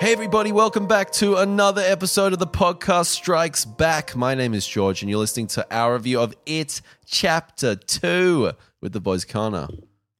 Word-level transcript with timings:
Hey, 0.00 0.12
everybody, 0.12 0.52
welcome 0.52 0.86
back 0.86 1.12
to 1.12 1.36
another 1.36 1.80
episode 1.80 2.32
of 2.34 2.38
the 2.38 2.46
podcast 2.46 3.06
Strikes 3.06 3.64
Back. 3.64 4.14
My 4.14 4.34
name 4.34 4.52
is 4.52 4.66
George, 4.66 5.00
and 5.02 5.08
you're 5.08 5.18
listening 5.18 5.46
to 5.48 5.66
our 5.74 5.94
review 5.94 6.20
of 6.20 6.34
It 6.44 6.82
Chapter 7.06 7.74
2 7.74 8.52
with 8.82 8.92
the 8.92 9.00
boys 9.00 9.24
Connor 9.24 9.68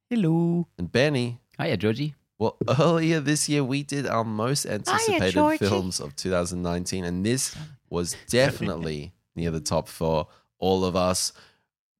Hello. 0.08 0.68
and 0.78 0.90
Benny. 0.90 1.40
Hiya, 1.60 1.76
Georgie. 1.76 2.14
Well, 2.38 2.56
earlier 2.78 3.20
this 3.20 3.48
year, 3.48 3.62
we 3.62 3.82
did 3.82 4.06
our 4.06 4.24
most 4.24 4.64
anticipated 4.64 5.32
Georgie. 5.32 5.66
films 5.66 6.00
of 6.00 6.16
2019, 6.16 7.04
and 7.04 7.26
this 7.26 7.54
was 7.90 8.16
definitely 8.28 9.12
near 9.36 9.50
the 9.50 9.60
top 9.60 9.88
for 9.88 10.28
all 10.58 10.84
of 10.86 10.96
us. 10.96 11.32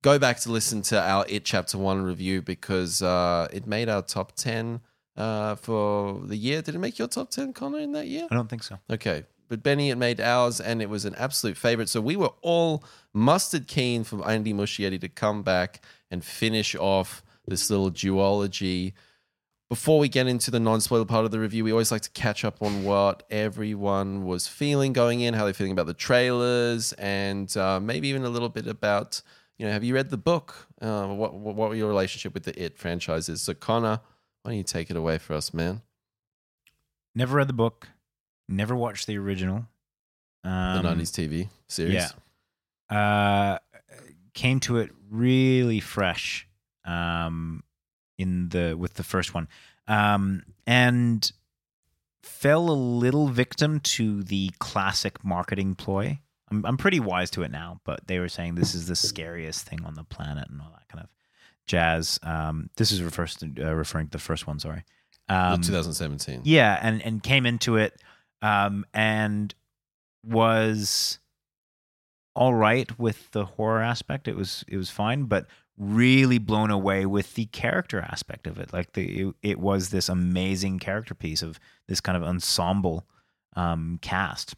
Go 0.02 0.18
back 0.18 0.40
to 0.40 0.50
listen 0.50 0.80
to 0.82 1.00
our 1.00 1.26
It 1.28 1.44
Chapter 1.44 1.76
1 1.76 2.02
review 2.02 2.40
because 2.40 3.02
uh, 3.02 3.48
it 3.52 3.66
made 3.66 3.88
our 3.90 4.00
top 4.02 4.32
10 4.36 4.80
uh, 5.16 5.56
for 5.56 6.20
the 6.24 6.36
year. 6.36 6.62
Did 6.62 6.74
it 6.74 6.78
make 6.78 6.98
your 6.98 7.08
top 7.08 7.30
10, 7.30 7.52
Connor, 7.52 7.78
in 7.78 7.92
that 7.92 8.06
year? 8.06 8.26
I 8.30 8.34
don't 8.34 8.48
think 8.48 8.62
so. 8.62 8.78
Okay. 8.90 9.24
But 9.48 9.62
Benny 9.62 9.90
it 9.90 9.96
made 9.96 10.20
ours, 10.20 10.60
and 10.60 10.80
it 10.80 10.88
was 10.88 11.04
an 11.04 11.14
absolute 11.16 11.56
favorite. 11.56 11.88
So 11.88 12.00
we 12.00 12.16
were 12.16 12.32
all 12.42 12.82
mustard 13.12 13.68
keen 13.68 14.04
for 14.04 14.26
Andy 14.28 14.52
Muschietti 14.52 15.00
to 15.00 15.08
come 15.08 15.42
back 15.42 15.82
and 16.10 16.24
finish 16.24 16.74
off 16.74 17.22
this 17.46 17.70
little 17.70 17.90
duology. 17.90 18.94
Before 19.68 19.98
we 19.98 20.08
get 20.08 20.26
into 20.26 20.50
the 20.50 20.60
non 20.60 20.80
spoiler 20.80 21.04
part 21.04 21.24
of 21.24 21.30
the 21.30 21.38
review, 21.38 21.64
we 21.64 21.72
always 21.72 21.92
like 21.92 22.02
to 22.02 22.10
catch 22.10 22.44
up 22.44 22.62
on 22.62 22.84
what 22.84 23.24
everyone 23.30 24.24
was 24.24 24.46
feeling 24.46 24.92
going 24.92 25.20
in, 25.20 25.34
how 25.34 25.44
they're 25.44 25.54
feeling 25.54 25.72
about 25.72 25.86
the 25.86 25.94
trailers, 25.94 26.92
and 26.94 27.54
uh, 27.56 27.80
maybe 27.80 28.08
even 28.08 28.24
a 28.24 28.28
little 28.28 28.48
bit 28.48 28.66
about, 28.66 29.20
you 29.58 29.66
know, 29.66 29.72
have 29.72 29.84
you 29.84 29.94
read 29.94 30.10
the 30.10 30.16
book? 30.16 30.68
Uh, 30.80 31.06
what, 31.08 31.34
what, 31.34 31.56
what 31.56 31.76
your 31.76 31.88
relationship 31.88 32.34
with 32.34 32.44
the 32.44 32.62
It 32.62 32.78
franchise 32.78 33.28
is? 33.28 33.42
So, 33.42 33.52
Connor, 33.54 34.00
why 34.44 34.50
don't 34.52 34.58
you 34.58 34.62
take 34.64 34.90
it 34.90 34.96
away 34.96 35.18
for 35.18 35.32
us, 35.34 35.52
man? 35.52 35.80
Never 37.14 37.36
read 37.38 37.48
the 37.48 37.52
book. 37.54 37.88
Never 38.48 38.76
watched 38.76 39.06
the 39.06 39.16
original. 39.18 39.66
The 40.42 40.50
Um, 40.50 40.84
90s 40.84 41.10
TV 41.10 41.48
series. 41.66 41.94
Yeah. 41.94 42.10
Uh, 42.96 43.58
came 44.34 44.60
to 44.60 44.76
it 44.76 44.90
really 45.10 45.80
fresh. 45.80 46.46
Um, 46.84 47.64
in 48.18 48.50
the 48.50 48.76
with 48.78 48.94
the 48.94 49.02
first 49.02 49.32
one, 49.34 49.48
um, 49.88 50.42
and 50.66 51.32
fell 52.22 52.70
a 52.70 52.72
little 52.72 53.26
victim 53.28 53.80
to 53.80 54.22
the 54.22 54.50
classic 54.58 55.24
marketing 55.24 55.74
ploy. 55.74 56.20
I'm 56.50 56.64
I'm 56.66 56.76
pretty 56.76 57.00
wise 57.00 57.30
to 57.30 57.42
it 57.42 57.50
now, 57.50 57.80
but 57.84 58.06
they 58.06 58.18
were 58.18 58.28
saying 58.28 58.54
this 58.56 58.74
is 58.74 58.86
the 58.86 58.94
scariest 58.96 59.66
thing 59.66 59.82
on 59.84 59.94
the 59.94 60.04
planet 60.04 60.48
and 60.50 60.60
all 60.60 60.70
that 60.74 60.86
kind 60.88 61.02
of 61.02 61.08
jazz. 61.66 62.18
Um, 62.22 62.70
this 62.76 62.92
is 62.92 63.02
refers 63.02 63.34
to, 63.36 63.50
uh, 63.60 63.72
referring 63.72 64.06
to 64.06 64.12
the 64.12 64.18
first 64.18 64.46
one. 64.46 64.58
Sorry. 64.58 64.84
Um, 65.28 65.62
2017. 65.62 66.42
yeah, 66.44 66.78
and 66.82 67.00
and 67.02 67.22
came 67.22 67.46
into 67.46 67.76
it 67.76 67.94
um 68.42 68.84
and 68.92 69.54
was 70.22 71.18
all 72.36 72.52
right 72.54 72.98
with 72.98 73.30
the 73.30 73.44
horror 73.46 73.80
aspect. 73.80 74.28
It 74.28 74.36
was 74.36 74.64
it 74.68 74.76
was 74.76 74.90
fine, 74.90 75.24
but 75.24 75.46
really 75.78 76.38
blown 76.38 76.70
away 76.70 77.06
with 77.06 77.34
the 77.34 77.46
character 77.46 78.00
aspect 78.00 78.46
of 78.46 78.58
it. 78.58 78.72
Like 78.72 78.92
the 78.92 79.28
it, 79.28 79.34
it 79.42 79.58
was 79.58 79.88
this 79.90 80.08
amazing 80.08 80.78
character 80.78 81.14
piece 81.14 81.42
of 81.42 81.58
this 81.88 82.00
kind 82.00 82.16
of 82.16 82.22
ensemble 82.22 83.06
um 83.56 83.98
cast. 84.02 84.54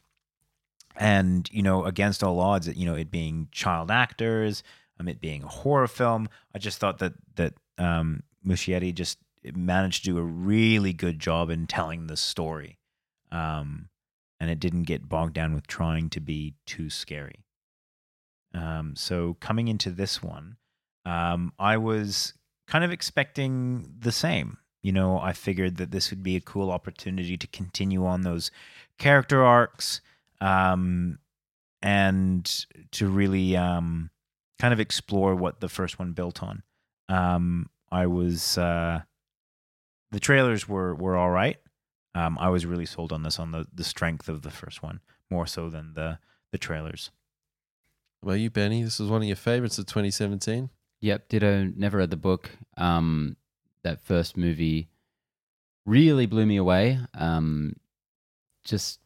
And 0.97 1.49
you 1.53 1.63
know, 1.63 1.85
against 1.85 2.25
all 2.25 2.41
odds, 2.41 2.67
you 2.75 2.87
know, 2.87 2.95
it 2.95 3.11
being 3.11 3.49
child 3.53 3.91
actors, 3.91 4.63
um, 4.99 5.09
it 5.09 5.21
being 5.21 5.43
a 5.43 5.49
horror 5.49 5.89
film, 5.89 6.29
I 6.55 6.59
just 6.59 6.79
thought 6.79 6.99
that 6.99 7.15
that 7.37 7.55
um, 7.79 8.23
Muschietti 8.47 8.95
just 8.95 9.19
managed 9.55 10.05
to 10.05 10.11
do 10.11 10.19
a 10.19 10.23
really 10.23 10.93
good 10.93 11.19
job 11.19 11.51
in 11.51 11.67
telling 11.67 12.07
the 12.07 12.17
story, 12.17 12.79
um, 13.31 13.89
and 14.41 14.51
it 14.51 14.61
didn't 14.61 14.85
get 14.85 15.09
bogged 15.09 15.35
down 15.35 15.55
with 15.55 15.67
trying 15.67 16.11
to 16.11 16.21
be 16.21 16.55
too 16.67 16.91
scary. 16.91 17.45
Um, 18.55 18.95
so 18.97 19.37
coming 19.41 19.69
into 19.69 19.91
this 19.91 20.23
one, 20.23 20.57
um, 21.05 21.53
I 21.59 21.77
was 21.77 22.33
kind 22.67 22.85
of 22.85 22.91
expecting 22.91 23.89
the 23.99 24.13
same. 24.13 24.59
You 24.83 24.93
know, 24.93 25.19
I 25.19 25.33
figured 25.33 25.77
that 25.77 25.91
this 25.91 26.11
would 26.11 26.23
be 26.23 26.37
a 26.37 26.41
cool 26.41 26.71
opportunity 26.71 27.37
to 27.37 27.47
continue 27.49 28.07
on 28.07 28.23
those 28.23 28.51
character 28.99 29.45
arcs 29.45 30.01
um, 30.41 31.19
and 31.83 32.67
to 32.93 33.09
really 33.09 33.57
um, 33.57 34.11
kind 34.59 34.73
of 34.73 34.81
explore 34.81 35.35
what 35.35 35.61
the 35.61 35.69
first 35.69 35.99
one 35.99 36.13
built 36.13 36.43
on. 36.43 36.63
Um, 37.09 37.71
I 37.91 38.07
was 38.07 38.59
uh, 38.59 39.03
the 40.11 40.21
trailers 40.21 40.69
were 40.69 40.95
were 40.95 41.17
all 41.17 41.31
right. 41.31 41.59
Um, 42.15 42.39
I 42.41 42.49
was 42.49 42.65
really 42.65 42.87
sold 42.87 43.13
on 43.13 43.23
this 43.23 43.39
on 43.39 43.53
the 43.53 43.67
the 43.73 43.85
strength 43.85 44.29
of 44.29 44.43
the 44.43 44.51
first 44.51 44.83
one 44.83 45.01
more 45.31 45.47
so 45.47 45.69
than 45.69 45.95
the 45.95 46.19
the 46.53 46.59
trailers. 46.59 47.11
Well, 48.23 48.37
you, 48.37 48.51
Benny, 48.51 48.83
this 48.83 48.99
is 48.99 49.09
one 49.09 49.23
of 49.23 49.29
your 49.29 49.37
favorites 49.37 49.79
of 49.79 49.87
2017. 49.87 50.71
Yep, 51.01 51.29
ditto. 51.29 51.71
Never 51.77 51.99
read 51.99 52.11
the 52.11 52.17
book. 52.17 52.51
Um, 52.77 53.37
that 53.83 54.01
first 54.03 54.37
movie 54.37 54.89
really 55.85 56.27
blew 56.27 56.47
me 56.47 56.57
away. 56.57 56.99
Um, 57.15 57.77
just, 58.65 58.99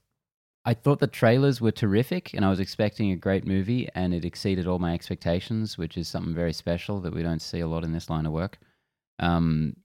I 0.64 0.74
thought 0.74 0.98
the 1.00 1.06
trailers 1.06 1.60
were 1.60 1.72
terrific, 1.72 2.34
and 2.34 2.44
I 2.44 2.50
was 2.50 2.60
expecting 2.60 3.10
a 3.10 3.16
great 3.16 3.46
movie, 3.46 3.88
and 3.94 4.12
it 4.12 4.24
exceeded 4.24 4.66
all 4.66 4.78
my 4.78 4.92
expectations, 4.92 5.78
which 5.78 5.96
is 5.96 6.06
something 6.06 6.34
very 6.34 6.52
special 6.52 7.00
that 7.00 7.14
we 7.14 7.22
don't 7.22 7.40
see 7.40 7.60
a 7.60 7.66
lot 7.66 7.84
in 7.84 7.92
this 7.92 8.10
line 8.10 8.26
of 8.26 8.32
work. 8.32 8.58
Um, 9.18 9.76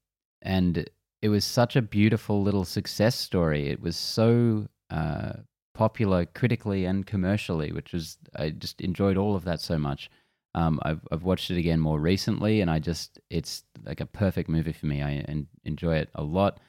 and 0.42 0.90
it 1.22 1.30
was 1.30 1.46
such 1.46 1.76
a 1.76 1.82
beautiful 1.82 2.44
little 2.44 2.66
success 2.66 3.16
story. 3.16 3.70
It 3.70 3.82
was 3.82 3.96
so 3.96 4.68
uh, 4.90 5.34
popular 5.74 6.26
critically 6.26 6.86
and 6.86 7.06
commercially, 7.06 7.72
which 7.72 7.94
was 7.94 8.18
I 8.36 8.50
just 8.50 8.82
enjoyed 8.82 9.18
all 9.18 9.36
of 9.36 9.46
that 9.46 9.62
so 9.62 9.78
much. 9.78 10.10
Um, 10.56 10.80
I've 10.84 11.02
I've 11.12 11.24
watched 11.24 11.52
it 11.52 11.58
again 11.58 11.80
more 11.80 12.00
recently, 12.00 12.62
and 12.62 12.70
I 12.70 12.80
just 12.80 13.20
it's 13.30 13.64
like 13.84 14.02
a 14.02 14.06
perfect 14.06 14.50
movie 14.50 14.74
for 14.74 14.86
me. 14.86 15.02
I 15.02 15.12
en- 15.28 15.48
enjoy 15.64 15.98
it 15.98 16.10
a 16.16 16.24
lot. 16.24 16.60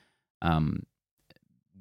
Um, 0.43 0.85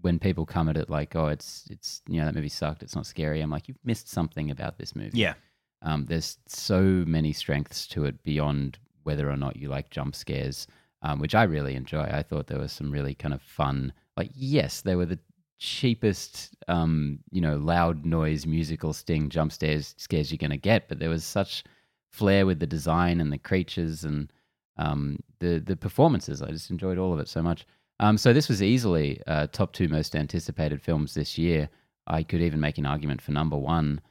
when 0.05 0.19
people 0.19 0.45
come 0.45 0.69
at 0.69 0.77
it 0.77 0.89
like, 0.89 1.15
"Oh, 1.15 1.27
it's 1.27 1.67
it's 1.69 2.01
you 2.07 2.19
know 2.19 2.25
that 2.25 2.35
movie 2.35 2.47
sucked. 2.49 2.83
It's 2.83 2.95
not 2.95 3.05
scary," 3.07 3.41
I'm 3.41 3.49
like, 3.49 3.67
"You've 3.67 3.83
missed 3.83 4.07
something 4.07 4.51
about 4.51 4.77
this 4.77 4.95
movie." 4.95 5.17
Yeah, 5.17 5.33
Um, 5.81 6.05
there's 6.05 6.37
so 6.47 6.81
many 7.17 7.33
strengths 7.33 7.87
to 7.87 8.05
it 8.05 8.23
beyond 8.23 8.77
whether 9.03 9.29
or 9.29 9.35
not 9.37 9.55
you 9.57 9.67
like 9.67 9.89
jump 9.89 10.15
scares, 10.15 10.67
um, 11.01 11.19
which 11.19 11.35
I 11.35 11.43
really 11.43 11.75
enjoy. 11.75 12.03
I 12.03 12.23
thought 12.23 12.47
there 12.47 12.59
was 12.59 12.71
some 12.71 12.91
really 12.91 13.15
kind 13.15 13.33
of 13.33 13.41
fun, 13.41 13.93
like 14.15 14.31
yes, 14.35 14.81
they 14.81 14.95
were 14.95 15.05
the 15.07 15.19
cheapest, 15.57 16.55
um, 16.67 17.19
you 17.31 17.41
know, 17.41 17.57
loud 17.57 18.05
noise 18.05 18.45
musical 18.45 18.93
sting 18.93 19.29
jump 19.29 19.51
scares 19.51 19.95
scares 19.97 20.31
you're 20.31 20.37
gonna 20.37 20.57
get, 20.57 20.87
but 20.87 20.99
there 20.99 21.09
was 21.09 21.23
such 21.23 21.63
flair 22.11 22.45
with 22.45 22.59
the 22.59 22.67
design 22.67 23.19
and 23.21 23.31
the 23.31 23.37
creatures 23.49 24.03
and 24.05 24.31
um, 24.77 25.17
the 25.39 25.59
the 25.59 25.75
performances. 25.75 26.41
I 26.41 26.51
just 26.51 26.69
enjoyed 26.69 26.97
all 26.97 27.13
of 27.13 27.19
it 27.19 27.27
so 27.27 27.41
much. 27.41 27.65
Um, 27.99 28.17
so 28.17 28.33
this 28.33 28.49
was 28.49 28.61
easily 28.61 29.21
uh, 29.27 29.47
top 29.47 29.73
two 29.73 29.87
most 29.87 30.15
anticipated 30.15 30.81
films 30.81 31.13
this 31.13 31.37
year. 31.37 31.69
I 32.07 32.23
could 32.23 32.41
even 32.41 32.59
make 32.59 32.77
an 32.77 32.85
argument 32.85 33.21
for 33.21 33.31
number 33.31 33.57
one, 33.57 34.01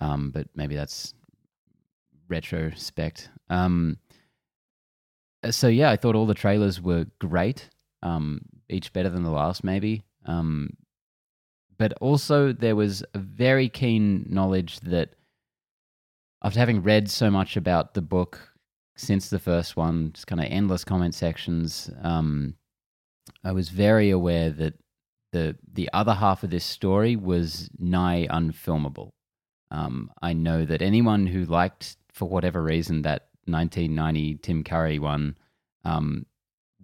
um, 0.00 0.30
but 0.30 0.48
maybe 0.54 0.76
that's 0.76 1.14
retrospect. 2.28 3.28
Um, 3.50 3.98
uh, 5.42 5.50
so 5.50 5.68
yeah, 5.68 5.90
I 5.90 5.96
thought 5.96 6.14
all 6.14 6.26
the 6.26 6.34
trailers 6.34 6.80
were 6.80 7.06
great, 7.18 7.68
um, 8.02 8.40
each 8.68 8.92
better 8.92 9.10
than 9.10 9.24
the 9.24 9.30
last, 9.30 9.64
maybe. 9.64 10.02
Um, 10.26 10.70
but 11.76 11.92
also 12.00 12.52
there 12.52 12.76
was 12.76 13.04
a 13.14 13.18
very 13.18 13.68
keen 13.68 14.26
knowledge 14.28 14.80
that 14.80 15.10
after 16.42 16.60
having 16.60 16.82
read 16.82 17.10
so 17.10 17.30
much 17.30 17.56
about 17.56 17.94
the 17.94 18.02
book 18.02 18.52
since 18.96 19.28
the 19.28 19.38
first 19.38 19.76
one, 19.76 20.12
just 20.12 20.26
kind 20.26 20.40
of 20.40 20.46
endless 20.50 20.84
comment 20.84 21.14
sections, 21.14 21.90
um, 22.02 22.54
I 23.42 23.52
was 23.52 23.68
very 23.68 24.10
aware 24.10 24.50
that 24.50 24.74
the 25.32 25.56
the 25.72 25.88
other 25.92 26.14
half 26.14 26.42
of 26.44 26.50
this 26.50 26.64
story 26.64 27.16
was 27.16 27.68
nigh 27.78 28.26
unfilmable. 28.30 29.10
Um, 29.70 30.10
I 30.22 30.32
know 30.32 30.64
that 30.64 30.82
anyone 30.82 31.26
who 31.26 31.44
liked, 31.44 31.96
for 32.12 32.28
whatever 32.28 32.62
reason, 32.62 33.02
that 33.02 33.28
1990 33.46 34.36
Tim 34.36 34.62
Curry 34.62 34.98
one, 34.98 35.36
um, 35.84 36.26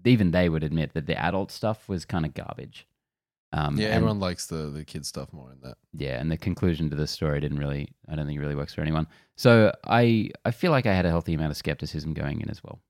even 0.04 0.30
they 0.32 0.48
would 0.48 0.64
admit 0.64 0.94
that 0.94 1.06
the 1.06 1.16
adult 1.18 1.50
stuff 1.52 1.88
was 1.88 2.04
kind 2.04 2.24
of 2.26 2.34
garbage. 2.34 2.86
Um, 3.52 3.76
yeah, 3.76 3.86
and- 3.88 3.96
everyone 3.96 4.20
likes 4.20 4.46
the 4.46 4.70
the 4.70 4.84
kid 4.84 5.04
stuff 5.06 5.32
more 5.32 5.52
in 5.52 5.60
that. 5.62 5.76
yeah, 5.92 6.20
and 6.20 6.30
the 6.30 6.36
conclusion 6.36 6.88
to 6.90 6.96
the 6.96 7.06
story 7.06 7.40
didn't 7.40 7.58
really. 7.58 7.88
I 8.08 8.14
don't 8.16 8.26
think 8.26 8.38
it 8.38 8.40
really 8.40 8.54
works 8.54 8.74
for 8.74 8.80
anyone. 8.80 9.06
So 9.36 9.72
I 9.84 10.30
I 10.44 10.50
feel 10.50 10.70
like 10.72 10.86
I 10.86 10.94
had 10.94 11.06
a 11.06 11.10
healthy 11.10 11.34
amount 11.34 11.50
of 11.50 11.56
skepticism 11.56 12.14
going 12.14 12.40
in 12.40 12.48
as 12.50 12.62
well. 12.64 12.80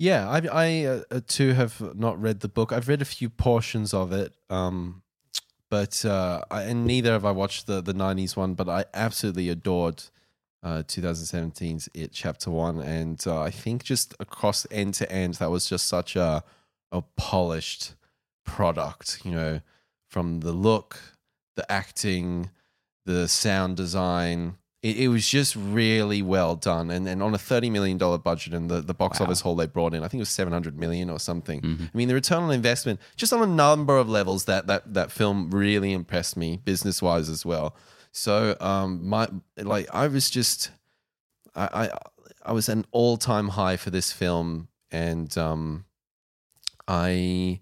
Yeah, 0.00 0.30
I 0.30 0.40
I 0.50 0.84
uh, 0.86 1.20
too 1.26 1.52
have 1.52 1.94
not 1.94 2.18
read 2.18 2.40
the 2.40 2.48
book. 2.48 2.72
I've 2.72 2.88
read 2.88 3.02
a 3.02 3.04
few 3.04 3.28
portions 3.28 3.92
of 3.92 4.12
it, 4.12 4.32
um, 4.48 5.02
but 5.68 6.06
uh, 6.06 6.40
I, 6.50 6.62
and 6.62 6.86
neither 6.86 7.12
have 7.12 7.26
I 7.26 7.32
watched 7.32 7.66
the 7.66 7.82
the 7.82 7.92
'90s 7.92 8.34
one. 8.34 8.54
But 8.54 8.70
I 8.70 8.86
absolutely 8.94 9.50
adored 9.50 10.04
uh, 10.62 10.84
2017's 10.86 11.90
It 11.92 12.12
Chapter 12.12 12.50
One, 12.50 12.80
and 12.80 13.22
uh, 13.26 13.42
I 13.42 13.50
think 13.50 13.84
just 13.84 14.14
across 14.18 14.66
end 14.70 14.94
to 14.94 15.12
end, 15.12 15.34
that 15.34 15.50
was 15.50 15.68
just 15.68 15.86
such 15.86 16.16
a 16.16 16.44
a 16.90 17.02
polished 17.18 17.94
product. 18.42 19.20
You 19.22 19.32
know, 19.32 19.60
from 20.08 20.40
the 20.40 20.52
look, 20.52 20.98
the 21.56 21.70
acting, 21.70 22.48
the 23.04 23.28
sound 23.28 23.76
design. 23.76 24.56
It, 24.82 24.96
it 24.96 25.08
was 25.08 25.28
just 25.28 25.54
really 25.56 26.22
well 26.22 26.56
done, 26.56 26.90
and 26.90 27.06
and 27.06 27.22
on 27.22 27.34
a 27.34 27.38
thirty 27.38 27.68
million 27.68 27.98
dollar 27.98 28.16
budget, 28.16 28.54
and 28.54 28.70
the, 28.70 28.80
the 28.80 28.94
box 28.94 29.20
Wow. 29.20 29.26
office 29.26 29.42
haul 29.42 29.54
they 29.54 29.66
brought 29.66 29.92
in, 29.92 30.02
I 30.02 30.08
think 30.08 30.20
it 30.20 30.22
was 30.22 30.30
seven 30.30 30.52
hundred 30.54 30.78
million 30.78 31.10
or 31.10 31.18
something. 31.20 31.60
Mhm. 31.60 31.82
I 31.92 31.96
mean, 31.98 32.08
the 32.08 32.14
return 32.14 32.42
on 32.42 32.50
investment, 32.50 32.98
just 33.16 33.32
on 33.34 33.42
a 33.42 33.46
number 33.46 33.98
of 33.98 34.08
levels, 34.08 34.46
that 34.46 34.66
that 34.68 34.94
that 34.94 35.12
film 35.12 35.50
really 35.50 35.92
impressed 35.92 36.34
me, 36.36 36.56
business 36.64 37.02
wise 37.02 37.28
as 37.28 37.44
well. 37.44 37.76
So, 38.12 38.56
um, 38.58 39.06
my 39.06 39.28
like, 39.58 39.86
I 39.94 40.06
was 40.08 40.30
just, 40.30 40.70
I 41.54 41.64
I, 41.84 41.98
I 42.46 42.52
was 42.52 42.70
an 42.70 42.86
all 42.90 43.18
time 43.18 43.48
high 43.48 43.76
for 43.76 43.90
this 43.90 44.12
film, 44.12 44.68
and 44.90 45.36
um, 45.36 45.84
I. 46.88 47.60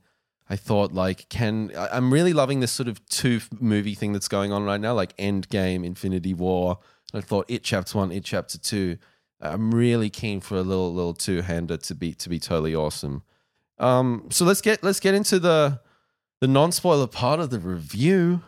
I 0.51 0.57
thought 0.57 0.95
like 0.95 1.29
can 1.29 1.73
I'm 1.77 2.11
really 2.11 2.33
loving 2.33 2.61
this 2.61 2.73
sort 2.73 2.89
of 2.89 3.05
two 3.11 3.43
movie 3.61 3.95
thing 3.95 4.15
that's 4.15 4.29
going 4.29 4.51
on 4.51 4.65
right 4.65 4.81
now, 4.81 4.95
like 4.95 5.15
Endgame, 5.19 5.85
Infinity 5.85 6.33
War. 6.33 6.79
I 7.15 7.21
thought 7.21 7.47
it 7.49 7.63
chapter 7.63 7.99
one, 7.99 8.13
it 8.13 8.25
chapter 8.25 8.59
two. 8.59 8.99
I'm 9.41 9.73
really 9.73 10.11
keen 10.11 10.41
for 10.41 10.57
a 10.57 10.63
little 10.63 10.93
little 10.93 11.15
two 11.15 11.43
hander 11.43 11.77
to 11.77 11.95
be 11.95 12.13
to 12.15 12.29
be 12.29 12.39
totally 12.39 12.75
awesome. 12.75 13.23
Um, 13.79 14.27
so 14.31 14.45
let's 14.45 14.61
get 14.61 14.83
let's 14.83 15.01
get 15.01 15.15
into 15.15 15.39
the 15.39 15.81
the 16.41 16.49
non 16.49 16.73
spoiler 16.73 17.07
part 17.07 17.41
of 17.41 17.51
the 17.51 17.59
review. 17.61 18.43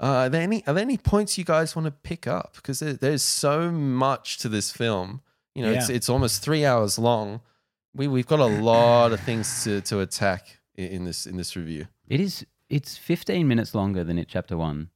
Uh, 0.00 0.06
are 0.06 0.28
there 0.28 0.42
any 0.42 0.64
are 0.66 0.74
there 0.74 0.82
any 0.82 0.96
points 0.96 1.36
you 1.38 1.44
guys 1.44 1.74
want 1.74 1.86
to 1.86 1.90
pick 1.90 2.26
up? 2.28 2.54
Because 2.56 2.78
there, 2.78 2.92
there's 2.92 3.22
so 3.22 3.70
much 3.72 4.38
to 4.38 4.48
this 4.48 4.70
film. 4.70 5.20
You 5.56 5.64
know, 5.64 5.72
it's 5.72 5.88
Yeah. 5.90 5.96
it's 5.96 6.08
almost 6.08 6.42
three 6.42 6.64
hours 6.64 6.98
long. 6.98 7.40
We 7.94 8.06
we've 8.06 8.26
got 8.26 8.38
a 8.38 8.46
lot 8.46 9.12
of 9.12 9.20
things 9.20 9.64
to 9.64 9.80
to 9.82 9.98
attack 10.00 10.60
in 10.76 11.04
this 11.04 11.26
in 11.26 11.36
this 11.36 11.56
review. 11.56 11.88
It 12.06 12.20
is. 12.20 12.46
It's 12.70 12.96
15 12.98 13.48
minutes 13.48 13.74
longer 13.74 14.04
than 14.04 14.18
it 14.18 14.28
chapter 14.28 14.56
one, 14.56 14.90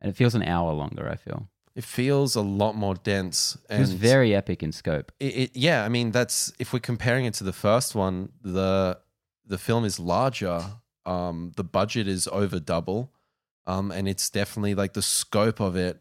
and 0.00 0.10
it 0.10 0.16
feels 0.16 0.34
an 0.34 0.42
hour 0.42 0.72
longer. 0.72 1.08
I 1.08 1.16
feel 1.16 1.48
It 1.74 1.82
feels 1.84 2.36
a 2.36 2.40
lot 2.40 2.76
more 2.76 2.94
dense. 2.94 3.58
it 3.68 3.80
was 3.80 3.90
and- 3.90 3.98
very 3.98 4.34
epic 4.34 4.62
in 4.62 4.70
scope. 4.72 5.10
it, 5.18 5.36
it, 5.36 5.56
yeah, 5.56 5.84
I 5.84 5.88
mean 5.88 6.12
that's 6.12 6.52
if 6.58 6.72
we're 6.72 6.78
comparing 6.78 7.24
it 7.24 7.34
to 7.34 7.44
the 7.44 7.52
first 7.52 7.94
one, 7.94 8.30
the 8.42 8.98
the 9.46 9.58
film 9.58 9.84
is 9.84 9.98
larger. 9.98 10.62
Um, 11.06 11.52
the 11.56 11.64
budget 11.64 12.08
is 12.08 12.26
over 12.28 12.58
double, 12.58 13.12
um, 13.66 13.90
and 13.90 14.08
it's 14.08 14.30
definitely 14.30 14.74
like 14.74 14.94
the 14.94 15.02
scope 15.02 15.60
of 15.60 15.76
it, 15.76 16.00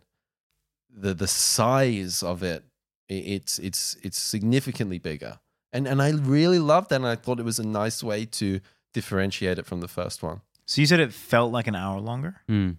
the 0.89 1.13
the 1.13 1.27
size 1.27 2.23
of 2.23 2.43
it. 2.43 2.63
i 3.09 3.13
it's 3.13 3.59
it's 3.59 3.97
it's 4.03 4.17
significantly 4.17 4.99
bigger, 4.99 5.39
and 5.73 5.87
and 5.87 6.01
I 6.01 6.11
really 6.11 6.59
loved 6.59 6.89
that. 6.89 6.97
And 6.97 7.07
I 7.07 7.15
thought 7.15 7.39
it 7.39 7.45
was 7.45 7.59
a 7.59 7.67
nice 7.67 8.01
way 8.03 8.25
to 8.25 8.61
differentiate 8.93 9.57
it 9.59 9.65
from 9.65 9.81
the 9.81 9.87
first 9.87 10.23
one. 10.23 10.41
So 10.65 10.79
you 10.79 10.87
said 10.87 10.99
it 11.01 11.13
felt 11.13 11.51
like 11.51 11.67
an 11.67 11.75
hour 11.75 11.99
longer. 11.99 12.41
Mm. 12.47 12.77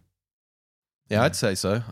Yeah, 1.10 1.24
I'd 1.24 1.36
say 1.36 1.54
so. 1.54 1.82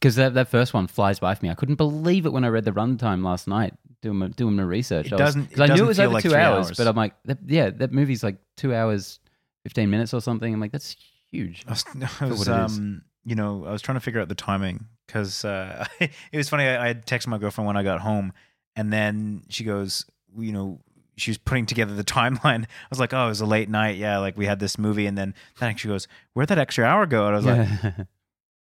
Because 0.00 0.14
that, 0.16 0.34
that 0.34 0.48
first 0.48 0.72
one 0.74 0.86
flies 0.86 1.18
by 1.18 1.34
for 1.34 1.44
me. 1.44 1.50
I 1.50 1.54
couldn't 1.54 1.74
believe 1.74 2.24
it 2.26 2.32
when 2.32 2.44
I 2.44 2.48
read 2.48 2.64
the 2.64 2.70
runtime 2.72 3.24
last 3.24 3.48
night 3.48 3.74
doing 4.00 4.16
my, 4.18 4.28
doing 4.28 4.54
my 4.54 4.62
research. 4.62 5.06
It 5.06 5.12
I 5.14 5.16
was- 5.16 5.34
doesn't- 5.34 5.50
'cause 5.50 5.58
it 5.58 5.70
I 5.70 5.74
knew 5.74 5.84
it 5.84 5.86
was 5.88 5.98
over 6.00 6.14
like 6.14 6.22
two 6.22 6.34
hours, 6.36 6.66
hours. 6.68 6.76
but 6.76 6.86
I'm 6.86 6.94
like, 6.96 7.14
that, 7.24 7.38
yeah, 7.46 7.70
that 7.70 7.92
movie's 7.92 8.22
like 8.22 8.36
two 8.56 8.72
hours, 8.74 9.18
fifteen 9.64 9.90
minutes 9.90 10.14
or 10.14 10.20
something. 10.20 10.54
I'm 10.54 10.60
like, 10.60 10.70
that's 10.72 10.94
huge. 11.30 11.64
I 11.66 11.70
was, 11.70 11.84
I 12.20 12.24
was 12.26 12.38
what 12.38 12.48
it 12.48 12.64
is. 12.66 12.78
um, 12.78 13.02
you 13.24 13.34
know, 13.34 13.64
I 13.66 13.72
was 13.72 13.82
trying 13.82 13.96
to 13.96 14.00
figure 14.00 14.20
out 14.20 14.28
the 14.28 14.34
timing 14.36 14.86
because 15.06 15.44
uh, 15.44 15.84
it 16.00 16.10
was 16.32 16.48
funny. 16.48 16.64
I, 16.64 16.84
I 16.84 16.86
had 16.88 17.04
texted 17.04 17.26
my 17.26 17.38
girlfriend 17.38 17.66
when 17.66 17.76
I 17.76 17.82
got 17.82 18.00
home, 18.00 18.32
and 18.76 18.92
then 18.92 19.42
she 19.48 19.64
goes, 19.64 20.06
you 20.38 20.52
know, 20.52 20.80
she 21.16 21.32
was 21.32 21.38
putting 21.38 21.66
together 21.66 21.94
the 21.96 22.04
timeline. 22.18 22.62
I 22.64 22.88
was 22.90 23.00
like, 23.00 23.12
oh, 23.12 23.26
it 23.26 23.30
was 23.30 23.40
a 23.40 23.46
late 23.46 23.68
night. 23.68 23.96
Yeah, 23.96 24.18
like 24.18 24.38
we 24.38 24.46
had 24.46 24.60
this 24.60 24.78
movie, 24.78 25.06
and 25.06 25.18
then 25.18 25.34
then 25.58 25.74
she 25.76 25.88
goes, 25.88 26.06
where'd 26.34 26.48
that 26.50 26.58
extra 26.58 26.84
hour 26.84 27.04
go? 27.06 27.26
And 27.26 27.34
I 27.34 27.38
was 27.38 27.46
like. 27.46 28.06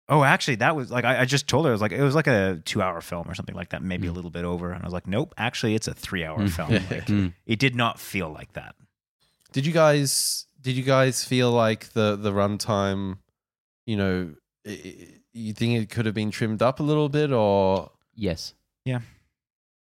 Oh, 0.08 0.22
actually, 0.24 0.56
that 0.56 0.76
was 0.76 0.90
like 0.90 1.04
I, 1.04 1.20
I 1.20 1.24
just 1.24 1.48
told 1.48 1.64
her 1.64 1.70
it 1.70 1.74
was 1.74 1.80
like 1.80 1.92
it 1.92 2.02
was 2.02 2.14
like 2.14 2.26
a 2.26 2.60
two-hour 2.64 3.00
film 3.00 3.28
or 3.30 3.34
something 3.34 3.54
like 3.54 3.70
that, 3.70 3.82
maybe 3.82 4.06
a 4.06 4.10
Mm. 4.10 4.14
little 4.16 4.30
bit 4.30 4.44
over. 4.44 4.70
And 4.72 4.82
I 4.82 4.86
was 4.86 4.92
like, 4.92 5.06
nope, 5.06 5.34
actually, 5.38 5.74
it's 5.74 5.88
a 5.88 5.94
three-hour 5.94 6.38
Mm. 6.40 6.50
film. 6.50 6.72
Like, 6.72 7.06
Mm. 7.06 7.32
it 7.46 7.58
did 7.58 7.74
not 7.74 7.98
feel 7.98 8.30
like 8.30 8.52
that. 8.54 8.74
Did 9.52 9.64
you 9.66 9.72
guys 9.72 10.46
did 10.60 10.76
you 10.76 10.82
guys 10.82 11.24
feel 11.24 11.50
like 11.50 11.92
the 11.92 12.16
the 12.16 12.32
runtime, 12.32 13.18
you 13.86 13.96
know, 13.96 14.34
i- 14.66 14.70
i- 14.70 15.08
you 15.32 15.52
think 15.52 15.80
it 15.82 15.90
could 15.90 16.06
have 16.06 16.14
been 16.14 16.30
trimmed 16.30 16.62
up 16.62 16.80
a 16.80 16.82
little 16.82 17.08
bit 17.08 17.32
or 17.32 17.90
yes. 18.14 18.54
Yeah. 18.84 19.00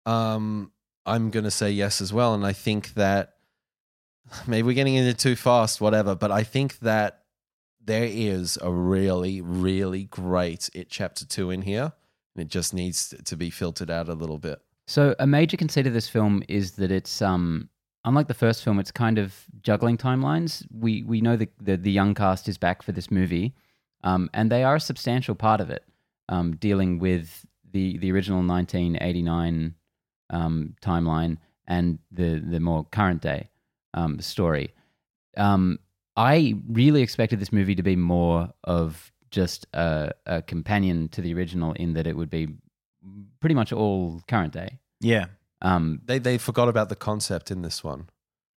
Um 0.06 0.72
I'm 1.06 1.30
going 1.30 1.44
to 1.44 1.50
say 1.50 1.70
yes 1.70 2.00
as 2.02 2.12
well 2.12 2.34
and 2.34 2.44
I 2.44 2.52
think 2.52 2.94
that 2.94 3.34
maybe 4.46 4.66
we're 4.66 4.74
getting 4.74 4.94
into 4.94 5.14
too 5.14 5.36
fast 5.36 5.80
whatever, 5.80 6.14
but 6.14 6.30
I 6.30 6.42
think 6.44 6.78
that 6.80 7.22
there 7.88 8.08
is 8.08 8.58
a 8.62 8.70
really 8.70 9.40
really 9.40 10.04
great 10.04 10.70
it 10.74 10.88
chapter 10.90 11.26
2 11.26 11.50
in 11.50 11.62
here 11.62 11.92
and 12.36 12.46
it 12.46 12.48
just 12.48 12.72
needs 12.72 13.14
to 13.24 13.36
be 13.36 13.50
filtered 13.50 13.90
out 13.90 14.08
a 14.08 14.14
little 14.14 14.38
bit. 14.38 14.60
So 14.86 15.16
a 15.18 15.26
major 15.26 15.56
conceit 15.56 15.86
of 15.86 15.92
this 15.92 16.08
film 16.08 16.42
is 16.48 16.72
that 16.72 16.92
it's 16.92 17.20
um 17.20 17.68
unlike 18.04 18.28
the 18.28 18.34
first 18.34 18.62
film, 18.62 18.78
it's 18.78 18.90
kind 18.90 19.18
of 19.18 19.34
juggling 19.62 19.96
timelines. 19.96 20.64
We 20.70 21.02
we 21.02 21.20
know 21.20 21.36
the 21.36 21.48
the, 21.60 21.76
the 21.76 21.90
young 21.90 22.14
cast 22.14 22.48
is 22.48 22.58
back 22.58 22.82
for 22.82 22.92
this 22.92 23.10
movie, 23.10 23.54
um, 24.04 24.30
and 24.32 24.50
they 24.50 24.64
are 24.64 24.76
a 24.76 24.80
substantial 24.80 25.34
part 25.34 25.60
of 25.60 25.70
it, 25.70 25.84
um, 26.28 26.56
dealing 26.56 26.98
with 26.98 27.44
the 27.70 27.98
the 27.98 28.12
original 28.12 28.42
1989 28.42 29.74
um, 30.30 30.74
timeline 30.82 31.38
and 31.66 31.98
the 32.10 32.38
the 32.38 32.60
more 32.60 32.84
current 32.84 33.22
day 33.22 33.50
um, 33.94 34.20
story. 34.20 34.72
I 36.18 36.54
really 36.68 37.00
expected 37.02 37.38
this 37.38 37.52
movie 37.52 37.76
to 37.76 37.82
be 37.82 37.94
more 37.96 38.52
of 38.64 39.12
just 39.30 39.66
a, 39.72 40.10
a 40.26 40.42
companion 40.42 41.08
to 41.10 41.20
the 41.22 41.32
original 41.32 41.72
in 41.74 41.92
that 41.94 42.06
it 42.06 42.16
would 42.16 42.30
be 42.30 42.48
pretty 43.40 43.54
much 43.54 43.72
all 43.72 44.20
current 44.26 44.52
day. 44.52 44.80
Yeah, 45.00 45.26
Um, 45.62 46.00
They 46.06 46.18
they 46.18 46.36
forgot 46.38 46.68
about 46.68 46.88
the 46.88 46.96
concept 46.96 47.50
in 47.50 47.62
this 47.62 47.84
one. 47.84 48.08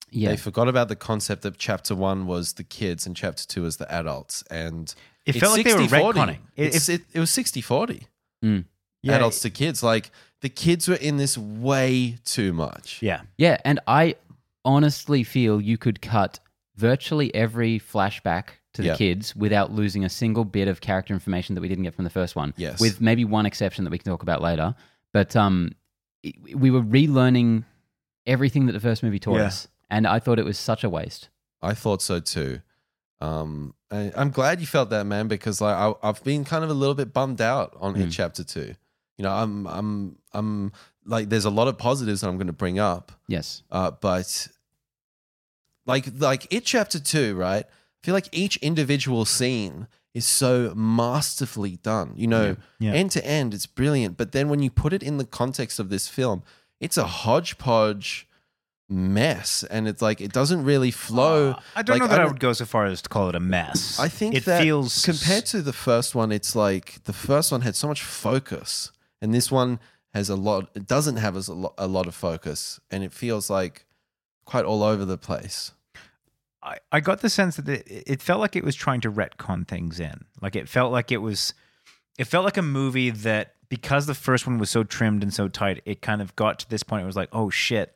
yeah, 0.10 0.30
They 0.30 0.38
forgot 0.38 0.68
about 0.68 0.88
the 0.88 0.96
concept 0.96 1.44
that 1.44 1.58
chapter 1.58 1.94
1 1.96 2.26
was 2.26 2.54
the 2.54 2.64
kids 2.64 3.06
and 3.06 3.16
chapter 3.16 3.46
2 3.46 3.62
was 3.62 3.78
the 3.78 3.92
adults 3.92 4.44
and 4.50 4.96
it 5.26 5.36
It's 5.36 5.40
felt 5.40 5.56
like 5.58 5.66
they 5.66 5.76
were 5.76 5.82
60-40. 5.82 6.14
retconning. 6.14 6.38
It, 6.56 6.76
It's, 6.76 6.90
it, 6.90 7.02
it 7.14 7.20
was 7.20 7.30
60 7.30 7.62
40 7.62 8.08
yeah, 9.04 9.16
adults 9.16 9.40
to 9.42 9.50
kids. 9.52 9.84
Like 9.84 10.10
the 10.42 10.50
kids 10.50 10.88
were 10.88 10.96
in 11.10 11.18
this 11.18 11.38
way 11.38 12.18
too 12.26 12.54
much. 12.54 13.02
yeah, 13.04 13.22
yeah. 13.38 13.58
And 13.64 13.80
I 13.88 14.16
honestly 14.66 15.24
feel 15.24 15.62
you 15.62 15.78
could 15.78 16.02
cut 16.02 16.40
virtually 16.76 17.34
every 17.36 17.80
flashback 17.80 18.46
to 18.74 18.82
the 18.82 18.90
Yeah. 18.90 18.96
kids 18.96 19.36
without 19.36 19.72
losing 19.72 20.06
a 20.06 20.10
single 20.10 20.46
bit 20.46 20.68
of 20.68 20.80
character 20.82 21.14
information 21.14 21.56
that 21.56 21.62
we 21.62 21.68
didn't 21.68 21.84
get 21.84 21.94
from 21.94 22.04
the 22.06 22.10
first 22.10 22.36
one. 22.36 22.54
Yes. 22.58 22.80
with 22.80 23.02
maybe 23.02 23.26
one 23.26 23.46
exception 23.46 23.84
that 23.84 23.92
we 23.92 23.98
can 23.98 24.10
talk 24.12 24.24
about 24.24 24.42
later. 24.42 24.76
But 25.14 25.36
um, 25.36 25.72
we 26.54 26.72
were 26.72 26.82
relearning 26.82 27.66
everything 28.26 28.68
that 28.68 28.74
the 28.74 28.80
first 28.80 29.04
movie 29.04 29.20
taught 29.20 29.38
Yeah. 29.38 29.46
us, 29.48 29.68
and 29.90 30.08
I 30.08 30.20
thought 30.20 30.40
it 30.40 30.46
was 30.46 30.58
such 30.58 30.84
a 30.84 30.90
waste. 30.90 31.30
I 31.62 31.74
thought 31.74 32.02
so 32.02 32.20
too. 32.20 32.62
Um, 33.20 33.76
I, 33.92 34.12
I'm 34.16 34.32
glad 34.32 34.62
you 34.62 34.68
felt 34.68 34.90
that, 34.92 35.06
man, 35.06 35.28
because 35.28 35.62
like 35.62 35.76
I, 35.76 35.94
I've 36.02 36.24
been 36.24 36.44
kind 36.44 36.64
of 36.64 36.70
a 36.70 36.74
little 36.74 36.96
bit 36.96 37.14
bummed 37.14 37.42
out 37.42 37.76
on 37.80 37.96
it 37.96 38.08
Mm. 38.08 38.12
chapter 38.12 38.44
two. 38.44 38.74
You 39.18 39.24
know, 39.24 39.32
I'm, 39.32 39.68
I'm, 39.68 40.18
I'm 40.34 40.72
like, 41.06 41.30
there's 41.30 41.46
a 41.46 41.50
lot 41.52 41.68
of 41.68 41.78
positives 41.78 42.22
that 42.22 42.30
I'm 42.30 42.38
going 42.38 42.48
to 42.48 42.54
bring 42.54 42.80
up, 42.80 43.12
Yes. 43.28 43.62
uh, 43.70 43.92
but 43.92 44.48
like, 45.86 46.08
like 46.20 46.48
it 46.54 46.66
chapter 46.66 47.00
two, 47.00 47.36
right? 47.36 47.66
I 47.66 48.06
feel 48.06 48.14
like 48.14 48.30
each 48.32 48.58
individual 48.58 49.26
scene 49.26 49.88
is 50.14 50.26
so 50.26 50.74
masterfully 50.76 51.78
done. 51.78 52.14
You 52.16 52.28
know, 52.28 52.58
Yeah. 52.80 52.94
end 52.94 53.12
to 53.12 53.26
end, 53.26 53.54
it's 53.54 53.66
brilliant. 53.68 54.18
But 54.18 54.32
then 54.32 54.50
when 54.50 54.62
you 54.62 54.70
put 54.70 54.92
it 54.94 55.02
in 55.04 55.18
the 55.18 55.26
context 55.26 55.80
of 55.80 55.90
this 55.90 56.08
film, 56.08 56.44
it's 56.80 56.98
a 56.98 57.06
hodgepodge 57.06 58.28
mess, 58.90 59.64
and 59.64 59.88
it's 59.88 60.02
like 60.02 60.20
it 60.20 60.34
doesn't 60.34 60.64
really 60.66 60.92
flow. 60.92 61.52
Uh, 61.52 61.60
I 61.76 61.82
don't 61.82 61.96
Like, 61.96 62.02
know 62.02 62.08
that 62.10 62.22
I, 62.22 62.26
would 62.26 62.40
go 62.40 62.52
so 62.54 62.66
far 62.66 62.86
as 62.86 63.02
to 63.04 63.10
call 63.10 63.30
it 63.30 63.36
a 63.36 63.40
mess. 63.40 64.00
I 64.00 64.10
think 64.10 64.36
it 64.36 64.46
that 64.46 64.62
feels 64.62 65.06
compared 65.06 65.46
to 65.48 65.62
the 65.62 65.72
first 65.74 66.14
one, 66.14 66.32
it's 66.32 66.56
like 66.56 67.02
the 67.06 67.14
first 67.14 67.52
one 67.52 67.62
had 67.62 67.76
so 67.76 67.88
much 67.88 68.02
focus, 68.04 68.92
and 69.22 69.34
this 69.34 69.50
one 69.52 69.80
has 70.14 70.30
a 70.30 70.36
lot. 70.36 70.70
It 70.76 70.88
doesn't 70.88 71.16
have 71.18 71.38
as 71.38 71.48
a 71.48 71.54
lot, 71.54 71.74
a 71.78 71.88
lot 71.88 72.06
of 72.08 72.16
focus, 72.16 72.82
and 72.90 73.04
it 73.04 73.14
feels 73.14 73.50
like 73.50 73.86
quite 74.46 74.66
all 74.66 74.84
over 74.84 75.06
the 75.06 75.18
place. 75.18 75.72
I, 76.64 76.78
I 76.92 77.00
got 77.00 77.22
the 77.22 77.30
sense 77.30 77.56
that 77.56 77.68
it, 77.68 77.86
it 77.88 78.22
felt 78.22 78.40
like 78.40 78.56
it 78.56 78.64
was 78.64 78.76
trying 78.76 79.02
to 79.02 79.12
retcon 79.12 79.68
things 79.68 80.00
in. 80.00 80.26
Like 80.42 80.56
it 80.56 80.70
felt 80.70 80.92
like 80.92 81.12
it 81.12 81.18
was, 81.18 81.54
it 82.18 82.26
felt 82.26 82.46
like 82.46 82.58
a 82.58 82.62
movie 82.62 83.10
that 83.10 83.56
because 83.70 84.06
the 84.06 84.14
first 84.14 84.46
one 84.46 84.58
was 84.58 84.70
so 84.70 84.84
trimmed 84.84 85.24
and 85.24 85.34
so 85.34 85.48
tight, 85.48 85.82
it 85.86 86.02
kind 86.02 86.22
of 86.22 86.36
got 86.36 86.60
to 86.60 86.70
this 86.70 86.84
point. 86.84 87.04
It 87.04 87.08
was 87.08 87.16
like, 87.16 87.30
oh 87.32 87.50
shit, 87.50 87.96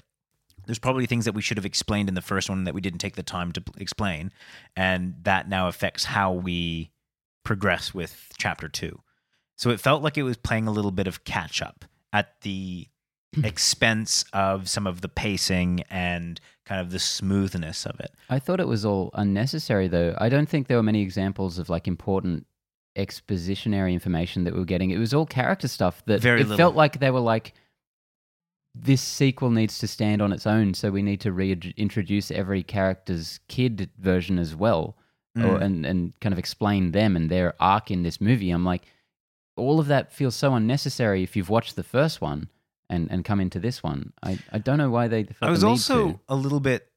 there's 0.66 0.80
probably 0.80 1.06
things 1.06 1.26
that 1.26 1.36
we 1.36 1.42
should 1.42 1.58
have 1.58 1.66
explained 1.66 2.10
in 2.10 2.16
the 2.16 2.22
first 2.22 2.50
one 2.50 2.64
that 2.64 2.74
we 2.74 2.82
didn't 2.82 3.00
take 3.00 3.16
the 3.16 3.24
time 3.24 3.52
to 3.52 3.64
explain, 3.78 4.32
and 4.76 5.16
that 5.24 5.48
now 5.48 5.68
affects 5.68 6.06
how 6.06 6.32
we 6.32 6.92
progress 7.44 7.94
with 7.94 8.32
chapter 8.38 8.68
two. 8.68 9.02
So 9.58 9.70
it 9.70 9.80
felt 9.80 10.02
like 10.02 10.18
it 10.18 10.24
was 10.24 10.38
playing 10.38 10.68
a 10.68 10.72
little 10.72 10.92
bit 10.92 11.08
of 11.08 11.24
catch 11.24 11.62
up 11.62 11.86
at 12.12 12.42
the 12.42 12.88
expense 13.44 14.24
of 14.34 14.70
some 14.70 14.88
of 14.88 15.02
the 15.02 15.10
pacing 15.10 15.84
and 15.90 16.40
kind 16.66 16.82
of 16.82 16.92
the 16.92 17.00
smoothness 17.00 17.86
of 17.86 18.00
it. 18.00 18.12
I 18.30 18.40
thought 18.40 18.60
it 18.60 18.68
was 18.68 18.86
all 18.86 19.12
unnecessary, 19.14 19.88
though. 19.88 20.16
I 20.20 20.30
don't 20.30 20.50
think 20.50 20.68
there 20.68 20.78
were 20.78 20.84
many 20.84 21.02
examples 21.02 21.60
of 21.60 21.70
like 21.70 21.88
important 21.88 22.46
expositionary 22.98 23.94
information 23.94 24.46
that 24.46 24.54
we 24.54 24.60
were 24.60 24.66
getting. 24.66 24.90
It 24.92 24.98
was 24.98 25.14
all 25.14 25.26
character 25.26 25.68
stuff 25.68 26.02
that 26.06 26.22
Very 26.22 26.42
it 26.42 26.44
little. 26.48 26.58
felt 26.58 26.76
like 26.76 27.00
they 27.00 27.12
were 27.12 27.20
like, 27.20 27.54
this 28.74 29.02
sequel 29.02 29.52
needs 29.52 29.80
to 29.80 29.88
stand 29.88 30.22
on 30.22 30.34
its 30.34 30.46
own, 30.48 30.74
so 30.74 30.92
we 30.92 31.02
need 31.02 31.22
to 31.22 31.32
reintroduce 31.32 32.30
every 32.32 32.62
character's 32.64 33.40
kid 33.48 33.90
version 33.98 34.38
as 34.38 34.56
well, 34.56 34.98
or, 35.38 35.42
Mm. 35.42 35.62
and 35.62 35.86
and 35.86 36.20
kind 36.20 36.34
of 36.34 36.40
explain 36.40 36.92
them 36.92 37.16
and 37.16 37.30
their 37.30 37.54
arc 37.60 37.90
in 37.92 38.04
this 38.04 38.20
movie. 38.20 38.50
I'm 38.52 38.66
like, 38.66 38.84
all 39.56 39.80
of 39.80 39.88
that 39.88 40.12
feels 40.12 40.36
so 40.36 40.54
unnecessary 40.56 41.24
if 41.24 41.36
you've 41.38 41.50
watched 41.50 41.76
the 41.78 41.84
first 41.84 42.20
one 42.22 42.50
and 42.90 43.10
and 43.12 43.26
come 43.26 43.40
into 43.40 43.60
this 43.60 43.82
one. 43.84 44.14
I 44.24 44.40
I 44.52 44.58
don't 44.60 44.78
know 44.78 44.90
why 44.90 45.08
they 45.08 45.24
felt 45.24 45.50
I 45.50 45.52
was 45.52 45.62
the 45.62 45.68
also 45.68 46.12
to. 46.14 46.20
a 46.30 46.36
little 46.36 46.60
bit. 46.60 46.88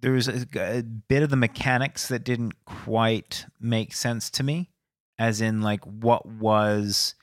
There 0.00 0.12
was 0.12 0.28
a, 0.28 0.46
a 0.56 0.82
bit 0.82 1.22
of 1.22 1.30
the 1.30 1.36
mechanics 1.36 2.08
that 2.08 2.22
didn't 2.22 2.64
quite 2.66 3.46
make 3.58 3.94
sense 3.94 4.28
to 4.30 4.42
me, 4.42 4.70
as 5.18 5.40
in 5.40 5.62
like 5.62 5.82
what 5.84 6.26
was, 6.26 7.14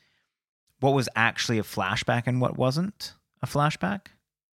what 0.80 0.94
was 0.94 1.08
actually 1.16 1.60
a 1.60 1.64
flashback 1.64 2.24
and 2.26 2.42
what 2.42 2.58
wasn't 2.58 3.14
a 3.44 3.48
flashback. 3.48 4.08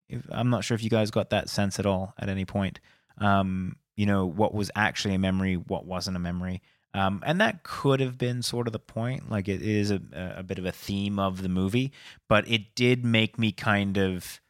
If, 0.10 0.26
I'm 0.32 0.50
not 0.50 0.64
sure 0.64 0.74
if 0.74 0.84
you 0.84 0.90
guys 0.90 1.12
got 1.12 1.30
that 1.30 1.48
sense 1.48 1.80
at 1.80 1.86
all 1.86 2.16
at 2.18 2.28
any 2.28 2.44
point. 2.44 2.80
Um, 3.20 3.76
you 3.96 4.08
know 4.08 4.26
what 4.26 4.54
was 4.54 4.72
actually 4.76 5.14
a 5.14 5.20
memory, 5.20 5.56
what 5.56 5.86
wasn't 5.86 6.18
a 6.18 6.20
memory. 6.20 6.64
Um, 6.94 7.22
and 7.26 7.40
that 7.42 7.64
could 7.64 8.00
have 8.00 8.18
been 8.18 8.42
sort 8.42 8.68
of 8.68 8.74
the 8.74 8.80
point. 8.80 9.30
Like 9.30 9.48
it 9.48 9.62
is 9.62 9.92
a, 9.92 10.02
a 10.38 10.44
bit 10.44 10.58
of 10.58 10.66
a 10.66 10.72
theme 10.72 11.20
of 11.20 11.42
the 11.42 11.50
movie, 11.50 11.92
but 12.28 12.50
it 12.50 12.76
did 12.76 13.06
make 13.06 13.38
me 13.38 13.52
kind 13.52 13.98
of 13.98 14.42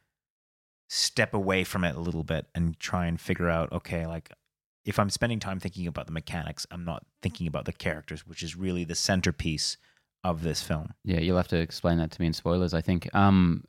step 0.88 1.34
away 1.34 1.64
from 1.64 1.84
it 1.84 1.94
a 1.94 2.00
little 2.00 2.24
bit 2.24 2.46
and 2.54 2.78
try 2.80 3.06
and 3.06 3.20
figure 3.20 3.50
out 3.50 3.70
okay, 3.72 4.06
like 4.06 4.32
if 4.84 4.98
I'm 4.98 5.10
spending 5.10 5.38
time 5.38 5.60
thinking 5.60 5.86
about 5.86 6.06
the 6.06 6.12
mechanics, 6.12 6.66
I'm 6.70 6.84
not 6.84 7.04
thinking 7.20 7.46
about 7.46 7.66
the 7.66 7.72
characters, 7.72 8.26
which 8.26 8.42
is 8.42 8.56
really 8.56 8.84
the 8.84 8.94
centerpiece 8.94 9.76
of 10.24 10.42
this 10.42 10.62
film. 10.62 10.94
Yeah, 11.04 11.20
you'll 11.20 11.36
have 11.36 11.48
to 11.48 11.58
explain 11.58 11.98
that 11.98 12.10
to 12.12 12.20
me 12.20 12.28
in 12.28 12.32
spoilers. 12.32 12.72
I 12.72 12.80
think 12.80 13.14
um, 13.14 13.64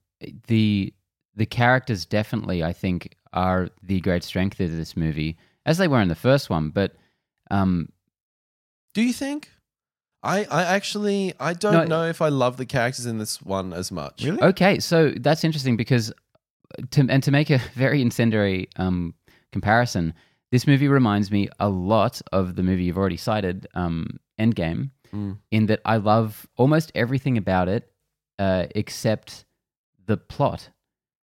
the 0.47 0.93
the 1.35 1.45
characters 1.45 2.05
definitely, 2.05 2.63
I 2.63 2.73
think, 2.73 3.15
are 3.33 3.69
the 3.83 3.99
great 3.99 4.23
strength 4.23 4.59
of 4.59 4.75
this 4.75 4.95
movie, 4.95 5.37
as 5.65 5.77
they 5.77 5.87
were 5.87 6.01
in 6.01 6.07
the 6.07 6.15
first 6.15 6.49
one. 6.49 6.69
But 6.69 6.95
um, 7.51 7.89
Do 8.99 9.05
you 9.05 9.13
think? 9.13 9.47
I, 10.21 10.43
I 10.43 10.63
actually 10.63 11.33
I 11.39 11.53
don't 11.53 11.73
No. 11.73 11.85
know 11.85 12.05
if 12.09 12.21
I 12.21 12.27
love 12.27 12.57
the 12.57 12.65
characters 12.65 13.05
in 13.05 13.17
this 13.17 13.41
one 13.41 13.71
as 13.71 13.93
much. 13.93 14.25
Really? 14.25 14.41
okay, 14.41 14.79
so 14.79 15.11
that's 15.11 15.45
interesting 15.45 15.77
because 15.77 16.11
to 16.91 17.07
and 17.09 17.23
to 17.23 17.31
make 17.31 17.49
a 17.49 17.59
very 17.75 18.01
incendiary 18.01 18.67
um, 18.75 19.13
comparison, 19.53 20.13
this 20.51 20.67
movie 20.67 20.89
reminds 20.89 21.31
me 21.31 21.47
a 21.61 21.69
lot 21.69 22.21
of 22.33 22.57
the 22.57 22.63
movie 22.63 22.83
you've 22.83 22.97
already 22.97 23.15
cited, 23.17 23.67
um, 23.73 24.19
Endgame, 24.37 24.91
Mm. 25.13 25.37
in 25.49 25.65
that 25.67 25.79
I 25.85 25.95
love 25.97 26.45
almost 26.57 26.91
everything 26.93 27.37
about 27.37 27.67
it 27.69 27.89
uh, 28.37 28.65
except 28.75 29.45
the 30.05 30.17
plot. 30.17 30.69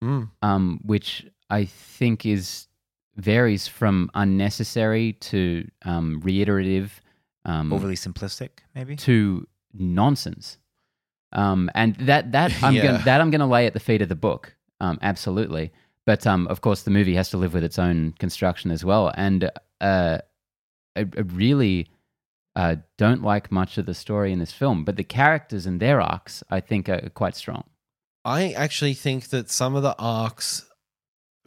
Mm. 0.03 0.31
um, 0.43 0.81
which 0.83 1.27
I 1.51 1.65
think 1.67 2.25
is 2.27 2.69
varies 3.17 3.67
from 3.69 4.11
unnecessary 4.15 5.13
to 5.31 5.67
um, 5.85 6.21
reiterative 6.25 7.01
um, 7.47 7.73
Overly 7.73 7.95
simplistic, 7.97 8.51
maybe. 8.75 8.97
to 8.97 9.47
nonsense. 9.73 10.59
Um, 11.33 11.71
and 11.75 11.97
that 11.97 12.33
that 12.33 12.53
I'm 12.63 12.75
Yeah. 12.75 12.83
gonna, 12.83 13.05
that 13.05 13.21
I'm 13.23 13.31
going 13.31 13.41
to 13.41 13.47
lay 13.47 13.67
at 13.67 13.73
the 13.73 13.81
feet 13.81 14.03
of 14.03 14.09
the 14.09 14.15
book, 14.17 14.55
um, 14.81 14.99
absolutely. 15.03 15.73
But 16.05 16.27
um, 16.27 16.47
of 16.49 16.61
course, 16.61 16.83
the 16.83 16.91
movie 16.91 17.15
has 17.15 17.31
to 17.31 17.37
live 17.39 17.55
with 17.55 17.65
its 17.65 17.79
own 17.79 18.13
construction 18.19 18.71
as 18.71 18.85
well. 18.85 19.11
And 19.17 19.51
uh, 19.81 20.19
I, 20.95 21.01
I 21.01 21.21
really 21.21 21.89
uh, 22.55 22.77
don't 22.97 23.23
like 23.23 23.51
much 23.51 23.77
of 23.79 23.87
the 23.87 23.95
story 23.95 24.33
in 24.33 24.39
this 24.39 24.53
film, 24.53 24.85
but 24.85 24.97
the 24.97 25.05
characters 25.05 25.67
and 25.67 25.81
their 25.81 26.01
arcs, 26.01 26.43
I 26.51 26.61
think, 26.61 26.89
are 26.89 27.11
quite 27.11 27.35
strong. 27.37 27.65
I 28.25 28.53
actually 28.53 28.95
think 28.95 29.29
that 29.29 29.51
some 29.51 29.75
of 29.75 29.83
the 29.83 29.95
arcs 29.99 30.66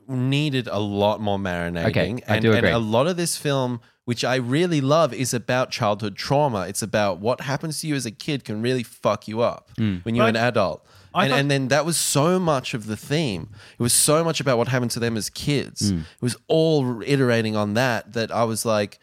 needed 0.09 0.67
a 0.67 0.79
lot 0.79 1.21
more 1.21 1.37
marinating. 1.37 1.85
Okay, 1.89 2.23
I 2.27 2.35
and, 2.35 2.41
do 2.41 2.53
and 2.53 2.65
a 2.65 2.79
lot 2.79 3.07
of 3.07 3.15
this 3.17 3.37
film, 3.37 3.79
which 4.05 4.23
I 4.25 4.35
really 4.35 4.81
love, 4.81 5.13
is 5.13 5.33
about 5.33 5.71
childhood 5.71 6.15
trauma. 6.15 6.61
It's 6.67 6.81
about 6.81 7.19
what 7.19 7.41
happens 7.41 7.81
to 7.81 7.87
you 7.87 7.95
as 7.95 8.05
a 8.05 8.11
kid 8.11 8.43
can 8.43 8.61
really 8.61 8.83
fuck 8.83 9.27
you 9.27 9.41
up 9.41 9.69
Mm. 9.77 10.03
when 10.03 10.15
you're 10.15 10.25
But 10.25 10.35
an 10.35 10.43
adult. 10.43 10.85
I 11.13 11.23
And, 11.25 11.31
thought- 11.31 11.39
and 11.39 11.51
then 11.51 11.67
that 11.69 11.85
was 11.85 11.97
so 11.97 12.39
much 12.39 12.73
of 12.73 12.85
the 12.85 12.97
theme. 12.97 13.49
It 13.77 13.81
was 13.83 13.93
so 13.93 14.23
much 14.23 14.39
about 14.39 14.57
what 14.57 14.67
happened 14.67 14.91
to 14.91 14.99
them 14.99 15.17
as 15.17 15.29
kids. 15.29 15.91
Mm. 15.91 15.99
It 16.01 16.21
was 16.21 16.35
all 16.47 17.01
iterating 17.05 17.55
on 17.55 17.73
that 17.75 18.13
that 18.13 18.31
I 18.31 18.43
was 18.43 18.65
like, 18.65 18.99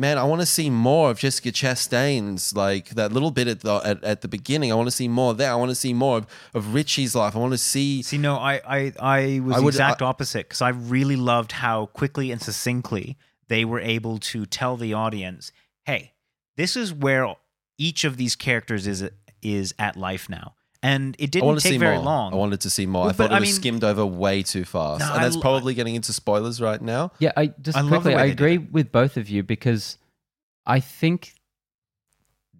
man, 0.00 0.16
I 0.16 0.24
want 0.24 0.40
to 0.40 0.46
see 0.46 0.70
more 0.70 1.10
of 1.10 1.18
Jessica 1.18 1.52
Chastain's 1.52 2.54
like 2.56 2.88
that 2.90 3.12
little 3.12 3.30
bit 3.30 3.46
at 3.46 3.60
the 3.60 3.74
at, 3.84 4.02
at 4.02 4.20
the 4.22 4.28
beginning. 4.28 4.72
I 4.72 4.74
want 4.74 4.86
to 4.86 4.96
see 5.02 5.08
more 5.08 5.32
of 5.32 5.36
that. 5.36 5.50
I 5.50 5.54
want 5.54 5.70
to 5.70 5.74
see 5.74 5.92
more 5.92 6.18
of, 6.18 6.26
of 6.54 6.74
Richie's 6.74 7.14
life. 7.14 7.36
I 7.36 7.38
want 7.38 7.52
to 7.52 7.58
see 7.58 8.02
See, 8.02 8.18
no, 8.18 8.36
I, 8.36 8.60
I, 8.66 8.92
I 8.98 9.40
was 9.40 9.56
I 9.56 9.60
would- 9.60 9.74
exact 9.74 10.02
opposite 10.02 10.48
because 10.48 10.62
I 10.62 10.70
really 10.70 11.16
loved 11.16 11.52
how 11.52 11.86
quickly 11.86 12.32
and 12.32 12.40
succinctly 12.40 13.16
they 13.48 13.64
were 13.64 13.80
able 13.80 14.18
to 14.18 14.46
tell 14.46 14.76
the 14.76 14.94
audience, 14.94 15.52
"Hey, 15.84 16.14
this 16.56 16.76
is 16.76 16.92
where 16.92 17.34
each 17.78 18.04
of 18.04 18.16
these 18.16 18.34
characters 18.36 18.86
is 18.86 19.08
is 19.42 19.74
at 19.78 19.96
life 19.96 20.28
now," 20.28 20.54
and 20.82 21.14
it 21.18 21.30
didn't 21.30 21.46
want 21.46 21.58
to 21.58 21.62
take 21.62 21.72
see 21.72 21.78
very 21.78 21.96
more. 21.96 22.04
long. 22.04 22.32
I 22.32 22.36
wanted 22.36 22.60
to 22.62 22.70
see 22.70 22.86
more. 22.86 23.02
Well, 23.02 23.10
I 23.10 23.12
thought 23.12 23.30
it 23.32 23.34
I 23.34 23.40
was 23.40 23.48
mean- 23.48 23.54
skimmed 23.56 23.84
over 23.84 24.04
way 24.06 24.42
too 24.42 24.64
fast, 24.64 25.00
No, 25.00 25.06
and 25.12 25.20
I 25.20 25.24
that's 25.24 25.36
l- 25.36 25.42
probably 25.42 25.74
getting 25.74 25.94
into 25.94 26.12
spoilers 26.12 26.60
right 26.60 26.80
now. 26.80 27.12
Yeah, 27.18 27.32
I 27.36 27.48
just 27.60 27.76
I 27.78 27.86
quickly 27.86 28.14
I 28.14 28.24
agree 28.26 28.58
with 28.58 28.90
both 28.92 29.16
of 29.16 29.28
you 29.28 29.42
because 29.42 29.98
I 30.66 30.80
think 30.80 31.34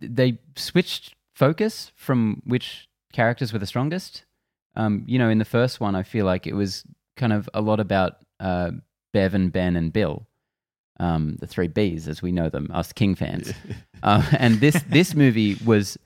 they 0.00 0.38
switched 0.56 1.14
focus 1.34 1.92
from 1.96 2.42
which 2.44 2.88
characters 3.12 3.52
were 3.52 3.58
the 3.58 3.66
strongest. 3.66 4.24
Um, 4.76 5.04
you 5.06 5.18
know, 5.18 5.28
in 5.28 5.38
the 5.38 5.44
first 5.44 5.80
one, 5.80 5.94
I 5.94 6.02
feel 6.02 6.24
like 6.26 6.46
it 6.46 6.54
was 6.54 6.84
kind 7.16 7.32
of 7.32 7.48
a 7.54 7.60
lot 7.60 7.80
about 7.80 8.16
uh, 8.38 8.70
Bevan, 9.12 9.48
Ben, 9.50 9.76
and 9.76 9.92
Bill, 9.92 10.26
um, 10.98 11.36
the 11.40 11.46
three 11.46 11.68
Bs 11.68 12.06
as 12.08 12.22
we 12.22 12.32
know 12.32 12.48
them, 12.48 12.70
us 12.72 12.92
King 12.92 13.14
fans. 13.14 13.52
Uh, 14.02 14.24
and 14.38 14.60
this 14.60 14.82
this 14.88 15.14
movie 15.14 15.58
was 15.62 15.98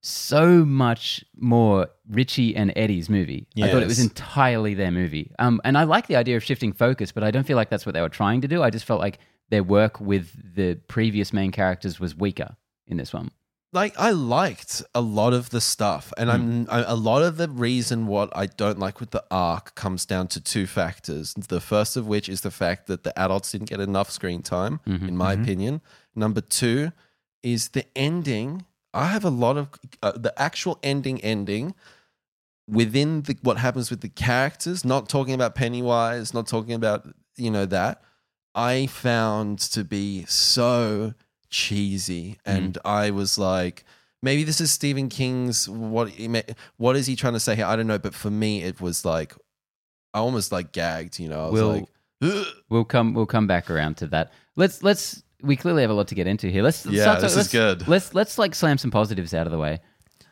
so 0.00 0.64
much 0.64 1.24
more 1.36 1.88
Richie 2.08 2.54
and 2.54 2.72
Eddie's 2.76 3.08
movie. 3.08 3.46
I 3.60 3.70
thought 3.70 3.82
it 3.82 3.86
was 3.88 3.98
entirely 4.00 4.74
their 4.74 4.90
movie. 4.90 5.32
Um, 5.38 5.60
and 5.64 5.76
I 5.76 5.84
like 5.84 6.06
the 6.06 6.16
idea 6.16 6.36
of 6.36 6.44
shifting 6.44 6.72
focus, 6.72 7.12
but 7.12 7.24
I 7.24 7.30
don't 7.30 7.44
feel 7.44 7.56
like 7.56 7.68
that's 7.70 7.84
what 7.84 7.94
they 7.94 8.00
were 8.00 8.08
trying 8.08 8.40
to 8.42 8.48
do. 8.48 8.62
I 8.62 8.70
just 8.70 8.84
felt 8.84 9.00
like 9.00 9.18
their 9.50 9.62
work 9.64 10.00
with 10.00 10.54
the 10.54 10.74
previous 10.88 11.32
main 11.32 11.50
characters 11.52 11.98
was 11.98 12.14
weaker 12.16 12.56
in 12.86 12.96
this 12.96 13.12
one. 13.12 13.30
like 13.74 13.92
I 13.98 14.12
liked 14.12 14.82
a 14.94 15.00
lot 15.02 15.34
of 15.34 15.50
the 15.50 15.60
stuff, 15.60 16.10
and 16.16 16.30
I'm 16.30 16.66
I, 16.70 16.84
a 16.86 16.94
lot 16.94 17.22
of 17.22 17.36
the 17.36 17.48
reason 17.50 18.06
what 18.06 18.34
I 18.34 18.46
don't 18.46 18.78
like 18.78 18.98
with 19.00 19.10
the 19.10 19.22
arc 19.30 19.74
comes 19.74 20.06
down 20.06 20.28
to 20.28 20.40
two 20.40 20.66
factors. 20.66 21.34
The 21.34 21.60
first 21.60 21.94
of 21.96 22.06
which 22.06 22.30
is 22.30 22.40
the 22.42 22.50
fact 22.50 22.86
that 22.86 23.02
the 23.04 23.18
adults 23.18 23.52
didn't 23.52 23.68
get 23.68 23.80
enough 23.80 24.10
screen 24.10 24.40
time, 24.42 24.80
in 24.86 25.16
my 25.18 25.36
Mhm. 25.36 25.42
opinion. 25.42 25.80
Number 26.14 26.40
two 26.40 26.92
is 27.42 27.68
the 27.70 27.84
ending. 27.96 28.64
I 28.98 29.06
have 29.06 29.24
a 29.24 29.30
lot 29.30 29.56
of 29.56 29.68
uh, 30.02 30.12
the 30.12 30.32
actual 30.40 30.78
ending 30.82 31.20
ending 31.20 31.74
within 32.68 33.22
the, 33.22 33.36
what 33.42 33.58
happens 33.58 33.90
with 33.90 34.00
the 34.00 34.08
characters. 34.08 34.84
Not 34.84 35.08
talking 35.08 35.34
about 35.34 35.54
Pennywise, 35.54 36.34
not 36.34 36.48
talking 36.48 36.74
about 36.74 37.08
you 37.36 37.50
know 37.50 37.64
that. 37.66 38.02
I 38.54 38.86
found 38.86 39.60
to 39.60 39.84
be 39.84 40.24
so 40.26 41.14
cheesy, 41.48 42.38
and 42.44 42.76
I 42.84 43.10
was 43.10 43.38
like, 43.38 43.84
maybe 44.20 44.42
this 44.42 44.60
is 44.60 44.72
Stephen 44.72 45.08
King's 45.08 45.68
what 45.68 46.10
what 46.76 46.96
is 46.96 47.06
he 47.06 47.14
trying 47.14 47.34
to 47.34 47.40
say 47.40 47.54
here? 47.54 47.66
I 47.66 47.76
don't 47.76 47.86
know, 47.86 48.00
but 48.00 48.14
for 48.14 48.30
me, 48.30 48.62
it 48.64 48.80
was 48.80 49.04
like 49.04 49.34
I 50.12 50.18
almost 50.18 50.50
like 50.50 50.72
gagged. 50.72 51.20
You 51.20 51.28
know, 51.28 51.46
I 51.46 51.50
was 51.50 51.60
Will- 51.62 51.68
like, 51.68 51.88
"Ugh." 52.22 52.46
We'll 52.68 52.84
come 52.84 53.14
we'll 53.14 53.26
come 53.26 53.46
back 53.46 53.70
around 53.70 53.98
to 53.98 54.08
that. 54.08 54.32
Let's 54.56 54.82
let's 54.82 55.22
we 55.42 55.56
clearly 55.56 55.82
have 55.82 55.90
a 55.90 55.94
lot 55.94 56.08
to 56.08 56.14
get 56.14 56.26
into 56.26 56.48
here. 56.50 56.62
Let's 56.62 56.84
Yeah, 56.86 57.02
start 57.02 57.20
this 57.20 57.32
is 57.32 57.36
let's, 57.36 57.52
good. 57.52 57.88
Let's 57.88 58.14
let's 58.14 58.38
like 58.38 58.54
slam 58.54 58.78
some 58.78 58.90
positives 58.90 59.34
out 59.34 59.46
of 59.46 59.52
the 59.52 59.58
way. 59.58 59.80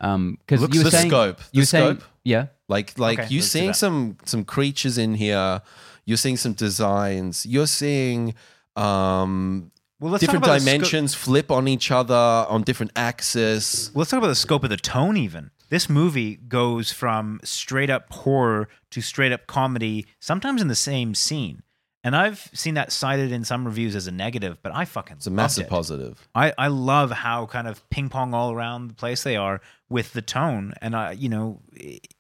Um, 0.01 0.39
because 0.47 0.61
you 0.75 0.81
were 0.81 0.85
the 0.85 0.91
saying 0.91 1.09
scope, 1.11 1.39
you 1.53 1.61
the 1.61 1.63
were 1.63 1.67
saying 1.67 1.97
scope. 2.01 2.09
yeah. 2.25 2.47
Like 2.69 2.99
like 2.99 3.19
Okay, 3.21 3.29
you're 3.31 3.43
seeing 3.43 3.73
some 3.73 4.19
some 4.25 4.45
creatures 4.45 4.99
in 4.99 5.15
here. 5.15 5.63
You're 6.05 6.17
seeing 6.19 6.37
some 6.37 6.53
designs. 6.53 7.47
You're 7.47 7.67
seeing 7.67 8.35
um 8.77 9.71
well, 9.99 10.13
let's 10.13 10.21
different 10.21 10.45
talk 10.45 10.61
sco- 10.61 10.67
dimensions 10.67 11.15
flip 11.15 11.51
on 11.51 11.67
each 11.69 11.91
other 11.91 12.15
on 12.15 12.63
different 12.63 12.93
axes. 12.97 13.91
Well, 13.95 14.01
let's 14.01 14.11
talk 14.11 14.19
about 14.19 14.27
the 14.29 14.35
scope 14.35 14.63
of 14.65 14.71
the 14.71 14.77
tone, 14.77 15.17
even. 15.17 15.51
This 15.71 15.89
movie 15.89 16.37
goes 16.37 16.93
from 16.93 17.41
straight 17.43 17.89
up 17.91 18.13
horror 18.13 18.69
to 18.91 19.01
straight 19.01 19.33
up 19.33 19.47
comedy, 19.47 20.07
sometimes 20.21 20.61
in 20.61 20.69
the 20.69 20.75
same 20.77 21.15
scene. 21.15 21.63
And 22.07 22.15
I've 22.15 22.49
seen 22.55 22.75
that 22.75 22.93
cited 22.93 23.33
in 23.33 23.43
some 23.43 23.65
reviews 23.65 23.97
as 23.97 24.07
a 24.07 24.13
negative, 24.13 24.59
but 24.63 24.73
I 24.73 24.85
fucking 24.85 25.17
It's 25.17 25.27
a 25.27 25.31
massive 25.33 25.65
it. 25.65 25.71
positive. 25.71 26.29
I, 26.37 26.53
I 26.57 26.69
love 26.69 27.11
how 27.11 27.47
kind 27.47 27.67
of 27.67 27.83
ping 27.91 28.11
pong 28.11 28.33
all 28.33 28.53
around 28.53 28.87
the 28.87 28.95
place 28.95 29.25
they 29.25 29.35
are 29.35 29.61
with 29.89 30.13
the 30.13 30.23
tone. 30.23 30.73
And 30.81 30.95
I, 30.95 31.11
you 31.11 31.29
know, 31.29 31.63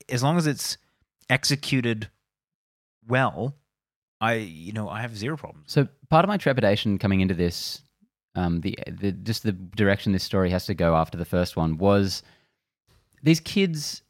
as 0.08 0.24
long 0.24 0.38
as 0.38 0.48
it's 0.48 0.76
executed 1.30 2.08
well, 3.06 3.54
I 4.20 4.34
you 4.34 4.72
know 4.72 4.88
I 4.88 5.02
have 5.02 5.16
zero 5.16 5.36
problems. 5.36 5.70
So 5.70 5.86
part 6.10 6.24
of 6.24 6.28
my 6.28 6.36
trepidation 6.36 6.98
coming 6.98 7.20
into 7.20 7.34
this, 7.34 7.80
um, 8.34 8.62
the, 8.62 8.76
the 8.90 9.12
just 9.12 9.44
the 9.44 9.52
direction 9.52 10.10
this 10.10 10.24
story 10.24 10.50
has 10.50 10.66
to 10.66 10.74
go 10.74 10.96
after 10.96 11.16
the 11.16 11.24
first 11.24 11.56
one 11.56 11.78
was 11.78 12.24
these 13.22 13.38
kids 13.38 14.02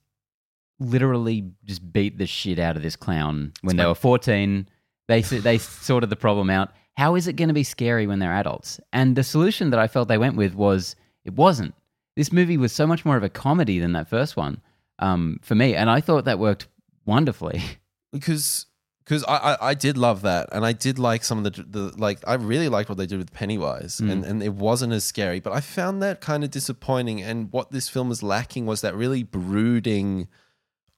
literally 0.80 1.50
just 1.66 1.92
beat 1.92 2.16
the 2.16 2.26
shit 2.26 2.58
out 2.58 2.76
of 2.78 2.82
this 2.82 2.96
clown 2.96 3.52
when 3.60 3.76
they 3.76 3.84
were 3.84 3.94
14. 3.94 4.70
They 5.08 5.22
they 5.22 5.58
sorted 5.58 6.10
the 6.10 6.16
problem 6.16 6.50
out. 6.50 6.72
How 6.96 7.14
is 7.14 7.26
it 7.26 7.34
going 7.34 7.48
to 7.48 7.54
be 7.54 7.62
scary 7.62 8.06
when 8.06 8.18
they're 8.18 8.32
adults? 8.32 8.80
And 8.92 9.16
the 9.16 9.22
solution 9.22 9.70
that 9.70 9.78
I 9.78 9.86
felt 9.86 10.08
they 10.08 10.18
went 10.18 10.36
with 10.36 10.54
was 10.54 10.96
it 11.24 11.34
wasn't. 11.34 11.74
This 12.16 12.32
movie 12.32 12.56
was 12.56 12.72
so 12.72 12.86
much 12.86 13.04
more 13.04 13.16
of 13.16 13.22
a 13.22 13.28
comedy 13.28 13.78
than 13.78 13.92
that 13.92 14.08
first 14.08 14.36
one 14.36 14.62
um, 14.98 15.38
for 15.42 15.54
me, 15.54 15.74
and 15.74 15.90
I 15.90 16.00
thought 16.00 16.24
that 16.24 16.38
worked 16.38 16.66
wonderfully. 17.04 17.62
because 18.12 18.66
because 19.04 19.22
I, 19.24 19.36
I 19.36 19.68
I 19.68 19.74
did 19.74 19.96
love 19.96 20.22
that, 20.22 20.48
and 20.52 20.64
I 20.64 20.72
did 20.72 20.98
like 20.98 21.22
some 21.22 21.44
of 21.44 21.44
the 21.44 21.62
the 21.62 21.92
like 21.98 22.20
I 22.26 22.34
really 22.34 22.68
liked 22.68 22.88
what 22.88 22.98
they 22.98 23.06
did 23.06 23.18
with 23.18 23.32
Pennywise, 23.32 24.00
and 24.00 24.24
and 24.24 24.42
it 24.42 24.54
wasn't 24.54 24.92
as 24.92 25.04
scary, 25.04 25.38
but 25.38 25.52
I 25.52 25.60
found 25.60 26.02
that 26.02 26.20
kind 26.20 26.42
of 26.42 26.50
disappointing. 26.50 27.22
And 27.22 27.52
what 27.52 27.70
this 27.70 27.88
film 27.88 28.08
was 28.08 28.22
lacking 28.22 28.66
was 28.66 28.80
that 28.80 28.96
really 28.96 29.22
brooding 29.22 30.28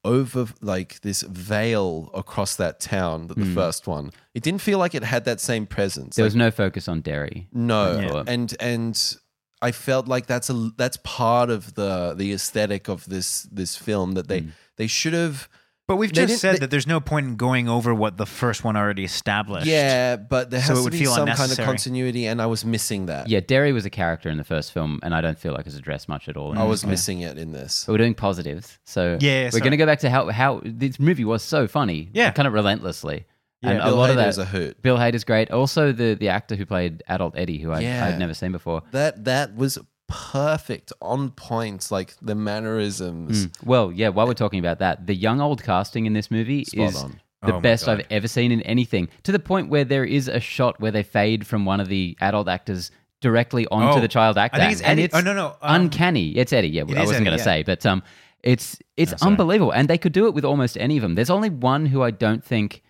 over 0.09 0.47
like 0.62 1.00
this 1.03 1.23
veil 1.23 2.11
across 2.15 2.57
that 2.57 2.81
town 2.81 3.27
that 3.29 3.37
the 3.37 3.45
hmm. 3.45 3.55
first 3.55 3.87
one. 3.87 4.11
It 4.35 4.43
didn't 4.43 4.62
feel 4.62 4.79
like 4.79 4.95
it 4.95 5.05
had 5.05 5.25
that 5.27 5.41
same 5.41 5.67
presence. 5.67 6.17
There 6.17 6.25
Like, 6.25 6.29
was 6.29 6.37
no 6.37 6.50
focus 6.50 6.88
on 6.88 7.03
Derry. 7.03 7.49
no, 7.53 8.00
Yeah. 8.00 8.25
and 8.27 8.57
and 8.59 9.17
I 9.61 9.73
felt 9.73 10.09
like 10.09 10.27
that's 10.27 10.49
a 10.50 10.71
that's 10.77 10.97
part 11.05 11.50
of 11.50 11.75
the 11.75 12.15
the 12.17 12.33
aesthetic 12.33 12.88
of 12.88 13.05
this 13.07 13.43
this 13.53 13.77
film 13.77 14.12
that 14.12 14.29
they 14.29 14.41
hmm. 14.41 14.50
they 14.77 14.87
should 14.87 15.15
have. 15.15 15.49
But 15.88 15.97
we've 15.97 16.11
They 16.12 16.26
just 16.26 16.28
didn't- 16.28 16.40
said 16.40 16.54
they- 16.57 16.59
that 16.61 16.71
there's 16.71 16.87
no 16.87 17.00
point 17.00 17.26
in 17.26 17.37
going 17.37 17.66
over 17.68 17.95
what 17.95 18.18
the 18.18 18.26
first 18.26 18.62
one 18.62 18.76
already 18.76 19.04
established. 19.04 19.66
Yeah, 19.66 20.16
but 20.16 20.50
there 20.50 20.61
So 20.61 20.68
has 20.68 20.78
it 20.78 20.80
to 20.83 20.85
would 20.85 20.92
be 20.92 20.99
feel 20.99 21.11
some 21.14 21.21
kind 21.26 21.30
of 21.30 21.38
unnecessary. 21.40 21.66
continuity, 21.66 22.26
and 22.26 22.42
I 22.42 22.47
was 22.47 22.62
missing 22.64 23.07
that. 23.07 23.26
Yeah, 23.28 23.40
Derry 23.40 23.73
was 23.73 23.87
a 23.87 23.90
character 23.90 24.28
in 24.28 24.37
the 24.37 24.45
first 24.45 24.73
film, 24.73 25.00
and 25.02 25.14
I 25.14 25.23
don't 25.23 25.38
feel 25.38 25.54
like 25.54 25.66
it's 25.66 25.76
addressed 25.76 26.07
much 26.09 26.28
at 26.28 26.37
all. 26.37 26.57
I 26.59 26.62
was 26.64 26.85
mm, 26.85 26.90
missing 26.90 27.21
it 27.23 27.38
in 27.38 27.52
this. 27.52 27.85
But 27.87 27.92
we're 27.95 27.99
doing 27.99 28.14
positives, 28.14 28.78
so 28.85 29.16
Yeah, 29.18 29.45
we're 29.45 29.50
sorry. 29.52 29.61
going 29.62 29.71
to 29.73 29.76
go 29.78 29.87
back 29.87 30.00
to 30.00 30.11
how 30.11 30.28
how 30.30 30.61
this 30.62 31.00
movie 31.00 31.25
was 31.25 31.42
so 31.42 31.66
funny, 31.66 32.11
Yeah. 32.12 32.30
kind 32.33 32.47
of 32.47 32.52
relentlessly. 32.52 33.25
Yeah, 33.62 33.71
and 33.71 33.78
a 33.80 33.85
Bill 33.87 33.97
lot 33.97 34.11
of 34.11 34.16
Hader 34.16 34.18
that. 34.21 34.28
is 34.28 34.38
a 34.38 34.45
hoot. 34.45 34.83
Bill 34.83 34.99
Hader's 34.99 35.25
great. 35.25 35.50
Also, 35.50 35.90
the 35.90 36.14
the 36.14 36.28
actor 36.28 36.54
who 36.54 36.66
played 36.66 37.02
adult 37.09 37.35
Eddie, 37.37 37.59
who 37.59 37.73
I, 37.73 37.80
Yeah. 37.80 38.04
I'd 38.07 38.18
never 38.18 38.35
seen 38.35 38.52
before. 38.52 38.83
That 38.92 39.25
that 39.25 39.57
was 39.57 39.78
perfect, 40.09 40.93
on 41.00 41.31
point. 41.31 41.91
Like 41.91 42.15
the 42.21 42.35
mannerisms, 42.35 43.47
Mm. 43.47 43.67
Well, 43.67 43.93
yeah. 43.93 44.09
While 44.09 44.27
we're 44.27 44.35
talking 44.35 44.59
about 44.59 44.79
that, 44.81 45.07
the 45.07 45.15
young 45.15 45.41
old 45.41 45.62
casting 45.62 46.07
in 46.07 46.12
this 46.15 46.31
movie 46.31 46.65
spot 46.65 46.88
is 46.91 46.97
on. 47.03 47.21
the 47.43 47.55
Oh 47.55 47.61
best 47.61 47.87
I've 47.88 48.05
ever 48.11 48.27
seen 48.29 48.50
in 48.50 48.61
anything. 48.62 49.09
To 49.25 49.33
the 49.33 49.38
point 49.38 49.69
where 49.69 49.85
there 49.85 50.05
is 50.05 50.27
a 50.29 50.41
shot 50.41 50.81
where 50.81 50.91
they 50.91 51.03
fade 51.03 51.47
from 51.47 51.65
one 51.65 51.79
of 51.81 51.88
the 51.88 52.17
adult 52.21 52.49
actors 52.49 52.91
directly 53.21 53.67
onto 53.69 53.99
Oh, 53.99 54.00
the 54.00 54.09
child 54.09 54.38
actor. 54.38 54.57
I 54.57 54.61
think 54.61 54.73
it's 54.73 54.81
and 54.81 54.93
Eddie. 54.93 55.03
it's 55.05 55.15
oh 55.15 55.21
no 55.21 55.33
no. 55.35 55.47
um, 55.62 55.83
uncanny. 55.83 56.37
It's 56.37 56.53
Eddie. 56.53 56.69
Yeah, 56.69 56.83
I 56.83 57.00
wasn't 57.05 57.25
going 57.25 57.37
to 57.37 57.43
yeah. 57.43 57.45
say, 57.45 57.62
but 57.62 57.85
um, 57.87 58.03
it's 58.43 58.79
it's 58.97 59.12
No, 59.23 59.29
unbelievable, 59.29 59.73
and 59.73 59.88
they 59.88 59.99
could 59.99 60.12
do 60.12 60.27
it 60.27 60.35
with 60.35 60.45
almost 60.45 60.77
any 60.79 60.97
of 60.97 61.03
them. 61.03 61.15
There's 61.15 61.31
only 61.31 61.50
one 61.50 61.87
who 61.87 62.03
I 62.03 62.11
don't 62.11 62.45
think 62.45 62.83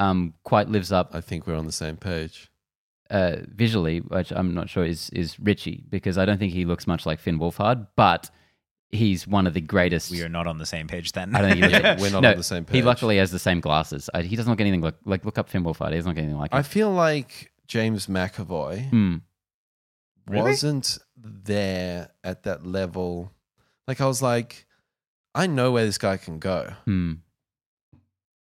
um 0.00 0.34
quite 0.42 0.68
lives 0.68 0.90
up 0.90 1.10
I 1.14 1.20
think 1.20 1.46
we're 1.46 1.54
on 1.54 1.66
the 1.66 1.72
same 1.72 1.96
page. 1.96 2.50
Uh, 3.14 3.36
visually, 3.48 3.98
which 4.00 4.30
I'm 4.32 4.54
not 4.54 4.68
sure 4.68 4.84
is 4.84 5.08
is 5.10 5.38
Richie 5.40 5.84
because 5.88 6.18
I 6.18 6.24
don't 6.26 6.38
think 6.38 6.52
he 6.52 6.64
looks 6.64 6.86
much 6.86 7.06
like 7.06 7.20
Finn 7.20 7.38
Wolfhard, 7.38 7.86
but 7.96 8.30
he's 8.90 9.26
one 9.26 9.46
of 9.46 9.54
the 9.54 9.60
greatest. 9.60 10.10
We 10.10 10.22
are 10.22 10.28
not 10.28 10.46
on 10.46 10.58
the 10.58 10.66
same 10.66 10.86
page 10.88 11.12
then. 11.12 11.34
I 11.34 11.40
don't 11.40 11.50
think 11.52 11.64
he 11.64 11.70
Yeah, 11.70 11.96
we're 12.00 12.10
not 12.10 12.22
no, 12.22 12.30
on 12.32 12.36
the 12.36 12.42
same 12.42 12.64
page. 12.64 12.74
He 12.76 12.82
luckily 12.82 13.16
has 13.18 13.30
the 13.30 13.38
same 13.38 13.60
glasses. 13.60 14.10
I, 14.14 14.22
he 14.22 14.36
doesn't 14.36 14.50
look 14.50 14.60
anything 14.60 14.80
like 14.80 14.96
like 15.04 15.24
look 15.24 15.38
up 15.38 15.48
Finn 15.48 15.64
Wolfhard. 15.64 15.90
He 15.90 15.96
doesn't 15.96 16.10
look 16.10 16.18
anything 16.18 16.38
like 16.38 16.52
him. 16.52 16.58
I 16.58 16.62
feel 16.62 16.90
like 16.90 17.52
James 17.66 18.06
McAvoy. 18.06 19.20
Really? 20.26 20.42
wasn't 20.42 20.98
there 21.16 22.10
at 22.22 22.42
that 22.44 22.66
level. 22.66 23.32
Like 23.88 24.00
I 24.00 24.06
was 24.06 24.22
like, 24.22 24.66
I 25.34 25.46
know 25.46 25.70
where 25.72 25.84
this 25.84 25.98
guy 25.98 26.16
can 26.16 26.38
go, 26.38 26.72
Hmm. 26.86 27.14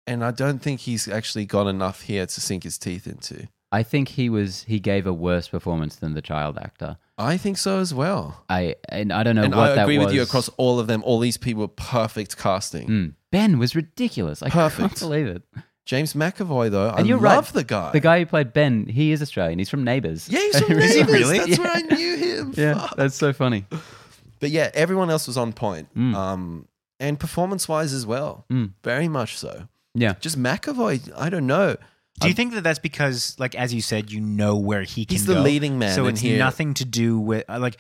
and 0.07 0.25
I 0.25 0.31
don't 0.33 0.59
think 0.61 0.81
he's 0.81 1.07
actually 1.07 1.47
got 1.47 1.67
enough 1.69 2.03
here 2.03 2.27
to 2.27 2.41
sink 2.41 2.65
his 2.65 2.79
teeth 2.79 3.07
into. 3.07 3.49
I 3.71 3.83
think 3.83 4.09
he 4.09 4.31
was 4.31 4.63
he 4.65 4.79
gave 4.81 5.07
a 5.07 5.13
worse 5.13 5.49
performance 5.49 5.97
than 5.97 6.15
the 6.15 6.23
child 6.23 6.57
actor. 6.59 6.97
I 7.19 7.37
think 7.37 7.59
so 7.59 7.81
as 7.81 7.93
well. 7.93 8.45
I 8.49 8.77
and 8.89 9.13
I 9.13 9.23
don't 9.23 9.35
know 9.37 9.43
and 9.43 9.55
what 9.55 9.79
I 9.79 9.83
agree 9.83 9.99
with 9.99 10.13
you 10.13 10.23
across 10.23 10.49
all 10.57 10.79
of 10.79 10.87
them. 10.87 11.03
All 11.05 11.19
these 11.19 11.37
people 11.37 11.63
were 11.63 11.69
perfect 11.69 12.37
casting. 12.39 12.89
Mm. 12.89 13.15
Ben 13.31 13.59
was 13.59 13.75
ridiculous. 13.77 14.43
I 14.43 14.49
Perfect. 14.49 14.79
can't 14.89 14.99
believe 15.01 15.27
it. 15.27 15.43
James 15.85 16.13
McAvoy, 16.15 16.71
though, 16.71 16.89
I 16.91 16.99
And 16.99 17.07
you're 17.07 17.19
love 17.21 17.47
right. 17.47 17.55
the 17.55 17.65
guy. 17.65 17.91
The 17.93 18.01
guy 18.01 18.19
who 18.21 18.27
played 18.27 18.53
Ben, 18.55 18.87
he 18.87 19.11
is 19.13 19.21
Australian. 19.23 19.59
He's 19.59 19.69
from 19.71 19.85
Neighbours. 19.85 20.29
yeah, 20.31 20.39
he's 20.41 20.61
from 20.67 20.77
Neighbours. 20.79 21.09
really? 21.13 21.39
That's 21.39 21.49
Yeah. 21.59 21.59
where 21.65 21.73
I 21.77 21.81
knew 21.81 22.17
him. 22.17 22.55
Yeah, 22.57 22.75
Fuck. 22.75 22.97
that's 22.97 23.15
so 23.17 23.33
funny. 23.33 23.65
But 24.41 24.51
yeah, 24.51 24.71
everyone 24.75 25.11
else 25.11 25.27
was 25.27 25.37
on 25.37 25.53
point. 25.53 25.89
Mm. 25.95 26.15
Um, 26.15 26.69
and 27.01 27.19
performance 27.19 27.69
wise 27.69 27.93
as 27.93 28.07
well. 28.07 28.45
Mm. 28.51 28.73
Very 28.85 29.09
much 29.09 29.37
so. 29.39 29.69
Yeah. 29.95 30.15
Just 30.21 30.39
McAvoy, 30.39 31.11
I 31.17 31.29
don't 31.31 31.47
know. 31.47 31.77
Do 32.21 32.29
you 32.29 32.35
think 32.35 32.53
that 32.55 32.63
that's 32.65 32.79
because, 32.79 33.37
like 33.39 33.55
as 33.55 33.73
you 33.73 33.81
said, 33.83 34.11
you 34.11 34.21
know 34.21 34.57
where 34.57 34.83
he 34.83 35.05
can 35.05 35.15
He's 35.15 35.27
the 35.27 35.35
go? 35.35 35.43
leading 35.43 35.79
man 35.79 35.95
so 35.95 36.05
in 36.07 36.13
it's 36.15 36.21
here. 36.21 36.39
nothing 36.39 36.75
to 36.75 36.85
do 36.85 37.19
with 37.19 37.45
uh, 37.49 37.59
like. 37.59 37.77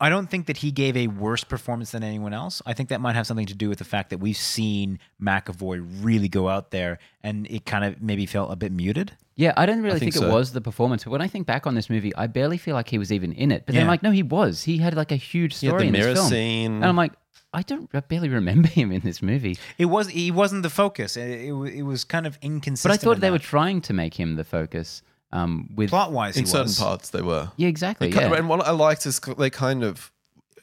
I 0.00 0.08
don't 0.10 0.30
think 0.30 0.46
that 0.46 0.58
he 0.58 0.70
gave 0.70 0.96
a 0.96 1.08
worse 1.08 1.42
performance 1.42 1.90
than 1.90 2.04
anyone 2.04 2.32
else. 2.32 2.62
I 2.64 2.72
think 2.72 2.88
that 2.90 3.00
might 3.00 3.14
have 3.16 3.26
something 3.26 3.46
to 3.46 3.54
do 3.54 3.68
with 3.68 3.78
the 3.78 3.84
fact 3.84 4.10
that 4.10 4.18
we've 4.18 4.36
seen 4.36 5.00
McAvoy 5.20 5.84
really 6.02 6.28
go 6.28 6.48
out 6.48 6.70
there, 6.70 6.98
and 7.22 7.46
it 7.50 7.66
kind 7.66 7.84
of 7.84 8.00
maybe 8.00 8.24
felt 8.26 8.52
a 8.52 8.56
bit 8.56 8.70
muted. 8.72 9.12
Yeah, 9.34 9.54
I 9.56 9.66
don't 9.66 9.82
really 9.82 9.98
think 9.98 10.14
think, 10.14 10.24
it 10.26 10.32
was 10.32 10.52
the 10.52 10.60
performance. 10.60 11.04
But 11.04 11.10
when 11.10 11.20
I 11.20 11.26
think 11.28 11.46
back 11.46 11.66
on 11.66 11.74
this 11.74 11.88
movie, 11.90 12.14
I 12.16 12.26
barely 12.26 12.58
feel 12.58 12.74
like 12.74 12.88
he 12.88 12.98
was 12.98 13.12
even 13.12 13.32
in 13.32 13.50
it. 13.52 13.66
But 13.66 13.74
then, 13.74 13.84
Yeah. 13.84 13.90
like, 13.90 14.02
no, 14.02 14.10
he 14.10 14.22
was. 14.22 14.64
He 14.64 14.78
had 14.78 14.94
like 14.94 15.12
a 15.12 15.16
huge 15.16 15.58
He 15.58 15.66
had 15.66 15.72
story 15.72 15.82
the 15.82 15.86
in 15.88 15.92
mirror 15.92 16.10
this 16.10 16.18
film. 16.18 16.28
scene. 16.30 16.72
And 16.76 16.84
I'm 16.84 16.96
like, 16.96 17.12
I 17.52 17.62
don't 17.62 17.88
I 17.94 18.00
barely 18.00 18.28
remember 18.28 18.68
him 18.80 18.92
in 18.92 19.00
this 19.02 19.22
movie. 19.22 19.56
It 19.78 19.86
was 19.86 20.08
he 20.08 20.30
wasn't 20.30 20.62
the 20.64 20.70
focus. 20.70 21.16
It, 21.16 21.28
it, 21.28 21.52
it 21.52 21.82
was 21.82 22.04
kind 22.04 22.26
of 22.26 22.36
inconsistent. 22.42 22.92
But. 22.92 23.00
I 23.00 23.02
thought 23.02 23.20
they 23.20 23.28
that. 23.28 23.32
were 23.32 23.38
trying 23.38 23.80
to 23.82 23.92
make 23.92 24.14
him 24.14 24.36
the 24.36 24.44
focus. 24.44 25.02
Um, 25.30 25.68
with 25.74 25.90
plot 25.90 26.10
wise. 26.12 26.36
in 26.36 26.44
he 26.44 26.50
certain 26.50 26.64
was. 26.66 26.78
parts, 26.78 27.10
they 27.10 27.20
were. 27.22 27.50
yeah, 27.56 27.68
exactly. 27.68 28.08
They 28.08 28.12
kind 28.14 28.26
Yeah. 28.28 28.32
of- 28.32 28.38
and 28.38 28.48
what 28.48 28.66
I 28.66 28.70
liked 28.70 29.04
is 29.04 29.20
they 29.38 29.50
kind 29.50 29.84
of 29.84 30.10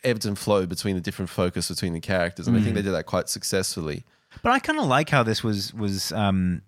ebbed 0.04 0.26
and 0.26 0.38
flowed 0.38 0.70
between 0.70 0.96
the 0.96 1.02
different 1.02 1.30
focus 1.30 1.68
between 1.70 1.94
the 1.94 2.00
characters. 2.00 2.48
And 2.48 2.56
I 2.58 2.60
Mm. 2.60 2.64
think 2.64 2.76
they 2.76 2.82
did 2.82 2.94
that 2.94 3.06
quite 3.06 3.30
successfully. 3.30 4.04
But 4.44 4.52
I 4.52 4.60
kind 4.60 4.80
of 4.80 4.86
like 4.86 5.10
how 5.10 5.24
this 5.24 5.44
was 5.44 5.74
was 5.74 6.12
um, 6.12 6.62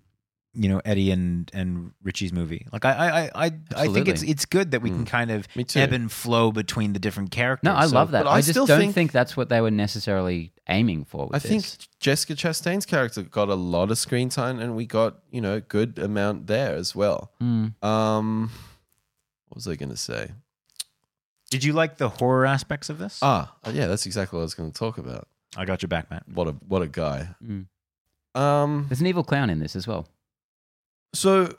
you 0.60 0.68
know 0.70 0.82
Eddie 0.84 1.12
and 1.12 1.50
and 1.54 1.92
Richie's 2.04 2.34
movie. 2.34 2.66
Like 2.74 2.84
I 2.86 2.92
I 2.92 3.22
I 3.24 3.30
I, 3.46 3.52
I 3.76 3.88
think 3.88 4.08
it's 4.08 4.24
it's 4.24 4.46
good 4.46 4.72
that 4.72 4.82
we 4.82 4.90
can 4.90 5.06
kind 5.06 5.30
of 5.32 5.48
ebb 5.76 5.94
and 5.94 6.12
flow 6.12 6.52
between 6.52 6.94
the 6.94 7.00
different 7.00 7.32
characters. 7.32 7.64
no, 7.66 7.76
I 7.76 7.86
So- 7.88 7.96
love 7.96 8.12
that. 8.12 8.24
but 8.24 8.30
I, 8.30 8.36
I 8.36 8.40
just 8.40 8.50
still 8.52 8.66
don't 8.66 8.80
think- 8.80 8.94
think, 8.96 9.12
that's 9.12 9.38
what 9.38 9.50
they 9.50 9.62
were 9.62 9.72
necessarily 9.72 10.52
aiming 10.68 11.06
for. 11.06 11.28
With 11.28 11.36
I 11.36 11.40
think. 11.40 11.66
Jessica 12.00 12.34
Chastain's 12.36 12.86
character 12.86 13.22
got 13.22 13.50
a 13.50 13.56
lot 13.56 13.92
of 13.92 13.98
screen 13.98 14.30
time, 14.30 14.60
and 14.60 14.76
we 14.76 14.86
got 14.86 15.20
you 15.32 15.42
know 15.42 15.56
a 15.56 15.62
good 15.62 16.00
amount 16.00 16.48
there 16.48 16.74
as 16.76 16.96
well. 16.96 17.32
Mm. 17.42 17.82
Um, 17.84 18.52
what 19.50 19.56
was 19.58 19.68
I 19.68 19.76
going 19.76 19.90
to 19.92 19.98
say? 19.98 20.32
Did 21.50 21.64
you 21.64 21.72
like 21.74 21.98
the 21.98 22.10
horror 22.10 22.46
aspects 22.46 22.90
of 22.90 22.98
this? 22.98 23.20
Ah, 23.22 23.56
yeah, 23.72 23.88
that's 23.88 24.06
exactly 24.06 24.36
what 24.38 24.42
I 24.42 24.44
was 24.44 24.54
going 24.54 24.72
to 24.72 24.78
talk 24.78 24.98
about. 24.98 25.28
I 25.56 25.64
got 25.66 25.82
your 25.82 25.88
back, 25.88 26.10
Matt. 26.12 26.24
What 26.28 26.48
a 26.48 26.52
what 26.68 26.82
a 26.82 26.88
guy. 26.88 27.30
Mm. 27.44 27.68
Um, 28.36 28.86
There's 28.90 29.00
an 29.02 29.08
evil 29.08 29.24
clown 29.24 29.50
in 29.50 29.60
this 29.60 29.76
as 29.76 29.88
well. 29.88 30.08
So 31.14 31.56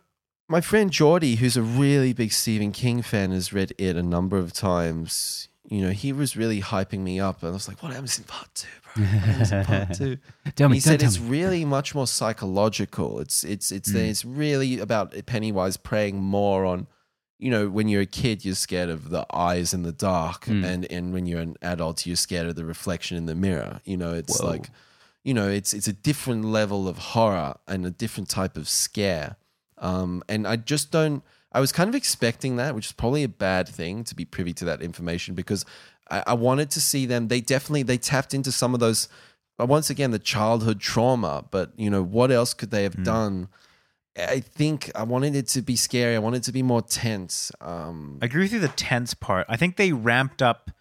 my 0.49 0.61
friend 0.61 0.91
Geordie, 0.91 1.37
who's 1.37 1.57
a 1.57 1.63
really 1.63 2.13
big 2.13 2.33
Stephen 2.33 2.73
King 2.73 3.03
fan, 3.03 3.33
has 3.33 3.53
read 3.53 3.73
it 3.79 3.97
a 3.97 4.03
number 4.03 4.39
of 4.39 4.53
times. 4.53 5.49
You 5.69 5.83
know, 5.83 5.91
he 5.91 6.13
was 6.15 6.37
really 6.37 6.63
hyping 6.63 7.01
me 7.01 7.21
up, 7.21 7.43
and 7.43 7.51
I 7.51 7.53
was 7.53 7.69
like, 7.69 7.83
"What 7.83 7.93
happens 7.93 8.17
in 8.19 8.25
part 8.25 8.49
two, 8.55 8.69
bro? 8.95 9.05
What 9.05 9.11
happens 9.13 9.53
in 9.53 9.65
part 9.67 9.93
two? 9.99 10.19
Tell 10.57 10.69
me, 10.71 10.77
he 10.77 10.81
said 10.81 11.03
it's 11.03 11.21
me. 11.21 11.29
really 11.29 11.65
much 11.67 11.95
more 11.95 12.07
psychological. 12.07 13.19
It's 13.21 13.45
it's 13.45 13.71
it's 13.71 13.93
Mm. 13.93 14.09
it's 14.09 14.25
really 14.25 14.79
about 14.79 15.15
Pennywise 15.27 15.77
preying 15.77 16.17
more 16.23 16.65
on, 16.65 16.87
you 17.39 17.51
know, 17.51 17.69
when 17.69 17.87
you're 17.89 18.01
a 18.03 18.07
kid, 18.07 18.47
you're 18.47 18.55
scared 18.55 18.89
of 18.89 19.11
the 19.11 19.27
eyes 19.35 19.75
in 19.75 19.83
the 19.83 19.93
dark, 19.93 20.47
Mm. 20.47 20.65
and 20.65 20.85
and 20.91 21.13
when 21.13 21.27
you're 21.27 21.41
an 21.43 21.57
adult, 21.61 22.07
you're 22.07 22.17
scared 22.17 22.47
of 22.47 22.57
the 22.57 22.65
reflection 22.65 23.19
in 23.19 23.27
the 23.27 23.35
mirror. 23.35 23.81
You 23.85 23.99
know, 23.99 24.15
it's 24.15 24.41
Whoa. 24.41 24.49
like, 24.49 24.71
you 25.25 25.35
know, 25.35 25.49
it's 25.49 25.75
it's 25.75 25.89
a 25.89 25.93
different 25.93 26.45
level 26.45 26.89
of 26.89 26.99
horror 26.99 27.55
and 27.67 27.85
a 27.87 27.91
different 27.91 28.29
type 28.29 28.57
of 28.57 28.69
scare. 28.69 29.37
Um, 29.79 30.23
and 30.29 30.47
I 30.47 30.57
just 30.57 30.91
don't. 30.91 31.23
I 31.53 31.61
was 31.61 31.73
kind 31.73 31.89
of 31.89 31.95
expecting 31.95 32.57
that, 32.57 32.75
which 32.75 32.87
is 32.87 32.93
probably 32.93 33.23
a 33.25 33.29
bad 33.29 33.69
thing 33.69 34.05
to 34.05 34.15
be 34.15 34.25
privy 34.25 34.53
to 34.55 34.65
that 34.67 34.83
information 34.83 35.35
because 35.35 35.65
I, 36.11 36.23
I 36.29 36.35
wanted 36.35 36.71
to 36.73 36.81
see 36.81 37.07
them. 37.07 37.29
They 37.29 37.41
definitely 37.41 37.83
they 37.85 37.99
tapped 37.99 38.35
into 38.35 38.53
some 38.53 38.75
of 38.75 38.81
those. 38.81 39.09
uh, 39.61 39.67
Once 39.67 39.91
again, 39.91 40.11
the 40.11 40.19
childhood 40.19 40.81
trauma, 40.81 41.45
but 41.51 41.73
you 41.77 41.91
know 41.91 42.03
what 42.03 42.31
else 42.31 42.55
could 42.55 42.71
they 42.71 42.83
have 42.83 43.03
done? 43.03 43.49
I 44.17 44.41
think 44.41 44.91
I 44.97 45.05
wanted 45.05 45.37
it 45.37 45.47
to 45.49 45.63
be 45.63 45.77
scary. 45.77 46.17
I 46.17 46.19
wanted 46.19 46.39
it 46.39 46.45
to 46.45 46.53
be 46.53 46.63
more 46.63 46.83
tense. 46.83 47.53
Um, 47.61 48.19
I 48.21 48.27
agree 48.27 48.43
with 48.43 48.53
you. 48.53 48.59
The 48.59 48.69
tense 48.69 49.15
part. 49.15 49.47
I 49.49 49.57
think 49.57 49.77
they 49.77 49.93
ramped 49.93 50.43
up 50.43 50.73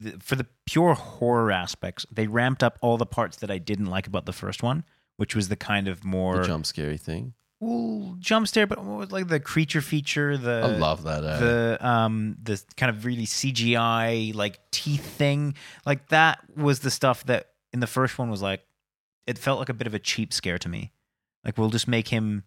the, 0.00 0.12
for 0.20 0.36
the 0.36 0.46
pure 0.70 0.94
horror 0.94 1.50
aspects. 1.50 2.06
They 2.10 2.26
ramped 2.26 2.62
up 2.62 2.78
all 2.82 2.96
the 2.96 3.06
parts 3.06 3.38
that 3.38 3.50
I 3.50 3.58
didn't 3.58 3.86
like 3.86 4.06
about 4.06 4.26
the 4.26 4.32
first 4.32 4.62
one 4.62 4.84
which 5.18 5.34
was 5.34 5.48
the 5.48 5.56
kind 5.56 5.86
of 5.86 6.04
more 6.04 6.38
the 6.38 6.46
jump 6.46 6.64
scary 6.64 6.96
thing. 6.96 7.34
well, 7.60 8.16
jump 8.20 8.48
scare, 8.48 8.66
but 8.66 8.82
what 8.82 8.98
was, 8.98 9.12
like 9.12 9.28
the 9.28 9.40
creature 9.40 9.82
feature, 9.82 10.38
the 10.38 10.62
I 10.64 10.78
love 10.78 11.02
that. 11.02 11.24
Eh? 11.24 11.38
the 11.38 11.78
um 11.86 12.36
the 12.42 12.62
kind 12.76 12.88
of 12.88 13.04
really 13.04 13.26
CGI 13.26 14.34
like 14.34 14.58
teeth 14.70 15.04
thing, 15.04 15.54
like 15.84 16.08
that 16.08 16.38
was 16.56 16.80
the 16.80 16.90
stuff 16.90 17.24
that 17.24 17.50
in 17.72 17.80
the 17.80 17.86
first 17.86 18.18
one 18.18 18.30
was 18.30 18.40
like 18.40 18.64
it 19.26 19.36
felt 19.36 19.58
like 19.58 19.68
a 19.68 19.74
bit 19.74 19.86
of 19.86 19.92
a 19.92 19.98
cheap 19.98 20.32
scare 20.32 20.58
to 20.58 20.68
me. 20.68 20.92
Like 21.44 21.58
we'll 21.58 21.70
just 21.70 21.88
make 21.88 22.08
him, 22.08 22.44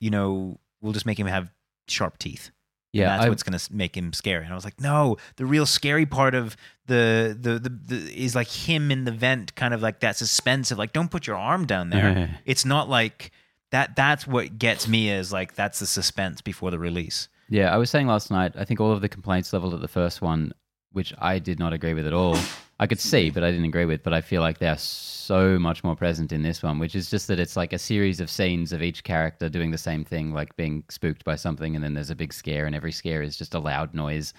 you 0.00 0.10
know, 0.10 0.60
we'll 0.80 0.92
just 0.92 1.06
make 1.06 1.18
him 1.18 1.26
have 1.26 1.50
sharp 1.88 2.18
teeth. 2.18 2.50
And 2.92 3.00
Yeah, 3.00 3.16
that's 3.16 3.26
I, 3.26 3.28
what's 3.28 3.42
gonna 3.42 3.60
make 3.70 3.96
him 3.96 4.12
scary. 4.12 4.44
And 4.44 4.52
I 4.52 4.56
was 4.56 4.64
like, 4.64 4.80
no, 4.80 5.16
the 5.36 5.46
real 5.46 5.66
scary 5.66 6.06
part 6.06 6.34
of 6.34 6.56
the 6.86 7.36
the, 7.38 7.58
the 7.58 7.68
the 7.68 8.24
is 8.24 8.34
like 8.34 8.48
him 8.48 8.90
in 8.90 9.04
the 9.04 9.12
vent, 9.12 9.54
kind 9.54 9.74
of 9.74 9.82
like 9.82 10.00
that 10.00 10.16
suspense 10.16 10.70
of 10.70 10.78
like, 10.78 10.92
don't 10.92 11.10
put 11.10 11.26
your 11.26 11.36
arm 11.36 11.66
down 11.66 11.90
there. 11.90 12.40
it's 12.44 12.64
not 12.64 12.88
like 12.88 13.30
that. 13.70 13.96
That's 13.96 14.26
what 14.26 14.58
gets 14.58 14.88
me 14.88 15.10
is 15.10 15.32
like 15.32 15.54
that's 15.54 15.78
the 15.78 15.86
suspense 15.86 16.40
before 16.40 16.70
the 16.70 16.78
release. 16.78 17.28
Yeah, 17.48 17.74
I 17.74 17.78
was 17.78 17.90
saying 17.90 18.06
last 18.06 18.30
night, 18.30 18.52
I 18.56 18.64
think 18.64 18.80
all 18.80 18.92
of 18.92 19.00
the 19.00 19.08
complaints 19.08 19.52
leveled 19.52 19.74
at 19.74 19.80
the 19.80 19.88
first 19.88 20.22
one, 20.22 20.52
which 20.92 21.14
I 21.18 21.38
did 21.38 21.58
not 21.58 21.72
agree 21.72 21.94
with 21.94 22.06
at 22.06 22.12
all. 22.12 22.36
I 22.78 22.86
could 22.86 23.00
see, 23.00 23.30
but 23.30 23.44
I 23.44 23.50
didn't 23.50 23.66
agree 23.66 23.84
with. 23.84 24.02
But 24.02 24.14
I 24.14 24.20
feel 24.22 24.40
like 24.40 24.58
they 24.58 24.68
are 24.68 24.78
so 24.78 25.58
much 25.58 25.84
more 25.84 25.94
present 25.94 26.32
in 26.32 26.42
this 26.42 26.62
one, 26.62 26.78
which 26.78 26.94
is 26.94 27.10
just 27.10 27.28
that 27.28 27.38
it's 27.38 27.56
like 27.56 27.72
a 27.72 27.78
series 27.78 28.20
of 28.20 28.30
scenes 28.30 28.72
of 28.72 28.82
each 28.82 29.04
character 29.04 29.48
doing 29.48 29.70
the 29.70 29.78
same 29.78 30.04
thing, 30.04 30.32
like 30.32 30.56
being 30.56 30.84
spooked 30.88 31.24
by 31.24 31.36
something, 31.36 31.74
and 31.74 31.84
then 31.84 31.94
there's 31.94 32.10
a 32.10 32.16
big 32.16 32.32
scare, 32.32 32.66
and 32.66 32.74
every 32.74 32.92
scare 32.92 33.22
is 33.22 33.36
just 33.36 33.54
a 33.54 33.58
loud 33.58 33.94
noise. 33.94 34.32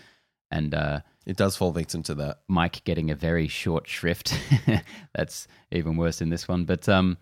And 0.50 0.74
uh, 0.74 1.00
it 1.26 1.38
does 1.38 1.56
fall 1.56 1.72
victim 1.72 2.04
to 2.04 2.16
that. 2.16 2.40
Mike 2.50 2.84
getting 2.84 3.10
a 3.10 3.16
very 3.16 3.48
short 3.48 3.88
shrift. 3.88 4.38
That's 5.16 5.48
even 5.72 5.96
worse 5.96 6.20
in 6.22 6.30
this 6.30 6.48
one. 6.48 6.66
But 6.66 6.90
um, 6.90 7.18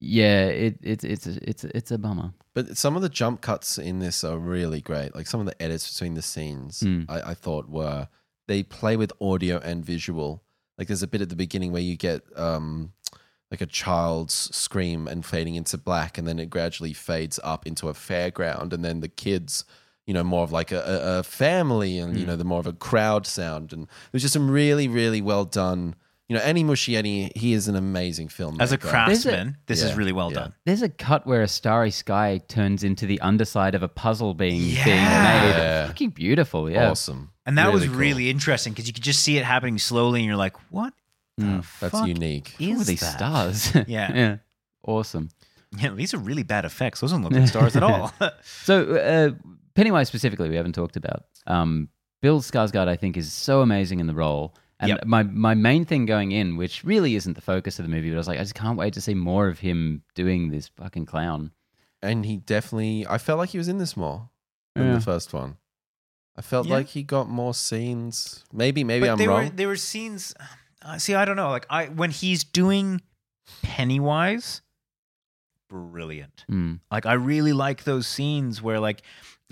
yeah, 0.00 0.46
it, 0.46 0.78
it, 0.82 1.04
it's 1.04 1.26
it's 1.26 1.62
it's 1.62 1.90
a 1.92 1.98
bummer. 1.98 2.32
But 2.54 2.76
some 2.76 2.96
of 2.96 3.02
the 3.02 3.08
jump 3.08 3.42
cuts 3.42 3.78
in 3.78 4.00
this 4.00 4.24
are 4.24 4.38
really 4.38 4.80
great. 4.80 5.14
Like 5.14 5.28
some 5.28 5.38
of 5.40 5.46
the 5.46 5.62
edits 5.62 5.92
between 5.92 6.14
the 6.14 6.22
scenes, 6.22 6.80
Mm. 6.80 7.06
I, 7.08 7.30
I 7.30 7.34
thought 7.34 7.68
were 7.68 8.08
they 8.52 8.62
play 8.62 8.98
with 8.98 9.12
audio 9.18 9.58
and 9.58 9.82
visual. 9.82 10.42
Like 10.76 10.88
there's 10.88 11.02
a 11.02 11.06
bit 11.06 11.22
at 11.22 11.30
the 11.30 11.36
beginning 11.36 11.72
where 11.72 11.80
you 11.80 11.96
get 11.96 12.22
um, 12.36 12.92
like 13.50 13.62
a 13.62 13.66
child's 13.66 14.34
scream 14.54 15.08
and 15.08 15.24
fading 15.24 15.54
into 15.54 15.78
black, 15.78 16.18
and 16.18 16.28
then 16.28 16.38
it 16.38 16.50
gradually 16.50 16.92
fades 16.92 17.40
up 17.42 17.66
into 17.66 17.88
a 17.88 17.94
fairground, 17.94 18.74
and 18.74 18.84
then 18.84 19.00
the 19.00 19.08
kids, 19.08 19.64
you 20.06 20.12
know, 20.12 20.22
more 20.22 20.44
of 20.44 20.52
like 20.52 20.70
a, 20.70 20.80
a, 20.80 21.18
a 21.20 21.22
family, 21.22 21.98
and 21.98 22.18
you 22.18 22.26
know, 22.26 22.36
the 22.36 22.44
more 22.44 22.60
of 22.60 22.66
a 22.66 22.74
crowd 22.74 23.26
sound. 23.26 23.72
And 23.72 23.88
there's 24.10 24.22
just 24.22 24.34
some 24.34 24.50
really, 24.50 24.86
really 24.86 25.22
well 25.22 25.46
done. 25.46 25.94
You 26.28 26.36
know, 26.36 26.42
Andy 26.42 26.64
Muschietti, 26.64 27.36
he 27.36 27.52
is 27.52 27.68
an 27.68 27.76
amazing 27.76 28.28
filmmaker. 28.28 28.62
As 28.62 28.72
a 28.72 28.76
There's 28.76 28.84
a- 28.84 28.88
craftsman, 28.90 29.56
this 29.66 29.82
is 29.82 29.94
really 29.94 30.12
well 30.12 30.30
yeah. 30.32 30.38
done. 30.38 30.54
There's 30.64 30.80
a 30.82 30.88
cut 30.88 31.26
where 31.26 31.42
a 31.42 31.48
starry 31.48 31.90
sky 31.90 32.40
turns 32.48 32.84
into 32.84 33.06
the 33.06 33.20
underside 33.20 33.74
of 33.74 33.82
a 33.82 33.88
puzzle 33.88 34.32
being 34.34 34.60
being 34.60 34.76
made. 34.76 34.84
Yeah. 34.86 35.86
Fucking 35.88 36.10
beautiful, 36.10 36.70
yeah. 36.70 36.90
awesome, 36.90 37.32
And 37.44 37.58
that 37.58 37.72
was 37.72 37.82
Really 37.82 37.88
cool. 37.92 37.98
really 38.00 38.30
interesting 38.30 38.72
because 38.72 38.86
you 38.86 38.94
could 38.94 39.02
just 39.02 39.20
see 39.20 39.36
it 39.36 39.44
happening 39.44 39.76
slowly, 39.78 40.20
and 40.20 40.26
you're 40.26 40.36
like, 40.36 40.56
"What? 40.70 40.94
the 41.36 41.44
Mm. 41.44 41.80
That's 41.80 41.92
fuck 41.92 42.06
unique. 42.08 42.54
What 42.58 42.66
are 42.68 42.72
Is 42.80 42.86
these 42.86 43.00
that? 43.00 43.16
stars? 43.16 43.74
Yeah. 43.88 44.14
yeah. 44.14 44.36
Awesome. 44.86 45.28
Yeah, 45.78 45.90
these 45.90 46.12
are 46.14 46.18
really 46.18 46.42
bad 46.42 46.64
effects. 46.64 47.00
Those 47.00 47.10
don't 47.12 47.22
look 47.22 47.32
like 47.32 47.48
stars 47.48 47.74
at 47.76 47.82
all. 47.82 48.12
So 48.64 48.94
uh, 48.94 49.30
Pennywise 49.74 50.08
specifically, 50.08 50.48
we 50.50 50.56
haven't 50.56 50.74
talked 50.74 50.96
about. 50.96 51.24
Um, 51.46 51.88
Bill 52.20 52.40
Skarsgård, 52.40 52.86
I 52.88 52.96
think, 52.96 53.16
is 53.16 53.32
so 53.32 53.60
amazing 53.62 53.98
in 54.00 54.06
the 54.06 54.14
role. 54.14 54.54
And 54.82 54.88
Yep. 54.90 55.06
my 55.06 55.22
my 55.22 55.54
main 55.54 55.84
thing 55.86 56.04
going 56.06 56.32
in, 56.32 56.56
which 56.56 56.84
really 56.84 57.14
isn't 57.14 57.32
the 57.34 57.40
focus 57.40 57.78
of 57.78 57.84
the 57.86 57.90
movie, 57.90 58.10
but 58.10 58.16
I 58.16 58.18
was 58.18 58.28
like, 58.28 58.38
I 58.38 58.42
just 58.42 58.54
can't 58.54 58.76
wait 58.76 58.92
to 58.94 59.00
see 59.00 59.14
more 59.14 59.48
of 59.48 59.60
him 59.60 60.02
doing 60.14 60.50
this 60.50 60.68
fucking 60.68 61.06
clown. 61.06 61.52
and 62.04 62.26
he 62.26 62.36
definitely 62.36 63.06
I 63.08 63.16
felt 63.18 63.38
like 63.38 63.50
he 63.50 63.58
was 63.58 63.68
in 63.68 63.78
this 63.78 63.96
more 63.96 64.28
than 64.74 64.86
Yeah. 64.88 64.94
the 64.94 65.00
first 65.00 65.32
one. 65.32 65.56
I 66.36 66.42
felt 66.42 66.66
Yeah. 66.66 66.74
like 66.74 66.88
he 66.88 67.02
got 67.04 67.28
more 67.28 67.54
scenes. 67.54 68.44
Maybe 68.52 68.82
maybe 68.84 69.06
but 69.06 69.12
I'm 69.12 69.18
there 69.18 69.28
wrong. 69.28 69.44
were 69.44 69.50
there 69.50 69.68
were 69.68 69.76
scenes. 69.76 70.34
Uh, 70.84 70.98
see, 70.98 71.14
I 71.14 71.24
don't 71.24 71.36
know. 71.36 71.50
Like 71.50 71.66
I 71.70 71.86
when 71.86 72.10
he's 72.10 72.42
doing 72.42 73.02
Pennywise, 73.62 74.62
brilliant. 75.68 76.44
Mm. 76.50 76.80
Like 76.90 77.06
I 77.06 77.14
really 77.14 77.52
like 77.52 77.84
those 77.84 78.06
scenes 78.06 78.60
where 78.60 78.80
like 78.80 79.02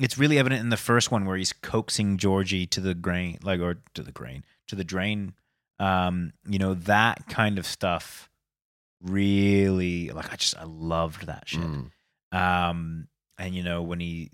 it's 0.00 0.18
really 0.18 0.38
evident 0.38 0.62
in 0.62 0.70
the 0.70 0.76
first 0.76 1.10
one 1.10 1.26
where 1.26 1.36
he's 1.36 1.52
coaxing 1.52 2.16
Georgie 2.16 2.66
to 2.66 2.80
the 2.80 2.94
grain, 2.94 3.38
like 3.42 3.60
or 3.60 3.76
to 3.94 4.02
the 4.02 4.12
grain, 4.12 4.44
to 4.68 4.76
the 4.76 4.84
drain. 4.84 5.34
Um, 5.78 6.32
you 6.46 6.58
know 6.58 6.74
that 6.74 7.28
kind 7.28 7.58
of 7.58 7.66
stuff. 7.66 8.28
Really, 9.02 10.10
like 10.10 10.32
I 10.32 10.36
just 10.36 10.56
I 10.56 10.64
loved 10.64 11.26
that 11.26 11.48
shit. 11.48 11.60
Mm. 11.60 11.90
Um, 12.32 13.08
and 13.38 13.54
you 13.54 13.62
know 13.62 13.82
when 13.82 14.00
he 14.00 14.30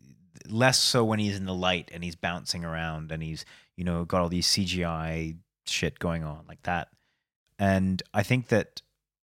less 0.49 0.79
so 0.79 1.05
when 1.05 1.19
he's 1.19 1.37
in 1.37 1.45
the 1.45 1.55
light 1.55 1.91
and 1.93 2.05
he's 2.05 2.15
bouncing 2.17 2.65
around 2.65 3.11
and 3.11 3.23
he's 3.23 3.45
you 3.77 3.85
know 3.85 4.05
got 4.05 4.23
all 4.23 4.29
these 4.29 4.47
CGI 4.47 5.37
shit 5.67 5.99
going 5.99 6.25
on 6.25 6.45
like 6.49 6.63
that. 6.63 6.89
And 7.59 8.03
I 8.13 8.23
think 8.23 8.49
that 8.49 8.83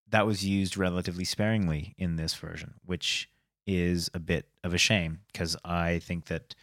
that 0.10 0.26
was 0.26 0.46
used 0.46 0.78
relatively 0.78 1.26
sparingly 1.26 1.96
in 1.98 2.16
this 2.16 2.34
version, 2.36 2.76
which 2.86 3.30
is 3.66 4.10
a 4.14 4.20
bit 4.20 4.48
of 4.64 4.74
a 4.74 4.78
shame 4.78 5.20
because 5.32 5.56
I 5.64 6.00
think 6.00 6.26
that 6.26 6.56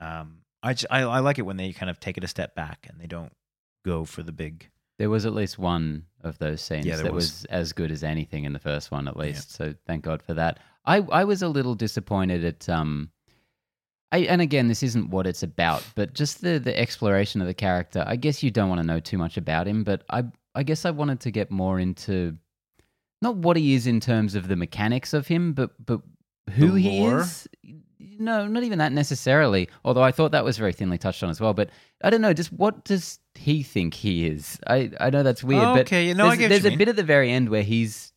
um, 0.00 0.38
I, 0.62 0.74
I 0.90 1.00
I 1.02 1.18
like 1.20 1.38
it 1.38 1.42
when 1.42 1.56
they 1.56 1.72
kind 1.72 1.90
of 1.90 2.00
take 2.00 2.16
it 2.16 2.24
a 2.24 2.28
step 2.28 2.54
back 2.54 2.86
and 2.88 3.00
they 3.00 3.06
don't 3.06 3.32
go 3.84 4.04
for 4.04 4.22
the 4.22 4.32
big. 4.32 4.70
There 4.98 5.10
was 5.10 5.26
at 5.26 5.34
least 5.34 5.58
one 5.58 6.04
of 6.22 6.38
those 6.38 6.60
scenes 6.62 6.86
Yeah, 6.86 6.96
that 6.96 7.12
was. 7.12 7.24
was. 7.42 7.44
as 7.46 7.72
good 7.72 7.90
as 7.90 8.04
anything 8.04 8.44
in 8.44 8.52
the 8.52 8.60
first 8.60 8.90
one, 8.92 9.08
at 9.08 9.16
least. 9.16 9.52
So 9.52 9.74
thank 9.86 10.04
God 10.04 10.22
for 10.22 10.34
that. 10.34 10.60
I 10.84 10.98
I 10.98 11.24
was 11.24 11.42
a 11.42 11.48
little 11.48 11.74
disappointed 11.74 12.44
at 12.44 12.68
um. 12.68 13.10
I, 14.12 14.18
and 14.18 14.40
again, 14.40 14.68
this 14.68 14.84
isn't 14.84 15.10
what 15.10 15.26
it's 15.26 15.42
about, 15.42 15.84
but 15.96 16.14
just 16.14 16.40
the 16.40 16.60
the 16.60 16.78
exploration 16.78 17.40
of 17.40 17.48
the 17.48 17.54
character. 17.54 18.04
I 18.06 18.14
guess 18.14 18.44
you 18.44 18.50
don't 18.52 18.68
want 18.68 18.80
to 18.80 18.86
know 18.86 19.00
too 19.00 19.18
much 19.18 19.36
about 19.36 19.66
him, 19.66 19.82
but 19.82 20.04
I 20.08 20.24
I 20.54 20.62
guess 20.62 20.84
I 20.84 20.92
wanted 20.92 21.20
to 21.20 21.30
get 21.32 21.50
more 21.50 21.80
into 21.80 22.36
not 23.20 23.36
what 23.36 23.56
he 23.56 23.74
is 23.74 23.86
in 23.88 23.98
terms 23.98 24.36
of 24.36 24.46
the 24.46 24.54
mechanics 24.54 25.12
of 25.14 25.26
him, 25.26 25.52
but 25.52 25.70
but 25.84 26.00
who 26.50 26.74
he 26.74 27.04
is. 27.04 27.48
No, 28.18 28.46
not 28.46 28.62
even 28.62 28.78
that 28.78 28.92
necessarily. 28.92 29.68
Although 29.84 30.02
I 30.02 30.12
thought 30.12 30.32
that 30.32 30.44
was 30.44 30.56
very 30.56 30.72
thinly 30.72 30.98
touched 30.98 31.22
on 31.22 31.30
as 31.30 31.40
well. 31.40 31.54
But 31.54 31.70
I 32.02 32.10
don't 32.10 32.20
know. 32.20 32.32
Just 32.32 32.52
what 32.52 32.84
does 32.84 33.18
he 33.34 33.62
think 33.62 33.94
he 33.94 34.26
is? 34.26 34.58
I 34.66 34.90
I 35.00 35.10
know 35.10 35.22
that's 35.22 35.42
weird, 35.42 35.62
but 35.62 35.80
okay, 35.80 36.06
you 36.06 36.14
know, 36.14 36.26
I 36.26 36.36
there's, 36.36 36.50
there's 36.50 36.64
a 36.66 36.70
mean. 36.70 36.78
bit 36.78 36.88
at 36.88 36.96
the 36.96 37.02
very 37.02 37.30
end 37.30 37.48
where 37.48 37.62
he's 37.62 38.12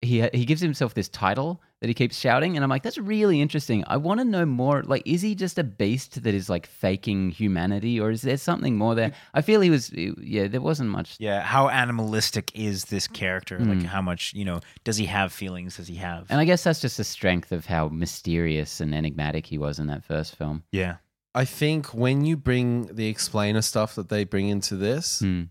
he 0.00 0.28
he 0.32 0.44
gives 0.44 0.60
himself 0.60 0.94
this 0.94 1.08
title 1.08 1.62
that 1.84 1.88
he 1.88 1.92
keeps 1.94 2.18
shouting, 2.18 2.56
and 2.56 2.64
I'm 2.64 2.70
like, 2.70 2.82
that's 2.82 2.96
really 2.96 3.42
interesting. 3.42 3.84
I 3.86 3.98
want 3.98 4.18
to 4.20 4.24
know 4.24 4.46
more. 4.46 4.82
Like, 4.82 5.02
is 5.04 5.20
he 5.20 5.34
just 5.34 5.58
a 5.58 5.64
beast 5.64 6.22
that 6.22 6.32
is 6.32 6.48
like 6.48 6.66
faking 6.66 7.28
humanity, 7.28 8.00
or 8.00 8.10
is 8.10 8.22
there 8.22 8.38
something 8.38 8.74
more 8.74 8.94
there? 8.94 9.12
I 9.34 9.42
feel 9.42 9.60
he 9.60 9.68
was. 9.68 9.92
Yeah, 9.92 10.48
there 10.48 10.62
wasn't 10.62 10.88
much. 10.88 11.16
Yeah, 11.18 11.42
how 11.42 11.68
animalistic 11.68 12.50
is 12.54 12.86
this 12.86 13.06
character? 13.06 13.58
Like, 13.58 13.80
Mm. 13.80 13.84
how 13.84 14.00
much 14.00 14.32
you 14.32 14.46
know? 14.46 14.60
Does 14.82 14.96
he 14.96 15.04
have 15.04 15.30
feelings? 15.30 15.76
Does 15.76 15.88
he 15.88 15.96
have? 15.96 16.26
And 16.30 16.40
I 16.40 16.46
guess 16.46 16.64
that's 16.64 16.80
just 16.80 16.96
the 16.96 17.04
strength 17.04 17.52
of 17.52 17.66
how 17.66 17.88
mysterious 17.88 18.80
and 18.80 18.94
enigmatic 18.94 19.44
he 19.44 19.58
was 19.58 19.78
in 19.78 19.86
that 19.88 20.04
first 20.04 20.36
film. 20.36 20.62
yeah, 20.72 20.96
I 21.34 21.44
think 21.44 21.92
when 21.92 22.24
you 22.24 22.38
bring 22.38 22.86
the 22.94 23.08
explainer 23.08 23.60
stuff 23.60 23.94
that 23.96 24.08
they 24.08 24.24
bring 24.24 24.48
into 24.48 24.76
this, 24.76 25.18
Hmm. 25.20 25.42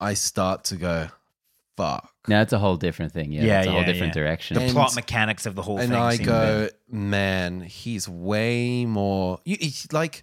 I 0.00 0.12
start 0.14 0.64
to 0.64 0.76
go, 0.76 1.08
fuck. 1.76 2.10
Now 2.28 2.40
it's 2.42 2.52
a 2.52 2.58
whole 2.58 2.76
different 2.76 3.12
thing. 3.12 3.32
Yeah, 3.32 3.42
Yeah, 3.44 3.58
it's 3.60 3.66
a 3.68 3.70
whole 3.72 3.80
yeah, 3.80 3.86
different 3.86 4.14
yeah. 4.16 4.22
direction. 4.22 4.54
the 4.56 4.62
And- 4.64 4.72
plot 4.72 4.94
mechanics 4.94 5.46
of 5.46 5.54
the 5.54 5.62
whole 5.62 5.78
and 5.78 5.90
thing. 5.92 6.00
I 6.00 6.16
seem 6.16 6.26
go, 6.26 6.64
bit- 6.66 6.80
man, 6.90 7.60
he's 7.62 8.08
way 8.08 8.84
more. 8.86 9.40
You, 9.44 9.56
he's 9.60 9.86
like, 9.92 10.22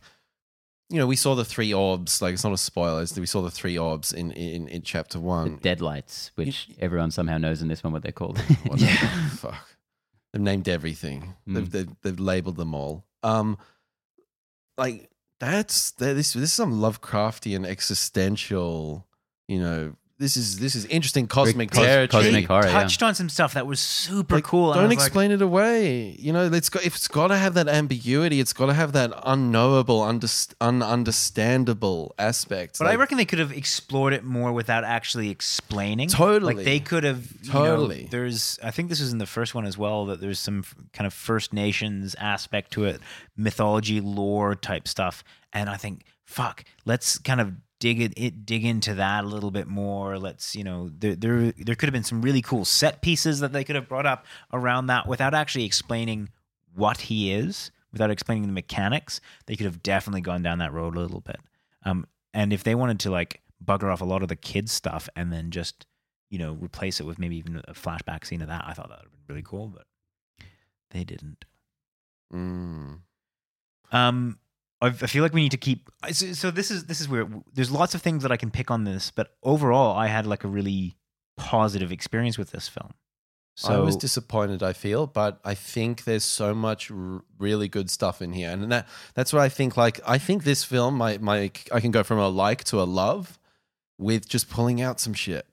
you 0.89 0.97
know, 0.97 1.07
we 1.07 1.15
saw 1.15 1.35
the 1.35 1.45
three 1.45 1.73
orbs. 1.73 2.21
Like, 2.21 2.33
it's 2.33 2.43
not 2.43 2.51
a 2.53 2.57
spoiler. 2.57 3.01
it's- 3.03 3.17
We 3.17 3.25
saw 3.25 3.41
the 3.41 3.51
three 3.51 3.77
orbs 3.77 4.11
in 4.13 4.31
in, 4.31 4.67
in 4.67 4.81
chapter 4.81 5.17
the 5.19 5.23
one. 5.23 5.57
deadlights, 5.61 6.31
which 6.35 6.67
everyone 6.79 7.11
somehow 7.11 7.37
knows 7.37 7.61
in 7.61 7.67
this 7.69 7.83
one 7.83 7.93
what 7.93 8.03
they're 8.03 8.11
called. 8.11 8.39
Whatever. 8.67 9.07
Fuck. 9.37 9.67
They've 10.33 10.41
named 10.41 10.67
everything. 10.69 11.33
They've, 11.45 11.63
Mm. 11.67 11.71
they've 11.71 11.89
they've 12.01 12.19
labeled 12.19 12.55
them 12.57 12.73
all. 12.73 13.05
Um, 13.23 13.57
like 14.77 15.09
that's 15.39 15.91
that, 15.91 16.13
this. 16.13 16.33
This 16.33 16.43
is 16.43 16.53
some 16.53 16.73
Lovecraftian 16.79 17.65
existential. 17.65 19.05
You 19.47 19.59
know, 19.59 19.95
this 20.21 20.37
is 20.37 20.59
this 20.59 20.75
is 20.75 20.85
interesting 20.85 21.27
cosmic 21.27 21.71
cos- 21.71 21.83
territory. 21.83 22.23
cosmic 22.23 22.45
horror. 22.47 22.65
yeah. 22.67 22.71
touched 22.81 23.01
on 23.03 23.13
some 23.15 23.27
stuff 23.27 23.53
that 23.55 23.65
was 23.67 23.79
super 23.79 24.35
Like, 24.35 24.43
cool. 24.45 24.71
and 24.71 24.79
I 24.79 24.83
Don't 24.83 24.89
was 24.89 24.97
like, 24.99 25.05
explain 25.07 25.31
it 25.31 25.41
away. 25.41 26.15
You 26.19 26.31
know, 26.31 26.45
it's 26.51 26.69
got 26.69 26.85
if 26.85 26.95
it's 26.95 27.07
got 27.07 27.27
to 27.27 27.37
have 27.37 27.53
that 27.55 27.67
ambiguity. 27.67 28.39
It's 28.39 28.53
got 28.53 28.67
to 28.67 28.73
have 28.73 28.91
that 28.93 29.11
unknowable, 29.25 30.01
underst- 30.01 30.53
ununderstandable 30.61 32.11
aspect. 32.17 32.77
But 32.79 32.85
I 32.87 32.91
Like, 32.91 32.99
reckon 32.99 33.17
they 33.17 33.25
could 33.25 33.39
have 33.39 33.51
explored 33.51 34.13
it 34.13 34.23
more 34.23 34.51
without 34.53 34.83
actually 34.83 35.29
explaining. 35.29 36.09
Totally. 36.09 36.55
Like 36.55 36.65
they 36.65 36.79
could 36.79 37.03
have 37.03 37.27
you 37.43 37.53
know, 37.53 37.65
Totally. 37.65 38.07
there's 38.09 38.59
I 38.63 38.71
think 38.71 38.89
this 38.89 38.99
was 38.99 39.11
in 39.11 39.17
the 39.17 39.25
first 39.25 39.55
one 39.55 39.65
as 39.65 39.77
well 39.77 40.05
that 40.07 40.21
there's 40.21 40.39
some 40.39 40.59
f- 40.59 40.75
kind 40.93 41.07
of 41.07 41.13
First 41.13 41.53
Nations 41.53 42.15
aspect 42.15 42.71
to 42.73 42.85
it, 42.85 43.01
mythology, 43.35 44.01
lore 44.01 44.55
type 44.55 44.87
stuff. 44.87 45.23
And 45.53 45.69
I 45.69 45.77
think 45.77 46.03
fuck, 46.25 46.63
let's 46.85 47.17
kind 47.17 47.41
of 47.41 47.53
dig 47.81 47.99
it, 47.99 48.13
it 48.15 48.45
dig 48.45 48.63
into 48.63 48.93
that 48.93 49.25
a 49.25 49.27
little 49.27 49.51
bit 49.51 49.67
more. 49.67 50.17
Let's 50.17 50.55
you 50.55 50.63
know 50.63 50.89
there 50.97 51.15
there 51.15 51.51
there 51.51 51.75
could 51.75 51.87
have 51.87 51.93
been 51.93 52.03
some 52.03 52.21
really 52.21 52.41
cool 52.41 52.63
set 52.63 53.01
pieces 53.01 53.41
that 53.41 53.51
they 53.51 53.65
could 53.65 53.75
have 53.75 53.89
brought 53.89 54.05
up 54.05 54.25
around 54.53 54.85
that 54.87 55.07
without 55.07 55.33
actually 55.33 55.65
explaining 55.65 56.29
what 56.73 57.01
he 57.01 57.33
is, 57.33 57.71
without 57.91 58.11
explaining 58.11 58.43
the 58.43 58.53
mechanics. 58.53 59.19
They 59.47 59.57
could 59.57 59.65
have 59.65 59.83
definitely 59.83 60.21
gone 60.21 60.43
down 60.43 60.59
that 60.59 60.71
road 60.71 60.95
a 60.95 61.01
little 61.01 61.19
bit. 61.19 61.39
Um, 61.83 62.05
and 62.33 62.53
if 62.53 62.63
they 62.63 62.75
wanted 62.75 62.99
to 63.01 63.11
like 63.11 63.41
bugger 63.63 63.91
off 63.91 64.01
a 64.01 64.05
lot 64.05 64.21
of 64.21 64.29
the 64.29 64.35
kids 64.35 64.71
stuff 64.71 65.09
and 65.15 65.33
then 65.33 65.51
just 65.51 65.85
you 66.29 66.37
know 66.37 66.53
replace 66.53 67.01
it 67.01 67.05
with 67.05 67.19
maybe 67.19 67.35
even 67.35 67.61
a 67.67 67.73
flashback 67.73 68.25
scene 68.25 68.41
of 68.41 68.47
that, 68.47 68.63
I 68.65 68.73
thought 68.73 68.89
that 68.89 68.99
would 68.99 69.05
have 69.05 69.11
been 69.11 69.35
really 69.35 69.43
cool, 69.43 69.67
but 69.67 69.87
they 70.91 71.03
didn't. 71.03 71.45
Mm. 72.31 72.99
Um, 73.91 74.39
I 74.81 74.87
I 74.87 74.91
feel 74.91 75.23
like 75.23 75.33
we 75.33 75.41
need 75.41 75.51
to 75.51 75.57
keep. 75.57 75.89
So, 76.11 76.33
so 76.33 76.51
this 76.51 76.71
is 76.71 76.85
this 76.85 77.01
is 77.01 77.07
where 77.07 77.27
there's 77.53 77.71
lots 77.71 77.95
of 77.95 78.01
things 78.01 78.23
that 78.23 78.31
I 78.31 78.37
can 78.37 78.51
pick 78.51 78.71
on 78.71 78.83
this, 78.83 79.11
but 79.11 79.35
overall, 79.43 79.95
I 79.95 80.07
had 80.07 80.25
like 80.25 80.43
a 80.43 80.47
really 80.47 80.95
positive 81.37 81.91
experience 81.91 82.37
with 82.37 82.51
this 82.51 82.67
film. 82.67 82.93
So 83.55 83.73
I 83.73 83.79
was 83.79 83.97
disappointed. 83.97 84.63
I 84.63 84.73
feel, 84.73 85.07
but 85.07 85.39
I 85.43 85.55
think 85.55 86.05
there's 86.05 86.23
so 86.23 86.55
much 86.55 86.89
r- 86.89 87.21
really 87.37 87.67
good 87.67 87.89
stuff 87.89 88.21
in 88.21 88.31
here, 88.31 88.49
and 88.49 88.71
that 88.71 88.87
that's 89.13 89.33
what 89.33 89.41
I 89.41 89.49
think. 89.49 89.75
Like, 89.75 89.99
I 90.07 90.17
think 90.17 90.43
this 90.45 90.63
film, 90.63 90.95
my 90.95 91.17
my, 91.19 91.51
I 91.71 91.79
can 91.79 91.91
go 91.91 92.01
from 92.01 92.17
a 92.17 92.29
like 92.29 92.63
to 92.65 92.81
a 92.81 92.83
love, 92.83 93.37
with 93.99 94.27
just 94.27 94.49
pulling 94.49 94.81
out 94.81 94.99
some 94.99 95.13
shit. 95.13 95.45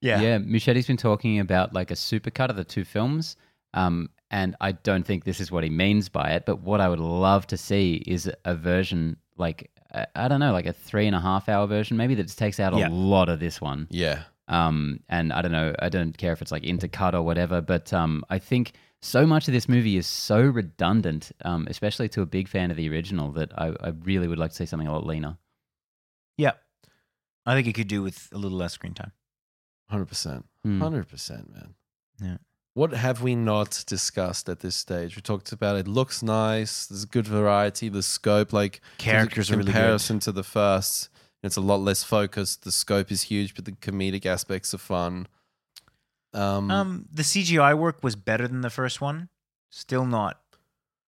yeah, 0.00 0.20
Yeah, 0.20 0.38
Muschietti's 0.38 0.86
been 0.86 0.96
talking 0.96 1.40
about 1.40 1.72
like 1.72 1.90
a 1.90 1.94
supercut 1.94 2.50
of 2.50 2.56
the 2.56 2.64
two 2.64 2.84
films. 2.84 3.36
Um, 3.72 4.10
and 4.30 4.56
I 4.60 4.72
don't 4.72 5.04
think 5.06 5.24
this 5.24 5.40
is 5.40 5.50
what 5.50 5.64
he 5.64 5.70
means 5.70 6.08
by 6.08 6.30
it. 6.32 6.44
But 6.46 6.60
what 6.60 6.80
I 6.80 6.88
would 6.88 7.00
love 7.00 7.46
to 7.48 7.56
see 7.56 8.02
is 8.06 8.30
a 8.44 8.54
version 8.54 9.16
like, 9.36 9.70
I 9.92 10.06
I 10.14 10.28
don't 10.28 10.40
know, 10.40 10.52
like 10.52 10.66
a 10.66 10.72
three 10.72 11.06
and 11.06 11.14
a 11.16 11.20
half 11.20 11.48
hour 11.48 11.66
version, 11.66 11.96
maybe 11.96 12.14
that 12.16 12.24
just 12.24 12.38
takes 12.38 12.58
out 12.60 12.74
a 12.74 12.78
Yeah. 12.78 12.88
lot 12.90 13.28
of 13.28 13.38
this 13.40 13.60
one. 13.60 13.86
Yeah, 13.90 14.22
Um, 14.48 15.00
and 15.08 15.32
I 15.32 15.40
don't 15.42 15.52
know, 15.52 15.74
I 15.78 15.88
don't 15.88 16.16
care 16.16 16.32
if 16.32 16.42
it's 16.42 16.52
like 16.52 16.62
intercut 16.64 17.14
or 17.14 17.22
whatever, 17.22 17.60
but 17.60 17.92
um, 17.92 18.24
I 18.28 18.38
think 18.38 18.72
so 19.00 19.26
much 19.26 19.48
of 19.48 19.52
this 19.54 19.68
movie 19.68 19.96
is 19.96 20.06
so 20.06 20.40
redundant, 20.40 21.30
um, 21.44 21.66
especially 21.68 22.08
to 22.10 22.22
a 22.22 22.26
big 22.26 22.48
fan 22.48 22.70
of 22.70 22.76
the 22.76 22.88
original, 22.88 23.32
that 23.32 23.50
I, 23.58 23.74
I 23.80 23.88
really 24.02 24.28
would 24.28 24.38
like 24.38 24.50
to 24.50 24.56
see 24.56 24.66
something 24.66 24.88
a 24.88 24.92
lot 24.92 25.06
leaner. 25.06 25.36
yeah. 26.36 26.52
I 27.46 27.54
think 27.54 27.66
it 27.68 27.74
could 27.74 27.88
do 27.88 28.02
with 28.02 28.28
a 28.32 28.38
little 28.38 28.56
less 28.56 28.72
screen 28.72 28.94
time. 28.94 29.12
hundred 29.90 30.06
percent, 30.06 30.46
Hmm. 30.64 30.80
hundred 30.80 31.08
percent, 31.08 31.52
man. 31.52 31.74
Yeah. 32.22 32.36
What 32.74 32.92
have 32.92 33.22
we 33.22 33.36
not 33.36 33.84
discussed 33.86 34.48
at 34.48 34.60
this 34.60 34.74
stage? 34.74 35.14
We 35.14 35.22
talked 35.22 35.52
about 35.52 35.76
it 35.76 35.86
looks 35.86 36.22
nice. 36.22 36.86
There's 36.86 37.04
a 37.04 37.06
good 37.06 37.26
variety. 37.26 37.88
The 37.88 38.02
scope, 38.02 38.52
like 38.52 38.80
Characters 38.98 39.50
are 39.50 39.54
really 39.56 39.66
good. 39.66 39.74
comparison 39.74 40.18
to 40.20 40.32
the 40.32 40.42
first. 40.42 41.08
It's 41.44 41.56
a 41.56 41.60
lot 41.60 41.80
less 41.80 42.02
focused. 42.02 42.64
The 42.64 42.72
scope 42.72 43.12
is 43.12 43.22
huge, 43.22 43.54
but 43.54 43.64
the 43.64 43.72
comedic 43.72 44.26
aspects 44.26 44.74
are 44.74 44.78
fun. 44.78 45.28
Um, 46.32 46.68
Um, 46.70 47.08
the 47.12 47.22
CGI 47.22 47.74
work 47.78 48.02
was 48.02 48.16
better 48.16 48.48
than 48.48 48.62
the 48.62 48.70
first 48.70 49.00
one. 49.00 49.28
Still 49.70 50.04
not 50.04 50.40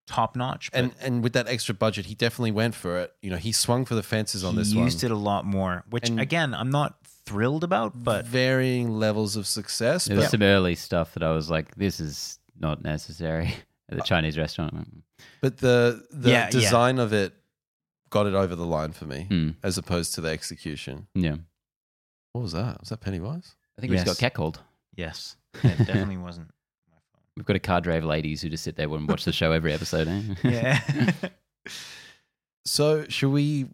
top 0.07 0.37
notch, 0.37 0.71
and 0.73 0.93
and 1.01 1.21
with 1.25 1.33
that 1.33 1.49
extra 1.49 1.75
budget, 1.75 2.07
he 2.07 2.15
definitely 2.15 2.53
went 2.53 2.77
for 2.77 2.99
it. 3.01 3.13
You 3.23 3.31
know, 3.31 3.37
he 3.39 3.51
swung 3.51 3.85
for 3.85 3.97
the 3.97 4.05
fences 4.05 4.45
on 4.45 4.53
he 4.53 4.59
this 4.59 4.73
used 4.73 5.03
one. 5.03 5.11
it 5.11 5.15
a 5.15 5.19
lot 5.19 5.45
more. 5.45 5.85
Which 5.91 6.09
And- 6.09 6.21
again, 6.21 6.55
I'm 6.55 6.71
not 6.71 7.06
thrilled 7.27 7.65
about, 7.65 8.03
but 8.03 8.25
varying 8.25 8.99
levels 8.99 9.37
of 9.37 9.47
success. 9.47 10.07
There 10.07 10.17
was 10.17 10.27
But, 10.27 10.31
some 10.31 10.43
early 10.43 10.75
stuff 10.77 11.15
that 11.15 11.23
I 11.23 11.33
was 11.33 11.51
like, 11.51 11.75
this 11.75 12.01
is 12.01 12.39
not 12.59 12.83
necessary 12.83 13.53
at 13.91 13.99
the 13.99 14.05
Chinese 14.05 14.39
restaurant. 14.39 15.03
but 15.41 15.59
the 15.59 16.05
the 16.11 16.31
Yeah, 16.31 16.45
yeah. 16.45 16.51
design 16.51 16.99
of 16.99 17.13
it 17.13 17.35
got 18.11 18.27
it 18.27 18.35
over 18.35 18.55
the 18.55 18.65
line 18.67 18.93
for 18.93 19.05
me, 19.05 19.25
Hmm. 19.29 19.51
as 19.63 19.77
opposed 19.77 20.15
to 20.15 20.21
the 20.21 20.29
execution. 20.29 21.09
Yeah. 21.15 21.37
What 22.33 22.43
was 22.43 22.53
that? 22.53 22.79
Was 22.81 22.89
that 22.91 23.01
Pennywise? 23.01 23.55
I 23.77 23.81
think 23.81 23.91
we 23.91 23.97
just 23.97 24.07
Yes. 24.07 24.19
got 24.21 24.33
catcalled. 24.33 24.57
yes, 24.97 25.37
it 25.63 25.79
definitely 25.79 26.17
wasn't. 26.19 26.49
my 26.91 26.97
fault. 27.13 27.23
We've 27.37 27.45
got 27.47 27.57
a 27.57 27.61
cadre 27.61 27.97
of 27.99 28.05
ladies 28.05 28.41
who 28.43 28.49
just 28.49 28.63
sit 28.65 28.77
there 28.77 28.89
and 28.89 29.09
watch 29.09 29.25
the 29.25 29.33
show 29.33 29.53
every 29.53 29.73
episode. 29.73 30.07
Eh? 30.09 30.23
Yeah. 30.45 31.13
So, 32.65 33.07
should 33.09 33.31
we 33.31 33.67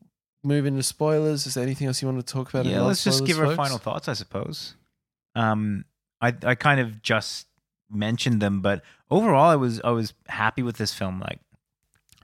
move 0.42 0.66
into 0.66 0.82
spoilers? 0.82 1.46
Is 1.46 1.54
there 1.54 1.64
anything 1.64 1.86
else 1.86 2.02
you 2.02 2.08
want 2.08 2.24
to 2.24 2.32
talk 2.32 2.50
about? 2.50 2.66
yeah, 2.66 2.80
let's 2.82 3.04
just 3.04 3.24
give 3.24 3.38
our 3.38 3.54
final 3.54 3.78
thoughts, 3.78 4.08
I 4.08 4.14
suppose. 4.14 4.74
Um, 5.34 5.84
I 6.20 6.34
I 6.44 6.54
kind 6.54 6.80
of 6.80 7.02
just 7.02 7.46
mentioned 7.90 8.40
them, 8.40 8.60
but 8.60 8.82
overall, 9.10 9.50
I 9.50 9.56
was 9.56 9.80
I 9.82 9.90
was 9.90 10.14
happy 10.28 10.62
with 10.62 10.76
this 10.76 10.92
film. 10.94 11.20
Like, 11.20 11.40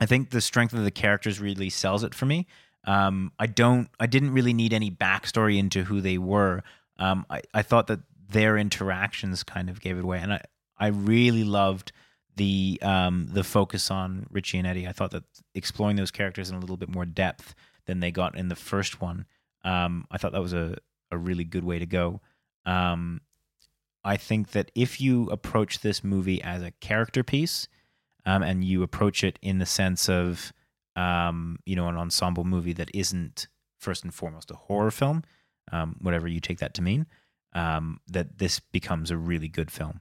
I 0.01 0.07
think 0.07 0.31
the 0.31 0.41
strength 0.41 0.75
of 0.75 0.85
the 0.85 0.91
characters 0.91 1.41
really 1.41 1.71
sells 1.71 2.03
it 2.05 2.15
for 2.15 2.27
me. 2.27 2.47
Um, 2.85 3.33
I 3.39 3.47
don't, 3.47 3.89
I 4.01 4.07
didn't 4.07 4.33
really 4.33 4.55
need 4.55 4.73
any 4.73 4.91
backstory 4.91 5.59
into 5.59 5.85
who 5.85 6.01
they 6.01 6.19
were. 6.19 6.63
Um, 6.99 7.27
I 7.29 7.43
I 7.55 7.63
thought 7.63 7.87
that 7.89 8.01
their 8.31 8.57
interactions 8.59 9.43
kind 9.43 9.71
of 9.71 9.81
gave 9.81 9.99
it 9.99 10.05
away, 10.05 10.19
and 10.19 10.33
I 10.33 10.43
I 10.79 10.89
really 10.89 11.45
loved 11.45 11.93
the 12.37 12.79
um 12.83 13.29
the 13.33 13.45
focus 13.45 13.91
on 13.91 14.27
Richie 14.31 14.59
and 14.59 14.67
Eddie. 14.67 14.87
I 14.87 14.93
thought 14.93 15.11
that 15.11 15.25
exploring 15.55 15.97
those 15.97 16.11
characters 16.11 16.51
in 16.51 16.57
a 16.57 16.61
little 16.61 16.77
bit 16.77 16.89
more 16.89 17.05
depth 17.05 17.55
than 17.89 17.99
they 17.99 18.13
got 18.13 18.37
in 18.37 18.49
the 18.49 18.55
first 18.55 19.01
one. 19.01 19.25
Um, 19.65 20.07
I 20.13 20.19
thought 20.19 20.33
that 20.33 20.43
was 20.43 20.53
a, 20.53 20.77
a 21.11 21.19
really 21.19 21.45
good 21.45 21.65
way 21.65 21.81
to 21.81 21.87
go. 21.87 22.21
Um, 22.65 23.23
I 24.05 24.17
think 24.17 24.53
that 24.53 24.71
if 24.75 25.01
you 25.01 25.29
approach 25.31 25.81
this 25.81 26.05
movie 26.05 26.41
as 26.41 26.63
a 26.63 26.71
character 26.71 27.25
piece, 27.25 27.67
um, 28.25 28.43
and 28.43 28.63
you 28.63 28.83
approach 28.83 29.25
it 29.25 29.39
in 29.41 29.59
the 29.59 29.67
sense 29.67 30.09
of, 30.09 30.53
um, 30.97 31.59
you 31.65 31.75
know, 31.75 31.89
an 31.89 31.97
ensemble 31.97 32.45
movie 32.45 32.75
that 32.75 32.91
isn't 32.93 33.49
first 33.79 34.05
and 34.05 34.13
foremost 34.13 34.51
a 34.51 34.55
horror 34.55 34.91
film, 34.91 35.25
um, 35.73 35.97
whatever 36.01 36.29
you 36.29 36.41
take 36.41 36.59
that 36.59 36.75
to 36.75 36.83
mean, 36.83 37.07
um, 37.55 38.01
that 38.07 38.39
this 38.39 38.61
becomes 38.61 39.11
a 39.11 39.17
really 39.17 39.49
good 39.49 39.71
film. 39.71 40.01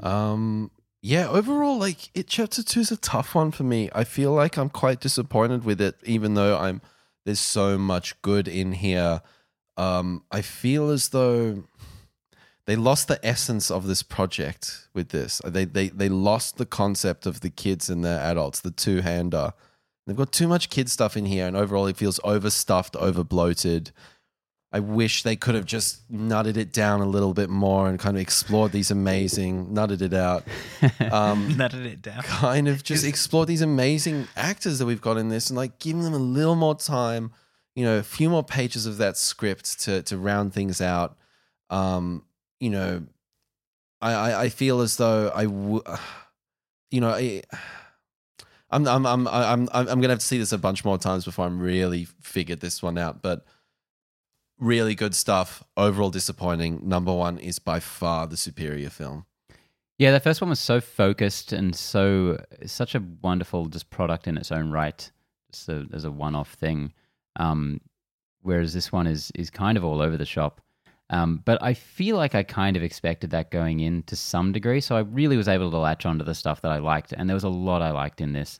Um, 0.00 0.70
yeah, 1.06 1.28
overall, 1.28 1.76
like 1.76 2.08
it 2.14 2.28
chapter 2.28 2.62
two 2.62 2.80
is 2.80 2.90
a 2.90 2.96
tough 2.96 3.34
one 3.34 3.50
for 3.50 3.62
me. 3.62 3.90
I 3.94 4.04
feel 4.04 4.32
like 4.32 4.56
I'm 4.56 4.70
quite 4.70 5.00
disappointed 5.00 5.62
with 5.62 5.78
it, 5.78 5.96
even 6.04 6.32
though 6.32 6.56
I'm 6.56 6.80
there's 7.26 7.40
so 7.40 7.76
much 7.76 8.20
good 8.22 8.48
in 8.48 8.72
here. 8.72 9.20
Um, 9.76 10.22
I 10.30 10.40
feel 10.40 10.88
as 10.88 11.10
though 11.10 11.64
they 12.64 12.74
lost 12.74 13.08
the 13.08 13.20
essence 13.22 13.70
of 13.70 13.86
this 13.86 14.02
project 14.02 14.88
with 14.94 15.10
this. 15.10 15.42
They 15.44 15.66
they 15.66 15.88
they 15.90 16.08
lost 16.08 16.56
the 16.56 16.64
concept 16.64 17.26
of 17.26 17.40
the 17.40 17.50
kids 17.50 17.90
and 17.90 18.02
the 18.02 18.18
adults, 18.18 18.62
the 18.62 18.70
two 18.70 19.02
hander. 19.02 19.52
They've 20.06 20.16
got 20.16 20.32
too 20.32 20.48
much 20.48 20.70
kid 20.70 20.88
stuff 20.88 21.18
in 21.18 21.26
here, 21.26 21.46
and 21.46 21.54
overall, 21.54 21.86
it 21.86 21.98
feels 21.98 22.18
overstuffed, 22.24 22.96
over 22.96 23.22
bloated. 23.22 23.92
I 24.74 24.80
wish 24.80 25.22
they 25.22 25.36
could 25.36 25.54
have 25.54 25.66
just 25.66 26.12
nutted 26.12 26.56
it 26.56 26.72
down 26.72 27.00
a 27.00 27.06
little 27.06 27.32
bit 27.32 27.48
more 27.48 27.88
and 27.88 27.96
kind 27.96 28.16
of 28.16 28.20
explored 28.20 28.72
these 28.72 28.90
amazing, 28.90 29.68
nutted 29.68 30.02
it 30.02 30.12
out. 30.12 30.42
Um, 31.12 31.50
Nutted 31.50 31.86
it 31.86 32.02
down. 32.02 32.22
kind 32.24 32.66
of 32.66 32.82
just 32.82 33.06
explore 33.06 33.46
these 33.46 33.62
amazing 33.62 34.26
actors 34.36 34.80
that 34.80 34.86
we've 34.86 35.00
got 35.00 35.16
in 35.16 35.28
this 35.28 35.48
and 35.48 35.56
like 35.56 35.78
give 35.78 35.96
them 36.02 36.12
a 36.12 36.18
little 36.18 36.56
more 36.56 36.74
time, 36.74 37.30
you 37.76 37.84
know, 37.84 37.98
a 37.98 38.02
few 38.02 38.28
more 38.28 38.42
pages 38.42 38.84
of 38.84 38.96
that 38.96 39.16
script 39.16 39.80
to 39.82 40.02
to 40.02 40.18
round 40.18 40.52
things 40.52 40.80
out. 40.80 41.16
Um, 41.70 42.24
you 42.58 42.70
know, 42.70 43.04
I 44.00 44.12
I, 44.12 44.42
I 44.42 44.48
feel 44.48 44.80
as 44.80 44.96
though 44.96 45.28
I 45.28 45.46
would, 45.46 45.82
you 46.90 47.00
know, 47.00 47.10
I. 47.10 47.42
I'm 48.70 48.88
I'm 48.88 49.06
I'm 49.06 49.28
I'm 49.28 49.68
I'm 49.72 49.88
I'm 49.88 50.00
gonna 50.00 50.08
have 50.08 50.18
to 50.18 50.26
see 50.26 50.38
this 50.38 50.50
a 50.50 50.58
bunch 50.58 50.84
more 50.84 50.98
times 50.98 51.24
before 51.24 51.46
I'm 51.46 51.60
really 51.60 52.08
figured 52.22 52.58
this 52.58 52.82
one 52.82 52.98
out. 52.98 53.22
But 53.22 53.44
really 54.58 54.94
good 54.94 55.14
stuff. 55.14 55.62
Overall 55.76 56.10
disappointing. 56.10 56.80
Number 56.82 57.12
one 57.12 57.38
is 57.38 57.58
by 57.58 57.80
far 57.80 58.26
the 58.26 58.36
superior 58.36 58.90
film. 58.90 59.26
Yeah, 59.98 60.10
the 60.10 60.20
first 60.20 60.40
one 60.40 60.50
was 60.50 60.60
so 60.60 60.80
focused 60.80 61.52
and 61.52 61.74
so 61.74 62.38
such 62.66 62.94
a 62.94 63.02
wonderful 63.22 63.66
just 63.66 63.90
product 63.90 64.26
in 64.26 64.36
its 64.36 64.50
own 64.50 64.70
right, 64.70 65.10
a, 65.68 65.84
as 65.92 66.04
a 66.04 66.10
one-off 66.10 66.54
thing. 66.54 66.92
Um, 67.36 67.80
whereas 68.42 68.74
this 68.74 68.90
one 68.90 69.06
is 69.06 69.30
is 69.34 69.50
kind 69.50 69.76
of 69.76 69.84
all 69.84 70.00
over 70.00 70.16
the 70.16 70.24
shop. 70.24 70.60
Um, 71.10 71.42
but 71.44 71.62
I 71.62 71.74
feel 71.74 72.16
like 72.16 72.34
I 72.34 72.42
kind 72.42 72.76
of 72.76 72.82
expected 72.82 73.30
that 73.30 73.50
going 73.50 73.80
in 73.80 74.02
to 74.04 74.16
some 74.16 74.52
degree, 74.52 74.80
so 74.80 74.96
I 74.96 75.00
really 75.00 75.36
was 75.36 75.48
able 75.48 75.70
to 75.70 75.76
latch 75.76 76.06
onto 76.06 76.24
the 76.24 76.34
stuff 76.34 76.62
that 76.62 76.72
I 76.72 76.78
liked, 76.78 77.12
and 77.12 77.28
there 77.28 77.34
was 77.34 77.44
a 77.44 77.48
lot 77.48 77.82
I 77.82 77.90
liked 77.90 78.20
in 78.20 78.32
this. 78.32 78.58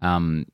Um, 0.00 0.46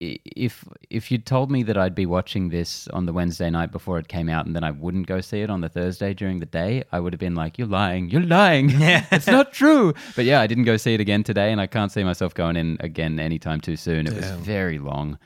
if 0.00 0.64
if 0.90 1.10
you'd 1.10 1.24
told 1.24 1.50
me 1.50 1.62
that 1.62 1.76
I'd 1.78 1.94
be 1.94 2.06
watching 2.06 2.50
this 2.50 2.86
on 2.88 3.06
the 3.06 3.12
Wednesday 3.12 3.48
night 3.48 3.72
before 3.72 3.98
it 3.98 4.08
came 4.08 4.28
out, 4.28 4.46
and 4.46 4.54
then 4.54 4.64
I 4.64 4.70
wouldn't 4.70 5.06
go 5.06 5.20
see 5.20 5.40
it 5.40 5.48
on 5.50 5.60
the 5.62 5.68
Thursday 5.68 6.12
during 6.12 6.38
the 6.38 6.46
day, 6.46 6.84
I 6.92 7.00
would 7.00 7.12
have 7.12 7.20
been 7.20 7.34
like, 7.34 7.58
"You're 7.58 7.68
lying! 7.68 8.10
You're 8.10 8.22
lying! 8.22 8.68
Yeah. 8.70 9.06
it's 9.12 9.26
not 9.26 9.52
true." 9.62 9.94
But 10.14 10.26
yeah, 10.26 10.40
I 10.40 10.46
didn't 10.46 10.64
go 10.64 10.76
see 10.76 10.94
it 10.94 11.00
again 11.00 11.22
today, 11.22 11.50
and 11.50 11.60
I 11.60 11.66
can't 11.66 11.90
see 11.90 12.04
myself 12.04 12.34
going 12.34 12.56
in 12.56 12.76
again 12.80 13.18
anytime 13.18 13.60
too 13.60 13.76
soon. 13.76 14.06
It 14.06 14.14
was 14.14 14.30
very 14.30 14.78
long. 14.78 15.18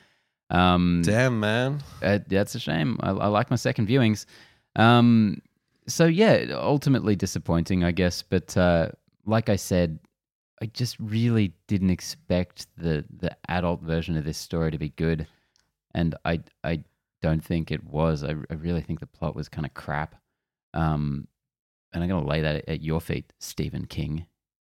Um, 0.49 1.01
Damn 1.03 1.39
man. 1.39 1.79
uh, 2.01 2.19
that's 2.27 2.55
a 2.55 2.59
shame. 2.59 2.97
I, 3.01 3.11
I 3.11 3.27
like 3.27 3.49
my 3.49 3.55
second 3.55 3.87
viewings. 3.87 4.25
Um, 4.75 5.41
so 5.87 6.05
yeah, 6.05 6.45
ultimately 6.51 7.15
disappointing, 7.15 7.83
I 7.83 7.91
guess. 7.91 8.21
But 8.21 8.55
uh, 8.55 8.89
like 9.25 9.49
I 9.49 9.55
said, 9.55 9.99
I 10.61 10.65
just 10.67 10.97
really 10.99 11.53
didn't 11.67 11.89
expect 11.89 12.67
the 12.77 13.03
the 13.19 13.35
adult 13.49 13.81
version 13.81 14.15
of 14.15 14.23
this 14.23 14.37
story 14.37 14.71
to 14.71 14.77
be 14.77 14.89
good, 14.89 15.27
and 15.93 16.15
I 16.23 16.41
I 16.63 16.83
don't 17.21 17.43
think 17.43 17.71
it 17.71 17.83
was. 17.83 18.23
I, 18.23 18.31
I 18.49 18.53
really 18.53 18.81
think 18.81 18.99
the 18.99 19.05
plot 19.07 19.35
was 19.35 19.49
kind 19.49 19.65
of 19.65 19.73
crap. 19.73 20.15
Um, 20.73 21.27
and 21.93 22.03
I'm 22.03 22.09
going 22.09 22.23
to 22.23 22.29
lay 22.29 22.41
that 22.41 22.67
at 22.67 22.81
your 22.81 23.01
feet, 23.01 23.31
Stephen 23.39 23.85
King, 23.85 24.25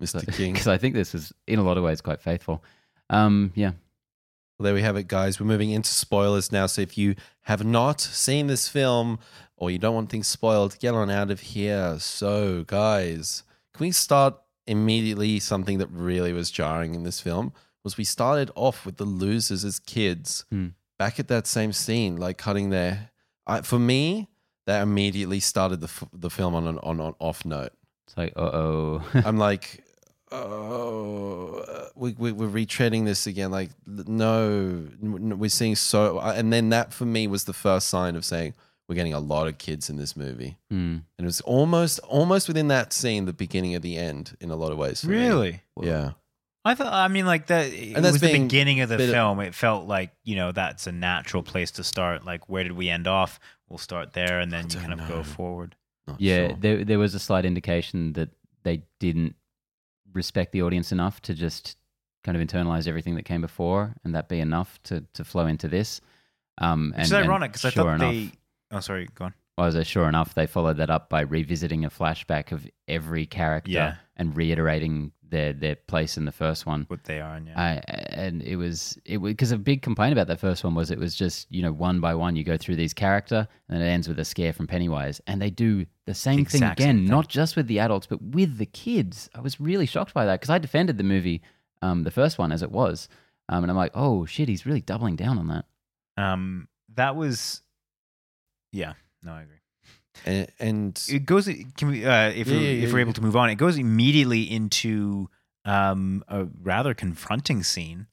Mr. 0.02 0.26
King. 0.36 0.52
because 0.52 0.66
I 0.66 0.78
think 0.78 0.94
this 0.94 1.14
is 1.14 1.32
in 1.46 1.58
a 1.58 1.62
lot 1.62 1.76
of 1.76 1.84
ways 1.84 2.00
quite 2.00 2.20
faithful. 2.20 2.64
Um, 3.10 3.52
yeah, 3.54 3.72
Well, 4.58 4.64
there 4.64 4.74
we 4.74 4.82
have 4.82 4.96
it, 4.96 5.06
guys. 5.08 5.38
We're 5.38 5.46
moving 5.46 5.70
into 5.70 5.90
spoilers 5.90 6.50
now. 6.50 6.66
So 6.66 6.80
if 6.80 6.96
you 6.96 7.14
have 7.42 7.64
not 7.64 8.00
seen 8.00 8.46
this 8.46 8.68
film 8.68 9.18
or 9.56 9.70
you 9.70 9.78
don't 9.78 9.94
want 9.94 10.10
things 10.10 10.26
spoiled, 10.26 10.78
get 10.78 10.94
on 10.94 11.10
out 11.10 11.30
of 11.30 11.40
here. 11.40 11.98
So, 11.98 12.64
guys, 12.64 13.42
can 13.74 13.84
we 13.84 13.92
start 13.92 14.36
immediately? 14.66 15.38
Something 15.40 15.78
that 15.78 15.88
really 15.88 16.32
was 16.32 16.50
jarring 16.50 16.94
in 16.94 17.02
this 17.04 17.20
film 17.20 17.52
was 17.84 17.96
we 17.96 18.04
started 18.04 18.50
off 18.54 18.86
with 18.86 18.96
the 18.96 19.04
losers 19.04 19.64
as 19.64 19.78
kids 19.78 20.44
Hmm. 20.50 20.68
back 20.98 21.18
at 21.18 21.28
that 21.28 21.46
same 21.46 21.72
scene, 21.72 22.16
like 22.16 22.38
cutting 22.38 22.70
their. 22.70 23.10
I, 23.46 23.62
for 23.62 23.78
me, 23.78 24.28
that 24.66 24.82
immediately 24.82 25.40
started 25.40 25.80
the, 25.80 25.88
f- 25.88 26.04
the 26.12 26.30
film 26.30 26.54
on 26.54 26.66
an 26.66 26.78
on 26.78 27.00
an 27.00 27.14
off 27.18 27.44
note. 27.44 27.72
it's 28.06 28.16
like, 28.16 28.32
uh 28.36 28.40
oh. 28.52 29.04
I'm 29.14 29.36
like, 29.38 29.82
oh, 30.30 31.88
we, 31.94 32.12
we, 32.18 32.32
we're 32.32 32.48
retreading 32.48 33.04
this 33.04 33.26
again. 33.26 33.50
Like, 33.50 33.70
no, 33.86 34.86
we're 35.00 35.50
seeing 35.50 35.76
so. 35.76 36.18
And 36.20 36.52
then 36.52 36.68
that 36.70 36.92
for 36.92 37.04
me 37.04 37.26
was 37.26 37.44
the 37.44 37.52
first 37.52 37.88
sign 37.88 38.16
of 38.16 38.24
saying 38.24 38.54
we're 38.92 38.96
getting 38.96 39.14
a 39.14 39.20
lot 39.20 39.46
of 39.48 39.58
kids 39.58 39.88
in 39.90 39.96
this 39.96 40.14
movie. 40.16 40.58
Hmm. 40.70 40.76
And 40.76 41.02
it 41.18 41.24
was 41.24 41.40
almost, 41.40 41.98
almost 42.00 42.46
within 42.48 42.68
that 42.68 42.92
scene, 42.92 43.24
the 43.24 43.32
beginning 43.32 43.74
of 43.74 43.82
the 43.82 43.96
end 43.96 44.36
in 44.40 44.50
a 44.50 44.56
lot 44.56 44.70
of 44.72 44.78
ways. 44.78 45.00
for 45.00 45.08
me. 45.08 45.16
Really? 45.16 45.62
Yeah. 45.80 46.12
I 46.64 46.74
thought. 46.74 46.92
I 46.92 47.08
mean, 47.08 47.26
like 47.26 47.46
that. 47.48 47.72
It 47.72 47.94
And 47.96 48.04
that's 48.04 48.12
was 48.12 48.20
the 48.20 48.38
beginning 48.38 48.80
of 48.80 48.88
the 48.88 48.96
bit 48.98 49.08
of- 49.08 49.14
film. 49.14 49.40
It 49.40 49.54
felt 49.54 49.86
like 49.88 50.12
you 50.22 50.36
know 50.36 50.52
that's 50.52 50.86
a 50.86 50.92
natural 50.92 51.42
place 51.42 51.72
to 51.72 51.82
start. 51.84 52.24
Like, 52.24 52.48
where 52.48 52.62
did 52.62 52.72
we 52.72 52.88
end 52.88 53.08
off? 53.08 53.40
We'll 53.68 53.78
start 53.78 54.12
there, 54.12 54.38
and 54.38 54.52
then 54.52 54.64
you 54.64 54.70
don't 54.70 54.82
kind 54.82 54.92
of 54.92 54.98
know. 55.00 55.08
go 55.08 55.22
forward. 55.24 55.74
Not 56.06 56.20
Yeah, 56.20 56.48
sure. 56.48 56.56
there 56.60 56.84
there 56.84 56.98
was 57.00 57.14
a 57.14 57.18
slight 57.18 57.44
indication 57.44 58.12
that 58.12 58.28
they 58.62 58.82
didn't 59.00 59.34
respect 60.12 60.52
the 60.52 60.62
audience 60.62 60.92
enough 60.92 61.20
to 61.22 61.34
just 61.34 61.76
kind 62.22 62.36
of 62.40 62.46
internalize 62.46 62.86
everything 62.86 63.16
that 63.16 63.24
came 63.24 63.40
before, 63.40 63.94
and 64.04 64.14
that 64.14 64.28
be 64.28 64.38
enough 64.38 64.78
to 64.84 65.04
to 65.14 65.24
flow 65.24 65.46
into 65.46 65.66
this. 65.66 66.00
Um, 66.58 66.92
and, 66.94 66.98
Which 66.98 67.06
is 67.06 67.12
and 67.12 67.24
ironic 67.26 67.52
because 67.52 67.64
I 67.64 67.70
thought 67.70 67.94
enough, 67.94 68.12
they. 68.12 68.32
Oh, 68.72 68.80
sorry. 68.80 69.08
Go 69.14 69.26
on. 69.26 69.34
Well, 69.58 69.66
as 69.76 69.86
sure 69.86 70.08
enough, 70.08 70.34
they 70.34 70.46
followed 70.46 70.78
that 70.78 70.88
up 70.90 71.08
by 71.10 71.20
revisiting 71.20 71.84
a 71.84 71.90
flashback 71.90 72.52
of 72.52 72.66
every 72.88 73.26
character 73.26 73.70
Yeah. 73.70 73.94
and 74.16 74.34
reiterating 74.36 75.12
their 75.28 75.52
their 75.54 75.76
place 75.76 76.16
in 76.18 76.24
the 76.26 76.32
first 76.32 76.66
one. 76.66 76.84
What 76.88 77.04
they 77.04 77.18
are, 77.20 77.36
and 77.36 77.46
yeah. 77.46 77.58
I, 77.58 77.80
and 78.10 78.42
it 78.42 78.56
was 78.56 78.98
it 79.06 79.18
because 79.18 79.50
a 79.50 79.56
big 79.58 79.80
complaint 79.80 80.12
about 80.12 80.26
that 80.26 80.40
first 80.40 80.62
one 80.62 80.74
was 80.74 80.90
it 80.90 80.98
was 80.98 81.14
just 81.14 81.50
you 81.50 81.62
know 81.62 81.72
one 81.72 82.00
by 82.00 82.14
one 82.14 82.36
you 82.36 82.44
go 82.44 82.58
through 82.58 82.76
these 82.76 82.92
character 82.92 83.48
and 83.68 83.80
then 83.80 83.86
it 83.86 83.90
ends 83.90 84.08
with 84.08 84.18
a 84.18 84.26
scare 84.26 84.52
from 84.52 84.66
Pennywise 84.66 85.22
and 85.26 85.40
they 85.40 85.48
do 85.48 85.86
the 86.04 86.12
same 86.12 86.36
thing 86.44 86.60
Exact 86.62 86.80
again 86.80 86.96
same 86.96 87.04
thing. 87.04 87.10
not 87.10 87.28
just 87.28 87.56
with 87.56 87.66
the 87.66 87.78
adults 87.78 88.06
but 88.06 88.20
with 88.22 88.58
the 88.58 88.66
kids 88.66 89.30
I 89.34 89.40
was 89.40 89.58
really 89.58 89.86
shocked 89.86 90.12
by 90.12 90.26
that 90.26 90.40
because 90.40 90.50
I 90.50 90.58
defended 90.58 90.98
the 90.98 91.04
movie 91.04 91.40
um, 91.80 92.02
the 92.02 92.10
first 92.10 92.38
one 92.38 92.52
as 92.52 92.62
it 92.62 92.70
was 92.70 93.08
um, 93.48 93.64
and 93.64 93.70
I'm 93.70 93.76
like 93.76 93.92
oh 93.94 94.26
shit 94.26 94.50
he's 94.50 94.66
really 94.66 94.82
doubling 94.82 95.16
down 95.16 95.38
on 95.38 95.48
that 95.48 95.64
um, 96.22 96.68
that 96.94 97.16
was. 97.16 97.61
Yeah. 98.72 98.94
No, 99.22 99.32
I 99.32 99.42
agree. 99.42 99.56
And, 100.26 100.48
and 100.58 101.04
It 101.08 101.24
goes. 101.26 101.46
Can 101.76 101.88
we? 101.88 102.04
Uh, 102.04 102.28
if 102.30 102.48
Yeah, 102.48 102.56
we, 102.58 102.64
yeah, 102.64 102.70
if 102.70 102.88
yeah, 102.88 102.92
we're 102.92 102.98
yeah. 102.98 103.02
able 103.02 103.12
to 103.14 103.22
move 103.22 103.36
on, 103.36 103.50
it 103.50 103.54
goes 103.56 103.76
immediately 103.78 104.42
into 104.42 105.28
um, 105.64 106.24
a 106.28 106.46
rather 106.62 106.94
confronting 106.94 107.62
scene. 107.62 108.06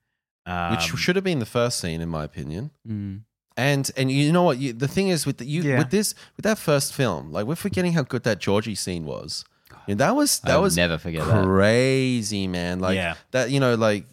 Um, 0.46 0.72
which 0.72 0.82
should 0.98 1.16
have 1.16 1.24
been 1.26 1.40
the 1.40 1.46
first 1.46 1.80
scene, 1.80 2.02
in 2.02 2.10
my 2.10 2.24
opinion. 2.24 2.72
mm. 2.88 3.22
And 3.58 3.92
and 3.98 4.10
you 4.10 4.32
know 4.32 4.44
what? 4.44 4.58
You, 4.58 4.72
the 4.72 4.88
thing 4.88 5.10
is 5.10 5.26
with 5.26 5.38
the, 5.40 5.46
you 5.46 5.62
Yeah. 5.64 5.80
with 5.80 5.90
this 5.92 6.16
with 6.38 6.44
that 6.46 6.58
first 6.58 6.94
film, 6.94 7.32
like 7.32 7.46
we're 7.46 7.56
forgetting 7.56 7.92
how 7.94 8.04
good 8.04 8.24
that 8.24 8.40
Georgie 8.40 8.76
scene 8.76 9.04
was. 9.06 9.44
You 9.86 9.96
know, 9.96 10.06
that 10.06 10.16
was 10.16 10.40
that 10.42 10.52
I'll 10.52 10.62
was 10.62 10.78
never 10.78 10.98
forget 10.98 11.26
that 11.28 11.44
crazy, 11.44 12.48
man. 12.48 12.80
Like 12.80 12.96
Yeah. 12.96 13.16
that, 13.32 13.52
you 13.52 13.60
know, 13.60 13.76
like 13.76 14.06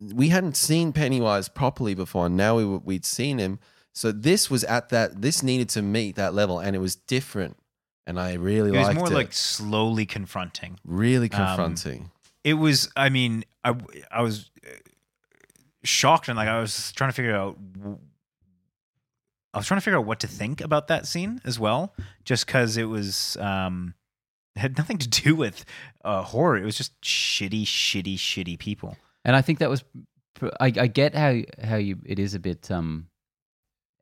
we 0.00 0.30
hadn't 0.30 0.56
seen 0.56 0.92
Pennywise 0.92 1.48
properly 1.48 1.94
before, 1.94 2.26
and 2.26 2.36
now 2.36 2.56
we 2.56 2.64
we'd 2.64 3.04
seen 3.04 3.38
him. 3.38 3.60
So 3.92 4.12
this 4.12 4.50
was 4.50 4.64
at 4.64 4.90
that. 4.90 5.20
This 5.20 5.42
needed 5.42 5.68
to 5.70 5.82
meet 5.82 6.16
that 6.16 6.34
level, 6.34 6.58
and 6.58 6.76
it 6.76 6.78
was 6.78 6.96
different. 6.96 7.56
And 8.06 8.18
I 8.18 8.34
really 8.34 8.70
liked 8.70 8.76
it 8.76 8.78
was 8.78 8.88
liked 8.88 8.98
more 8.98 9.12
it. 9.12 9.14
like 9.14 9.32
slowly 9.32 10.06
confronting. 10.06 10.78
really 10.84 11.30
um, 11.30 11.46
confronting. 11.46 12.10
It 12.44 12.54
was. 12.54 12.90
I 12.96 13.08
mean, 13.08 13.44
I 13.64 13.74
I 14.10 14.22
was 14.22 14.50
uh, 14.66 14.70
shocked 15.84 16.28
and 16.28 16.36
like 16.36 16.48
I 16.48 16.60
was 16.60 16.92
trying 16.92 17.10
to 17.10 17.14
figure 17.14 17.36
out. 17.36 17.58
I 19.52 19.58
was 19.58 19.66
trying 19.66 19.78
to 19.80 19.84
figure 19.84 19.98
out 19.98 20.06
what 20.06 20.20
to 20.20 20.28
think 20.28 20.60
about 20.60 20.86
that 20.88 21.06
scene 21.06 21.40
as 21.44 21.58
well, 21.58 21.92
just 22.24 22.46
because 22.46 22.76
it 22.76 22.84
was 22.84 23.36
um, 23.38 23.94
it 24.54 24.60
had 24.60 24.78
nothing 24.78 24.98
to 24.98 25.08
do 25.08 25.34
with 25.34 25.64
uh, 26.04 26.22
horror. 26.22 26.56
It 26.56 26.64
was 26.64 26.76
just 26.76 27.00
shitty, 27.02 27.64
shitty, 27.64 28.16
shitty 28.16 28.58
people. 28.58 28.96
And 29.24 29.36
I 29.36 29.42
think 29.42 29.58
that 29.58 29.68
was, 29.68 29.84
I, 30.60 30.66
I 30.66 30.86
get 30.86 31.14
how 31.14 31.36
how 31.62 31.76
you 31.76 31.98
it 32.06 32.18
is 32.18 32.34
a 32.34 32.38
bit 32.38 32.70
um 32.70 33.08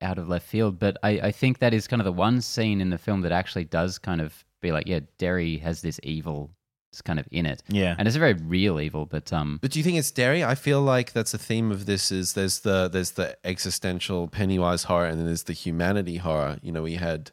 out 0.01 0.19
of 0.19 0.29
left 0.29 0.47
field, 0.47 0.79
but 0.79 0.97
I, 1.03 1.11
I 1.21 1.33
think 1.33 1.59
that 1.59 1.75
is 1.75 1.87
kind 1.89 2.01
of 2.01 2.05
the 2.05 2.13
one 2.13 2.41
scene 2.41 2.81
in 2.81 2.91
the 2.91 2.99
film 2.99 3.23
that 3.23 3.33
actually 3.33 3.65
does 3.65 3.99
kind 3.99 4.21
of 4.21 4.45
be 4.61 4.73
like, 4.73 4.87
yeah, 4.87 5.01
Derry 5.19 5.59
has 5.59 5.83
this 5.83 5.99
evil 6.03 6.51
it's 6.91 7.03
kind 7.03 7.21
of 7.21 7.29
in 7.31 7.45
it, 7.45 7.63
Yeah, 7.69 7.95
and 7.99 8.09
it's 8.09 8.17
a 8.17 8.19
very 8.19 8.33
real 8.33 8.81
evil, 8.81 9.05
but 9.05 9.31
um 9.31 9.59
But 9.61 9.73
do 9.73 9.79
you 9.79 9.85
think 9.85 9.99
it's 9.99 10.11
Derry? 10.11 10.43
I 10.43 10.55
feel 10.55 10.81
like 10.81 11.13
that's 11.13 11.35
a 11.35 11.39
theme 11.39 11.71
of 11.71 11.85
this. 11.85 12.11
Is 12.11 12.33
there's 12.33 12.61
the 12.61 12.89
there's 12.89 13.11
the 13.11 13.37
existential 13.45 14.27
Pennywise 14.27 14.85
horror, 14.85 15.07
and 15.07 15.19
then 15.19 15.27
there's 15.27 15.43
the 15.43 15.53
humanity 15.53 16.17
horror. 16.17 16.59
You 16.63 16.73
know, 16.73 16.83
we 16.83 16.95
had 16.95 17.31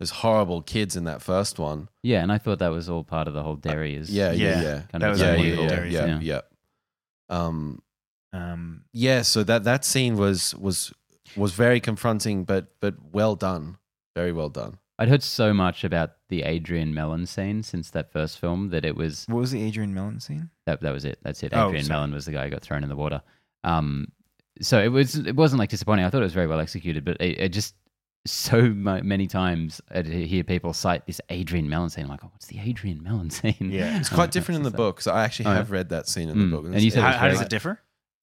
those 0.00 0.08
horrible 0.10 0.62
kids 0.62 0.96
in 0.96 1.04
that 1.04 1.20
first 1.20 1.58
one. 1.58 1.88
yeah, 2.02 2.22
and 2.22 2.32
I 2.32 2.38
thought 2.38 2.60
that 2.60 2.72
was 2.72 2.88
all 2.88 3.04
part 3.04 3.28
of 3.28 3.34
the 3.34 3.42
whole 3.42 3.56
Derry 3.56 3.94
is 3.94 4.08
Yeah, 4.10 4.32
yeah, 4.32 4.48
Yeah. 4.48 4.62
yeah. 4.62 4.80
kind 4.90 5.02
That 5.02 5.08
of 5.08 5.10
was 5.10 5.20
yeah, 5.20 5.34
yeah, 5.36 5.60
yeah, 5.60 5.68
Derry 5.68 5.90
yeah, 5.92 6.06
yeah. 6.06 6.18
yeah. 6.22 6.40
Um, 7.28 7.82
um, 8.32 8.84
yeah. 8.94 9.20
So 9.22 9.44
that 9.44 9.64
that 9.64 9.84
scene 9.84 10.16
was 10.16 10.54
was 10.54 10.94
was 11.36 11.52
very 11.52 11.80
confronting, 11.80 12.44
but 12.44 12.68
but 12.80 12.94
well 13.12 13.34
done, 13.36 13.78
very 14.14 14.32
well 14.32 14.48
done. 14.48 14.78
I'd 14.98 15.08
heard 15.08 15.24
so 15.24 15.52
much 15.52 15.82
about 15.82 16.12
the 16.28 16.42
Adrian 16.42 16.94
Mellon 16.94 17.26
scene 17.26 17.64
since 17.64 17.90
that 17.90 18.12
first 18.12 18.38
film 18.38 18.68
that 18.70 18.84
it 18.84 18.94
was 18.96 19.24
what 19.28 19.38
was 19.40 19.50
the 19.50 19.62
Adrian 19.62 19.92
Mellon 19.94 20.20
scene? 20.20 20.50
that 20.66 20.80
that 20.82 20.92
was 20.92 21.04
it. 21.04 21.18
That's 21.22 21.42
it. 21.42 21.52
Oh, 21.54 21.68
Adrian 21.68 21.84
sorry. 21.84 21.96
Mellon 21.98 22.12
was 22.14 22.26
the 22.26 22.32
guy 22.32 22.44
who 22.44 22.50
got 22.50 22.62
thrown 22.62 22.82
in 22.82 22.88
the 22.88 22.96
water. 22.96 23.20
Um, 23.64 24.08
so 24.60 24.80
it 24.80 24.88
was 24.88 25.16
it 25.16 25.34
wasn't 25.34 25.58
like 25.58 25.70
disappointing. 25.70 26.04
I 26.04 26.10
thought 26.10 26.20
it 26.20 26.24
was 26.24 26.32
very 26.34 26.46
well 26.46 26.60
executed, 26.60 27.04
but 27.04 27.20
it, 27.20 27.38
it 27.40 27.48
just 27.48 27.74
so 28.26 28.62
mu- 28.62 29.02
many 29.02 29.26
times 29.26 29.80
I'd 29.90 30.06
hear 30.06 30.44
people 30.44 30.72
cite 30.72 31.06
this 31.06 31.20
Adrian 31.28 31.68
Mellon 31.68 31.90
scene. 31.90 32.04
I'm 32.04 32.10
like, 32.10 32.24
oh, 32.24 32.28
what's 32.32 32.46
the 32.46 32.60
Adrian 32.60 33.02
Mellon 33.02 33.30
scene? 33.38 33.56
Yeah. 33.60 33.98
It's 33.98 34.08
quite 34.08 34.30
different 34.36 34.58
in 34.58 34.62
the 34.62 34.70
book. 34.70 35.00
So 35.00 35.12
I 35.12 35.24
actually 35.24 35.46
Oh, 35.46 35.50
yeah? 35.50 35.56
have 35.56 35.70
read 35.72 35.88
that 35.88 36.06
scene 36.08 36.28
in 36.28 36.38
the 36.38 36.44
Mm. 36.46 36.50
book. 36.52 36.64
And 36.66 36.80
you 36.80 36.90
said 36.90 37.00
it 37.00 37.02
How, 37.02 37.08
was 37.10 37.16
how 37.18 37.28
does 37.28 37.40
it 37.40 37.50
differ? 37.50 37.80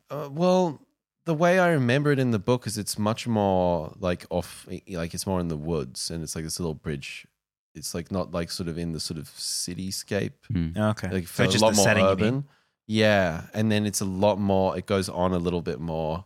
Uh, 0.09 0.29
well, 0.31 0.81
the 1.25 1.33
way 1.33 1.59
I 1.59 1.69
remember 1.69 2.11
it 2.11 2.19
in 2.19 2.31
the 2.31 2.39
book 2.39 2.65
is 2.67 2.77
it's 2.77 2.97
much 2.97 3.27
more 3.27 3.93
like 3.99 4.25
off, 4.29 4.67
like 4.89 5.13
it's 5.13 5.27
more 5.27 5.39
in 5.39 5.47
the 5.49 5.57
woods, 5.57 6.09
and 6.09 6.23
it's 6.23 6.35
like 6.35 6.43
this 6.43 6.59
little 6.59 6.73
bridge. 6.73 7.27
It's 7.73 7.93
like 7.93 8.11
not 8.11 8.31
like 8.31 8.51
sort 8.51 8.67
of 8.67 8.77
in 8.77 8.91
the 8.91 8.99
sort 8.99 9.17
of 9.17 9.25
cityscape. 9.29 10.33
Hmm. 10.51 10.69
Okay, 10.75 11.09
Like 11.09 11.27
so 11.27 11.43
felt 11.43 11.51
just 11.51 11.61
a 11.61 11.65
lot 11.65 11.71
the 11.71 11.75
more 11.77 11.85
setting. 11.85 12.03
You 12.03 12.09
mean? 12.15 12.25
urban. 12.25 12.47
Yeah, 12.87 13.43
and 13.53 13.71
then 13.71 13.85
it's 13.85 14.01
a 14.01 14.05
lot 14.05 14.39
more. 14.39 14.77
It 14.77 14.85
goes 14.85 15.07
on 15.07 15.31
a 15.31 15.37
little 15.37 15.61
bit 15.61 15.79
more. 15.79 16.25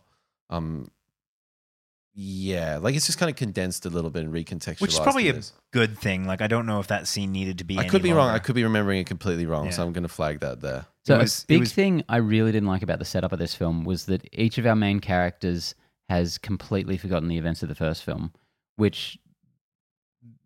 Um, 0.50 0.90
yeah, 2.14 2.78
like 2.78 2.96
it's 2.96 3.06
just 3.06 3.18
kind 3.18 3.28
of 3.30 3.36
condensed 3.36 3.84
a 3.84 3.90
little 3.90 4.10
bit 4.10 4.24
and 4.24 4.32
recontextualized. 4.32 4.80
Which 4.80 4.94
is 4.94 4.98
probably 4.98 5.28
a 5.28 5.34
this. 5.34 5.52
good 5.70 5.98
thing. 5.98 6.26
Like 6.26 6.40
I 6.40 6.46
don't 6.46 6.64
know 6.64 6.80
if 6.80 6.86
that 6.86 7.06
scene 7.06 7.30
needed 7.30 7.58
to 7.58 7.64
be. 7.64 7.76
I 7.76 7.82
any 7.82 7.90
could 7.90 8.02
be 8.02 8.12
wrong. 8.12 8.30
I 8.30 8.38
could 8.38 8.54
be 8.54 8.64
remembering 8.64 8.98
it 9.00 9.06
completely 9.06 9.44
wrong. 9.44 9.70
So 9.70 9.82
I'm 9.84 9.92
going 9.92 10.02
to 10.02 10.08
flag 10.08 10.40
that 10.40 10.62
there. 10.62 10.86
So 11.06 11.18
was- 11.18 11.44
a 11.44 11.46
big 11.46 11.60
was- 11.60 11.72
thing 11.72 12.02
I 12.08 12.16
really 12.16 12.52
didn't 12.52 12.68
like 12.68 12.82
about 12.82 12.98
the 12.98 13.04
setup 13.04 13.32
of 13.32 13.38
this 13.38 13.54
film 13.54 13.84
was 13.84 14.06
that 14.06 14.28
each 14.32 14.58
of 14.58 14.66
our 14.66 14.76
main 14.76 15.00
characters 15.00 15.74
has 16.08 16.38
completely 16.38 16.96
forgotten 16.96 17.28
the 17.28 17.38
events 17.38 17.62
of 17.62 17.68
the 17.68 17.74
first 17.74 18.02
film, 18.04 18.32
which 18.76 19.18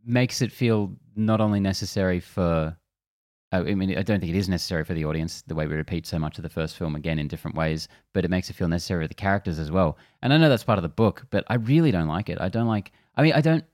makes 0.04 0.40
it 0.40 0.52
feel 0.52 0.96
not 1.16 1.40
only 1.40 1.60
necessary 1.60 2.20
for. 2.20 2.76
I 3.52 3.62
mean, 3.74 3.98
I 3.98 4.02
don't 4.02 4.20
think 4.20 4.32
it 4.32 4.38
is 4.38 4.48
necessary 4.48 4.84
for 4.84 4.94
the 4.94 5.04
audience 5.04 5.42
the 5.42 5.56
way 5.56 5.66
we 5.66 5.74
repeat 5.74 6.06
so 6.06 6.20
much 6.20 6.38
of 6.38 6.42
the 6.44 6.48
first 6.48 6.76
film 6.76 6.94
again 6.94 7.18
in 7.18 7.26
different 7.26 7.56
ways, 7.56 7.88
but 8.14 8.24
it 8.24 8.30
makes 8.30 8.48
it 8.48 8.52
feel 8.52 8.68
necessary 8.68 9.04
for 9.04 9.08
the 9.08 9.14
characters 9.14 9.58
as 9.58 9.72
well. 9.72 9.98
And 10.22 10.32
I 10.32 10.38
know 10.38 10.48
that's 10.48 10.62
part 10.62 10.78
of 10.78 10.84
the 10.84 10.88
book, 10.88 11.26
but 11.30 11.44
I 11.48 11.54
really 11.54 11.90
don't 11.90 12.06
like 12.06 12.28
it. 12.28 12.40
I 12.40 12.48
don't 12.48 12.68
like. 12.68 12.92
I 13.16 13.22
mean, 13.22 13.32
I 13.32 13.40
don't 13.40 13.64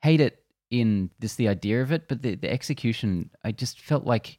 hate 0.00 0.20
it 0.20 0.44
in 0.70 1.10
just 1.20 1.38
the 1.38 1.48
idea 1.48 1.82
of 1.82 1.90
it, 1.90 2.06
but 2.06 2.22
the, 2.22 2.36
the 2.36 2.50
execution, 2.50 3.30
I 3.42 3.50
just 3.50 3.80
felt 3.80 4.04
like 4.04 4.38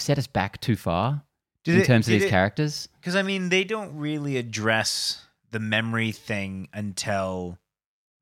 set 0.00 0.18
us 0.18 0.26
back 0.26 0.60
too 0.60 0.76
far 0.76 1.22
Did 1.64 1.76
in 1.76 1.80
it- 1.82 1.86
terms 1.86 2.06
of 2.08 2.12
these 2.12 2.24
it- 2.24 2.30
characters. 2.30 2.88
Because 3.00 3.16
I 3.16 3.22
mean, 3.22 3.48
they 3.50 3.64
don't 3.64 3.96
really 3.96 4.36
address 4.36 5.24
the 5.50 5.58
memory 5.60 6.12
thing 6.12 6.68
until 6.72 7.58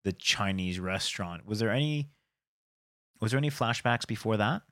the 0.04 0.12
Chinese 0.12 0.78
restaurant. 0.78 1.46
Was 1.46 1.58
there 1.58 1.70
any? 1.70 2.10
Was 3.20 3.32
there 3.32 3.38
any 3.38 3.50
flashbacks 3.50 4.06
before 4.06 4.36
that? 4.36 4.62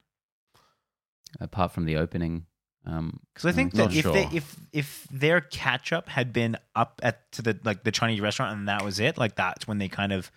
Apart 1.40 1.72
from 1.72 1.84
the 1.84 1.96
opening, 1.96 2.46
Um, 2.86 3.20
Because 3.32 3.46
I 3.46 3.52
think 3.52 3.72
that 3.74 3.94
if 3.94 4.04
they 4.04 4.28
if 4.30 4.56
if 4.72 5.08
their 5.10 5.40
catch 5.40 5.90
up 5.92 6.08
had 6.10 6.32
been 6.34 6.56
up 6.76 7.00
at 7.02 7.32
to 7.32 7.42
the 7.42 7.58
like 7.64 7.82
the 7.82 7.90
Chinese 7.90 8.20
restaurant 8.20 8.56
and 8.58 8.68
that 8.68 8.84
was 8.84 9.00
it, 9.00 9.16
like 9.16 9.34
that's 9.36 9.66
when 9.66 9.78
they 9.78 9.88
kind 9.88 10.12
of 10.12 10.30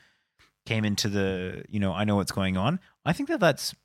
came 0.66 0.86
into 0.86 1.10
the 1.10 1.66
you 1.70 1.80
know 1.82 1.94
I 1.94 2.06
know 2.06 2.16
what's 2.16 2.32
going 2.32 2.56
on. 2.56 2.80
I 3.06 3.12
think 3.14 3.28
that 3.30 3.42
that's 3.42 3.76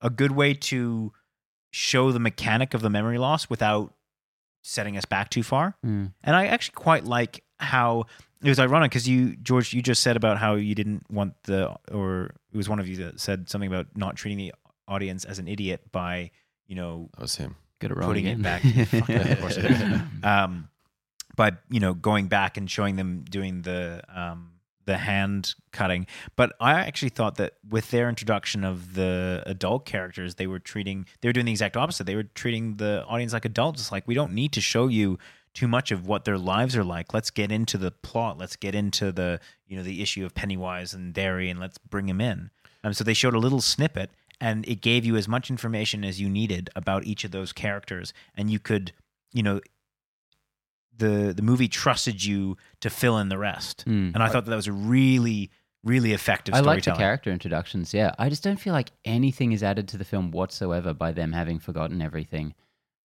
a 0.00 0.08
good 0.10 0.30
way 0.30 0.54
to 0.54 1.12
show 1.70 2.12
the 2.12 2.18
mechanic 2.20 2.74
of 2.74 2.80
the 2.82 2.90
memory 2.90 3.18
loss 3.18 3.48
without 3.50 3.94
setting 4.62 4.96
us 4.96 5.04
back 5.04 5.30
too 5.30 5.42
far. 5.42 5.76
mm, 5.84 6.12
And 6.22 6.36
I 6.36 6.46
actually 6.46 6.74
quite 6.74 7.04
like 7.04 7.42
how 7.58 8.04
it 8.42 8.48
was 8.48 8.58
ironic 8.58 8.90
because 8.90 9.08
you, 9.08 9.36
George, 9.36 9.72
you 9.72 9.82
just 9.82 10.02
said 10.02 10.16
about 10.16 10.38
how 10.38 10.54
you 10.54 10.74
didn't 10.74 11.10
want 11.10 11.34
the, 11.44 11.74
or 11.92 12.34
it 12.52 12.56
was 12.56 12.68
one 12.68 12.78
of 12.78 12.88
you 12.88 12.96
that 12.96 13.20
said 13.20 13.48
something 13.48 13.68
about 13.68 13.86
not 13.96 14.16
treating 14.16 14.38
the 14.38 14.52
audience 14.86 15.24
as 15.24 15.38
an 15.38 15.48
idiot 15.48 15.82
by, 15.92 16.30
you 16.66 16.74
know, 16.76 17.08
That 17.16 17.22
was 17.22 17.36
him. 17.36 17.56
Get 17.80 17.90
it 17.90 17.96
wrong 17.96 18.08
Putting 18.08 18.26
it 18.26 18.42
back. 18.42 18.62
Fuck 18.86 19.10
it, 19.10 19.30
of 19.32 19.40
course 19.40 19.56
it 19.56 19.64
is. 19.66 19.82
um, 20.24 20.68
by 21.36 21.52
you 21.70 21.78
know 21.78 21.94
going 21.94 22.26
back 22.26 22.56
and 22.56 22.68
showing 22.68 22.96
them 22.96 23.24
doing 23.30 23.62
the 23.62 24.02
um, 24.12 24.50
the 24.88 24.96
hand 24.96 25.54
cutting. 25.70 26.06
But 26.34 26.54
I 26.58 26.72
actually 26.72 27.10
thought 27.10 27.36
that 27.36 27.58
with 27.68 27.90
their 27.90 28.08
introduction 28.08 28.64
of 28.64 28.94
the 28.94 29.42
adult 29.46 29.84
characters, 29.84 30.36
they 30.36 30.46
were 30.46 30.58
treating 30.58 31.06
they 31.20 31.28
were 31.28 31.34
doing 31.34 31.46
the 31.46 31.52
exact 31.52 31.76
opposite. 31.76 32.04
They 32.04 32.16
were 32.16 32.24
treating 32.24 32.76
the 32.76 33.04
audience 33.06 33.34
like 33.34 33.44
adults. 33.44 33.82
It's 33.82 33.92
like 33.92 34.08
we 34.08 34.14
don't 34.14 34.32
need 34.32 34.52
to 34.52 34.62
show 34.62 34.88
you 34.88 35.18
too 35.52 35.68
much 35.68 35.92
of 35.92 36.06
what 36.06 36.24
their 36.24 36.38
lives 36.38 36.74
are 36.74 36.84
like. 36.84 37.12
Let's 37.12 37.30
get 37.30 37.52
into 37.52 37.76
the 37.76 37.90
plot. 37.90 38.38
Let's 38.38 38.56
get 38.56 38.74
into 38.74 39.12
the 39.12 39.40
you 39.66 39.76
know 39.76 39.82
the 39.82 40.02
issue 40.02 40.24
of 40.24 40.34
Pennywise 40.34 40.94
and 40.94 41.12
Derry, 41.12 41.50
and 41.50 41.60
let's 41.60 41.76
bring 41.76 42.08
him 42.08 42.20
in. 42.20 42.50
Um, 42.82 42.94
so 42.94 43.04
they 43.04 43.14
showed 43.14 43.34
a 43.34 43.38
little 43.38 43.60
snippet, 43.60 44.10
and 44.40 44.66
it 44.66 44.80
gave 44.80 45.04
you 45.04 45.16
as 45.16 45.28
much 45.28 45.50
information 45.50 46.02
as 46.02 46.18
you 46.18 46.30
needed 46.30 46.70
about 46.74 47.04
each 47.04 47.24
of 47.24 47.30
those 47.30 47.52
characters, 47.52 48.14
and 48.34 48.50
you 48.50 48.58
could, 48.58 48.92
you 49.34 49.42
know, 49.42 49.60
the 50.98 51.32
the 51.34 51.42
movie 51.42 51.68
trusted 51.68 52.24
you 52.24 52.56
to 52.80 52.90
fill 52.90 53.18
in 53.18 53.28
the 53.28 53.38
rest. 53.38 53.84
Mm. 53.86 54.14
And 54.14 54.22
I 54.22 54.28
thought 54.28 54.44
that, 54.44 54.50
that 54.50 54.56
was 54.56 54.66
a 54.68 54.72
really 54.72 55.50
really 55.84 56.12
effective 56.12 56.54
I 56.54 56.60
like 56.60 56.84
the 56.84 56.92
character 56.92 57.30
introductions. 57.30 57.94
Yeah, 57.94 58.12
I 58.18 58.28
just 58.28 58.42
don't 58.42 58.58
feel 58.60 58.72
like 58.72 58.90
anything 59.04 59.52
is 59.52 59.62
added 59.62 59.88
to 59.88 59.96
the 59.96 60.04
film 60.04 60.30
whatsoever 60.32 60.92
by 60.92 61.12
them 61.12 61.32
having 61.32 61.58
forgotten 61.60 62.02
everything. 62.02 62.54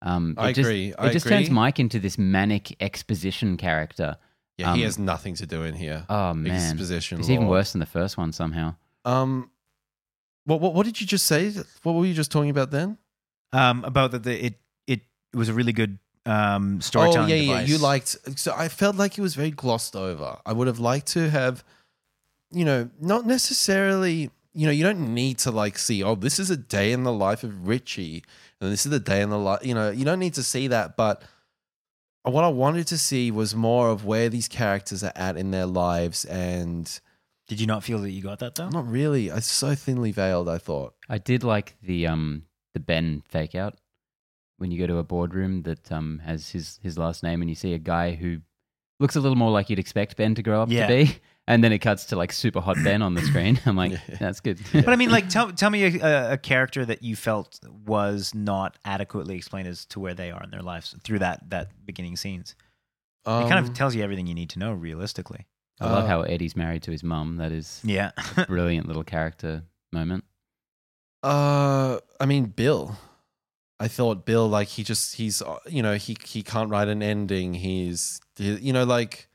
Um, 0.01 0.33
I 0.37 0.49
it 0.49 0.53
just, 0.53 0.67
agree. 0.67 0.87
It 0.89 0.95
I 0.97 1.11
just 1.11 1.27
turns. 1.27 1.49
Mike 1.49 1.79
into 1.79 1.99
this 1.99 2.17
manic 2.17 2.75
exposition 2.81 3.57
character. 3.57 4.17
Yeah, 4.57 4.73
he 4.73 4.81
Um, 4.81 4.85
has 4.85 4.97
nothing 4.97 5.35
to 5.35 5.45
do 5.45 5.63
in 5.63 5.75
here. 5.75 6.05
Oh 6.09 6.33
man, 6.33 6.55
Exposition. 6.55 7.19
it's 7.19 7.29
even 7.29 7.47
worse 7.47 7.73
than 7.73 7.79
the 7.79 7.85
first 7.85 8.17
one 8.17 8.31
somehow. 8.31 8.75
Um, 9.05 9.51
what, 10.45 10.59
what 10.59 10.73
what 10.73 10.85
did 10.85 10.99
you 11.01 11.07
just 11.07 11.25
say? 11.27 11.51
What 11.83 11.93
were 11.93 12.05
you 12.05 12.13
just 12.13 12.31
talking 12.31 12.49
about 12.49 12.71
then? 12.71 12.97
um, 13.53 13.83
about 13.83 14.11
that 14.11 14.23
the, 14.23 14.45
it 14.45 14.59
it 14.87 15.01
it 15.33 15.37
was 15.37 15.49
a 15.49 15.53
really 15.53 15.73
good 15.73 15.99
um, 16.25 16.77
Oh 16.77 16.79
storytelling. 16.81 17.29
yeah, 17.29 17.35
yeah. 17.35 17.53
device. 17.53 17.69
You 17.69 17.77
liked. 17.77 18.39
So 18.39 18.53
I 18.55 18.67
felt 18.67 18.95
like 18.95 19.17
it 19.17 19.21
was 19.21 19.35
very 19.35 19.51
glossed 19.51 19.95
over. 19.95 20.37
I 20.45 20.53
would 20.53 20.67
have 20.67 20.79
liked 20.79 21.07
to 21.13 21.29
have, 21.29 21.63
you 22.51 22.65
know, 22.65 22.89
not 22.99 23.25
necessarily. 23.25 24.29
You 24.53 24.65
know, 24.65 24.71
you 24.73 24.83
don't 24.83 25.13
need 25.13 25.37
to 25.39 25.51
like 25.51 25.77
see. 25.77 26.03
Oh, 26.03 26.15
this 26.15 26.37
is 26.37 26.49
a 26.49 26.57
day 26.57 26.91
in 26.91 27.03
the 27.03 27.13
life 27.13 27.43
of 27.45 27.67
Richie, 27.67 28.23
and 28.59 28.69
this 28.71 28.85
is 28.85 28.91
the 28.91 28.99
day 28.99 29.21
in 29.21 29.29
the 29.29 29.37
life. 29.39 29.65
You 29.65 29.73
know, 29.73 29.89
you 29.91 30.03
don't 30.03 30.19
need 30.19 30.33
to 30.33 30.43
see 30.43 30.67
that. 30.67 30.97
But 30.97 31.23
what 32.23 32.43
I 32.43 32.49
wanted 32.49 32.85
to 32.87 32.97
see 32.97 33.31
was 33.31 33.55
more 33.55 33.89
of 33.89 34.03
where 34.05 34.27
these 34.29 34.47
characters 34.49 35.03
are 35.05 35.13
at 35.15 35.37
in 35.37 35.51
their 35.51 35.65
lives, 35.65 36.25
and 36.25 36.99
Did 37.47 37.61
you 37.61 37.65
not 37.65 37.83
feel 37.83 37.99
that 37.99 38.11
you 38.11 38.21
got 38.21 38.39
that 38.39 38.55
though? 38.55 38.67
not 38.69 38.87
really. 38.87 39.29
It's 39.29 39.49
so 39.49 39.73
thinly 39.73 40.11
veiled. 40.11 40.49
I 40.49 40.57
thought. 40.57 40.95
I 41.09 41.17
did 41.17 41.43
like 41.45 41.77
the 41.81 42.07
um 42.07 42.43
the 42.73 42.79
Ben 42.81 43.23
fake 43.29 43.55
out 43.55 43.75
when 44.61 44.71
you 44.71 44.79
go 44.79 44.87
to 44.87 44.97
a 44.97 45.03
boardroom 45.03 45.63
that 45.63 45.91
um 45.91 46.19
has 46.23 46.49
his 46.51 46.79
his 46.81 46.97
last 46.97 47.23
name 47.23 47.41
and 47.41 47.49
you 47.49 47.55
see 47.55 47.73
a 47.73 47.79
guy 47.79 48.13
who 48.15 48.39
looks 48.99 49.15
a 49.15 49.19
little 49.19 49.35
more 49.37 49.49
like 49.51 49.69
you'd 49.69 49.79
expect 49.79 50.15
Ben 50.15 50.35
to 50.35 50.43
grow 50.43 50.61
up 50.61 50.69
Yeah. 50.69 50.85
to 50.85 50.93
be, 50.93 51.15
and 51.47 51.63
then 51.63 51.73
it 51.73 51.79
cuts 51.79 52.05
to 52.05 52.15
like 52.15 52.31
super 52.31 52.61
hot 52.61 52.77
Ben 52.83 53.01
on 53.01 53.15
the 53.15 53.21
screen. 53.23 53.59
I'm 53.65 53.75
like, 53.75 53.91
Yeah. 53.93 54.17
that's 54.19 54.39
good. 54.39 54.59
But 54.71 54.89
I 54.89 54.95
mean, 54.95 55.09
like, 55.09 55.27
tell 55.27 55.51
tell 55.51 55.71
me 55.71 55.83
a, 55.85 56.05
a, 56.05 56.33
a 56.33 56.37
character 56.37 56.85
that 56.85 57.01
you 57.01 57.15
felt 57.15 57.59
was 57.85 58.33
not 58.35 58.77
adequately 58.85 59.35
explained 59.35 59.67
as 59.67 59.85
to 59.87 59.99
where 59.99 60.13
they 60.13 60.29
are 60.31 60.43
in 60.43 60.51
their 60.51 60.61
lives 60.61 60.95
through 61.03 61.19
that 61.19 61.49
that 61.49 61.69
beginning 61.85 62.15
scenes. 62.15 62.55
it 63.25 63.47
kind 63.49 63.53
Um, 63.53 63.63
of 63.65 63.73
tells 63.73 63.95
you 63.95 64.03
everything 64.03 64.27
you 64.27 64.35
need 64.35 64.51
to 64.51 64.59
know, 64.59 64.71
realistically. 64.71 65.47
I 65.79 65.85
love 65.87 66.03
Uh, 66.05 66.07
how 66.07 66.21
Eddie's 66.21 66.55
married 66.55 66.83
to 66.83 66.91
his 66.91 67.03
mum. 67.03 67.37
That 67.37 67.51
is 67.51 67.81
Yeah, 67.83 68.11
a 68.37 68.45
brilliant 68.45 68.85
little 68.87 69.03
character 69.03 69.63
moment. 69.91 70.25
Uh, 71.23 71.99
I 72.19 72.25
mean, 72.27 72.45
Bill. 72.45 72.97
I 73.81 73.87
thought 73.87 74.25
Bill, 74.25 74.47
like 74.47 74.67
he 74.67 74.83
just 74.83 75.15
he's 75.15 75.41
uh, 75.41 75.57
you 75.67 75.81
know 75.81 75.95
he 75.95 76.15
he 76.23 76.43
can't 76.43 76.69
write 76.69 76.87
an 76.87 77.01
ending. 77.01 77.55
He's 77.55 78.21
he- 78.37 78.59
you 78.67 78.73
know 78.73 78.83
like 78.83 79.27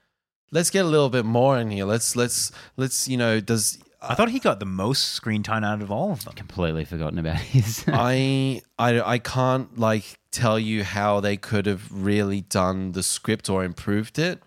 let's 0.53 0.71
get 0.71 0.85
a 0.85 0.89
little 0.89 1.11
bit 1.11 1.25
more 1.25 1.59
in 1.59 1.71
here. 1.71 1.85
Let's 1.85 2.15
let's 2.15 2.53
let's 2.77 3.09
you 3.09 3.17
know 3.17 3.41
does 3.41 3.79
I 4.01 4.15
thought 4.15 4.29
he 4.31 4.39
got 4.39 4.61
the 4.61 4.67
most 4.67 5.09
screen 5.09 5.43
time 5.43 5.65
out 5.65 5.83
of 5.83 5.91
all 5.91 6.13
of 6.13 6.25
them. 6.25 6.35
Completely 6.35 6.85
forgotten 6.85 7.19
about 7.19 7.39
his. 7.39 7.85
I 7.89 8.63
I 8.79 9.01
I 9.01 9.19
can't 9.19 9.77
like 9.79 10.19
tell 10.31 10.59
you 10.61 10.85
how 10.85 11.19
they 11.21 11.37
could 11.37 11.67
have 11.67 11.91
really 11.91 12.43
done 12.43 12.93
the 12.93 13.03
script 13.03 13.51
or 13.51 13.65
improved 13.65 14.19
it 14.19 14.41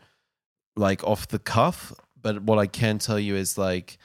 like 0.77 1.03
off 1.03 1.27
the 1.27 1.39
cuff. 1.39 1.91
But 2.21 2.43
what 2.43 2.57
I 2.57 2.67
can 2.67 2.99
tell 2.99 3.19
you 3.19 3.35
is 3.35 3.57
like 3.57 3.97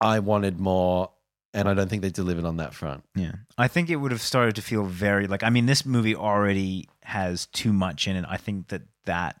I 0.00 0.18
wanted 0.20 0.60
more, 0.60 1.10
and 1.54 1.68
I 1.68 1.74
don't 1.74 1.88
think 1.88 2.02
they 2.02 2.10
delivered 2.10 2.44
on 2.44 2.58
that 2.58 2.74
front. 2.74 3.04
Yeah, 3.14 3.32
I 3.56 3.68
think 3.68 3.90
it 3.90 3.96
would 3.96 4.12
have 4.12 4.22
started 4.22 4.54
to 4.56 4.62
feel 4.62 4.84
very 4.84 5.26
like. 5.26 5.42
I 5.42 5.50
mean, 5.50 5.66
this 5.66 5.86
movie 5.86 6.14
already 6.14 6.88
has 7.02 7.46
too 7.46 7.72
much 7.72 8.06
in 8.06 8.16
it. 8.16 8.24
I 8.28 8.36
think 8.36 8.68
that 8.68 8.82
that 9.06 9.40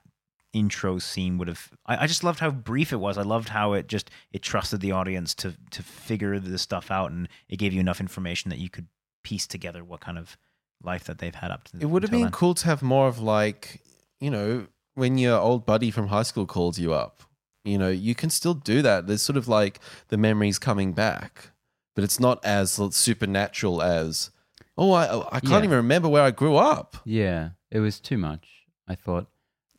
intro 0.52 0.98
scene 0.98 1.38
would 1.38 1.48
have. 1.48 1.70
I, 1.86 2.04
I 2.04 2.06
just 2.06 2.24
loved 2.24 2.40
how 2.40 2.50
brief 2.50 2.92
it 2.92 2.96
was. 2.96 3.18
I 3.18 3.22
loved 3.22 3.50
how 3.50 3.74
it 3.74 3.88
just 3.88 4.10
it 4.32 4.42
trusted 4.42 4.80
the 4.80 4.92
audience 4.92 5.34
to 5.36 5.54
to 5.70 5.82
figure 5.82 6.38
this 6.38 6.62
stuff 6.62 6.90
out, 6.90 7.10
and 7.10 7.28
it 7.48 7.56
gave 7.56 7.72
you 7.72 7.80
enough 7.80 8.00
information 8.00 8.50
that 8.50 8.58
you 8.58 8.70
could 8.70 8.86
piece 9.24 9.46
together 9.46 9.84
what 9.84 10.00
kind 10.00 10.18
of 10.18 10.36
life 10.82 11.04
that 11.04 11.18
they've 11.18 11.34
had 11.34 11.50
up 11.50 11.64
to. 11.64 11.78
It 11.80 11.86
would 11.86 12.02
have 12.02 12.10
been 12.10 12.22
then. 12.22 12.30
cool 12.30 12.54
to 12.54 12.66
have 12.66 12.82
more 12.82 13.08
of 13.08 13.18
like, 13.18 13.82
you 14.20 14.30
know, 14.30 14.66
when 14.94 15.18
your 15.18 15.38
old 15.38 15.64
buddy 15.64 15.90
from 15.90 16.08
high 16.08 16.22
school 16.22 16.46
calls 16.46 16.78
you 16.78 16.92
up. 16.92 17.22
You 17.64 17.76
know, 17.76 17.90
you 17.90 18.14
can 18.14 18.30
still 18.30 18.54
do 18.54 18.80
that. 18.82 19.06
There's 19.06 19.20
sort 19.20 19.36
of 19.36 19.46
like 19.46 19.80
the 20.08 20.16
memories 20.16 20.58
coming 20.58 20.92
back, 20.92 21.50
but 21.98 22.04
it's 22.04 22.20
not 22.20 22.38
as 22.44 22.78
supernatural 22.92 23.82
as, 23.82 24.30
oh, 24.76 24.92
I 24.92 25.04
I 25.36 25.40
can't 25.40 25.50
Yeah. 25.50 25.58
even 25.58 25.70
remember 25.70 26.08
where 26.08 26.22
I 26.22 26.30
grew 26.30 26.54
up. 26.56 26.96
yeah, 27.04 27.50
it 27.72 27.80
was 27.80 27.98
too 27.98 28.16
much. 28.18 28.44
I 28.86 28.94
thought. 28.94 29.26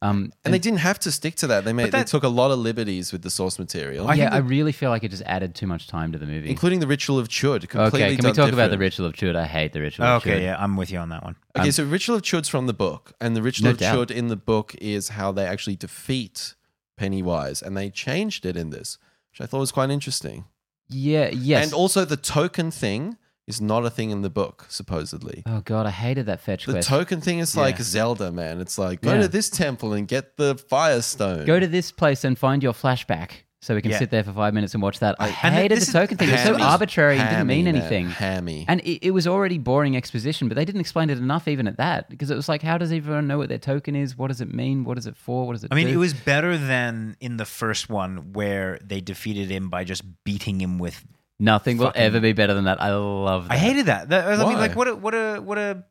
Um, 0.02 0.32
And 0.44 0.54
they 0.54 0.60
didn't 0.60 0.80
have 0.80 1.00
to 1.00 1.12
stick 1.12 1.36
to 1.36 1.48
that. 1.48 1.64
They 1.66 1.74
made 1.74 1.92
that- 1.92 2.06
they 2.08 2.10
took 2.12 2.24
a 2.24 2.30
lot 2.42 2.52
of 2.52 2.60
liberties 2.60 3.12
with 3.14 3.22
the 3.22 3.30
source 3.30 3.58
material, 3.60 4.08
I 4.08 4.14
yeah, 4.16 4.24
think 4.26 4.34
I 4.34 4.38
really 4.56 4.72
feel 4.74 4.90
like 4.90 5.04
it 5.06 5.12
just 5.12 5.24
added 5.26 5.56
too 5.56 5.68
much 5.68 5.88
time 5.88 6.12
to 6.14 6.18
the 6.20 6.26
movie. 6.26 6.50
including 6.50 6.80
the 6.82 6.88
ritual 6.88 7.18
of 7.20 7.28
Chud. 7.30 7.68
Completely 7.70 8.04
okay, 8.04 8.16
can 8.18 8.26
we 8.26 8.32
done 8.32 8.36
talk 8.46 8.54
about 8.54 8.72
the 8.72 8.78
ritual 8.78 9.06
of 9.06 9.14
Chud? 9.14 9.36
I 9.38 9.46
hate 9.46 9.72
the 9.74 9.82
ritual. 9.82 10.06
of 10.06 10.22
Okay, 10.22 10.40
Chud. 10.40 10.44
yeah, 10.44 10.56
I'm 10.64 10.76
with 10.76 10.90
you 10.92 11.00
on 11.00 11.10
that 11.10 11.24
one. 11.24 11.36
Okay, 11.58 11.68
Um, 11.70 11.72
so 11.72 11.84
Ritual 11.86 12.16
of 12.18 12.22
Chud's 12.22 12.50
from 12.50 12.68
the 12.68 12.74
book, 12.74 13.14
and 13.22 13.36
the 13.38 13.42
Ritual 13.42 13.66
No 13.66 13.72
of 13.72 13.78
doubt. 13.78 13.96
Chud 14.10 14.12
in 14.12 14.28
the 14.28 14.38
book 14.52 14.74
is 14.82 15.10
how 15.20 15.32
they 15.32 15.46
actually 15.46 15.76
defeat 15.78 16.56
Pennywise, 16.98 17.62
and 17.62 17.76
they 17.78 17.90
changed 17.90 18.46
it 18.46 18.56
in 18.58 18.70
this, 18.72 18.98
which 19.32 19.42
I 19.42 19.46
thought 19.48 19.60
was 19.60 19.72
quite 19.72 19.90
interesting. 19.90 20.46
Yeah, 20.90 21.30
yes. 21.30 21.66
And 21.66 21.74
also, 21.74 22.06
the 22.06 22.18
token 22.18 22.72
thing 22.72 23.18
is 23.48 23.60
not 23.60 23.84
a 23.86 23.90
thing 23.90 24.12
in 24.12 24.22
the 24.22 24.30
book, 24.30 24.66
supposedly. 24.70 25.42
oh 25.48 25.62
god, 25.62 25.86
I 25.88 25.92
hated 25.92 26.26
that 26.28 26.40
fetch 26.40 26.66
The 26.66 26.74
quest. 26.74 26.88
token 26.90 27.20
thing 27.22 27.40
is 27.40 27.56
like 27.58 27.78
Yeah. 27.78 27.84
Zelda, 27.84 28.32
man. 28.32 28.60
It's 28.62 28.78
like 28.78 29.02
go 29.02 29.14
Yeah. 29.14 29.22
to 29.22 29.28
this 29.28 29.50
temple 29.50 29.94
and 29.94 30.08
get 30.08 30.38
the 30.38 30.56
Firestone. 30.70 31.46
Go 31.46 31.60
to 31.60 31.68
this 31.68 31.92
place 31.92 32.24
and 32.24 32.38
find 32.38 32.62
your 32.62 32.74
flashback, 32.74 33.30
so 33.62 33.76
we 33.76 33.82
can 33.82 33.92
Yeah. 33.92 34.00
sit 34.00 34.10
there 34.10 34.24
for 34.24 34.32
five 34.32 34.54
minutes 34.54 34.74
and 34.74 34.82
watch 34.82 35.00
that. 35.00 35.16
I, 35.20 35.28
And 35.44 35.54
hated 35.54 35.80
the 35.80 35.92
token 35.92 36.18
thing. 36.18 36.30
It 36.30 36.34
was 36.34 36.44
so 36.44 36.54
hammy. 36.54 36.64
arbitrary 36.64 37.18
and 37.18 37.30
didn't 37.30 37.48
mean 37.48 37.66
man. 37.66 37.76
anything. 37.76 38.10
Hammy. 38.10 38.64
And 38.68 38.80
it, 38.82 39.08
it 39.08 39.12
was 39.12 39.28
already 39.28 39.58
boring 39.58 39.98
exposition, 39.98 40.48
but 40.48 40.56
they 40.56 40.64
didn't 40.66 40.82
explain 40.82 41.10
it 41.10 41.18
enough 41.18 41.48
even 41.48 41.68
at 41.68 41.76
that 41.78 42.10
because 42.10 42.32
it 42.32 42.36
was 42.36 42.48
like, 42.48 42.62
how 42.62 42.78
does 42.78 42.92
everyone 42.92 43.28
know 43.28 43.38
what 43.38 43.50
their 43.50 43.58
token 43.58 43.96
is? 43.96 44.18
What 44.18 44.28
does 44.30 44.40
it 44.40 44.54
mean? 44.54 44.86
What 44.86 44.98
is 44.98 45.08
it 45.08 45.18
for? 45.18 45.46
What 45.46 45.54
does 45.54 45.64
it 45.66 45.72
I 45.72 45.76
mean, 45.76 45.88
do? 45.88 45.94
it 45.94 45.98
was 45.98 46.14
better 46.14 46.58
than 46.58 47.18
in 47.20 47.36
the 47.38 47.46
first 47.46 47.90
one 47.90 48.32
where 48.34 48.80
they 48.82 49.02
defeated 49.02 49.50
him 49.50 49.70
by 49.70 49.84
just 49.84 50.04
beating 50.24 50.62
him 50.62 50.80
with 50.80 51.06
Nothing 51.42 51.78
will 51.78 51.94
ever 51.96 52.20
be 52.20 52.34
better 52.34 52.54
than 52.54 52.66
that. 52.66 52.82
I 52.82 52.94
love 52.96 53.48
that. 53.48 53.54
I 53.54 53.58
hated 53.58 53.86
that. 53.86 54.10
that 54.10 54.26
I 54.40 54.46
mean, 54.46 54.58
like, 54.58 54.76
what 54.76 54.90
a 54.90 54.96
what 54.96 55.14
a 55.16 55.40
what 55.40 55.58
a 55.58 55.86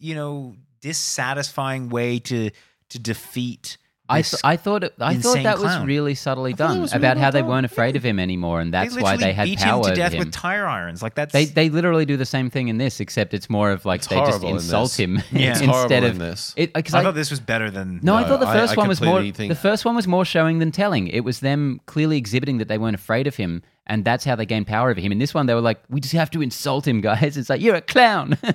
you 0.00 0.16
know 0.16 0.56
dissatisfying 0.80 1.88
way 1.88 2.18
to 2.20 2.50
to 2.90 2.98
defeat. 2.98 3.76
I, 4.10 4.22
th- 4.22 4.40
I 4.42 4.56
thought 4.56 4.84
it, 4.84 4.94
I 4.98 5.14
thought 5.14 5.36
insane 5.36 5.42
that 5.44 5.58
was 5.58 5.78
really 5.84 6.14
subtly 6.14 6.52
thought 6.52 6.68
done 6.68 6.80
really 6.82 6.90
about 6.94 7.16
how 7.18 7.24
well 7.24 7.32
they 7.32 7.42
weren't 7.42 7.66
afraid 7.66 7.94
of 7.96 8.02
him 8.02 8.18
anymore, 8.18 8.60
and 8.60 8.72
that's 8.72 8.94
they 8.94 9.02
why 9.02 9.16
they 9.16 9.32
had 9.34 9.44
beat 9.44 9.58
power 9.58 9.84
him 9.86 9.90
to 9.90 9.94
death 9.94 10.12
him. 10.12 10.20
with 10.20 10.32
tire 10.32 10.66
irons. 10.66 11.02
Like 11.02 11.14
that's 11.14 11.32
They 11.32 11.44
they 11.44 11.68
literally 11.68 12.06
do 12.06 12.16
the 12.16 12.24
same 12.24 12.48
thing 12.48 12.68
in 12.68 12.78
this, 12.78 13.00
except 13.00 13.34
it's 13.34 13.50
more 13.50 13.70
of 13.70 13.84
like 13.84 13.98
It's 14.00 14.06
they 14.08 14.16
just 14.16 14.28
horrible 14.30 14.48
in 14.48 14.54
insult 14.56 14.98
him 14.98 15.20
Yeah. 15.30 15.50
It's 15.52 15.60
instead 15.60 16.04
of 16.04 16.12
in 16.12 16.18
this. 16.18 16.54
it. 16.56 16.72
Because 16.72 16.94
I 16.94 17.00
I, 17.00 17.02
thought 17.02 17.14
this 17.14 17.30
was 17.30 17.40
better 17.40 17.70
than 17.70 18.00
no, 18.02 18.14
I 18.14 18.24
thought 18.24 18.40
the 18.40 18.46
first 18.46 18.72
I 18.72 18.76
one 18.76 18.88
was 18.88 19.00
more. 19.02 19.20
think- 19.22 19.50
The 19.50 19.54
first 19.54 19.84
one 19.84 19.94
was 19.94 20.06
more 20.08 20.24
showing 20.24 20.58
than 20.58 20.72
telling. 20.72 21.08
It 21.08 21.20
was 21.20 21.40
them 21.40 21.80
clearly 21.86 22.16
exhibiting 22.16 22.58
that 22.58 22.68
they 22.68 22.78
weren't 22.78 22.94
afraid 22.94 23.26
of 23.26 23.36
him, 23.36 23.62
and 23.86 24.04
that's 24.04 24.24
how 24.24 24.36
they 24.36 24.46
gained 24.46 24.66
power 24.66 24.90
over 24.90 25.00
him. 25.00 25.12
In 25.12 25.18
this 25.18 25.34
one, 25.34 25.46
they 25.46 25.54
were 25.54 25.60
like, 25.60 25.80
"We 25.90 26.00
just 26.00 26.14
have 26.14 26.30
to 26.30 26.40
insult 26.42 26.86
him, 26.88 27.00
guys." 27.02 27.36
It's 27.36 27.50
like 27.50 27.60
you're 27.60 27.74
a 27.76 27.80
clown. 27.82 28.38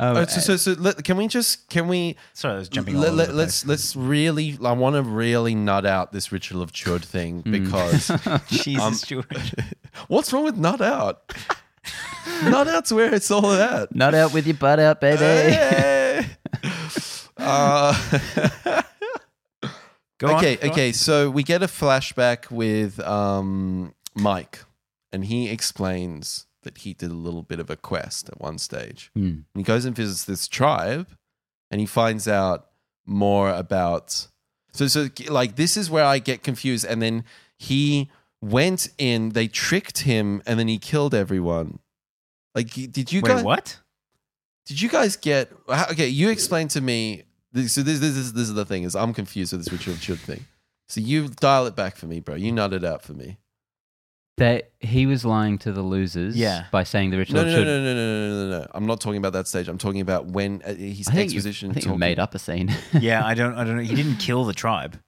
Um, 0.00 0.16
Uh, 0.16 0.26
so, 0.26 0.40
so, 0.40 0.56
so 0.56 0.72
let, 0.80 1.04
can 1.04 1.16
we 1.16 1.28
just 1.28 1.68
can 1.68 1.86
we 1.86 2.16
Sorry, 2.32 2.54
I 2.54 2.58
was 2.58 2.68
jumping. 2.68 2.96
all 2.96 3.02
let, 3.02 3.08
over 3.10 3.16
let, 3.18 3.28
the 3.28 3.34
let's 3.34 3.62
place. 3.64 3.68
let's 3.68 3.96
really 3.96 4.58
I 4.64 4.72
want 4.72 4.96
to 4.96 5.02
really 5.02 5.54
nut 5.54 5.86
out 5.86 6.12
this 6.12 6.32
ritual 6.32 6.62
of 6.62 6.72
chud 6.72 7.04
thing 7.04 7.42
Mm. 7.44 7.52
because 7.52 8.08
Jesus, 8.48 8.82
um, 8.82 8.94
George. 9.06 9.54
what's 10.08 10.32
wrong 10.32 10.44
with 10.44 10.56
nut 10.56 10.80
out? 10.80 11.32
nut 12.44 12.66
out's 12.66 12.90
where 12.92 13.14
it's 13.14 13.30
all 13.30 13.52
at. 13.52 13.94
Nut 13.94 14.14
out 14.14 14.32
with 14.32 14.46
your 14.46 14.56
butt 14.56 14.80
out, 14.80 15.00
baby. 15.00 15.18
Hey. 15.18 16.26
Uh, 17.36 17.92
Go 20.18 20.28
on, 20.28 20.34
okay, 20.36 20.56
on. 20.62 20.70
okay. 20.70 20.92
So 20.92 21.28
we 21.30 21.42
get 21.42 21.62
a 21.62 21.66
flashback 21.66 22.50
with 22.50 23.00
um, 23.00 23.94
Mike, 24.14 24.60
and 25.12 25.24
he 25.24 25.50
explains 25.50 26.46
that 26.64 26.78
he 26.78 26.92
did 26.92 27.10
a 27.10 27.14
little 27.14 27.42
bit 27.42 27.60
of 27.60 27.70
a 27.70 27.76
quest 27.76 28.28
at 28.28 28.40
one 28.40 28.58
stage. 28.58 29.10
Hmm. 29.14 29.20
And 29.22 29.44
he 29.56 29.62
goes 29.62 29.84
and 29.84 29.94
visits 29.94 30.24
this 30.24 30.48
tribe, 30.48 31.08
and 31.70 31.80
he 31.80 31.86
finds 31.86 32.26
out 32.28 32.66
more 33.06 33.50
about. 33.50 34.26
So, 34.72 34.86
so 34.88 35.08
like 35.28 35.56
this 35.56 35.76
is 35.76 35.90
where 35.90 36.04
I 36.04 36.18
get 36.18 36.42
confused. 36.42 36.84
And 36.84 37.00
then 37.00 37.24
he 37.58 38.10
went 38.42 38.88
in. 38.98 39.30
They 39.30 39.48
tricked 39.48 40.00
him, 40.00 40.42
and 40.46 40.58
then 40.58 40.68
he 40.68 40.78
killed 40.78 41.14
everyone. 41.14 41.78
Like, 42.54 42.72
did 42.72 43.12
you 43.12 43.20
Wait, 43.20 43.28
guys? 43.28 43.44
what? 43.44 43.80
Did 44.66 44.80
you 44.80 44.88
guys 44.88 45.16
get? 45.16 45.52
Okay, 45.68 46.08
you 46.08 46.30
explain 46.30 46.68
to 46.68 46.80
me. 46.80 47.24
So 47.54 47.82
this, 47.82 48.00
this 48.00 48.16
is 48.16 48.32
this 48.32 48.48
is 48.48 48.54
the 48.54 48.64
thing 48.64 48.82
is 48.82 48.96
I'm 48.96 49.14
confused 49.14 49.52
with 49.52 49.64
this 49.64 49.72
ritual 49.72 49.94
Chud 49.94 50.18
thing. 50.18 50.46
So 50.88 51.00
you 51.00 51.28
dial 51.28 51.66
it 51.66 51.76
back 51.76 51.96
for 51.96 52.06
me, 52.06 52.20
bro. 52.20 52.34
You 52.34 52.52
nut 52.52 52.72
it 52.72 52.84
out 52.84 53.02
for 53.02 53.12
me. 53.12 53.38
That 54.36 54.72
he 54.80 55.06
was 55.06 55.24
lying 55.24 55.58
to 55.58 55.70
the 55.70 55.82
losers 55.82 56.36
Yeah. 56.36 56.64
by 56.72 56.82
saying 56.82 57.10
the 57.10 57.18
ritual 57.18 57.36
No, 57.36 57.42
no, 57.44 57.50
no, 57.50 57.56
should. 57.56 57.66
no, 57.66 57.80
no, 57.80 57.94
no, 57.94 58.28
no, 58.28 58.50
no, 58.50 58.58
no. 58.58 58.66
I'm 58.74 58.84
not 58.84 59.00
talking 59.00 59.18
about 59.18 59.32
that 59.34 59.46
stage. 59.46 59.68
I'm 59.68 59.78
talking 59.78 60.00
about 60.00 60.26
when 60.26 60.60
uh, 60.64 60.74
his 60.74 61.06
I 61.06 61.12
think 61.12 61.30
you, 61.32 61.36
exposition. 61.38 61.70
I 61.70 61.74
think 61.74 61.84
you 61.84 61.90
talking- 61.90 62.00
made 62.00 62.18
up 62.18 62.34
a 62.34 62.38
scene. 62.40 62.74
Yeah, 63.00 63.24
I 63.30 63.34
don't. 63.34 63.54
I 63.54 63.62
don't 63.62 63.76
know. 63.76 63.82
He 63.82 63.94
didn't 63.94 64.16
kill 64.16 64.44
the 64.44 64.52
tribe. 64.52 64.98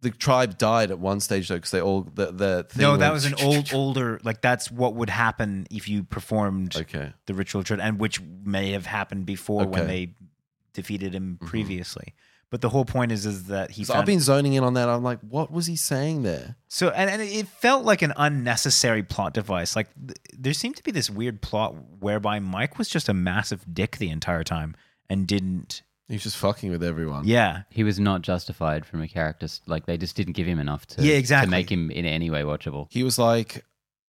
The 0.00 0.10
tribe 0.10 0.56
died 0.58 0.90
at 0.90 0.98
one 0.98 1.20
stage 1.20 1.48
though 1.48 1.56
because 1.56 1.70
they 1.70 1.80
all 1.82 2.02
the 2.14 2.32
the 2.32 2.66
thing 2.70 2.80
No, 2.82 2.96
that 2.96 3.12
went- 3.12 3.14
was 3.14 3.24
an 3.26 3.34
old, 3.42 3.74
older. 3.74 4.18
Like 4.24 4.40
that's 4.40 4.70
what 4.70 4.94
would 4.94 5.10
happen 5.10 5.66
if 5.70 5.86
you 5.86 6.02
performed 6.02 6.74
Okay. 6.74 7.12
the 7.26 7.34
ritual 7.34 7.62
Chud, 7.62 7.78
and 7.80 8.00
which 8.00 8.20
may 8.22 8.72
have 8.72 8.86
happened 8.86 9.26
before 9.26 9.66
when 9.66 9.82
Okay. 9.82 9.86
they 9.86 10.14
defeated 10.72 11.14
him 11.14 11.38
Mhm. 11.42 11.46
previously. 11.46 12.14
But 12.52 12.60
the 12.60 12.68
whole 12.68 12.84
point 12.84 13.10
is, 13.12 13.24
is 13.24 13.44
that 13.44 13.70
he. 13.70 13.82
So 13.84 13.94
I've 13.94 14.04
been 14.04 14.20
zoning 14.20 14.52
in 14.52 14.62
on 14.62 14.74
that. 14.74 14.86
I'm 14.86 15.02
like, 15.02 15.20
what 15.20 15.50
was 15.50 15.64
he 15.66 15.74
saying 15.74 16.22
there? 16.22 16.56
So 16.68 16.90
and, 16.90 17.08
and 17.08 17.22
it 17.22 17.48
felt 17.48 17.84
like 17.86 18.02
an 18.02 18.12
unnecessary 18.14 19.02
plot 19.02 19.32
device. 19.32 19.74
Like 19.74 19.88
th- 19.94 20.18
there 20.38 20.52
seemed 20.52 20.76
to 20.76 20.82
be 20.82 20.90
this 20.90 21.08
weird 21.08 21.40
plot 21.40 21.74
whereby 22.00 22.40
Mike 22.40 22.76
was 22.76 22.88
just 22.90 23.08
a 23.08 23.14
massive 23.14 23.64
dick 23.72 23.96
the 23.96 24.10
entire 24.10 24.44
time 24.44 24.76
and 25.08 25.26
didn't. 25.26 25.80
He 26.08 26.16
was 26.16 26.24
just 26.24 26.36
fucking 26.36 26.70
with 26.70 26.82
everyone. 26.84 27.26
Yeah, 27.26 27.62
he 27.70 27.84
was 27.84 27.98
not 27.98 28.20
justified 28.20 28.84
from 28.84 29.00
a 29.00 29.08
character. 29.08 29.44
s- 29.44 29.62
Like 29.66 29.86
they 29.86 29.96
just 29.96 30.14
didn't 30.14 30.34
give 30.34 30.46
him 30.46 30.58
enough 30.58 30.84
to, 30.88 31.02
Yeah, 31.02 31.14
exactly. 31.14 31.46
to 31.46 31.50
make 31.50 31.72
him 31.72 31.90
in 31.90 32.04
any 32.04 32.28
way 32.28 32.42
watchable. 32.42 32.86
He 32.90 33.02
was 33.02 33.18
like, 33.18 33.64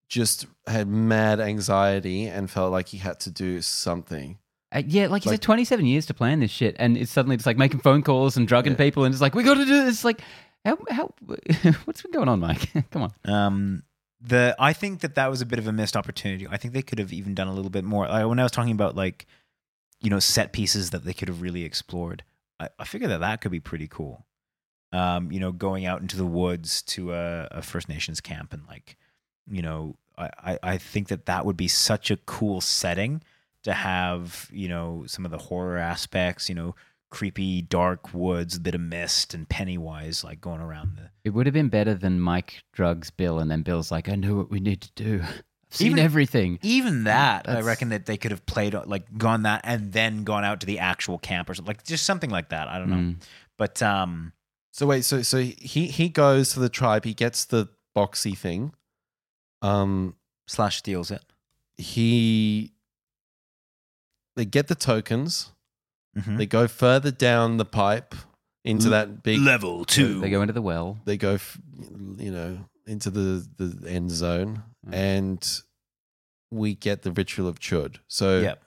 just 0.09 0.47
had 0.67 0.89
mad 0.89 1.39
anxiety 1.39 2.25
and 2.25 2.51
felt 2.51 2.73
like 2.73 2.89
he 2.89 2.97
had 2.97 3.21
to 3.21 3.31
do 3.31 3.61
something. 3.61 4.37
Uh, 4.73 4.81
yeah, 4.87 5.07
like 5.07 5.23
you 5.25 5.29
Like- 5.31 5.35
said, 5.35 5.41
27 5.43 5.85
years 5.85 6.05
to 6.07 6.13
plan 6.13 6.39
this 6.39 6.51
shit, 6.51 6.75
and 6.79 6.97
it's 6.97 7.11
suddenly 7.11 7.37
just 7.37 7.45
like 7.45 7.57
making 7.57 7.79
phone 7.81 8.01
calls 8.01 8.37
and 8.37 8.47
drugging 8.47 8.73
Yeah. 8.73 8.77
people, 8.77 9.03
and 9.05 9.13
it's 9.13 9.21
like 9.21 9.35
we 9.35 9.43
got 9.43 9.55
to 9.55 9.65
do 9.65 9.85
this. 9.85 10.03
Like, 10.03 10.21
how 10.65 10.77
how 10.89 11.13
what's 11.85 12.01
been 12.01 12.11
going 12.11 12.27
on, 12.29 12.39
Mike? 12.39 12.69
Come 12.91 13.03
on. 13.03 13.13
Um, 13.25 13.83
the 14.21 14.55
I 14.57 14.73
think 14.73 15.01
that 15.01 15.15
that 15.15 15.29
was 15.29 15.41
a 15.41 15.45
bit 15.45 15.59
of 15.59 15.67
a 15.67 15.71
missed 15.71 15.95
opportunity. 15.97 16.47
I 16.49 16.57
think 16.57 16.73
they 16.73 16.81
could 16.81 16.99
have 16.99 17.13
even 17.13 17.35
done 17.35 17.47
a 17.47 17.53
little 17.53 17.69
bit 17.69 17.83
more. 17.83 18.07
Like, 18.07 18.25
when 18.27 18.39
I 18.39 18.43
was 18.43 18.51
talking 18.51 18.71
about 18.71 18.95
like, 18.95 19.25
you 20.01 20.09
know, 20.09 20.19
set 20.19 20.53
pieces 20.53 20.89
that 20.91 21.03
they 21.05 21.13
could 21.13 21.27
have 21.27 21.41
really 21.41 21.63
explored, 21.63 22.23
I, 22.59 22.69
I 22.79 22.85
figured 22.85 23.11
that 23.11 23.19
that 23.19 23.41
could 23.41 23.51
be 23.51 23.59
pretty 23.59 23.87
cool. 23.87 24.25
Um, 24.91 25.31
you 25.31 25.39
know, 25.39 25.51
going 25.51 25.85
out 25.85 26.01
into 26.01 26.17
the 26.17 26.25
woods 26.25 26.81
to 26.83 27.13
a, 27.13 27.47
a 27.51 27.61
First 27.61 27.89
Nations 27.89 28.21
camp 28.21 28.53
and 28.53 28.61
like, 28.67 28.95
you 29.49 29.61
know, 29.61 29.97
I, 30.17 30.29
I, 30.37 30.59
I 30.63 30.77
think 30.77 31.07
that 31.07 31.25
that 31.25 31.45
would 31.45 31.57
be 31.57 31.67
such 31.67 32.11
a 32.11 32.17
cool 32.17 32.61
setting 32.61 33.23
to 33.63 33.73
have. 33.73 34.49
You 34.51 34.67
know, 34.69 35.03
some 35.07 35.25
of 35.25 35.31
the 35.31 35.37
horror 35.37 35.77
aspects. 35.77 36.49
You 36.49 36.55
know, 36.55 36.75
creepy 37.09 37.61
dark 37.61 38.13
woods, 38.13 38.55
a 38.57 38.59
bit 38.59 38.75
of 38.75 38.81
mist, 38.81 39.33
and 39.33 39.47
Pennywise 39.47 40.23
like 40.23 40.41
going 40.41 40.61
around 40.61 40.95
the 40.97 41.09
It 41.23 41.31
would 41.31 41.45
have 41.45 41.53
been 41.53 41.69
better 41.69 41.93
than 41.93 42.19
Mike 42.19 42.63
drugs 42.73 43.09
Bill, 43.11 43.39
and 43.39 43.49
then 43.51 43.61
Bill's 43.63 43.91
like, 43.91 44.09
"I 44.09 44.15
know 44.15 44.35
what 44.35 44.49
we 44.49 44.59
need 44.59 44.81
to 44.81 44.91
do. 44.95 45.21
I've 45.23 45.43
seen 45.77 45.87
Even- 45.93 45.99
everything." 46.05 46.59
even 46.61 47.03
that, 47.05 47.47
I 47.49 47.61
reckon 47.61 47.89
that 47.89 48.05
they 48.05 48.17
could 48.17 48.31
have 48.31 48.45
played 48.45 48.73
like 48.85 49.17
gone 49.17 49.43
that 49.43 49.61
and 49.63 49.91
then 49.93 50.23
gone 50.23 50.43
out 50.43 50.59
to 50.61 50.65
the 50.65 50.79
actual 50.79 51.17
camp 51.19 51.49
or 51.49 51.53
something, 51.55 51.67
like 51.69 51.83
just 51.83 52.05
something 52.05 52.29
like 52.29 52.49
that. 52.49 52.67
I 52.67 52.77
don't 52.79 52.89
know, 52.89 52.95
Mm. 52.97 53.15
but 53.57 53.81
um, 53.81 54.33
So 54.71 54.85
wait, 54.87 55.03
so 55.05 55.21
so 55.21 55.37
he 55.39 55.87
he 55.87 56.09
goes 56.09 56.53
to 56.53 56.59
the 56.59 56.69
tribe. 56.69 57.05
He 57.05 57.13
gets 57.13 57.45
the 57.45 57.69
boxy 57.95 58.35
thing. 58.37 58.73
Um, 59.61 60.15
Slash 60.47 60.77
steals 60.77 61.09
it. 61.11 61.23
he 61.77 62.72
they 64.35 64.45
get 64.45 64.67
the 64.67 64.75
tokens. 64.75 65.51
Mhm. 66.17 66.37
They 66.37 66.45
go 66.45 66.67
further 66.67 67.11
down 67.11 67.57
the 67.57 67.65
pipe 67.65 68.13
into 68.63 68.85
L- 68.85 68.91
that 68.91 69.23
big. 69.23 69.39
Level 69.39 69.83
two. 69.85 70.19
They 70.21 70.29
go 70.29 70.41
into 70.41 70.53
the 70.53 70.61
well. 70.61 70.99
They 71.05 71.17
go, 71.17 71.33
f- 71.35 71.59
you 72.17 72.31
know, 72.31 72.65
into 72.85 73.09
the 73.09 73.47
the 73.57 73.89
end 73.89 74.11
zone, 74.11 74.63
Mm. 74.87 74.93
and 74.93 75.61
we 76.51 76.75
get 76.75 77.01
the 77.01 77.11
ritual 77.11 77.47
of 77.47 77.59
chud. 77.59 77.97
So 78.07 78.39
Yep. 78.41 78.63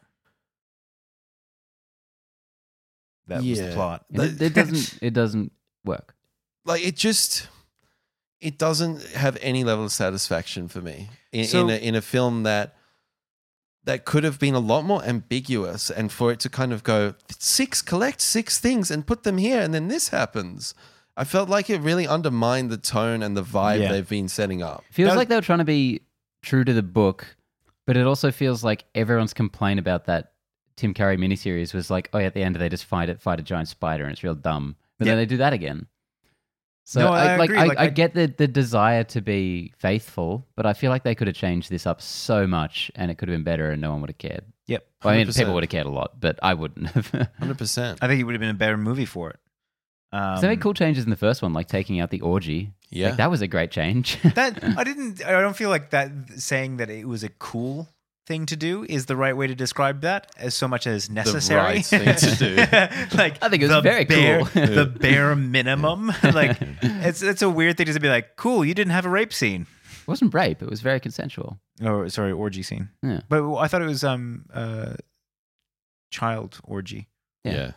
That 3.28 3.42
was 3.42 3.58
the 3.58 3.72
plot. 3.74 4.04
It, 4.10 4.40
it 4.42 4.54
doesn't. 4.54 4.98
It 5.02 5.12
doesn't 5.14 5.52
work. 5.84 6.14
like 6.64 6.82
it 6.84 6.96
just 6.96 7.48
it 8.40 8.58
doesn't 8.58 9.02
have 9.12 9.36
any 9.40 9.64
level 9.64 9.84
of 9.84 9.92
satisfaction 9.92 10.68
for 10.68 10.80
me 10.80 11.08
in, 11.32 11.44
So- 11.46 11.60
in, 11.62 11.70
a, 11.70 11.76
in 11.76 11.94
a 11.94 12.02
film 12.02 12.42
that 12.44 12.75
that 13.86 14.04
could 14.04 14.22
have 14.24 14.38
been 14.38 14.54
a 14.54 14.58
lot 14.60 14.84
more 14.84 15.02
ambiguous 15.04 15.90
and 15.90 16.12
for 16.12 16.30
it 16.30 16.38
to 16.40 16.48
kind 16.50 16.72
of 16.72 16.82
go 16.84 17.14
six 17.30 17.80
collect 17.82 18.20
six 18.20 18.58
things 18.60 18.90
and 18.90 19.06
put 19.06 19.22
them 19.24 19.38
here 19.38 19.60
and 19.60 19.72
then 19.72 19.88
this 19.88 20.08
happens 20.10 20.74
i 21.16 21.24
felt 21.24 21.48
like 21.48 21.70
it 21.70 21.80
really 21.80 22.06
undermined 22.06 22.68
the 22.70 22.76
tone 22.76 23.22
and 23.22 23.36
the 23.36 23.42
vibe 23.42 23.80
Yeah. 23.80 23.92
they've 23.92 24.08
been 24.08 24.28
setting 24.28 24.62
up 24.62 24.84
Feels 24.90 25.10
That 25.12 25.16
like 25.16 25.28
they 25.28 25.36
were 25.36 25.40
trying 25.40 25.60
to 25.60 25.64
be 25.64 26.02
true 26.42 26.62
to 26.64 26.72
the 26.72 26.82
book, 26.82 27.36
but 27.86 27.96
it 27.96 28.06
also 28.06 28.30
feels 28.30 28.62
like 28.62 28.84
everyone's 28.94 29.32
complaint 29.34 29.80
about 29.80 30.04
that 30.06 30.32
Tim 30.76 30.92
Curry 30.94 31.16
miniseries 31.16 31.72
was 31.74 31.90
like, 31.90 32.08
oh, 32.12 32.18
yeah, 32.18 32.26
at 32.26 32.34
the 32.34 32.42
end 32.42 32.54
they 32.56 32.68
just 32.68 32.84
fight 32.84 33.08
it, 33.08 33.20
fight 33.20 33.40
a 33.40 33.42
giant 33.42 33.66
spider, 33.68 34.04
and 34.04 34.12
it's 34.12 34.22
real 34.22 34.34
dumb. 34.34 34.76
But 34.98 35.06
Yeah. 35.06 35.12
then 35.12 35.18
they 35.22 35.26
do 35.26 35.38
that 35.38 35.52
again. 35.52 35.86
So 36.88 37.00
No, 37.00 37.08
I 37.12 37.32
I, 37.32 37.36
like, 37.36 37.50
agree. 37.50 37.58
I, 37.58 37.64
Like, 37.64 37.78
I, 37.78 37.84
I- 37.84 37.88
get 37.88 38.14
the 38.14 38.26
the 38.28 38.46
desire 38.46 39.02
to 39.04 39.20
be 39.20 39.72
faithful, 39.76 40.46
but 40.54 40.66
I 40.66 40.72
feel 40.72 40.90
like 40.90 41.02
they 41.02 41.16
could 41.16 41.26
have 41.26 41.34
changed 41.36 41.68
this 41.68 41.84
up 41.84 42.00
so 42.00 42.46
much, 42.46 42.92
and 42.94 43.10
it 43.10 43.18
could 43.18 43.28
have 43.28 43.34
been 43.34 43.42
better, 43.42 43.70
and 43.72 43.80
no 43.82 43.90
one 43.90 44.00
would 44.02 44.10
have 44.10 44.18
cared. 44.18 44.44
Yep. 44.68 44.86
Well, 45.02 45.14
I 45.14 45.16
mean, 45.18 45.32
people 45.32 45.54
would 45.54 45.64
have 45.64 45.70
cared 45.70 45.86
a 45.86 45.90
lot, 45.90 46.20
but 46.20 46.38
I 46.42 46.54
wouldn't 46.54 46.86
have. 46.90 47.10
100% 47.40 47.98
I 48.00 48.06
think 48.06 48.20
it 48.20 48.24
would 48.24 48.34
have 48.34 48.40
been 48.40 48.50
a 48.50 48.54
better 48.54 48.76
movie 48.76 49.04
for 49.04 49.30
it. 49.30 49.38
Um, 50.12 50.36
so 50.36 50.42
they 50.42 50.48
made 50.48 50.60
cool 50.60 50.74
changes 50.74 51.02
in 51.02 51.10
the 51.10 51.16
first 51.16 51.42
one, 51.42 51.52
like 51.52 51.66
taking 51.66 51.98
out 52.00 52.10
the 52.10 52.20
orgy. 52.20 52.72
yeah 52.90 53.08
Like, 53.08 53.16
that 53.18 53.30
was 53.30 53.42
a 53.42 53.48
great 53.48 53.72
change. 53.72 54.18
that 54.34 54.62
I 54.78 54.84
didn't. 54.84 55.24
I 55.26 55.32
don't 55.32 55.56
feel 55.56 55.70
like 55.70 55.90
that 55.90 56.10
saying 56.36 56.76
that 56.76 56.88
it 56.88 57.06
was 57.08 57.24
a 57.24 57.28
cool 57.30 57.88
thing 58.26 58.44
to 58.46 58.56
do 58.56 58.84
is 58.88 59.06
the 59.06 59.16
right 59.16 59.36
way 59.36 59.46
to 59.46 59.54
describe 59.54 60.00
that, 60.02 60.30
as 60.36 60.54
so 60.54 60.66
much 60.68 60.86
as 60.86 61.08
necessary. 61.08 61.60
right 61.60 61.86
thing 61.86 62.14
to 62.16 62.36
do. 62.38 62.56
like 63.16 63.42
I 63.42 63.48
think 63.48 63.62
it 63.62 63.66
was 63.66 63.70
the 63.70 63.80
very 63.80 64.04
bare, 64.04 64.44
cool. 64.44 64.66
the 64.66 64.86
bare 64.86 65.34
minimum. 65.36 66.08
like 66.22 66.58
it's 66.82 67.22
it's 67.22 67.42
a 67.42 67.50
weird 67.50 67.76
thing 67.76 67.86
to 67.86 68.00
be 68.00 68.08
like, 68.08 68.36
cool, 68.36 68.64
you 68.64 68.74
didn't 68.74 68.92
have 68.92 69.06
a 69.06 69.10
rape 69.10 69.32
scene. 69.32 69.62
it 69.62 70.08
wasn't 70.08 70.34
rape; 70.34 70.62
it 70.62 70.68
was 70.68 70.80
very 70.80 71.00
consensual. 71.00 71.58
Oh, 71.82 72.08
sorry, 72.08 72.32
orgy 72.32 72.62
scene. 72.62 72.88
Yeah. 73.02 73.20
But 73.28 73.56
I 73.56 73.68
thought 73.68 73.82
it 73.82 73.86
was 73.86 74.02
um 74.04 74.46
uh 74.52 74.94
child 76.10 76.58
orgy, 76.64 77.08
yeah, 77.44 77.72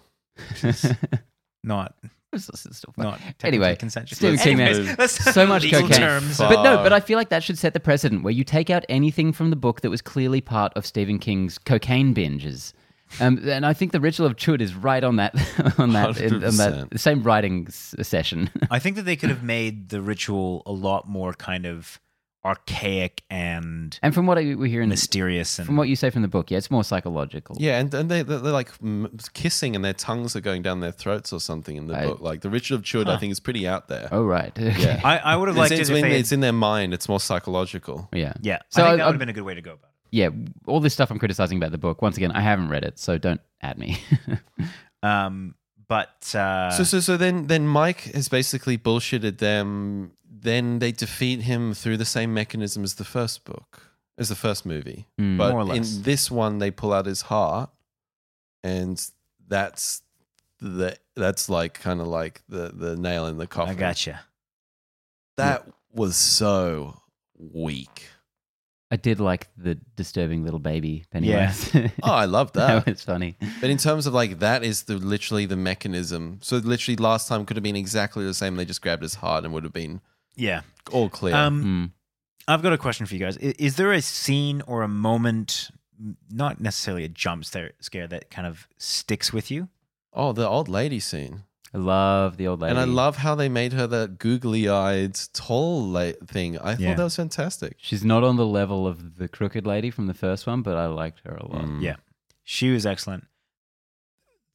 not 1.63 1.95
It's 2.03 2.05
still 2.37 2.93
fun. 2.93 3.05
not 3.05 3.19
Anyway, 3.43 3.75
consensual. 3.75 4.15
Stephen 4.17 4.37
King 4.37 4.59
Anyways, 4.61 5.11
so 5.11 5.45
much 5.47 5.69
cocaine. 5.69 5.89
terms. 5.89 6.37
But 6.37 6.63
no, 6.63 6.77
but 6.77 6.93
I 6.93 6.99
feel 6.99 7.17
like 7.17 7.29
that 7.29 7.43
should 7.43 7.57
set 7.57 7.73
the 7.73 7.79
precedent 7.79 8.23
where 8.23 8.31
you 8.33 8.43
take 8.43 8.69
out 8.69 8.85
anything 8.89 9.31
from 9.33 9.49
the 9.49 9.55
book 9.55 9.81
that 9.81 9.89
was 9.89 10.01
clearly 10.01 10.41
part 10.41 10.71
of 10.75 10.85
Stephen 10.85 11.19
King's 11.19 11.57
cocaine 11.57 12.13
binges. 12.13 12.73
Um, 13.19 13.39
and 13.49 13.65
I 13.65 13.73
think 13.73 13.91
the 13.91 13.99
ritual 13.99 14.27
of 14.27 14.35
Chud 14.35 14.61
is 14.61 14.75
right 14.75 15.03
on 15.03 15.15
that 15.15 15.33
on 15.79 15.93
that 15.93 16.21
in, 16.21 16.43
on 16.43 16.57
that 16.57 16.99
same 16.99 17.23
writing 17.23 17.65
s- 17.67 17.95
session. 18.03 18.51
I 18.69 18.77
think 18.77 18.95
that 18.97 19.03
they 19.05 19.15
could 19.15 19.31
have 19.31 19.41
made 19.41 19.89
the 19.89 19.99
ritual 19.99 20.61
a 20.67 20.71
lot 20.71 21.09
more 21.09 21.33
kind 21.33 21.65
of 21.65 21.99
archaic 22.45 23.21
and 23.29 23.99
and 24.01 24.13
from 24.15 24.25
what 24.25 24.37
I, 24.37 24.55
we 24.55 24.69
hear 24.69 24.81
in 24.81 24.89
the, 24.89 24.93
mysterious 24.93 25.59
and 25.59 25.65
from 25.65 25.75
what 25.75 25.89
you 25.89 25.95
say 25.95 26.09
from 26.09 26.21
the 26.21 26.27
book, 26.27 26.49
yeah, 26.51 26.57
it's 26.57 26.71
more 26.71 26.83
psychological. 26.83 27.57
yeah, 27.59 27.79
and, 27.79 27.93
and 27.93 28.09
they 28.09 28.21
they're, 28.21 28.39
they're 28.39 28.53
like 28.53 28.71
kissing, 29.33 29.75
and 29.75 29.83
their 29.83 29.93
tongues 29.93 30.35
are 30.35 30.41
going 30.41 30.61
down 30.61 30.79
their 30.79 30.91
throats 30.91 31.33
or 31.33 31.39
something 31.39 31.75
in 31.75 31.87
the 31.87 31.97
I- 31.97 32.05
book. 32.07 32.21
Like 32.21 32.41
the 32.41 32.49
ritual 32.49 32.77
of 32.77 32.83
chud, 32.83 33.07
I 33.07 33.17
think 33.17 33.31
is 33.31 33.39
pretty 33.39 33.67
out 33.67 33.87
there. 33.87 34.07
Oh 34.11 34.23
right. 34.23 34.57
Yeah. 34.57 35.01
I, 35.05 35.17
I 35.17 35.35
would 35.35 35.47
have 35.49 35.57
liked 35.57 35.71
it's 35.71 35.89
it 35.89 35.97
if 35.97 36.03
in, 36.03 36.11
it's 36.11 36.31
in 36.31 36.39
their 36.39 36.53
mind. 36.53 36.93
It's 36.93 37.09
more 37.09 37.19
psychological. 37.19 38.07
yeah. 38.13 38.33
yeah. 38.41 38.59
So 38.69 38.83
I 38.83 38.85
think 38.85 38.93
I- 38.93 38.97
that 38.97 39.05
would 39.05 39.13
have 39.13 39.19
been 39.19 39.29
a 39.29 39.33
good 39.33 39.43
way 39.43 39.55
to 39.55 39.61
go 39.61 39.73
about 39.73 39.89
it. 39.89 40.07
yeah, 40.11 40.29
all 40.65 40.79
this 40.79 40.93
stuff 40.93 41.11
I'm 41.11 41.19
criticizing 41.19 41.57
about 41.57 41.71
the 41.71 41.77
book. 41.77 42.01
Once 42.01 42.17
again, 42.17 42.31
I 42.31 42.41
haven't 42.41 42.69
read 42.69 42.83
it, 42.83 42.99
so 42.99 43.17
don't 43.17 43.41
add 43.61 43.77
me. 43.77 43.97
Um, 45.01 45.55
but 45.87 46.35
uh, 46.35 46.69
so 46.71 46.83
so 46.83 46.99
so 46.99 47.17
then 47.17 47.47
then 47.47 47.65
Mike 47.67 48.01
has 48.13 48.27
basically 48.29 48.77
bullshitted 48.77 49.37
them. 49.39 50.11
Then 50.41 50.79
they 50.79 50.91
defeat 50.91 51.41
him 51.41 51.73
through 51.73 51.97
the 51.97 52.05
same 52.05 52.33
mechanism 52.33 52.83
as 52.83 52.95
the 52.95 53.03
first 53.05 53.43
book, 53.45 53.81
as 54.17 54.29
the 54.29 54.35
first 54.35 54.65
movie. 54.65 55.07
Mm. 55.19 55.37
But 55.37 55.51
More 55.51 55.61
or 55.61 55.65
less. 55.65 55.95
in 55.97 56.03
this 56.03 56.29
one, 56.31 56.59
they 56.59 56.71
pull 56.71 56.93
out 56.93 57.05
his 57.05 57.23
heart, 57.23 57.69
and 58.63 59.03
that's 59.47 60.01
the 60.61 60.97
that's 61.15 61.49
like 61.49 61.79
kind 61.79 61.99
of 62.01 62.07
like 62.07 62.41
the 62.47 62.71
the 62.73 62.95
nail 62.95 63.25
in 63.27 63.37
the 63.37 63.47
coffin. 63.47 63.75
I 63.75 63.79
gotcha. 63.79 64.21
That 65.37 65.67
was 65.91 66.15
so 66.15 67.01
weak. 67.37 68.07
I 68.91 68.95
did 68.95 69.19
like 69.19 69.47
the 69.55 69.75
disturbing 69.95 70.43
little 70.43 70.59
baby 70.59 71.05
Pennywise. 71.11 71.71
Oh, 72.03 72.11
I 72.11 72.25
love 72.25 72.53
that 72.53 72.85
that. 72.85 72.91
was 72.91 73.03
funny. 73.03 73.37
But 73.61 73.69
in 73.69 73.77
terms 73.77 74.07
of 74.07 74.13
like 74.13 74.39
that 74.39 74.63
is 74.63 74.83
the 74.83 74.95
literally 74.95 75.45
the 75.45 75.55
mechanism. 75.55 76.39
So 76.41 76.57
literally 76.57 76.95
last 76.97 77.27
time 77.27 77.45
could 77.45 77.55
have 77.55 77.63
been 77.63 77.75
exactly 77.75 78.25
the 78.25 78.33
same. 78.33 78.55
They 78.55 78.65
just 78.65 78.81
grabbed 78.81 79.03
his 79.03 79.15
heart 79.15 79.43
and 79.45 79.53
would 79.53 79.63
have 79.63 79.73
been 79.73 80.01
Yeah. 80.39 80.61
all 80.91 81.09
clear. 81.09 81.35
Um, 81.35 81.63
Mm. 81.63 81.91
I've 82.47 82.63
got 82.63 82.73
a 82.73 82.77
question 82.79 83.05
for 83.05 83.13
you 83.13 83.19
guys. 83.19 83.37
Is, 83.37 83.53
is 83.59 83.75
there 83.75 83.91
a 83.93 84.01
scene 84.01 84.63
or 84.65 84.81
a 84.81 84.87
moment, 84.87 85.69
not 86.31 86.59
necessarily 86.59 87.03
a 87.03 87.09
jump 87.09 87.45
scare, 87.45 87.73
scare 87.79 88.07
that 88.07 88.31
kind 88.31 88.47
of 88.47 88.67
sticks 88.77 89.31
with 89.31 89.51
you? 89.51 89.69
oh, 90.13 90.33
the 90.33 90.47
old 90.47 90.67
lady 90.67 90.99
scene. 90.99 91.43
I 91.71 91.77
love 91.77 92.37
the 92.37 92.47
old 92.47 92.61
lady. 92.61 92.71
And 92.71 92.79
I 92.79 92.85
love 92.85 93.17
how 93.17 93.35
they 93.35 93.47
made 93.47 93.73
her 93.73 93.85
that 93.85 94.17
googly 94.17 94.67
eyed, 94.67 95.13
tall 95.33 95.83
la- 95.87 96.13
thing. 96.25 96.57
I 96.57 96.73
thought 96.73 96.97
that 96.97 97.03
was 97.03 97.15
fantastic. 97.15 97.75
She's 97.77 98.03
not 98.03 98.23
on 98.23 98.35
the 98.37 98.45
level 98.47 98.87
of 98.87 99.17
the 99.17 99.27
crooked 99.27 99.67
lady 99.67 99.91
from 99.91 100.07
the 100.07 100.15
first 100.15 100.47
one, 100.47 100.63
but 100.63 100.75
I 100.77 100.87
liked 100.87 101.21
her 101.25 101.35
a 101.35 101.45
lot. 101.45 101.65
Mm. 101.65 101.83
Yeah. 101.83 101.97
She 102.43 102.71
was 102.71 102.87
excellent. 102.87 103.27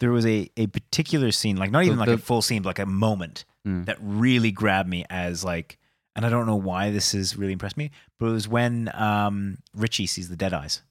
There 0.00 0.10
was 0.10 0.26
a, 0.26 0.50
a 0.56 0.66
particular 0.66 1.30
scene, 1.30 1.56
like 1.56 1.70
not 1.70 1.84
even 1.84 1.96
The- 1.96 2.00
like 2.00 2.08
the- 2.08 2.14
a 2.14 2.18
full 2.18 2.42
scene, 2.42 2.62
but 2.62 2.70
like 2.70 2.78
a 2.80 2.86
moment 2.86 3.44
Mm. 3.66 3.86
that 3.86 3.96
really 4.00 4.50
grabbed 4.50 4.88
me 4.88 5.04
as 5.08 5.42
like, 5.44 5.78
and 6.14 6.26
I 6.26 6.28
don't 6.28 6.46
know 6.46 6.56
why 6.56 6.90
this 6.90 7.12
has 7.12 7.36
really 7.36 7.52
impressed 7.54 7.76
me, 7.78 7.90
but 8.20 8.26
it 8.26 8.32
was 8.32 8.46
when 8.46 8.90
um, 8.94 9.58
Richie 9.74 10.06
sees 10.06 10.28
the 10.28 10.36
dead 10.36 10.52
eyes. 10.52 10.82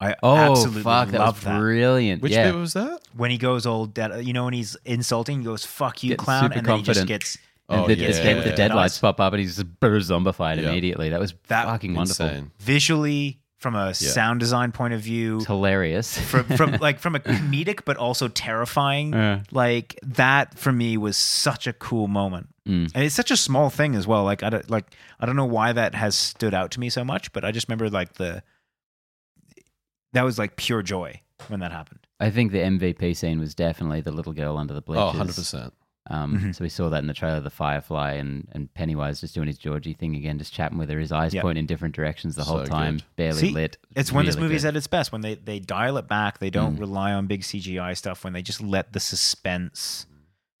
I 0.00 0.14
Oh 0.22 0.36
absolutely 0.36 0.82
fuck, 0.82 1.08
that 1.08 1.18
was 1.18 1.26
love 1.26 1.44
that. 1.44 1.58
brilliant. 1.58 2.22
Which 2.22 2.32
yeah. 2.32 2.52
bit 2.52 2.58
was 2.58 2.74
that? 2.74 3.00
When 3.16 3.30
he 3.32 3.38
goes 3.38 3.66
all 3.66 3.86
dead, 3.86 4.24
you 4.24 4.32
know, 4.32 4.44
when 4.44 4.54
he's 4.54 4.76
insulting, 4.84 5.40
he 5.40 5.44
goes 5.44 5.64
"fuck 5.64 6.02
you, 6.04 6.10
Gets 6.10 6.24
clown," 6.24 6.42
super 6.44 6.58
and 6.58 6.66
then 6.66 6.76
he 6.76 6.82
just 6.84 7.06
gets 7.06 7.36
and 7.68 7.80
Oh, 7.82 7.86
the, 7.86 7.96
yeah. 7.96 8.06
the, 8.06 8.12
dead, 8.12 8.44
the 8.44 8.48
Yeah. 8.50 8.54
dead 8.54 8.74
lights 8.74 8.98
pop 8.98 9.18
up 9.20 9.32
and 9.32 9.40
he's 9.40 9.56
just 9.56 9.80
zombified 9.98 10.56
Yeah. 10.62 10.68
immediately. 10.70 11.08
That 11.10 11.20
was 11.20 11.34
That- 11.48 11.66
fucking 11.66 11.94
wonderful. 11.94 12.26
Insane. 12.26 12.50
visually 12.60 13.40
from 13.58 13.74
a 13.74 13.92
sound 13.92 14.38
design 14.40 14.70
point 14.72 14.94
of 14.94 15.00
view, 15.00 15.36
It's 15.38 15.46
hilarious. 15.46 16.16
from 16.18 16.44
from 16.44 16.72
like 16.80 16.98
from 17.00 17.14
a 17.16 17.20
comedic 17.20 17.80
but 17.84 17.96
also 17.96 18.28
terrifying. 18.28 19.12
Uh, 19.14 19.42
Like 19.50 19.98
that 20.02 20.56
for 20.58 20.72
me 20.72 20.96
was 20.96 21.16
such 21.16 21.66
a 21.66 21.72
cool 21.72 22.06
moment, 22.08 22.48
Mm. 22.66 22.90
and 22.94 23.04
it's 23.04 23.14
such 23.14 23.30
a 23.30 23.36
small 23.36 23.68
thing 23.70 23.94
as 23.96 24.06
well. 24.06 24.24
Like 24.24 24.42
I 24.42 24.50
don't 24.50 24.70
like 24.70 24.86
I 25.20 25.26
don't 25.26 25.36
know 25.36 25.44
why 25.46 25.72
that 25.72 25.94
has 25.94 26.14
stood 26.14 26.54
out 26.54 26.70
to 26.72 26.80
me 26.80 26.88
so 26.90 27.04
much, 27.04 27.32
but 27.32 27.44
I 27.44 27.50
just 27.50 27.68
remember 27.68 27.90
like 27.90 28.14
the 28.14 28.42
that 30.12 30.22
was 30.22 30.38
like 30.38 30.56
pure 30.56 30.82
joy 30.82 31.20
when 31.48 31.60
that 31.60 31.72
happened. 31.72 32.00
I 32.20 32.30
think 32.30 32.52
the 32.52 32.58
MVP 32.58 33.16
scene 33.16 33.38
was 33.38 33.54
definitely 33.54 34.00
the 34.00 34.10
little 34.12 34.32
girl 34.32 34.56
under 34.58 34.74
the 34.74 34.80
bleachers. 34.80 35.14
Oh, 35.14 35.22
100%. 35.24 35.72
Um, 36.10 36.38
Mhm. 36.38 36.54
So 36.54 36.64
we 36.64 36.68
saw 36.70 36.88
that 36.88 36.98
in 36.98 37.06
the 37.06 37.12
trailer, 37.14 37.40
the 37.40 37.50
Firefly, 37.50 38.12
and, 38.14 38.48
and 38.52 38.72
Pennywise 38.72 39.20
just 39.20 39.34
doing 39.34 39.46
his 39.46 39.58
Georgie 39.58 39.92
thing 39.92 40.16
again, 40.16 40.38
just 40.38 40.52
chatting 40.54 40.78
with 40.78 40.88
her, 40.90 40.98
his 40.98 41.12
eyes 41.12 41.34
Yeah. 41.34 41.42
pointing 41.42 41.62
in 41.62 41.66
different 41.66 41.94
directions 41.94 42.34
the 42.34 42.44
whole 42.44 42.60
So 42.64 42.66
time, 42.66 42.96
good. 42.96 43.04
barely 43.16 43.38
See, 43.40 43.50
lit. 43.50 43.76
It's 43.94 44.10
when 44.10 44.24
this 44.24 44.34
Really 44.36 44.48
movie's 44.48 44.62
good. 44.62 44.68
at 44.68 44.76
its 44.76 44.86
best 44.86 45.12
when 45.12 45.20
they 45.20 45.34
they 45.34 45.58
dial 45.60 45.98
it 45.98 46.08
back. 46.08 46.38
They 46.38 46.50
don't 46.50 46.76
Mm. 46.76 46.80
rely 46.80 47.12
on 47.12 47.26
big 47.26 47.42
CGI 47.44 47.92
stuff. 47.94 48.24
When 48.24 48.32
they 48.32 48.42
just 48.42 48.60
let 48.60 48.92
the 48.94 49.00
suspense 49.00 50.06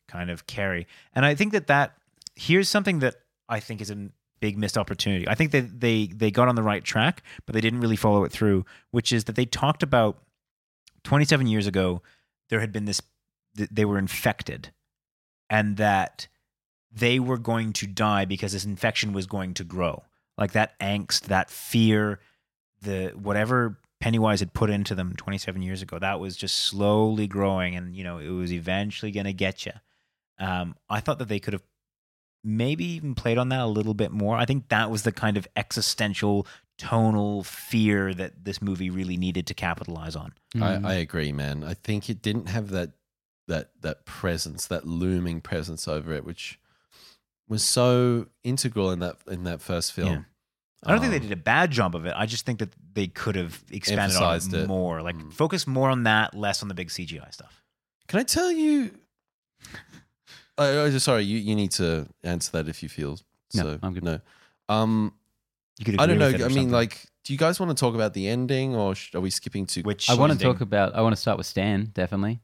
kind 0.06 0.30
of 0.30 0.46
carry. 0.46 0.86
And 1.14 1.24
I 1.24 1.34
think 1.34 1.52
that 1.52 1.66
that 1.68 1.94
here's 2.36 2.68
something 2.68 2.98
that 3.00 3.16
I 3.48 3.60
think 3.60 3.80
is 3.80 3.90
a 3.90 4.08
big 4.40 4.56
missed 4.58 4.76
opportunity. 4.78 5.26
I 5.26 5.34
think 5.34 5.50
that 5.52 5.80
they 5.80 6.06
they 6.08 6.30
got 6.30 6.48
on 6.48 6.54
the 6.56 6.62
right 6.62 6.84
track, 6.84 7.22
but 7.46 7.54
they 7.54 7.60
didn't 7.60 7.80
really 7.80 7.96
follow 7.96 8.24
it 8.24 8.32
through. 8.32 8.64
Which 8.90 9.12
is 9.12 9.24
that 9.24 9.34
they 9.36 9.46
talked 9.46 9.82
about 9.82 10.22
27 11.04 11.46
years 11.46 11.66
ago 11.66 12.02
there 12.50 12.60
had 12.60 12.72
been 12.72 12.84
this 12.84 13.00
they 13.54 13.84
were 13.84 13.98
infected, 13.98 14.70
and 15.50 15.76
that 15.76 16.28
they 16.90 17.18
were 17.18 17.38
going 17.38 17.72
to 17.74 17.86
die 17.86 18.24
because 18.24 18.52
this 18.52 18.64
infection 18.64 19.12
was 19.12 19.26
going 19.26 19.54
to 19.54 19.64
grow. 19.64 20.02
Like 20.36 20.52
that 20.52 20.78
angst, 20.78 21.22
that 21.22 21.50
fear, 21.50 22.20
the 22.82 23.08
whatever 23.08 23.78
Pennywise 24.00 24.40
had 24.40 24.52
put 24.52 24.70
into 24.70 24.94
them 24.94 25.14
27 25.16 25.60
years 25.62 25.82
ago, 25.82 25.98
that 25.98 26.20
was 26.20 26.36
just 26.36 26.56
slowly 26.56 27.26
growing, 27.26 27.74
and 27.74 27.96
you 27.96 28.04
know 28.04 28.18
it 28.18 28.30
was 28.30 28.52
eventually 28.52 29.10
going 29.10 29.26
to 29.26 29.32
get 29.32 29.66
you. 29.66 29.72
Um, 30.38 30.76
I 30.88 31.00
thought 31.00 31.18
that 31.18 31.28
they 31.28 31.40
could 31.40 31.54
have 31.54 31.64
maybe 32.44 32.84
even 32.84 33.16
played 33.16 33.38
on 33.38 33.48
that 33.48 33.60
a 33.60 33.66
little 33.66 33.94
bit 33.94 34.12
more. 34.12 34.36
I 34.36 34.44
think 34.44 34.68
that 34.68 34.90
was 34.90 35.02
the 35.02 35.10
kind 35.10 35.36
of 35.36 35.48
existential, 35.56 36.46
tonal 36.78 37.42
fear 37.42 38.14
that 38.14 38.44
this 38.44 38.62
movie 38.62 38.90
really 38.90 39.16
needed 39.16 39.48
to 39.48 39.54
capitalize 39.54 40.14
on. 40.14 40.32
Mm. 40.54 40.84
I, 40.84 40.92
I 40.92 40.94
agree, 40.94 41.32
man. 41.32 41.64
I 41.64 41.74
think 41.74 42.08
it 42.08 42.22
didn't 42.22 42.46
have 42.46 42.70
that 42.70 42.92
that 43.48 43.70
that 43.80 44.06
presence, 44.06 44.66
that 44.66 44.86
looming 44.86 45.40
presence 45.40 45.88
over 45.88 46.12
it, 46.12 46.24
which 46.24 46.58
was 47.48 47.64
so 47.64 48.26
integral 48.44 48.90
in 48.92 49.00
that 49.00 49.16
in 49.30 49.44
that 49.44 49.60
first 49.60 49.92
film. 49.92 50.08
Yeah. 50.08 50.20
I 50.84 50.92
don't 50.92 51.00
think 51.00 51.10
they 51.10 51.16
Um, 51.16 51.22
did 51.24 51.32
a 51.32 51.42
bad 51.42 51.72
job 51.72 51.96
of 51.96 52.06
it. 52.06 52.12
I 52.16 52.24
just 52.26 52.46
think 52.46 52.60
that 52.60 52.72
they 52.94 53.08
could 53.08 53.34
have 53.34 53.64
expanded 53.70 54.16
on 54.16 54.36
it 54.36 54.52
it. 54.54 54.68
more, 54.68 55.02
like 55.02 55.16
Mm. 55.16 55.32
focus 55.32 55.66
more 55.66 55.90
on 55.90 56.04
that, 56.04 56.34
less 56.36 56.62
on 56.62 56.68
the 56.68 56.74
big 56.74 56.88
CGI 56.90 57.28
stuff. 57.32 57.64
Can 58.06 58.20
I 58.20 58.22
tell 58.22 58.52
you? 58.52 58.92
I, 60.56 60.82
I, 60.84 60.90
sorry, 60.98 61.24
you, 61.24 61.38
you 61.38 61.54
need 61.54 61.70
to 61.72 62.08
answer 62.22 62.52
that 62.52 62.68
if 62.68 62.82
you 62.82 62.88
feel 62.88 63.18
No, 63.54 63.62
so. 63.62 63.78
I'm 63.82 63.92
good. 63.94 64.04
No, 64.04 64.20
um, 64.68 65.12
You 65.78 65.84
could 65.84 66.00
I 66.00 66.06
don't 66.06 66.18
know. 66.18 66.26
with 66.26 66.36
it 66.36 66.40
or 66.42 66.44
I 66.44 66.48
mean, 66.48 66.56
something. 66.56 66.72
like, 66.72 67.06
do 67.24 67.32
you 67.32 67.38
guys 67.38 67.58
want 67.60 67.70
to 67.76 67.80
talk 67.80 67.94
about 67.94 68.14
the 68.14 68.28
ending, 68.28 68.74
or 68.74 68.94
sh- 68.94 69.14
are 69.14 69.20
we 69.20 69.30
skipping 69.30 69.66
to? 69.66 69.82
which 69.82 70.08
I 70.10 70.14
want 70.14 70.32
to 70.32 70.38
talk 70.38 70.60
about, 70.60 70.94
I 70.94 71.00
want 71.02 71.14
to 71.14 71.20
start 71.20 71.38
with 71.38 71.46
Stan, 71.46 71.90
definitely. 71.94 72.40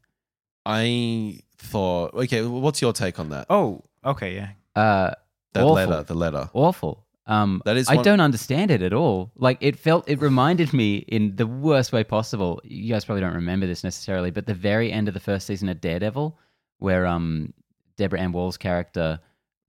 I 0.66 1.40
thought. 1.58 2.14
Okay, 2.14 2.42
what's 2.44 2.80
your 2.82 2.92
take 2.92 3.18
on 3.18 3.30
that? 3.30 3.46
Oh, 3.50 3.82
okay, 4.04 4.34
yeah. 4.34 4.50
Uh, 4.80 5.14
that 5.52 5.62
awful. 5.64 5.74
letter. 5.74 6.02
The 6.02 6.14
letter. 6.14 6.50
awful. 6.52 7.04
Um, 7.26 7.62
That 7.64 7.76
is 7.78 7.88
I 7.88 7.94
one- 7.96 8.04
don't 8.04 8.20
understand 8.20 8.70
it 8.70 8.82
at 8.82 8.92
all. 8.92 9.30
Like 9.36 9.56
it 9.62 9.78
felt, 9.78 10.06
it 10.08 10.20
reminded 10.20 10.74
me 10.74 10.96
in 10.96 11.36
the 11.36 11.46
worst 11.46 11.90
way 11.92 12.04
possible. 12.04 12.60
You 12.64 12.92
guys 12.92 13.04
probably 13.06 13.22
don't 13.22 13.34
remember 13.34 13.66
this 13.66 13.82
necessarily, 13.82 14.30
but 14.30 14.44
the 14.46 14.52
very 14.54 14.92
end 14.92 15.08
of 15.08 15.14
the 15.14 15.20
first 15.20 15.46
season 15.46 15.68
of 15.70 15.80
Daredevil, 15.80 16.36
where 16.80 17.06
um, 17.06 17.54
Deborah 17.96 18.20
Ann 18.20 18.32
Woll's 18.32 18.58
character 18.58 19.20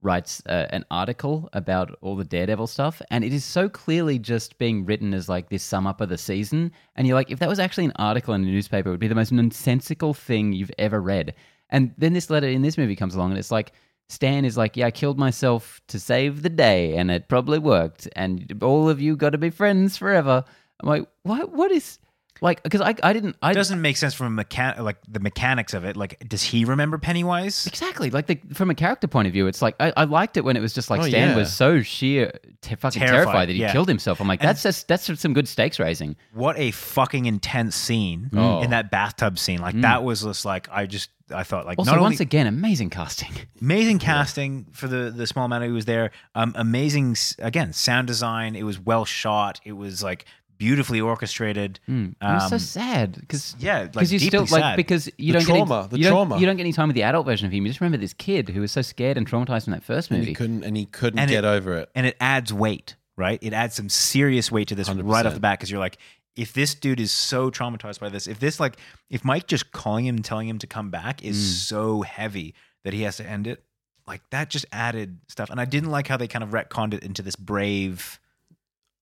writes 0.02 0.42
uh, 0.46 0.66
an 0.70 0.84
article 0.90 1.48
about 1.52 1.96
all 2.00 2.16
the 2.16 2.24
Daredevil 2.24 2.66
stuff, 2.66 3.02
and 3.10 3.24
it 3.24 3.32
is 3.32 3.44
so 3.44 3.68
clearly 3.68 4.18
just 4.18 4.58
being 4.58 4.84
written 4.84 5.14
as 5.14 5.28
like 5.28 5.48
this 5.48 5.62
sum 5.62 5.86
up 5.86 6.00
of 6.00 6.08
the 6.08 6.18
season. 6.18 6.72
And 6.94 7.06
you're 7.06 7.16
like, 7.16 7.30
if 7.30 7.38
that 7.38 7.48
was 7.48 7.58
actually 7.58 7.86
an 7.86 7.92
article 7.96 8.34
in 8.34 8.42
a 8.42 8.46
newspaper, 8.46 8.88
it 8.88 8.92
would 8.92 9.00
be 9.00 9.08
the 9.08 9.14
most 9.14 9.32
nonsensical 9.32 10.14
thing 10.14 10.52
you've 10.52 10.70
ever 10.78 11.00
read. 11.00 11.34
And 11.70 11.92
then 11.98 12.12
this 12.12 12.30
letter 12.30 12.48
in 12.48 12.62
this 12.62 12.78
movie 12.78 12.96
comes 12.96 13.14
along, 13.14 13.30
and 13.30 13.38
it's 13.38 13.50
like. 13.50 13.72
Stan 14.08 14.44
is 14.44 14.56
like, 14.56 14.76
yeah, 14.76 14.86
I 14.86 14.92
killed 14.92 15.18
myself 15.18 15.80
to 15.88 15.98
save 15.98 16.42
the 16.42 16.48
day, 16.48 16.96
and 16.96 17.10
it 17.10 17.28
probably 17.28 17.58
worked. 17.58 18.06
And 18.14 18.62
all 18.62 18.88
of 18.88 19.00
you 19.00 19.16
got 19.16 19.30
to 19.30 19.38
be 19.38 19.50
friends 19.50 19.96
forever. 19.96 20.44
I'm 20.78 20.88
like, 20.88 21.08
what? 21.24 21.50
What 21.50 21.72
is 21.72 21.98
like? 22.40 22.62
Because 22.62 22.80
I, 22.80 22.94
I 23.02 23.12
didn't, 23.12 23.36
I 23.42 23.50
It 23.52 23.54
doesn't 23.54 23.80
make 23.80 23.96
sense 23.96 24.14
from 24.14 24.38
a 24.38 24.44
mechan- 24.44 24.78
like 24.80 24.96
the 25.08 25.20
mechanics 25.20 25.74
of 25.74 25.84
it. 25.84 25.96
Like, 25.96 26.18
does 26.28 26.42
he 26.42 26.64
remember 26.64 26.98
Pennywise? 26.98 27.66
exactly 27.66 28.10
like 28.10 28.26
the, 28.26 28.38
from 28.54 28.70
a 28.70 28.74
character 28.74 29.06
point 29.08 29.26
of 29.26 29.32
view. 29.32 29.46
It's 29.46 29.62
like 29.62 29.74
I, 29.80 29.92
I 29.96 30.04
liked 30.04 30.36
it 30.36 30.44
when 30.44 30.56
it 30.56 30.60
was 30.60 30.72
just 30.74 30.90
like 30.90 31.00
Oh, 31.00 31.08
Stan 31.08 31.30
yeah. 31.30 31.36
was 31.36 31.52
so 31.52 31.82
sheer, 31.82 32.32
te- 32.60 32.74
fucking 32.76 33.00
Terrified, 33.00 33.24
terrified, 33.24 33.48
that 33.48 33.52
he 33.54 33.60
yeah. 33.60 33.72
killed 33.72 33.88
himself. 33.88 34.20
I'm 34.20 34.28
like, 34.28 34.40
And- 34.40 34.48
that's 34.48 34.62
just 34.62 34.88
that's 34.88 35.20
some 35.20 35.32
good 35.34 35.48
stakes 35.48 35.78
raising. 35.78 36.16
What 36.34 36.58
a 36.58 36.70
fucking 36.72 37.26
intense 37.26 37.76
scene 37.76 38.30
Oh. 38.34 38.62
in 38.62 38.70
that 38.70 38.90
bathtub 38.90 39.38
scene. 39.38 39.60
Like 39.60 39.80
that 39.80 40.02
was 40.04 40.22
just 40.22 40.44
like 40.44 40.68
I 40.70 40.86
just 40.86 41.10
I 41.34 41.42
thought 41.42 41.66
like 41.66 41.78
Also, 41.78 41.90
not 41.90 42.00
once 42.00 42.16
only 42.16 42.22
again, 42.22 42.46
amazing 42.46 42.88
casting. 42.90 43.32
amazing 43.60 43.98
casting 43.98 44.66
for 44.72 44.86
the 44.86 45.10
the 45.10 45.26
small 45.26 45.46
amount 45.46 45.64
who 45.64 45.74
was 45.74 45.84
there. 45.84 46.12
Um, 46.36 46.52
amazing 46.56 47.12
s- 47.12 47.34
again 47.40 47.72
sound 47.72 48.06
design. 48.06 48.54
It 48.54 48.62
was 48.62 48.78
well 48.78 49.04
shot. 49.04 49.60
It 49.64 49.72
was 49.72 50.02
like 50.04 50.24
beautifully 50.58 51.00
orchestrated. 51.00 51.80
Mm. 51.88 52.12
it 52.12 52.16
was 52.24 52.48
so 52.48 52.54
Um, 52.56 52.58
sad 52.60 53.12
because 53.20 53.54
Yeah, 53.58 53.80
like 53.80 53.92
because 53.92 54.12
you 54.12 54.18
deeply 54.18 54.46
still 54.46 54.58
like 54.60 54.76
because 54.76 55.10
you 55.18 55.32
The 55.32 55.38
don't 55.40 55.46
trauma, 55.46 55.66
get 55.66 55.74
any, 55.78 55.88
the 55.88 55.98
you 55.98 56.04
don't, 56.04 56.12
trauma. 56.12 56.38
you 56.40 56.46
don't 56.46 56.56
get 56.56 56.62
any 56.62 56.72
time 56.72 56.88
with 56.88 56.94
the 56.94 57.02
adult 57.02 57.26
version 57.26 57.46
of 57.46 57.52
him. 57.52 57.64
You 57.64 57.70
just 57.70 57.80
remember 57.80 57.98
this 57.98 58.12
kid 58.14 58.48
who 58.50 58.60
was 58.60 58.72
so 58.72 58.82
scared 58.82 59.16
and 59.16 59.28
traumatized 59.28 59.64
from 59.64 59.72
that 59.72 59.82
first 59.82 60.10
And 60.10 60.18
movie. 60.18 60.30
he 60.30 60.34
couldn't. 60.34 60.64
And 60.64 60.76
he 60.76 60.86
couldn't 60.86 61.18
And 61.18 61.30
it- 61.30 61.34
get 61.34 61.44
over 61.44 61.74
it. 61.74 61.90
and 61.94 62.06
it 62.06 62.16
adds 62.20 62.52
weight, 62.52 62.96
right? 63.16 63.38
It 63.42 63.52
adds 63.52 63.74
some 63.74 63.88
serious 63.88 64.50
weight 64.52 64.68
to 64.68 64.74
this 64.74 64.88
right 64.88 64.96
100%. 64.98 65.26
off 65.26 65.34
the 65.34 65.40
bat 65.40 65.58
because 65.58 65.70
you're 65.70 65.80
like, 65.80 65.98
if 66.36 66.52
this 66.52 66.74
dude 66.74 67.00
is 67.00 67.12
so 67.12 67.50
traumatized 67.50 67.98
by 68.00 68.08
this, 68.10 68.26
if 68.26 68.38
this 68.40 68.60
like, 68.60 68.76
if 69.08 69.24
Mike 69.24 69.46
just 69.46 69.72
calling 69.72 70.04
him 70.06 70.16
and 70.16 70.24
telling 70.24 70.48
him 70.48 70.58
to 70.58 70.66
come 70.66 70.90
back 70.90 71.24
is 71.24 71.36
Mm. 71.36 71.66
so 71.68 72.02
heavy 72.02 72.54
that 72.84 72.92
he 72.92 73.02
has 73.02 73.16
to 73.16 73.26
end 73.26 73.46
it, 73.46 73.62
like 74.06 74.20
that 74.30 74.50
just 74.50 74.66
added 74.70 75.18
stuff. 75.28 75.50
And 75.50 75.60
I 75.60 75.64
didn't 75.64 75.90
like 75.90 76.08
how 76.08 76.16
they 76.16 76.28
kind 76.28 76.44
of 76.44 76.50
retconned 76.50 76.94
it 76.94 77.02
into 77.02 77.22
this 77.22 77.36
brave 77.36 78.20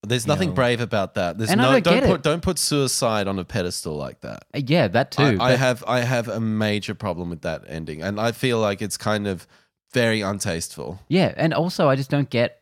There's 0.05 0.25
you 0.27 0.29
nothing 0.29 0.49
know- 0.51 0.55
brave 0.55 0.81
about 0.81 1.15
that. 1.15 1.39
There's 1.39 1.51
And 1.51 1.61
I 1.61 1.65
no 1.65 1.71
don't 1.73 1.83
don't 1.85 1.95
get 2.01 2.05
put 2.09 2.15
it. 2.21 2.23
don't 2.23 2.43
put 2.43 2.59
suicide 2.59 3.27
on 3.29 3.39
a 3.39 3.45
pedestal 3.45 3.97
like 3.97 4.21
that. 4.23 4.45
Uh, 4.55 4.61
Yeah, 4.65 4.89
that 4.89 5.11
too. 5.13 5.23
I, 5.23 5.29
I 5.29 5.37
but- 5.37 5.59
have 5.59 5.85
I 5.87 6.01
have 6.01 6.29
a 6.29 6.41
major 6.41 6.95
problem 6.95 7.31
with 7.31 7.43
that 7.43 7.63
ending, 7.69 8.03
and 8.03 8.21
I 8.21 8.33
feel 8.33 8.59
like 8.61 8.83
it's 8.83 8.97
kind 8.97 9.27
of 9.27 9.47
very 9.93 10.21
untasteful. 10.21 10.99
yeah, 11.09 11.33
and 11.37 11.55
also 11.55 11.89
I 11.89 11.97
just 11.97 12.11
don't 12.11 12.29
get 12.31 12.61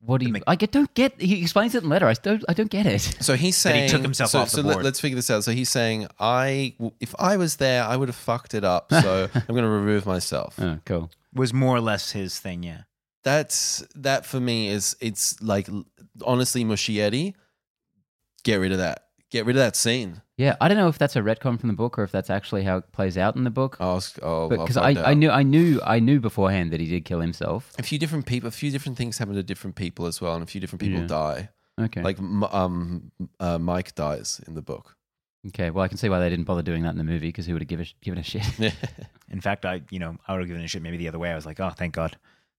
what 0.00 0.20
he. 0.22 0.30
Mc- 0.30 0.44
I 0.46 0.54
get 0.54 0.70
don't 0.70 0.92
get. 0.94 1.20
He 1.20 1.42
explains 1.42 1.74
it 1.74 1.82
in 1.82 1.88
letter. 1.88 2.06
I 2.06 2.14
don't. 2.14 2.44
I 2.48 2.52
don't 2.52 2.70
get 2.70 2.86
it. 2.86 3.00
So 3.20 3.34
he's 3.34 3.60
That 3.64 3.74
he 3.74 3.88
took 3.88 4.02
himself 4.02 4.30
so, 4.30 4.38
off 4.40 4.50
the 4.52 4.58
so 4.58 4.62
let- 4.62 4.74
board. 4.74 4.84
let's 4.84 5.00
figure 5.00 5.16
this 5.16 5.28
out. 5.28 5.42
So 5.42 5.50
he's 5.52 5.68
saying 5.70 6.06
I 6.20 6.74
if 7.00 7.14
I 7.18 7.36
was 7.36 7.56
there, 7.56 7.82
I 7.82 7.96
would 7.96 8.08
have 8.08 8.14
fucked 8.16 8.54
it 8.54 8.62
up. 8.64 8.92
So 8.92 9.28
I'm 9.34 9.42
going 9.48 9.64
to 9.64 9.68
remove 9.68 10.06
myself. 10.06 10.54
Oh, 10.60 10.78
cool. 10.84 11.10
Was 11.34 11.52
more 11.52 11.76
or 11.76 11.80
less 11.80 12.12
his 12.12 12.38
thing, 12.38 12.62
yeah. 12.62 12.82
That's 13.28 13.84
that 13.94 14.24
for 14.24 14.40
me 14.40 14.68
is 14.68 14.96
it's 15.00 15.40
like 15.42 15.68
honestly 16.24 16.64
Muschietti. 16.64 17.34
Get 18.44 18.56
rid 18.56 18.72
of 18.72 18.78
that. 18.78 19.04
Get 19.30 19.44
rid 19.44 19.56
of 19.56 19.60
that 19.60 19.76
scene. 19.76 20.22
Yeah, 20.38 20.56
I 20.60 20.68
don't 20.68 20.78
know 20.78 20.88
if 20.88 20.96
that's 20.96 21.16
a 21.16 21.20
retcon 21.20 21.60
from 21.60 21.68
the 21.68 21.74
book 21.74 21.98
or 21.98 22.04
if 22.04 22.10
that's 22.12 22.30
actually 22.30 22.62
how 22.64 22.78
it 22.78 22.90
plays 22.92 23.18
out 23.18 23.36
in 23.36 23.44
the 23.44 23.50
book. 23.50 23.76
I'll, 23.80 24.02
I'll, 24.22 24.48
Because 24.48 24.76
I'll 24.78 24.96
I, 24.98 25.10
I 25.10 25.14
knew 25.14 25.30
I 25.30 25.42
knew 25.42 25.80
I 25.84 25.98
knew 26.00 26.20
beforehand 26.20 26.72
that 26.72 26.80
he 26.80 26.86
did 26.86 27.04
kill 27.04 27.20
himself. 27.20 27.72
a 27.78 27.82
few 27.82 27.98
different 27.98 28.24
people, 28.24 28.48
a 28.48 28.52
few 28.52 28.70
different 28.70 28.96
things 28.96 29.18
happen 29.18 29.34
to 29.34 29.42
different 29.42 29.76
people 29.76 30.06
as 30.06 30.20
well, 30.22 30.34
and 30.34 30.42
a 30.42 30.46
few 30.46 30.60
different 30.60 30.80
people 30.80 31.00
Yeah. 31.00 31.06
die. 31.06 31.48
Okay. 31.78 32.02
Like 32.02 32.18
um, 32.18 33.12
uh, 33.38 33.58
Mike 33.58 33.94
dies 33.94 34.40
in 34.46 34.54
the 34.54 34.62
book. 34.62 34.96
okay. 35.48 35.68
Well, 35.70 35.84
I 35.84 35.88
can 35.88 35.98
see 35.98 36.08
why 36.08 36.20
they 36.20 36.30
didn't 36.30 36.46
bother 36.46 36.62
doing 36.62 36.82
that 36.84 36.90
in 36.92 36.98
the 36.98 37.04
movie 37.04 37.28
because 37.28 37.44
who 37.46 37.52
would 37.52 37.62
have 37.62 37.68
given 37.68 37.84
a, 37.86 38.04
given 38.04 38.18
a 38.18 38.22
shit? 38.22 38.44
In 39.30 39.40
fact, 39.42 39.66
I, 39.66 39.82
you 39.90 39.98
know, 39.98 40.16
I 40.26 40.32
would 40.32 40.40
have 40.40 40.48
given 40.48 40.64
a 40.64 40.68
shit 40.68 40.80
maybe 40.82 40.96
the 40.96 41.08
other 41.08 41.18
way. 41.18 41.30
I 41.30 41.34
was 41.34 41.44
like, 41.46 41.60
oh, 41.60 41.68
thank 41.70 41.94
God, 41.94 42.16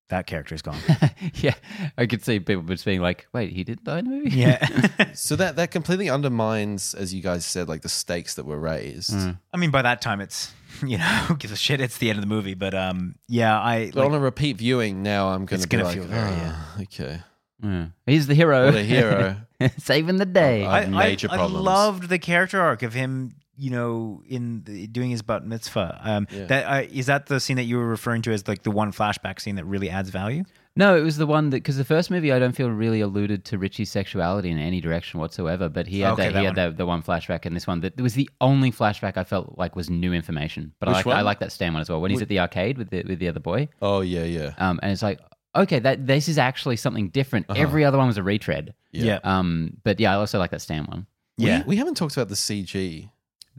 that 0.10 0.28
character 0.28 0.54
is 0.56 0.62
gone. 0.62 0.78
yeah, 1.36 1.54
I 1.98 2.06
could 2.06 2.24
see 2.24 2.40
people 2.40 2.64
just 2.64 2.86
being 2.86 3.02
like, 3.02 3.28
"Wait, 3.34 3.52
he 3.52 3.64
didn't 3.64 3.84
die 3.86 4.00
in 4.00 4.06
the 4.06 4.12
movie?" 4.12 4.30
yeah. 4.32 5.12
so 5.14 5.36
that 5.36 5.56
that 5.56 5.72
completely 5.72 6.10
undermines, 6.10 6.94
as 6.94 7.14
you 7.14 7.22
guys 7.22 7.46
said, 7.46 7.68
like 7.70 7.82
the 7.82 7.90
stakes 7.90 8.34
that 8.36 8.46
were 8.46 8.60
raised. 8.60 9.12
Mm. 9.14 9.40
I 9.54 9.58
mean, 9.58 9.72
by 9.72 9.82
that 9.84 10.02
time, 10.02 10.20
it's, 10.22 10.52
you 10.86 10.98
know, 10.98 11.04
who 11.06 11.36
gives 11.36 11.54
a 11.54 11.58
shit? 11.58 11.80
It's 11.82 11.98
the 11.98 12.10
end 12.10 12.18
of 12.18 12.22
the 12.24 12.28
movie. 12.28 12.54
But 12.56 12.74
um, 12.74 13.16
yeah, 13.28 13.60
I, 13.60 13.88
But 13.88 13.96
like, 13.98 14.06
on 14.10 14.16
a 14.16 14.20
repeat 14.20 14.58
viewing 14.58 15.04
now, 15.04 15.30
I'm 15.30 15.46
going 15.46 15.62
It's 15.62 15.64
to 15.64 15.70
be 15.70 15.78
gonna 15.78 15.86
like, 15.90 15.96
feel 15.98 16.06
very, 16.06 16.32
"Ah, 16.42 16.76
okay, 16.82 17.20
Yeah. 17.64 17.88
He's 18.06 18.28
the 18.28 18.36
hero. 18.36 18.66
what 18.66 18.76
a 18.76 18.84
hero. 18.84 19.38
saving 19.78 20.18
the 20.18 20.26
day. 20.26 20.66
I- 20.66 20.82
have 20.82 20.90
major 20.92 21.28
I, 21.30 21.36
problems. 21.38 21.64
loved 21.66 22.10
the 22.10 22.20
character 22.20 22.60
arc 22.62 22.82
of 22.84 22.94
him, 22.94 23.36
you 23.60 23.70
know, 23.70 24.24
in 24.28 24.64
the, 24.66 24.88
doing 24.88 25.10
his 25.12 25.22
bat 25.22 25.46
mitzvah. 25.46 26.00
Um, 26.04 26.28
Yeah. 26.32 26.46
that 26.46 26.66
uh, 26.66 26.88
is 26.92 27.08
that 27.08 27.26
the 27.28 27.40
scene 27.40 27.58
that 27.58 27.64
you 27.66 27.78
were 27.78 27.88
referring 27.88 28.22
to 28.24 28.32
as 28.32 28.48
like 28.48 28.64
the 28.64 28.72
one 28.72 28.92
flashback 28.92 29.40
scene 29.42 29.56
that 29.56 29.66
really 29.66 29.90
adds 29.90 30.10
value. 30.10 30.44
No, 30.76 30.96
it 30.96 31.02
was 31.02 31.18
the 31.18 31.26
one 31.28 31.50
that 31.50 31.58
because 31.58 31.76
the 31.76 31.84
first 31.84 32.10
movie 32.10 32.32
I 32.32 32.40
don't 32.40 32.56
feel 32.56 32.70
really 32.70 33.02
alluded 33.02 33.44
to 33.46 33.58
Richie's 33.58 33.92
sexuality 33.92 34.50
in 34.50 34.58
any 34.58 34.80
direction 34.80 35.20
whatsoever. 35.20 35.68
But 35.68 35.88
he 35.88 36.00
had 36.02 36.14
Okay, 36.14 36.28
that, 36.28 36.34
that 36.34 36.40
he 36.40 36.46
one. 36.48 36.56
had 36.56 36.72
the, 36.74 36.78
the 36.78 36.86
one 36.86 37.02
flashback 37.04 37.46
in 37.46 37.54
this 37.54 37.68
one 37.68 37.82
that 37.82 37.94
it 37.98 38.02
was 38.02 38.14
the 38.14 38.30
only 38.40 38.72
flashback 38.72 39.18
I 39.18 39.26
felt 39.26 39.58
like 39.58 39.76
was 39.76 39.90
new 39.90 40.14
information. 40.14 40.72
But 40.80 40.88
I 40.90 40.92
like 40.94 41.06
one? 41.06 41.18
I 41.18 41.22
like 41.22 41.40
that 41.40 41.52
Stan 41.52 41.74
one 41.74 41.82
as 41.82 41.90
well 41.90 42.00
when 42.00 42.12
he's 42.12 42.22
at 42.22 42.30
the 42.30 42.40
arcade 42.40 42.78
with 42.78 42.90
the 42.92 43.04
with 43.04 43.20
the 43.20 43.28
other 43.28 43.42
boy. 43.42 43.68
Oh 43.82 44.00
yeah, 44.02 44.24
yeah, 44.24 44.54
Um, 44.58 44.80
and 44.82 44.92
it's 44.92 45.02
like 45.04 45.20
okay, 45.56 45.80
that 45.80 46.06
this 46.08 46.30
is 46.30 46.38
actually 46.38 46.78
something 46.78 47.10
different. 47.10 47.48
Uh-huh. 47.50 47.60
Every 47.62 47.84
other 47.84 47.98
one 47.98 48.08
was 48.08 48.18
a 48.18 48.24
retread. 48.24 48.74
yeah. 48.92 49.20
Um, 49.24 49.78
but 49.84 50.00
yeah, 50.00 50.14
I 50.14 50.16
also 50.16 50.38
like 50.40 50.52
that 50.52 50.62
Stan 50.62 50.86
one, 50.86 51.08
We- 51.40 51.48
Yeah. 51.48 51.64
we, 51.66 51.76
haven't 51.78 51.96
talked 51.96 52.16
about 52.16 52.30
the 52.30 52.36
CG, 52.36 53.10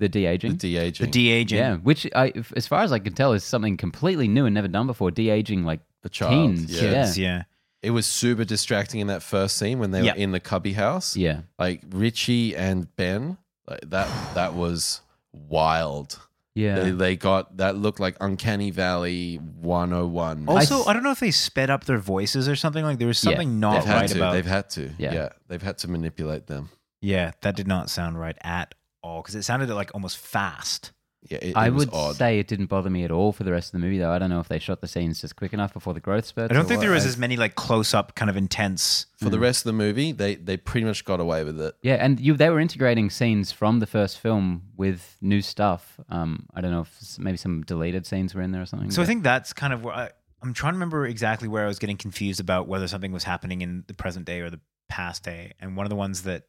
the 0.01 0.09
de 0.09 0.21
the 0.21 0.27
aging. 0.27 0.57
The 0.57 0.77
aging, 0.77 1.11
de 1.13 1.31
aging. 1.31 1.59
Yeah, 1.59 1.77
which 1.77 2.07
I, 2.17 2.33
as 2.57 2.67
far 2.67 2.83
as 2.83 2.91
I 2.93 2.99
can 2.99 3.13
tell, 3.13 3.33
is 3.33 3.45
something 3.45 3.77
completely 3.77 4.27
new 4.27 4.45
and 4.47 4.55
never 4.55 4.67
done 4.69 4.87
before. 4.89 5.11
De 5.13 5.31
aging, 5.31 5.65
like 5.65 5.81
the 6.03 6.09
child. 6.09 6.33
teens, 6.57 6.71
Yeah. 6.83 7.05
Kids, 7.05 7.17
yeah. 7.19 7.43
it 7.83 7.91
was 7.93 8.07
super 8.07 8.45
distracting 8.45 9.01
in 9.01 9.07
that 9.07 9.23
first 9.23 9.57
scene 9.57 9.79
when 9.79 9.93
they 9.93 10.03
Yeah. 10.03 10.13
were 10.15 10.19
in 10.19 10.33
the 10.33 10.41
cubby 10.41 10.73
house. 10.73 11.17
yeah, 11.17 11.43
Like 11.59 11.83
Richie 11.91 12.57
and 12.57 12.95
Ben, 12.97 13.39
like 13.69 13.81
that 13.91 14.09
that 14.35 14.55
was 14.55 15.01
wild. 15.33 16.19
yeah. 16.55 16.81
They, 16.81 16.91
they 16.91 17.17
got 17.17 17.57
that 17.59 17.77
looked 17.77 18.01
like 18.01 18.17
Uncanny 18.21 18.71
Valley 18.71 19.37
101. 19.37 20.49
Also, 20.49 20.83
I- 20.85 20.91
I, 20.91 20.93
don't 20.93 21.03
know 21.03 21.11
if 21.13 21.21
they 21.21 21.31
sped 21.31 21.71
up 21.71 21.85
their 21.85 21.99
voices 21.99 22.49
or 22.49 22.57
something. 22.57 22.85
Like 22.85 22.99
there 22.99 23.07
was 23.09 23.23
Yeah, 23.23 23.31
something 23.33 23.49
they've 23.51 23.59
not 23.61 23.85
had 23.85 23.95
right 23.95 24.09
to. 24.09 24.17
about. 24.17 24.33
They've 24.33 24.47
had 24.47 24.71
to. 24.71 24.91
Yeah. 24.99 25.13
Yeah. 25.13 25.29
they've 25.49 25.63
had 25.63 25.79
to 25.79 25.89
manipulate 25.89 26.47
them. 26.47 26.71
yeah, 27.03 27.33
that 27.43 27.57
did 27.57 27.67
not 27.69 27.89
sound 27.91 28.19
right 28.21 28.37
at 28.43 28.75
all 29.03 29.23
because 29.23 29.35
it 29.35 29.43
sounded 29.43 29.69
like 29.71 29.91
almost 29.95 30.19
fast. 30.19 30.93
Yeah, 31.29 31.39
it, 31.43 31.55
I 31.55 31.67
it 31.67 31.75
was 31.75 31.85
would 31.85 31.95
odd. 31.95 32.17
say 32.17 32.39
it 32.39 32.49
didn't 32.49 32.67
bother 32.67 32.89
me 32.89 33.05
at 33.05 33.11
all 33.11 33.33
for 33.33 33.45
the 33.45 33.53
rest 33.53 33.69
of 33.69 33.73
the 33.73 33.79
movie, 33.79 33.99
though. 33.99 34.11
I 34.11 34.19
don't 34.19 34.31
know 34.31 34.41
if 34.41 34.49
they 34.49 34.59
shot 34.59 34.81
the 34.81 34.89
scenes 34.89 35.21
just 35.21 35.37
quick 35.37 35.53
enough 35.53 35.75
before 35.75 35.93
the 35.93 36.01
growth 36.01 36.25
spurts. 36.25 36.51
I 36.51 36.55
don't 36.55 36.65
think 36.67 36.79
what. 36.79 36.85
there 36.87 36.95
was 36.95 37.05
I- 37.05 37.09
as 37.09 37.19
many 37.19 37.37
like 37.37 37.57
close 37.57 37.93
up, 37.93 38.15
kind 38.15 38.31
of 38.31 38.39
intense. 38.39 39.05
for 39.19 39.29
the 39.29 39.39
rest 39.39 39.61
of 39.61 39.65
the 39.65 39.75
movie, 39.75 40.13
they 40.13 40.37
they 40.37 40.57
pretty 40.57 40.87
much 40.87 41.05
got 41.05 41.21
away 41.21 41.45
with 41.45 41.61
it. 41.61 41.75
Yeah, 41.83 41.97
and 41.97 42.19
you 42.19 42.35
they 42.35 42.49
were 42.49 42.59
integrating 42.59 43.11
scenes 43.11 43.53
from 43.53 43.81
the 43.81 43.87
first 43.87 44.19
film 44.19 44.63
with 44.79 45.19
new 45.21 45.43
stuff. 45.43 46.01
Um, 46.09 46.47
I 46.55 46.63
don't 46.63 46.71
know 46.71 46.81
if 46.83 47.19
maybe 47.19 47.37
some 47.37 47.63
deleted 47.65 48.07
scenes 48.07 48.35
were 48.35 48.41
in 48.41 48.53
there 48.53 48.63
or 48.63 48.67
something. 48.67 48.91
So 48.91 49.03
I 49.03 49.05
think 49.05 49.23
that's 49.23 49.53
kind 49.53 49.75
of 49.75 49.85
where 49.85 49.95
I, 49.95 50.11
I'm 50.43 50.55
trying 50.55 50.73
to 50.73 50.77
remember 50.77 51.05
exactly 51.05 51.49
where 51.49 51.65
I 51.65 51.69
was 51.69 51.79
getting 51.79 51.99
confused 51.99 52.41
about 52.41 52.67
whether 52.67 52.89
something 52.89 53.13
was 53.13 53.25
happening 53.25 53.61
in 53.61 53.85
the 53.89 53.95
present 53.95 54.25
day 54.25 54.41
or 54.41 54.49
the 54.49 54.61
past 54.89 55.23
day. 55.23 55.53
And 55.61 55.77
one 55.77 55.85
of 55.85 55.91
the 55.91 55.97
ones 55.97 56.23
that 56.23 56.45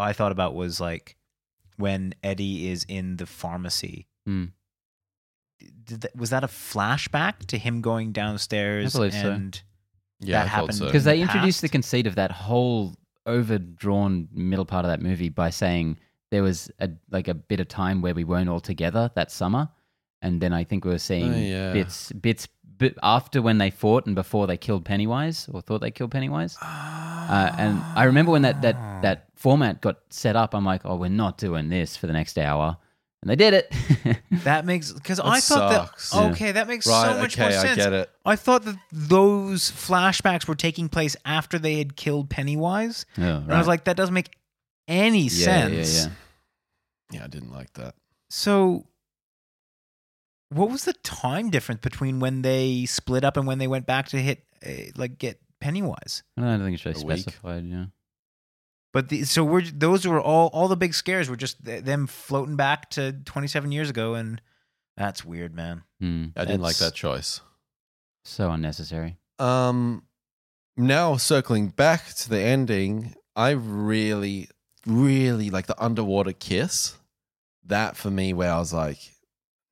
I 0.00 0.12
thought 0.12 0.32
about 0.32 0.54
was 0.54 0.80
like 0.80 1.16
when 1.76 2.14
Eddie 2.22 2.68
is 2.70 2.84
in 2.88 3.16
the 3.16 3.26
pharmacy. 3.26 4.06
Hmm. 4.26 4.46
Did 5.84 6.02
that, 6.02 6.16
was 6.16 6.30
that 6.30 6.42
a 6.44 6.48
flashback 6.48 7.46
to 7.46 7.58
him 7.58 7.80
going 7.82 8.12
downstairs? 8.12 8.94
I 8.94 8.98
believe 8.98 9.12
so. 9.12 9.30
and 9.30 9.62
Yeah, 10.20 10.38
That 10.38 10.40
I 10.40 10.42
thought 10.44 10.50
happened 10.54 10.74
so. 10.76 10.84
because 10.86 11.04
they 11.04 11.16
the 11.16 11.22
introduced 11.22 11.60
the 11.60 11.68
conceit 11.68 12.06
of 12.06 12.14
that 12.14 12.30
whole 12.32 12.94
overdrawn 13.26 14.28
middle 14.32 14.64
part 14.64 14.84
of 14.84 14.90
that 14.90 15.02
movie 15.02 15.28
by 15.28 15.50
saying 15.50 15.98
there 16.30 16.42
was 16.42 16.70
a 16.78 16.88
like 17.10 17.28
a 17.28 17.34
bit 17.34 17.60
of 17.60 17.68
time 17.68 18.00
where 18.02 18.14
we 18.14 18.24
weren't 18.24 18.48
all 18.48 18.60
together 18.60 19.10
that 19.14 19.30
summer, 19.30 19.68
and 20.22 20.40
then 20.40 20.52
I 20.54 20.64
think 20.64 20.84
we 20.84 20.92
were 20.92 20.98
seeing 20.98 21.32
Oh, 21.32 21.36
yeah. 21.36 21.72
bits 21.72 22.12
bits 22.12 22.48
bit 22.80 22.98
after 23.02 23.40
when 23.40 23.58
they 23.58 23.70
fought 23.70 24.06
and 24.06 24.14
before 24.16 24.48
they 24.48 24.56
killed 24.56 24.84
Pennywise 24.84 25.48
or 25.52 25.60
thought 25.60 25.80
they 25.80 25.92
killed 25.92 26.10
Pennywise. 26.10 26.56
Uh, 26.60 27.54
and 27.58 27.80
I 27.94 28.04
remember 28.04 28.32
when 28.32 28.42
that, 28.42 28.62
that 28.62 29.02
that 29.02 29.28
format 29.36 29.80
got 29.80 29.98
set 30.08 30.34
up, 30.34 30.54
I'm 30.54 30.64
like, 30.64 30.80
oh, 30.84 30.96
we're 30.96 31.08
not 31.10 31.38
doing 31.38 31.68
this 31.68 31.96
for 31.96 32.08
the 32.08 32.12
next 32.12 32.36
hour, 32.38 32.76
and 33.22 33.30
they 33.30 33.36
did 33.36 33.54
it. 33.54 33.72
that 34.44 34.64
makes 34.64 34.92
because 34.92 35.20
I 35.20 35.38
thought 35.40 35.72
sucks. 35.72 36.10
that 36.10 36.16
Yeah. 36.24 36.30
okay, 36.32 36.52
that 36.52 36.66
makes 36.66 36.86
right, 36.88 37.12
so 37.14 37.18
much 37.20 37.36
okay, 37.38 37.50
more 37.50 37.60
sense. 37.60 37.78
I 37.78 37.84
get 37.84 37.92
it. 37.92 38.10
I 38.24 38.34
thought 38.36 38.64
that 38.64 38.76
those 38.90 39.70
flashbacks 39.70 40.48
were 40.48 40.56
taking 40.56 40.88
place 40.88 41.16
after 41.24 41.58
they 41.58 41.76
had 41.78 41.94
killed 41.96 42.30
Pennywise. 42.30 43.06
oh, 43.18 43.22
And 43.22 43.52
I 43.52 43.58
was 43.58 43.68
like, 43.68 43.84
that 43.84 43.96
doesn't 43.96 44.14
make 44.14 44.30
any 44.88 45.24
yeah, 45.24 45.28
sense. 45.28 45.96
yeah, 45.96 46.02
yeah. 46.06 46.10
Yeah, 47.12 47.24
I 47.24 47.28
didn't 47.28 47.52
like 47.52 47.72
that. 47.74 47.94
So, 48.28 48.86
what 50.50 50.70
was 50.70 50.84
the 50.84 50.92
time 50.92 51.50
difference 51.50 51.80
between 51.80 52.20
when 52.20 52.42
they 52.42 52.84
split 52.86 53.24
up 53.24 53.36
and 53.36 53.46
when 53.46 53.58
they 53.58 53.68
went 53.68 53.86
back 53.86 54.08
to 54.08 54.18
hit, 54.18 54.44
uh, 54.66 54.90
like, 54.96 55.18
get 55.18 55.40
Pennywise? 55.60 56.22
I 56.36 56.42
don't 56.42 56.60
think 56.62 56.74
it's 56.74 56.84
really 56.84 57.02
A 57.02 57.06
week. 57.06 57.18
specified. 57.20 57.64
Yeah. 57.66 57.86
But 58.92 59.08
the, 59.08 59.22
so 59.24 59.44
we're 59.44 59.62
those 59.62 60.04
were 60.06 60.20
all 60.20 60.48
all 60.52 60.66
the 60.66 60.76
big 60.76 60.94
scares 60.94 61.30
were 61.30 61.36
just 61.36 61.64
th- 61.64 61.84
them 61.84 62.08
floating 62.08 62.56
back 62.56 62.90
to 62.90 63.12
27 63.24 63.70
years 63.70 63.88
ago, 63.88 64.14
and 64.14 64.42
that's 64.96 65.24
weird, 65.24 65.54
man. 65.54 65.84
Hmm. 66.00 66.26
I 66.36 66.44
didn't 66.44 66.62
like 66.62 66.76
That's- 66.76 66.90
that 66.90 66.94
choice. 66.96 67.40
So 68.24 68.50
unnecessary. 68.50 69.16
Um, 69.38 70.02
now 70.76 71.16
circling 71.16 71.68
back 71.68 72.06
to 72.14 72.28
the 72.28 72.40
ending, 72.40 73.14
I 73.36 73.50
really, 73.50 74.48
really 74.86 75.50
like 75.50 75.66
the 75.66 75.80
underwater 75.82 76.32
kiss. 76.32 76.96
That 77.66 77.96
for 77.96 78.10
me, 78.10 78.32
where 78.32 78.52
I 78.52 78.58
was 78.58 78.72
like, 78.72 78.98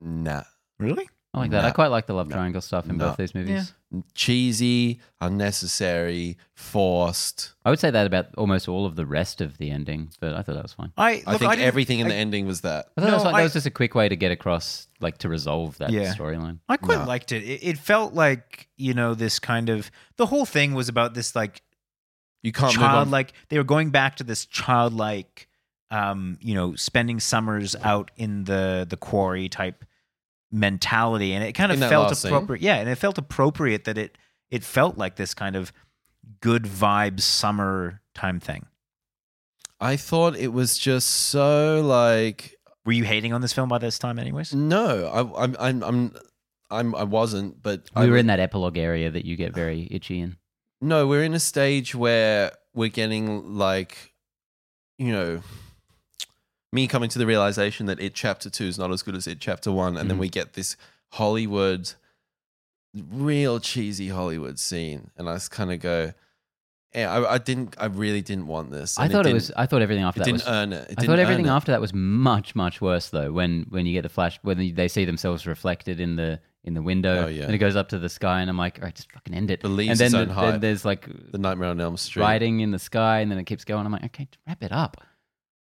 nah, 0.01 0.45
Really? 0.79 1.09
I 1.35 1.41
like 1.41 1.51
that. 1.51 1.65
I 1.65 1.71
quite 1.73 1.89
like 1.89 2.07
the 2.07 2.15
love 2.15 2.31
triangle 2.31 2.61
stuff 2.63 2.89
in 2.89 2.97
No. 2.97 3.09
both 3.09 3.19
these 3.19 3.35
movies. 3.35 3.75
cheesy, 4.15 5.01
unnecessary, 5.21 6.37
forced. 6.55 7.53
I 7.65 7.71
would 7.71 7.79
say 7.79 7.91
that 7.91 8.07
about 8.07 8.27
almost 8.37 8.69
all 8.69 8.87
of 8.87 8.97
the 8.97 9.07
rest 9.07 9.41
of 9.41 9.59
the 9.59 9.71
ending, 9.71 10.11
but 10.21 10.35
I 10.35 10.43
thought 10.43 10.55
that 10.55 10.63
was 10.63 10.73
fine. 10.73 10.93
I 10.97 11.23
I 11.27 11.37
think 11.39 11.51
didn't- 11.53 11.61
everything 11.61 11.99
in 12.01 12.07
I- 12.07 12.11
the 12.11 12.15
ending 12.17 12.47
was 12.47 12.63
that. 12.63 12.87
I 12.97 13.01
thought 13.01 13.07
that, 13.09 13.15
was 13.15 13.25
No, 13.25 13.31
like, 13.31 13.37
that 13.41 13.43
was 13.45 13.53
just 13.55 13.67
a 13.67 13.71
quick 13.71 13.95
way 13.95 14.09
to 14.09 14.17
get 14.17 14.31
across, 14.33 14.89
like 15.01 15.19
to 15.19 15.29
resolve 15.29 15.77
that 15.79 15.91
Yeah. 15.91 16.15
storyline. 16.15 16.59
I 16.69 16.77
quite 16.77 16.99
No. 17.01 17.05
liked 17.05 17.33
it. 17.33 17.43
it. 17.43 17.61
It 17.63 17.79
felt 17.79 18.15
like 18.15 18.69
you 18.77 18.95
know 18.95 19.15
this 19.15 19.39
kind 19.39 19.69
of 19.69 19.91
the 20.17 20.27
whole 20.27 20.47
thing 20.47 20.75
was 20.75 20.89
about 20.89 21.15
this 21.15 21.35
like 21.37 21.63
You 22.43 22.53
can't 22.53 22.75
move 22.75 22.85
on. 22.85 22.91
childlike. 22.91 23.33
They 23.49 23.59
were 23.59 23.65
going 23.65 23.91
back 23.91 24.17
to 24.17 24.25
this 24.25 24.47
childlike, 24.47 25.49
um, 25.91 26.39
you 26.41 26.55
know, 26.55 26.75
spending 26.75 27.21
summers 27.21 27.75
out 27.83 28.11
in 28.17 28.45
the 28.45 28.87
the 28.89 28.97
quarry 28.97 29.49
type 29.49 29.85
mentality, 30.51 31.33
and 31.35 31.45
it 31.45 31.53
kind 31.53 31.73
of 31.73 31.79
felt 31.79 32.09
last 32.09 32.23
scene? 32.23 32.33
appropriate. 32.33 32.63
Yeah, 32.63 32.77
and 32.77 32.89
it 32.89 32.97
felt 32.97 33.19
appropriate 33.19 33.85
that 33.85 33.99
it 33.99 34.17
it 34.51 34.65
felt 34.65 34.97
like 34.99 35.17
this 35.17 35.35
kind 35.35 35.57
of 35.57 35.73
good 36.41 36.65
vibes 36.65 37.21
summer 37.21 38.01
time 38.15 38.41
thing. 38.41 38.67
I 39.81 39.97
thought 39.97 40.37
it 40.37 40.53
was 40.53 40.77
just 40.77 41.09
so 41.09 41.81
like 41.83 42.57
Were 42.85 42.93
you 42.93 43.05
hating 43.05 43.33
on 43.33 43.41
this 43.41 43.53
film 43.53 43.69
by 43.69 43.79
this 43.79 43.99
time, 43.99 44.19
anyways? 44.19 44.55
no, 44.55 45.07
I, 45.07 45.45
I'm 45.45 45.57
I'm 45.59 45.83
I'm 45.83 46.17
I'm 46.71 46.95
I 46.95 47.05
wasn't, 47.05 47.63
but 47.63 47.89
We 47.95 48.03
I 48.03 48.07
were 48.07 48.17
in 48.17 48.27
that 48.27 48.41
epilogue 48.41 48.77
area 48.77 49.11
that 49.11 49.25
you 49.25 49.37
get 49.37 49.55
very 49.55 49.87
itchy 49.91 50.21
in. 50.21 50.37
No, 50.81 51.07
we're 51.07 51.25
in 51.25 51.35
a 51.35 51.41
stage 51.41 51.95
where 51.95 52.53
we're 52.75 52.89
getting 52.89 53.55
like, 53.57 54.13
you 54.99 55.13
know, 55.13 55.43
me 56.73 56.87
coming 56.87 57.09
to 57.11 57.19
the 57.19 57.27
realization 57.27 57.87
that 57.87 58.01
it 58.01 58.15
chapter 58.15 58.51
two 58.51 58.65
is 58.65 58.79
not 58.79 58.91
as 58.93 59.03
good 59.03 59.15
as 59.15 59.27
it 59.27 59.41
chapter 59.41 59.73
one, 59.73 59.97
and 59.97 60.09
then 60.11 60.17
Mhm. 60.19 60.21
we 60.21 60.29
get 60.29 60.53
this 60.55 60.77
Hollywood, 61.13 61.93
real 62.95 63.61
cheesy 63.61 64.09
Hollywood 64.09 64.59
scene, 64.59 65.11
and 65.17 65.29
I 65.29 65.35
just 65.35 65.51
kind 65.51 65.73
of 65.73 65.81
go, 65.81 66.13
yeah, 66.95 67.13
I, 67.13 67.35
I 67.35 67.39
didn't, 67.39 67.75
I 67.79 67.87
really 67.87 68.23
didn't 68.23 68.47
want 68.47 68.71
this. 68.71 68.99
I 68.99 69.09
thought 69.09 69.21
it, 69.21 69.25
didn't- 69.25 69.35
was. 69.35 69.53
I 69.57 69.67
thought 69.67 69.83
everything 69.83 70.05
after 70.05 70.21
It 70.21 70.25
that 70.25 70.31
didn't 70.31 70.45
was. 70.45 70.49
earn 70.49 70.73
it. 70.73 70.91
it 70.91 70.95
I 70.99 71.05
thought 71.07 71.19
everything 71.19 71.47
it. 71.47 71.51
after 71.51 71.73
that 71.73 71.81
was 71.81 71.93
much, 71.95 72.55
much 72.55 72.81
worse 72.81 73.11
though. 73.11 73.31
When 73.33 73.67
when 73.69 73.85
you 73.87 73.93
get 73.93 74.03
the 74.03 74.09
flash, 74.09 74.39
when 74.43 74.75
they 74.75 74.89
see 74.89 75.05
themselves 75.05 75.47
reflected 75.47 76.01
in 76.01 76.17
the 76.17 76.41
in 76.65 76.75
the 76.75 76.83
window, 76.83 77.25
Oh, 77.27 77.29
yeah. 77.29 77.45
and 77.45 77.55
it 77.55 77.59
goes 77.59 77.77
up 77.77 77.89
to 77.91 77.99
the 77.99 78.09
sky, 78.09 78.41
and 78.41 78.51
I'm 78.51 78.59
like, 78.59 78.79
all 78.79 78.85
right, 78.85 78.95
just 78.95 79.11
fucking 79.13 79.33
end 79.35 79.51
it. 79.51 79.61
Believes 79.61 79.91
and 79.93 80.13
then, 80.13 80.23
its 80.23 80.31
own 80.31 80.35
the- 80.35 80.51
then 80.53 80.61
there's 80.61 80.85
like 80.85 81.07
the 81.31 81.39
Nightmare 81.39 81.69
on 81.69 81.81
Elm 81.81 81.97
Street. 81.97 82.23
riding 82.23 82.61
in 82.61 82.71
the 82.73 82.79
sky, 82.79 83.21
and 83.21 83.31
then 83.31 83.39
it 83.39 83.45
keeps 83.45 83.65
going. 83.65 83.85
I'm 83.87 83.93
like, 83.93 84.05
okay, 84.07 84.29
wrap 84.47 84.63
it 84.63 84.73
up. 84.73 84.97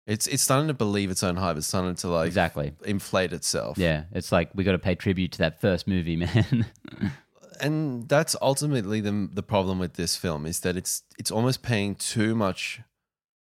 It's 0.07 0.25
it's 0.25 0.41
starting 0.41 0.69
to 0.69 0.73
believe 0.73 1.11
its 1.11 1.21
own 1.21 1.35
hype. 1.35 1.57
It's 1.57 1.67
starting 1.67 1.95
to 1.95 2.07
like 2.07 2.27
exactly. 2.27 2.71
inflate 2.85 3.33
itself. 3.33 3.77
Yeah, 3.77 4.05
it's 4.13 4.31
like 4.31 4.49
we 4.55 4.63
got 4.63 4.71
to 4.71 4.79
pay 4.79 4.95
tribute 4.95 5.33
to 5.33 5.37
that 5.39 5.59
first 5.59 5.85
movie, 5.85 6.15
man. 6.15 6.65
and 7.61 8.07
that's 8.07 8.35
ultimately 8.41 9.01
the 9.01 9.29
the 9.31 9.43
problem 9.43 9.79
with 9.79 9.93
this 9.93 10.15
film 10.15 10.45
is 10.45 10.61
that 10.61 10.77
it's 10.77 11.03
it's 11.19 11.29
almost 11.29 11.61
paying 11.61 11.95
too 11.95 12.35
much 12.35 12.81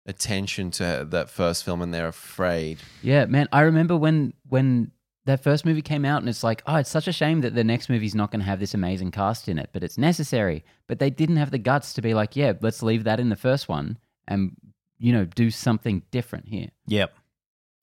attention 0.08 0.72
to 0.72 1.08
that 1.10 1.30
first 1.30 1.64
film, 1.64 1.84
and 1.84 1.94
they're 1.94 2.08
afraid. 2.08 2.80
yeah, 3.04 3.26
man. 3.26 3.48
I 3.52 3.62
remember 3.62 3.96
when 3.96 4.34
when 4.50 4.92
that 5.26 5.44
first 5.44 5.66
movie 5.66 5.84
came 5.84 6.04
out, 6.04 6.22
and 6.22 6.30
it's 6.30 6.44
like, 6.44 6.64
oh, 6.66 6.78
it's 6.78 6.90
such 6.90 7.08
a 7.08 7.14
shame 7.14 7.42
that 7.42 7.54
the 7.54 7.64
next 7.64 7.90
movie's 7.90 8.16
not 8.16 8.32
going 8.32 8.40
to 8.40 8.46
have 8.46 8.60
this 8.60 8.74
amazing 8.74 9.12
cast 9.12 9.48
in 9.48 9.60
it, 9.60 9.70
but 9.72 9.84
it's 9.84 10.00
necessary. 10.00 10.64
But 10.88 10.98
they 10.98 11.12
didn't 11.12 11.38
have 11.38 11.52
the 11.52 11.60
guts 11.60 11.94
to 11.94 12.02
be 12.02 12.16
like, 12.16 12.36
yeah, 12.36 12.54
let's 12.62 12.82
leave 12.82 13.04
that 13.04 13.20
in 13.20 13.30
the 13.30 13.36
first 13.36 13.70
one, 13.70 14.00
and 14.28 14.56
you 14.98 15.14
know, 15.14 15.26
do 15.26 15.52
something 15.52 16.04
different 16.12 16.48
here. 16.48 16.70
Yep. 16.88 17.14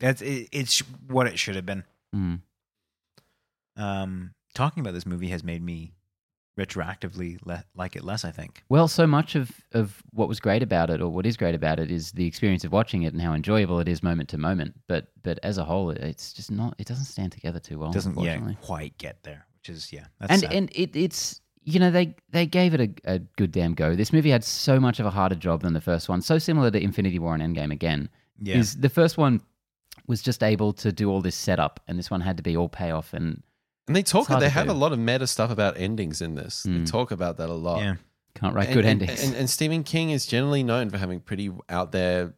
That's 0.00 0.22
it, 0.22 0.48
it's 0.52 0.80
what 1.06 1.26
it 1.26 1.38
should 1.38 1.56
have 1.56 1.66
been. 1.66 1.84
Mm. 2.14 2.40
Um, 3.76 4.32
talking 4.54 4.80
about 4.80 4.94
this 4.94 5.06
movie 5.06 5.28
has 5.28 5.44
made 5.44 5.62
me 5.62 5.94
retroactively 6.58 7.38
le- 7.44 7.64
like 7.74 7.96
it 7.96 8.04
less. 8.04 8.24
I 8.24 8.30
think. 8.30 8.62
Well, 8.68 8.88
so 8.88 9.06
much 9.06 9.34
of, 9.34 9.50
of 9.72 10.02
what 10.12 10.28
was 10.28 10.40
great 10.40 10.62
about 10.62 10.90
it, 10.90 11.00
or 11.00 11.08
what 11.08 11.26
is 11.26 11.36
great 11.36 11.54
about 11.54 11.78
it, 11.78 11.90
is 11.90 12.12
the 12.12 12.26
experience 12.26 12.64
of 12.64 12.72
watching 12.72 13.02
it 13.02 13.12
and 13.12 13.22
how 13.22 13.32
enjoyable 13.32 13.78
it 13.80 13.88
is 13.88 14.02
moment 14.02 14.28
to 14.30 14.38
moment. 14.38 14.74
But 14.88 15.08
but 15.22 15.38
as 15.42 15.58
a 15.58 15.64
whole, 15.64 15.90
it's 15.90 16.32
just 16.32 16.50
not. 16.50 16.74
It 16.78 16.86
doesn't 16.86 17.04
stand 17.04 17.32
together 17.32 17.58
too 17.58 17.78
well. 17.78 17.92
Doesn't 17.92 18.12
unfortunately. 18.12 18.56
quite 18.60 18.98
get 18.98 19.22
there, 19.22 19.46
which 19.58 19.68
is 19.68 19.92
yeah. 19.92 20.06
That's 20.20 20.32
and 20.32 20.40
sad. 20.40 20.52
and 20.52 20.70
it, 20.74 20.96
it's 20.96 21.40
you 21.64 21.78
know 21.80 21.90
they 21.90 22.14
they 22.30 22.46
gave 22.46 22.74
it 22.74 22.80
a, 22.80 23.14
a 23.14 23.18
good 23.36 23.52
damn 23.52 23.74
go. 23.74 23.94
This 23.94 24.12
movie 24.12 24.30
had 24.30 24.44
so 24.44 24.78
much 24.80 25.00
of 25.00 25.06
a 25.06 25.10
harder 25.10 25.34
job 25.36 25.62
than 25.62 25.72
the 25.74 25.80
first 25.80 26.08
one. 26.08 26.20
So 26.22 26.38
similar 26.38 26.70
to 26.70 26.80
Infinity 26.82 27.18
War 27.18 27.34
and 27.34 27.42
Endgame 27.56 27.72
again. 27.72 28.08
yeah. 28.40 28.56
Is 28.56 28.76
the 28.76 28.88
first 28.88 29.16
one 29.18 29.40
was 30.06 30.20
just 30.22 30.42
able 30.42 30.72
to 30.74 30.90
do 30.92 31.10
all 31.10 31.20
this 31.20 31.36
setup, 31.36 31.80
and 31.86 31.98
this 31.98 32.10
one 32.10 32.20
had 32.20 32.36
to 32.36 32.42
be 32.42 32.56
all 32.56 32.68
payoff 32.68 33.12
and 33.14 33.42
And 33.86 33.94
they 33.96 34.02
talk. 34.02 34.26
They 34.28 34.48
have 34.48 34.66
do. 34.66 34.72
a 34.72 34.74
lot 34.74 34.92
of 34.92 34.98
meta 34.98 35.26
stuff 35.26 35.50
about 35.50 35.76
endings 35.78 36.20
in 36.22 36.34
this. 36.34 36.62
They 36.64 36.70
Mm. 36.70 36.90
talk 36.90 37.10
about 37.12 37.36
that 37.38 37.48
a 37.48 37.54
lot. 37.54 37.80
yeah. 37.82 37.94
can't 38.34 38.54
write 38.54 38.68
And- 38.68 38.74
good 38.74 38.84
and, 38.86 39.02
endings. 39.02 39.22
And, 39.22 39.36
and 39.36 39.50
Stephen 39.50 39.82
King 39.84 40.08
is 40.10 40.24
generally 40.26 40.62
known 40.62 40.88
for 40.90 40.96
having 40.98 41.20
pretty 41.20 41.50
out 41.68 41.92
there, 41.92 42.32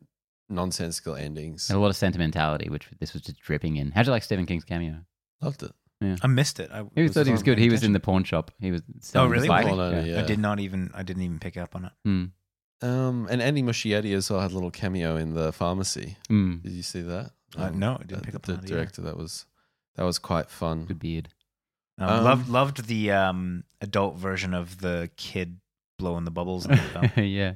nonsensical 0.48 1.14
endings. 1.14 1.70
and 1.70 1.76
a 1.76 1.80
lot 1.80 1.88
of 1.88 1.96
sentimentality, 1.96 2.68
which 2.68 2.88
this 3.00 3.12
was 3.12 3.22
just 3.22 3.38
dripping 3.40 3.76
in. 3.76 3.92
How'd 3.92 4.06
you 4.06 4.12
like 4.12 4.22
Stephen 4.24 4.44
King's 4.46 4.64
cameo? 4.64 5.04
Loved 5.40 5.62
it. 5.62 5.72
I 6.02 6.26
missed 6.26 6.60
it. 6.60 6.70
I 6.72 6.84
He 6.94 7.08
thought 7.08 7.26
he 7.26 7.32
was 7.32 7.42
good. 7.42 7.58
He 7.58 7.70
was 7.70 7.82
in 7.82 7.92
the 7.92 8.00
pawn 8.00 8.24
shop. 8.24 8.50
He 8.60 8.70
was. 8.70 8.82
selling 9.00 9.30
really? 9.30 9.42
the 9.42 9.48
bike. 9.48 9.66
Well, 9.66 9.76
no, 9.76 10.00
yeah. 10.02 10.20
I 10.20 10.22
did 10.22 10.38
not 10.38 10.60
even. 10.60 10.90
I 10.94 11.02
didn't 11.02 11.22
even 11.22 11.38
pick 11.38 11.56
up 11.56 11.74
on 11.74 11.86
it. 11.86 11.92
Hmm. 12.04 12.24
Um, 12.82 13.26
and 13.30 13.40
Andy 13.40 13.62
Muschietti 13.62 14.14
as 14.14 14.28
well 14.30 14.40
had 14.40 14.50
a 14.50 14.54
little 14.54 14.70
cameo 14.70 15.16
in 15.16 15.32
the 15.32 15.52
pharmacy. 15.52 16.16
Hmm. 16.28 16.56
Did 16.58 16.72
you 16.72 16.82
see 16.82 17.00
that? 17.02 17.30
Uh, 17.56 17.64
Um, 17.66 17.78
no, 17.78 17.94
I 17.94 18.04
didn't 18.04 18.18
uh, 18.18 18.24
pick 18.24 18.34
up 18.34 18.42
the 18.42 18.52
on 18.54 18.60
that 18.60 18.64
either. 18.66 18.74
director. 18.76 19.02
That 19.02 19.16
was 19.16 19.46
that 19.96 20.04
was 20.04 20.18
quite 20.18 20.50
fun. 20.50 20.84
Good 20.86 20.98
beard. 20.98 21.28
Um, 21.98 22.08
Um, 22.10 22.24
loved 22.24 22.48
loved 22.48 22.86
the 22.86 23.12
um, 23.12 23.64
adult 23.80 24.16
version 24.18 24.52
of 24.52 24.78
the 24.80 25.10
kid 25.16 25.58
blowing 25.98 26.24
the 26.24 26.30
bubbles. 26.30 26.66
In 26.66 26.72
the 26.72 27.22
yeah. 27.22 27.54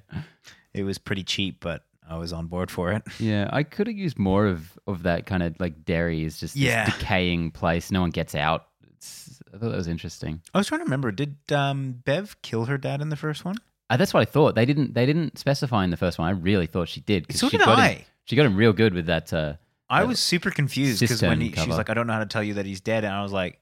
it 0.72 0.84
was 0.84 0.97
pretty 0.99 1.24
cheap, 1.24 1.59
but 1.61 1.84
I 2.09 2.16
was 2.16 2.32
on 2.32 2.46
board 2.46 2.70
for 2.70 2.92
it. 2.92 3.02
Yeah, 3.20 3.48
I 3.52 3.62
could 3.62 3.86
have 3.86 3.96
used 3.96 4.18
more 4.18 4.46
of 4.46 4.78
of 4.86 5.02
that 5.02 5.26
kind 5.26 5.42
of 5.42 5.54
like 5.61 5.84
Derry 5.84 6.24
is 6.24 6.38
just 6.40 6.56
Yeah. 6.56 6.86
this 6.86 6.94
decaying 6.98 7.50
place. 7.52 7.90
No 7.90 8.00
one 8.00 8.11
gets 8.11 8.34
out. 8.34 8.66
It's, 8.96 9.40
I 9.54 9.59
thought 9.59 9.70
that 9.70 9.76
was 9.76 9.88
interesting. 9.88 10.40
I 10.54 10.59
was 10.59 10.66
trying 10.66 10.80
to 10.80 10.84
remember. 10.84 11.11
Did 11.12 11.36
um, 11.52 12.00
Bev 12.04 12.40
kill 12.42 12.64
her 12.66 12.78
dad 12.78 13.00
in 13.00 13.09
the 13.09 13.16
first 13.16 13.44
one? 13.44 13.56
Uh, 13.90 13.96
that's 13.96 14.12
what 14.12 14.20
I 14.20 14.24
thought. 14.24 14.54
They 14.54 14.66
didn't. 14.66 14.94
They 14.94 15.06
didn't 15.06 15.38
specify 15.38 15.84
in 15.84 15.90
the 15.90 15.96
first 15.96 16.18
one. 16.18 16.28
I 16.28 16.32
really 16.32 16.66
thought 16.66 16.88
she 16.88 17.00
did. 17.00 17.26
So 17.34 17.48
she 17.48 17.56
did 17.59 17.64
got 17.64 17.78
I. 17.78 17.88
Him, 17.88 18.02
she 18.24 18.36
got 18.36 18.44
him 18.46 18.56
real 18.56 18.72
good 18.72 18.92
with 18.94 19.06
that. 19.06 19.32
Uh, 19.32 19.54
I 19.90 20.04
was 20.04 20.20
super 20.20 20.50
confused 20.50 21.00
because 21.00 21.22
when 21.22 21.40
he, 21.40 21.52
she 21.52 21.66
was 21.66 21.78
like, 21.78 21.88
"I 21.88 21.94
don't 21.94 22.06
know 22.06 22.12
how 22.12 22.18
to 22.18 22.26
tell 22.26 22.42
you 22.42 22.54
that 22.54 22.66
he's 22.66 22.80
dead," 22.82 23.04
and 23.04 23.12
I 23.14 23.22
was 23.22 23.32
like, 23.32 23.59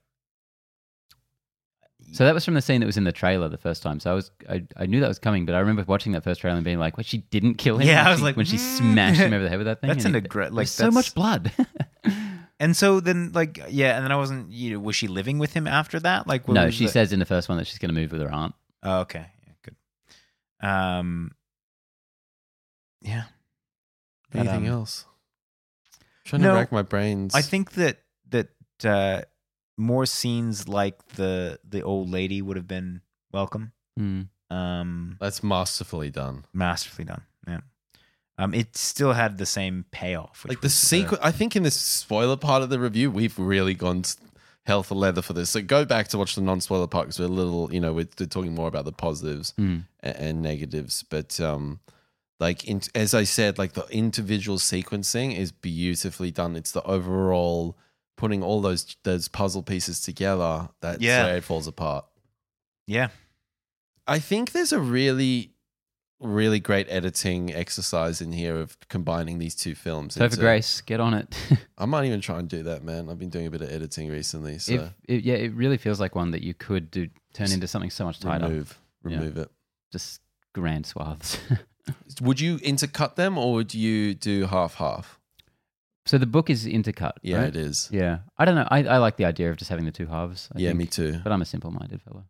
so 2.12 2.24
that 2.24 2.34
was 2.34 2.44
from 2.44 2.54
the 2.54 2.62
scene 2.62 2.80
that 2.80 2.86
was 2.86 2.96
in 2.96 3.04
the 3.04 3.12
trailer 3.12 3.48
the 3.48 3.59
first 3.59 3.82
time. 3.82 4.00
So 4.00 4.11
I 4.11 4.14
was, 4.14 4.30
I, 4.48 4.64
I 4.76 4.86
knew 4.86 5.00
that 5.00 5.09
was 5.09 5.18
coming, 5.18 5.44
but 5.46 5.54
I 5.54 5.59
remember 5.59 5.84
watching 5.86 6.12
that 6.12 6.24
first 6.24 6.40
trailer 6.40 6.57
and 6.57 6.64
being 6.64 6.78
like, 6.78 6.96
"What? 6.96 7.07
She 7.07 7.18
didn't 7.18 7.54
kill 7.54 7.78
him?" 7.78 7.86
Yeah, 7.88 7.98
when 7.98 8.07
I 8.07 8.11
was 8.11 8.18
she- 8.20 8.24
like, 8.24 8.36
when 8.36 8.46
she 8.46 8.57
mm. 8.57 8.61
smashed 8.78 9.20
him 9.20 9.32
over 9.32 9.42
the 9.42 9.48
head 9.50 9.59
with 9.59 9.66
that 9.66 9.80
thing. 9.80 9.88
"That's 9.88 10.04
and 10.04 10.14
an 10.16 10.22
he- 10.22 10.28
aggra- 10.28 10.50
like 10.52 10.68
so 10.68 10.90
much 10.90 11.14
blood. 11.14 11.52
And 12.59 12.74
so 12.74 13.00
then, 13.00 13.32
like, 13.34 13.61
yeah, 13.68 13.96
and 13.96 14.04
then 14.04 14.11
I 14.12 14.16
wasn't. 14.16 14.50
You 14.50 14.72
know, 14.72 14.78
was 14.80 14.96
she 14.96 15.09
living 15.09 15.38
with 15.38 15.52
him 15.52 15.66
after 15.66 16.00
that? 16.00 16.26
Like, 16.26 16.48
what 16.48 16.54
no, 16.54 16.70
she 16.70 16.86
the- 16.86 16.90
says 16.90 17.12
in 17.12 17.18
the 17.18 17.26
first 17.26 17.50
one 17.50 17.59
that 17.59 17.66
she's 17.66 17.78
going 17.78 17.94
to 17.94 18.00
move 18.00 18.12
with 18.12 18.22
her 18.22 18.32
aunt. 18.32 18.54
Oh, 18.82 19.00
okay, 19.00 19.26
yeah, 19.46 19.52
good. 19.62 20.66
Um, 20.66 21.32
yeah, 23.02 23.24
But, 24.30 24.38
Anything 24.40 24.68
um, 24.68 24.72
else? 24.72 25.04
trying 26.24 26.40
no, 26.42 26.52
to 26.52 26.61
rack 26.61 26.72
my 26.72 26.80
brains. 26.80 27.34
I 27.34 27.42
think 27.42 27.72
that 27.72 27.98
that 28.30 28.48
uh, 28.84 29.22
more 29.77 30.07
scenes 30.07 30.68
like 30.68 31.07
the 31.16 31.59
the 31.68 31.83
old 31.83 32.11
lady 32.11 32.41
would 32.43 32.57
have 32.57 32.68
been 32.68 33.01
welcome. 33.33 33.72
Hmm. 33.97 34.22
Um, 34.51 35.16
that's 35.20 35.43
masterfully 35.43 36.11
done. 36.11 36.45
masterfully 36.53 37.05
done. 37.07 37.22
Yeah. 37.49 37.61
Um, 38.39 38.53
it 38.55 38.77
still 38.77 39.12
had 39.14 39.39
the 39.39 39.47
same 39.47 39.87
payoff. 39.91 40.45
which 40.45 40.51
Like 40.51 40.61
the 40.61 40.66
was, 40.66 40.74
sequence. 40.74 41.20
I 41.22 41.33
think 41.33 41.57
in 41.57 41.62
this 41.62 41.74
spoiler 41.81 42.37
part 42.37 42.62
of 42.62 42.68
the 42.70 42.79
review, 42.79 43.11
we've 43.11 43.39
really 43.39 43.74
gone 43.74 44.01
s- 44.01 44.18
hell 44.66 44.83
for 44.83 44.95
leather 44.95 45.22
for 45.22 45.33
this. 45.33 45.51
So 45.51 45.62
go 45.62 45.85
back 45.87 46.09
to 46.09 46.18
watch 46.18 46.35
the 46.35 46.43
non-spoiler 46.43 46.87
part 46.87 47.07
because 47.07 47.18
we're 47.18 47.24
a 47.24 47.29
little, 47.29 47.72
you 47.72 47.81
know, 47.81 47.93
we're, 47.95 48.09
we're 48.20 48.27
talking 48.27 48.55
more 48.55 48.68
about 48.68 48.85
the 48.85 48.93
positives 48.93 49.53
Hmm. 49.57 49.79
and, 50.01 50.16
and 50.16 50.43
negatives. 50.43 51.03
But 51.03 51.41
um, 51.41 51.81
like 52.39 52.64
in, 52.68 52.83
as 52.95 53.14
I 53.14 53.24
said, 53.24 53.57
like 53.59 53.72
the 53.72 53.87
individual 53.91 54.59
sequencing 54.59 55.35
is 55.37 55.51
beautifully 55.51 56.31
done. 56.31 56.55
It's 56.57 56.72
the 56.72 56.83
overall 56.83 57.77
putting 58.16 58.42
all 58.42 58.60
those 58.60 58.96
those 59.04 59.28
puzzle 59.28 59.62
pieces 59.62 60.00
together. 60.00 60.68
That's 60.80 61.00
Yeah. 61.02 61.24
where 61.26 61.36
it 61.36 61.44
falls 61.44 61.66
apart. 61.66 62.04
yeah, 62.86 63.08
I 64.06 64.18
think 64.18 64.52
there's 64.52 64.72
a 64.72 64.80
really, 64.80 65.52
really 66.20 66.60
great 66.60 66.86
editing 66.88 67.52
exercise 67.52 68.20
in 68.20 68.32
here 68.32 68.56
of 68.58 68.76
combining 68.88 69.38
these 69.38 69.54
two 69.54 69.74
films. 69.74 70.14
So 70.14 70.20
for 70.20 70.24
into- 70.26 70.36
Grace, 70.38 70.80
get 70.80 71.00
on 71.00 71.12
it. 71.14 71.34
I 71.78 71.84
might 71.86 72.06
even 72.06 72.20
try 72.20 72.38
and 72.38 72.48
do 72.48 72.62
that, 72.62 72.84
man. 72.84 73.08
I've 73.10 73.18
been 73.18 73.28
doing 73.30 73.46
a 73.46 73.50
bit 73.50 73.62
of 73.62 73.70
editing 73.70 74.08
recently, 74.10 74.58
so 74.58 74.72
if, 74.72 74.92
it, 75.08 75.24
yeah, 75.24 75.34
it 75.34 75.52
really 75.54 75.76
feels 75.76 75.98
like 76.00 76.14
one 76.14 76.30
that 76.30 76.42
you 76.42 76.54
could 76.54 76.90
do 76.90 77.08
turn 77.34 77.50
into 77.52 77.66
something 77.68 77.90
so 77.90 78.04
much 78.04 78.20
tighter. 78.20 78.46
remove, 78.46 78.78
Yeah. 79.06 79.16
remove 79.18 79.36
it. 79.38 79.50
Just 79.92 80.20
grand 80.54 80.86
swaths. 80.86 81.38
Would 82.20 82.40
you 82.40 82.56
intercut 82.58 83.14
them 83.16 83.36
or 83.38 83.52
would 83.54 83.72
you 83.74 84.14
do 84.14 84.46
half 84.46 84.74
half? 84.74 85.15
So 86.07 86.18
the 86.18 86.26
book 86.26 86.48
is 86.48 86.66
intercut. 86.66 87.12
Yeah, 87.22 87.38
right? 87.38 87.48
it 87.48 87.57
is. 87.57 87.88
Yeah, 87.92 88.18
I 88.38 88.44
don't 88.44 88.54
know. 88.54 88.66
I, 88.70 88.84
I 88.84 88.98
like 88.98 89.16
the 89.16 89.24
idea 89.24 89.50
of 89.50 89.57
just 89.57 89.70
having 89.70 89.84
the 89.84 89.92
two 89.92 90.07
halves. 90.07 90.48
I 90.54 90.61
yeah, 90.61 90.70
think. 90.70 90.78
me 90.78 90.86
too. 90.86 91.20
But 91.22 91.32
I'm 91.32 91.42
a 91.42 91.46
simple-minded 91.46 92.00
fellow. 92.02 92.24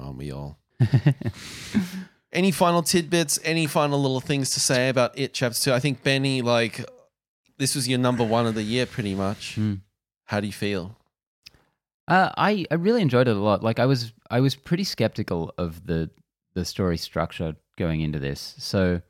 Aren't 0.00 0.18
we 0.18 0.30
all? 0.32 0.58
Any 2.32 2.50
final 2.52 2.82
tidbits? 2.82 3.38
Any 3.44 3.66
final 3.66 4.00
little 4.00 4.20
things 4.20 4.50
to 4.50 4.60
say 4.60 4.88
about 4.88 5.18
it, 5.18 5.32
chapter 5.32 5.58
two? 5.58 5.72
I 5.72 5.80
think 5.80 6.02
Benny, 6.02 6.42
like, 6.42 6.84
this 7.58 7.74
was 7.74 7.88
your 7.88 7.98
number 7.98 8.24
one 8.24 8.46
of 8.46 8.54
the 8.54 8.62
year, 8.62 8.86
pretty 8.86 9.14
much. 9.14 9.54
Hmm. 9.54 9.74
How 10.26 10.40
do 10.40 10.46
you 10.46 10.52
feel? 10.52 10.96
Uh, 12.06 12.30
I 12.36 12.66
I 12.70 12.74
really 12.74 13.02
enjoyed 13.02 13.28
it 13.28 13.36
a 13.36 13.40
lot. 13.40 13.62
Like 13.62 13.78
I 13.78 13.86
was 13.86 14.12
I 14.30 14.40
was 14.40 14.56
pretty 14.56 14.84
skeptical 14.84 15.54
of 15.58 15.86
the 15.86 16.10
the 16.54 16.64
story 16.64 16.96
structure 16.96 17.56
going 17.78 18.00
into 18.00 18.18
this. 18.18 18.54
So 18.58 19.00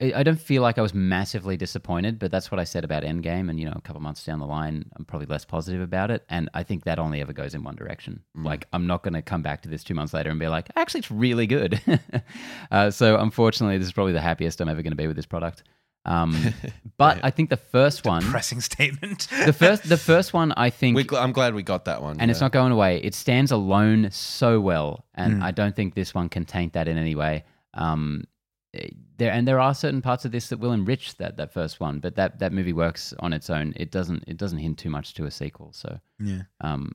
I, 0.00 0.22
don't 0.22 0.40
feel 0.40 0.62
like 0.62 0.78
I 0.78 0.82
was 0.82 0.94
massively 0.94 1.56
disappointed, 1.56 2.18
but 2.18 2.30
that's 2.30 2.50
what 2.50 2.58
I 2.58 2.64
said 2.64 2.84
about 2.84 3.02
Endgame. 3.02 3.50
And 3.50 3.58
you 3.60 3.66
know, 3.66 3.72
a 3.76 3.80
couple 3.80 4.00
months 4.00 4.24
down 4.24 4.38
the 4.38 4.46
line, 4.46 4.90
I'm 4.96 5.04
probably 5.04 5.26
less 5.26 5.44
positive 5.44 5.80
about 5.82 6.10
it. 6.10 6.24
And 6.28 6.48
I 6.54 6.62
think 6.62 6.84
that 6.84 6.98
only 6.98 7.20
ever 7.20 7.32
goes 7.32 7.54
in 7.54 7.62
one 7.64 7.76
direction. 7.76 8.22
Mm. 8.36 8.44
Like 8.44 8.66
I'm 8.72 8.86
not 8.86 9.02
going 9.02 9.14
to 9.14 9.22
come 9.22 9.42
back 9.42 9.62
to 9.62 9.68
this 9.68 9.84
two 9.84 9.94
months 9.94 10.14
later 10.14 10.30
and 10.30 10.40
be 10.40 10.48
like, 10.48 10.68
actually, 10.76 11.00
it's 11.00 11.10
really 11.10 11.46
good. 11.46 11.80
uh, 12.70 12.90
so 12.90 13.18
unfortunately, 13.18 13.78
this 13.78 13.86
is 13.88 13.92
probably 13.92 14.12
the 14.12 14.20
happiest 14.20 14.60
I'm 14.60 14.68
ever 14.68 14.82
going 14.82 14.92
to 14.92 14.96
be 14.96 15.06
with 15.06 15.16
this 15.16 15.26
product. 15.26 15.64
Um, 16.06 16.34
but 16.96 17.18
Yeah. 17.18 17.26
I 17.26 17.30
think 17.30 17.50
the 17.50 17.58
first 17.58 18.06
one, 18.06 18.22
Pressing 18.22 18.60
statement. 18.62 19.28
the 19.44 19.52
first 19.52 19.86
the 19.88 19.98
first 19.98 20.32
one, 20.32 20.52
I 20.56 20.70
think 20.70 20.96
We, 20.96 21.06
I'm 21.16 21.32
glad 21.32 21.54
we 21.54 21.62
got 21.62 21.84
that 21.84 22.00
one. 22.00 22.18
and 22.20 22.30
it's 22.30 22.40
not 22.40 22.52
going 22.52 22.72
away. 22.72 22.98
It 23.02 23.14
stands 23.14 23.50
alone 23.52 24.08
so 24.10 24.60
well, 24.60 25.04
and 25.14 25.40
Mm. 25.40 25.42
I 25.42 25.50
don't 25.50 25.76
think 25.76 25.94
this 25.94 26.14
one 26.14 26.30
can 26.30 26.46
taint 26.46 26.72
that 26.72 26.88
in 26.88 26.96
any 26.96 27.14
way. 27.14 27.44
Um, 27.74 28.24
there 28.72 29.32
and 29.32 29.48
there 29.48 29.58
are 29.58 29.74
certain 29.74 30.00
parts 30.00 30.24
of 30.24 30.32
this 30.32 30.48
that 30.48 30.58
will 30.58 30.72
enrich 30.72 31.16
that 31.16 31.36
that 31.38 31.52
first 31.52 31.80
one, 31.80 31.98
but 31.98 32.14
that 32.16 32.38
that 32.38 32.52
movie 32.52 32.72
works 32.72 33.12
on 33.18 33.32
its 33.32 33.50
own. 33.50 33.72
It 33.76 33.90
doesn't 33.90 34.24
it 34.26 34.36
doesn't 34.36 34.58
hint 34.58 34.78
too 34.78 34.90
much 34.90 35.14
to 35.14 35.24
a 35.24 35.30
sequel. 35.30 35.72
So 35.72 35.98
Yeah. 36.18 36.42
um, 36.60 36.92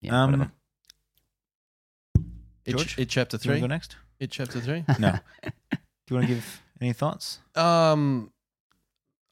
yeah, 0.00 0.22
um, 0.22 0.32
whatever. 0.32 0.52
It, 2.66 2.72
George? 2.76 2.98
it 2.98 3.08
chapter 3.08 3.38
do 3.38 3.48
you 3.48 3.52
want 3.52 3.58
three. 3.58 3.60
to 3.62 3.68
go 3.68 3.74
next? 3.74 3.96
It 4.20 4.30
chapter 4.30 4.60
three. 4.60 4.84
No. 4.98 5.18
do 5.42 5.50
you 6.10 6.16
want 6.16 6.28
to 6.28 6.34
give 6.34 6.62
any 6.80 6.92
thoughts? 6.92 7.38
Um, 7.54 8.30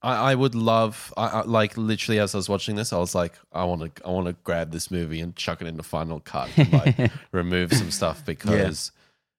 I, 0.02 0.32
I 0.32 0.34
would 0.34 0.54
love, 0.54 1.12
I, 1.16 1.26
I, 1.26 1.42
like 1.42 1.76
literally 1.76 2.18
as 2.18 2.34
I 2.34 2.38
was 2.38 2.48
watching 2.48 2.76
this, 2.76 2.92
I 2.92 2.98
was 2.98 3.14
like, 3.14 3.34
I 3.52 3.64
want 3.64 3.94
to, 3.96 4.06
I 4.06 4.10
want 4.10 4.26
to 4.28 4.34
grab 4.44 4.70
this 4.70 4.90
movie 4.90 5.20
and 5.20 5.34
chuck 5.36 5.60
it 5.60 5.66
into 5.66 5.82
Final 5.82 6.20
Cut 6.20 6.48
and 6.56 6.72
like 6.72 7.10
remove 7.32 7.72
some 7.72 7.90
stuff 7.90 8.24
because 8.24 8.92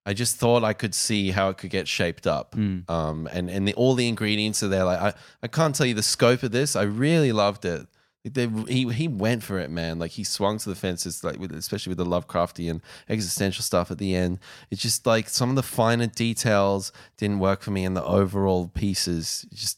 I 0.09 0.13
just 0.13 0.37
thought 0.37 0.63
I 0.63 0.73
could 0.73 0.95
see 0.95 1.31
how 1.31 1.49
it 1.49 1.57
could 1.57 1.69
get 1.69 1.87
shaped 1.87 2.25
up. 2.25 2.55
Mm. 2.55 2.89
Um, 2.89 3.27
and 3.35 3.49
and 3.49 3.67
the, 3.67 3.73
all 3.73 3.93
the 3.93 4.07
ingredients 4.07 4.63
are 4.63 4.69
there. 4.69 4.85
Like 4.85 4.99
I, 5.07 5.13
I 5.43 5.47
can't 5.47 5.75
tell 5.75 5.85
you 5.85 5.93
the 5.93 6.09
scope 6.15 6.43
of 6.43 6.51
this. 6.51 6.75
I 6.75 6.83
really 6.83 7.31
loved 7.33 7.65
it. 7.65 7.85
They, 8.23 8.47
he 8.67 8.81
he 9.01 9.07
went 9.07 9.41
for 9.43 9.57
it, 9.59 9.69
man. 9.69 9.99
Like 9.99 10.11
he 10.11 10.23
swung 10.23 10.57
to 10.59 10.69
the 10.69 10.75
fences, 10.75 11.23
like 11.23 11.39
with, 11.39 11.51
especially 11.53 11.91
with 11.91 11.97
the 12.03 12.05
Lovecraftian 12.05 12.81
existential 13.07 13.63
stuff 13.63 13.91
at 13.91 13.97
the 13.99 14.15
end. 14.15 14.39
It's 14.71 14.81
just 14.81 15.05
like 15.05 15.29
some 15.29 15.49
of 15.49 15.55
the 15.55 15.63
finer 15.63 16.07
details 16.07 16.91
didn't 17.17 17.39
work 17.39 17.61
for 17.61 17.71
me, 17.71 17.85
and 17.85 17.95
the 17.95 18.03
overall 18.03 18.67
pieces 18.67 19.45
just 19.53 19.77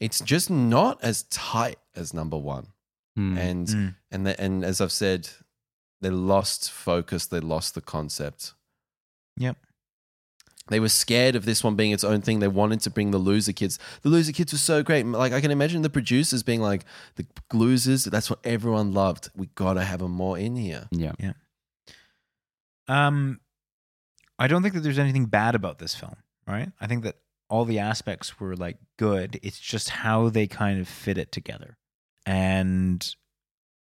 it's 0.00 0.20
just 0.20 0.50
not 0.50 0.98
as 1.02 1.24
tight 1.24 1.78
as 1.94 2.14
number 2.14 2.38
one. 2.38 2.68
Mm. 3.18 3.38
And 3.38 3.66
Mm. 3.68 3.94
and 4.10 4.26
the, 4.26 4.40
and 4.40 4.64
as 4.64 4.80
I've 4.80 4.92
said, 4.92 5.28
they 6.00 6.10
lost 6.10 6.70
focus. 6.70 7.26
They 7.26 7.40
lost 7.40 7.74
the 7.74 7.80
concept. 7.82 8.54
Yep. 9.36 9.56
They 10.68 10.80
were 10.80 10.88
scared 10.88 11.36
of 11.36 11.44
this 11.44 11.62
one 11.62 11.74
being 11.74 11.90
its 11.92 12.04
own 12.04 12.22
thing. 12.22 12.38
They 12.38 12.48
wanted 12.48 12.80
to 12.82 12.90
bring 12.90 13.10
the 13.10 13.18
loser 13.18 13.52
kids. 13.52 13.78
The 14.00 14.08
loser 14.08 14.32
kids 14.32 14.52
were 14.52 14.58
so 14.58 14.82
great. 14.82 15.04
Like 15.04 15.34
I 15.34 15.40
can 15.42 15.50
imagine 15.50 15.82
the 15.82 15.90
producers 15.90 16.42
being 16.42 16.62
like, 16.62 16.84
"The 17.16 17.26
losers. 17.52 18.04
That's 18.04 18.30
what 18.30 18.38
everyone 18.44 18.92
loved. 18.94 19.28
We 19.36 19.50
gotta 19.54 19.84
have 19.84 19.98
them 19.98 20.12
more 20.12 20.38
in 20.38 20.56
here." 20.56 20.88
yeah. 20.90 21.12
Yeah. 21.18 21.32
Um, 22.88 23.40
I 24.38 24.46
don't 24.46 24.62
think 24.62 24.74
that 24.74 24.80
there's 24.80 24.98
anything 24.98 25.26
bad 25.26 25.54
about 25.54 25.78
this 25.78 25.94
film, 25.94 26.16
right? 26.46 26.70
I 26.80 26.86
think 26.86 27.04
that 27.04 27.16
all 27.50 27.64
the 27.66 27.78
aspects 27.78 28.40
were 28.40 28.56
like 28.56 28.78
good. 28.98 29.38
It's 29.42 29.60
just 29.60 29.90
how 29.90 30.28
they 30.30 30.46
kind 30.46 30.80
of 30.80 30.88
fit 30.88 31.18
it 31.18 31.30
together. 31.30 31.76
And 32.26 33.06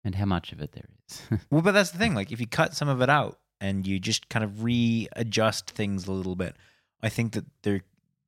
And 0.04 0.16
how 0.16 0.26
much 0.26 0.52
of 0.52 0.60
it 0.60 0.72
there 0.72 0.90
is. 1.08 1.22
well, 1.52 1.62
but 1.62 1.72
that's 1.74 1.92
the 1.92 2.00
thing. 2.00 2.16
Like, 2.16 2.32
if 2.32 2.40
you 2.40 2.48
cut 2.48 2.74
some 2.74 2.90
of 2.90 3.02
it 3.02 3.10
out 3.10 3.40
and 3.64 3.88
you 3.88 3.98
just 3.98 4.28
kind 4.28 4.44
of 4.44 4.62
readjust 4.62 5.70
things 5.70 6.06
a 6.06 6.12
little 6.12 6.36
bit, 6.36 6.58
I 7.02 7.08
think 7.08 7.32
that 7.32 7.46
there 7.64 7.82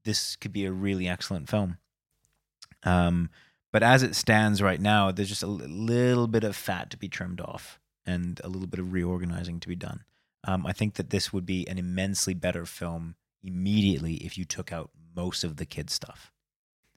this 0.05 0.37
could 0.37 0.53
be 0.53 0.65
a 0.65 0.71
really 0.71 1.09
excellent 1.09 1.49
film. 1.49 1.77
Um, 2.83 3.29
but 3.73 3.83
as 3.83 4.01
it 4.01 4.15
stands 4.15 4.61
right 4.61 4.79
now, 4.79 5.11
there's 5.11 5.27
just 5.27 5.43
a 5.43 5.47
little 5.47 6.27
bit 6.27 6.45
of 6.45 6.55
fat 6.55 6.89
to 6.91 6.97
be 6.97 7.09
trimmed 7.09 7.41
off 7.41 7.79
and 8.05 8.39
a 8.43 8.47
little 8.47 8.67
bit 8.67 8.79
of 8.79 8.93
reorganizing 8.93 9.59
to 9.59 9.67
be 9.67 9.75
done. 9.75 10.05
Um, 10.45 10.65
I 10.65 10.71
think 10.71 10.93
that 10.93 11.09
this 11.09 11.33
would 11.33 11.45
be 11.45 11.67
an 11.67 11.77
immensely 11.77 12.33
better 12.33 12.65
film 12.65 13.15
immediately 13.43 14.15
if 14.17 14.37
you 14.37 14.45
took 14.45 14.71
out 14.71 14.91
most 15.15 15.43
of 15.43 15.57
the 15.57 15.65
kid 15.65 15.89
stuff. 15.89 16.31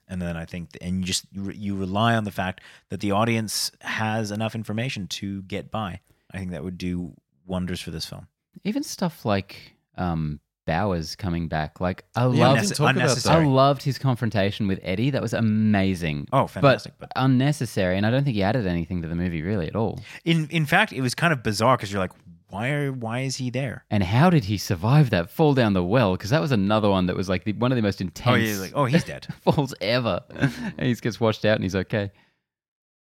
And 0.07 0.23
then 0.23 0.37
I 0.37 0.45
think, 0.45 0.71
and 0.81 1.01
you 1.01 1.05
just 1.05 1.27
you 1.35 1.75
rely 1.75 2.15
on 2.15 2.23
the 2.23 2.31
fact 2.31 2.63
that 2.91 3.01
the 3.01 3.11
audience 3.11 3.73
has 3.81 4.31
enough 4.31 4.55
information 4.55 5.09
to 5.09 5.43
get 5.43 5.73
by. 5.73 6.01
I 6.33 6.39
think 6.39 6.53
that 6.53 6.63
would 6.63 6.79
do 6.79 7.15
wonders 7.49 7.81
for 7.81 7.91
this 7.91 8.05
film. 8.07 8.29
Even 8.65 8.83
stuff 8.83 9.25
like 9.25 9.77
um, 9.97 10.41
Bowers 10.67 11.17
coming 11.17 11.49
back. 11.49 11.81
Like 11.81 12.05
I 12.15 12.23
Yeah, 12.29 12.49
loved, 12.49 12.61
didn't 12.61 12.77
talk 12.77 12.81
about 12.91 12.97
unnecessary. 12.97 13.45
I 13.45 13.49
loved 13.49 13.83
his 13.83 13.99
confrontation 13.99 14.69
with 14.69 14.81
Eddie. 14.83 15.11
That 15.11 15.23
was 15.23 15.33
amazing. 15.33 16.29
Oh, 16.33 16.47
fantastic! 16.47 16.95
But, 16.99 17.11
unnecessary, 17.17 17.97
and 17.97 18.05
I 18.05 18.11
don't 18.11 18.25
think 18.25 18.37
he 18.37 18.43
added 18.43 18.67
anything 18.67 19.03
to 19.03 19.09
the 19.09 19.15
movie 19.15 19.43
really 19.43 19.67
at 19.67 19.77
all. 19.77 20.01
in 20.25 20.47
in 20.51 20.67
fact, 20.67 20.93
it 20.93 21.01
was 21.01 21.15
kind 21.15 21.33
of 21.33 21.43
bizarre 21.43 21.77
because 21.77 21.91
you're 21.93 22.01
like, 22.01 22.13
why 22.51 22.71
are 22.71 22.93
why 22.93 23.21
is 23.21 23.37
he 23.37 23.51
there? 23.51 23.85
And 23.91 24.03
how 24.03 24.31
did 24.31 24.45
he 24.45 24.59
survive 24.59 25.11
that 25.11 25.31
fall 25.31 25.55
down 25.55 25.73
the 25.73 25.85
well? 25.85 26.13
Because 26.17 26.31
that 26.31 26.41
was 26.41 26.53
another 26.53 26.91
one 26.91 27.07
that 27.07 27.17
was 27.17 27.29
like 27.29 27.45
the, 27.45 27.53
one 27.55 27.73
of 27.73 27.77
the 27.77 27.83
most 27.83 28.01
intense 28.01 28.29
Oh 28.29 28.35
yeah, 28.37 28.59
like 28.59 28.73
oh 28.75 28.85
he's 28.87 29.05
dead. 29.05 29.27
falls 29.43 29.75
ever. 29.81 30.21
and 30.31 30.53
he 30.87 30.95
gets 30.95 31.21
washed 31.21 31.45
out 31.45 31.55
and 31.57 31.63
he's 31.63 31.77
okay. 31.77 32.11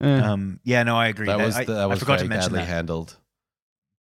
Uh, 0.01 0.07
um, 0.07 0.59
yeah, 0.63 0.83
no, 0.83 0.95
I 0.97 1.07
agree. 1.07 1.25
That 1.27 1.39
was 1.39 1.57
I, 1.57 1.65
that 1.65 1.77
I 1.77 1.85
was 1.87 1.99
forgot 1.99 2.19
very 2.19 2.27
to 2.27 2.29
mention 2.29 2.53
badly 2.53 2.65
that 2.65 2.73
handled. 2.73 3.17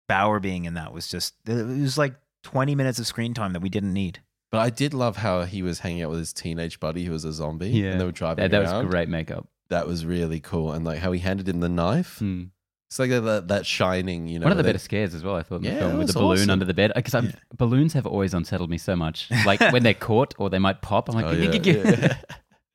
Bowers 0.10 0.41
being 0.41 0.66
in 0.66 0.74
that 0.74 0.91
was 0.91 1.07
just 1.07 1.36
it 1.47 1.53
was 1.66 1.97
like 1.97 2.16
20 2.43 2.76
minutes 2.76 2.99
of 2.99 3.07
screen 3.07 3.34
time 3.34 3.53
that 3.53 3.62
we 3.62 3.70
didn't 3.70 3.93
need. 3.93 4.20
But 4.51 4.60
I 4.60 4.70
did 4.70 4.93
love 4.93 5.16
how 5.18 5.43
he 5.43 5.62
was 5.62 5.80
hanging 5.80 6.01
out 6.01 6.10
with 6.10 6.20
his 6.20 6.34
teenage 6.34 6.80
buddy 6.82 7.05
who 7.05 7.12
was 7.14 7.24
a 7.24 7.32
zombie. 7.32 7.70
Yeah. 7.70 7.91
and 7.91 8.01
they 8.01 8.05
were 8.05 8.12
driving 8.12 8.41
that, 8.41 8.51
that 8.51 8.76
was 8.82 8.89
great 8.89 9.07
makeup. 9.07 9.47
That 9.70 9.86
was 9.88 10.05
really 10.05 10.39
cool, 10.41 10.72
and 10.74 10.84
like 10.84 10.99
how 10.99 11.12
he 11.14 11.20
handed 11.20 11.47
him 11.47 11.60
the 11.62 11.70
knife. 11.70 12.18
Hmm. 12.20 12.45
It's 12.89 12.97
like 12.97 13.12
that 13.12 13.49
that 13.49 13.68
shining, 13.68 14.28
you 14.28 14.39
know. 14.39 14.45
One 14.45 14.51
of 14.51 14.57
the 14.57 14.64
that- 14.64 14.70
better 14.70 14.80
scares 14.80 15.14
as 15.14 15.24
well, 15.24 15.36
I 15.36 15.43
thought, 15.43 15.57
in 15.57 15.62
the 15.62 15.70
Yeah, 15.70 15.78
film, 15.80 15.99
with 15.99 16.07
the 16.07 16.14
balloon 16.14 16.39
awesome. 16.39 16.49
under 16.49 16.66
the 16.66 16.74
bed. 16.74 16.91
Because 16.95 17.14
Yeah. 17.14 17.32
balloons 17.55 17.93
have 17.93 18.07
always 18.07 18.34
unsettled 18.34 18.72
me 18.72 18.80
so 18.80 18.95
much. 18.95 19.30
Like 19.45 19.60
when 19.72 19.84
they're 19.84 19.93
caught 20.10 20.34
or 20.39 20.49
they 20.49 20.57
might 20.57 20.82
pop. 20.82 21.07
I'm 21.07 21.14
like, 21.16 21.26
Oh, 21.26 21.32
yeah, 21.34 21.51
yeah. 21.64 22.18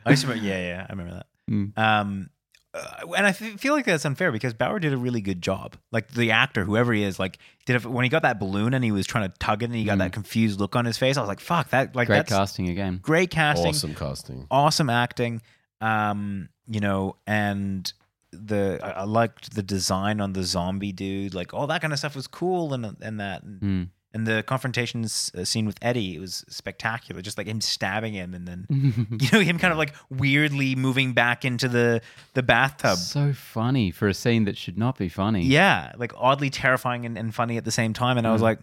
I 0.06 0.10
remember, 0.12 0.36
yeah, 0.36 0.60
yeah, 0.68 0.86
I 0.88 0.92
remember 0.92 1.14
that. 1.14 1.26
Mm. 1.50 1.76
Um, 1.76 2.30
uh, 2.74 3.06
and 3.16 3.26
I 3.26 3.30
f- 3.30 3.36
feel 3.60 3.72
like 3.74 3.84
that's 3.86 4.04
unfair 4.04 4.32
because 4.32 4.52
Bowers 4.52 4.82
did 4.82 4.92
a 4.92 4.96
really 4.96 5.20
good 5.20 5.40
job. 5.40 5.76
Like 5.92 6.08
the 6.08 6.32
actor, 6.32 6.64
whoever 6.64 6.92
he 6.92 7.02
is, 7.04 7.18
like 7.18 7.38
did 7.66 7.84
a, 7.84 7.88
when 7.88 8.02
he 8.04 8.08
got 8.08 8.22
that 8.22 8.40
balloon 8.40 8.74
and 8.74 8.82
he 8.84 8.90
was 8.92 9.06
trying 9.06 9.30
to 9.30 9.34
tug 9.38 9.62
it 9.62 9.66
and 9.66 9.74
he 9.74 9.84
got 9.84 9.96
Mm. 9.96 10.00
that 10.00 10.12
confused 10.12 10.58
look 10.60 10.74
on 10.76 10.84
his 10.84 10.98
face. 10.98 11.16
I 11.16 11.20
was 11.20 11.28
like, 11.28 11.40
"Fuck 11.40 11.70
that!" 11.70 11.94
Like 11.94 12.08
great 12.08 12.16
that's 12.18 12.30
casting 12.32 12.68
again. 12.68 12.98
great 13.02 13.30
casting, 13.30 13.68
awesome 13.68 13.94
casting. 13.94 14.46
awesome 14.50 14.90
acting. 14.90 15.40
Um, 15.80 16.48
you 16.66 16.80
know, 16.80 17.16
and 17.26 17.92
the 18.32 18.80
I, 18.82 18.90
I 18.90 19.04
liked 19.04 19.54
the 19.54 19.62
design 19.62 20.20
on 20.20 20.32
the 20.32 20.42
zombie 20.42 20.92
dude. 20.92 21.34
Like 21.34 21.54
all 21.54 21.66
that 21.68 21.80
kind 21.80 21.92
of 21.92 21.98
stuff 21.98 22.16
was 22.16 22.26
cool 22.26 22.74
and 22.74 22.96
and 23.00 23.20
that 23.20 23.42
and, 23.44 23.60
Mm. 23.60 23.88
And 24.14 24.26
the 24.26 24.42
confrontation 24.44 25.04
uh, 25.04 25.44
scene 25.44 25.66
with 25.66 25.76
Eddie 25.82 26.14
it 26.14 26.20
was 26.20 26.44
spectacular. 26.48 27.20
Just 27.20 27.36
like 27.36 27.46
him 27.46 27.60
stabbing 27.60 28.14
him 28.14 28.32
and 28.32 28.46
then 28.48 28.66
you 29.20 29.28
know 29.32 29.40
him 29.40 29.58
kind 29.58 29.72
of 29.72 29.78
like 29.78 29.92
weirdly 30.08 30.74
moving 30.74 31.12
back 31.12 31.44
into 31.44 31.68
the 31.68 32.00
the 32.32 32.42
bathtub. 32.42 32.96
so 32.96 33.32
funny 33.34 33.90
for 33.90 34.08
a 34.08 34.14
scene 34.14 34.44
that 34.44 34.56
should 34.56 34.78
not 34.78 34.96
be 34.96 35.08
funny. 35.08 35.42
Yeah, 35.44 35.92
like 35.96 36.12
oddly 36.16 36.48
terrifying 36.48 37.04
and, 37.04 37.18
and 37.18 37.34
funny 37.34 37.56
at 37.58 37.64
the 37.64 37.70
same 37.72 37.92
time. 37.92 38.16
And 38.16 38.26
I 38.26 38.32
was 38.32 38.40
Mm. 38.40 38.44
like, 38.44 38.58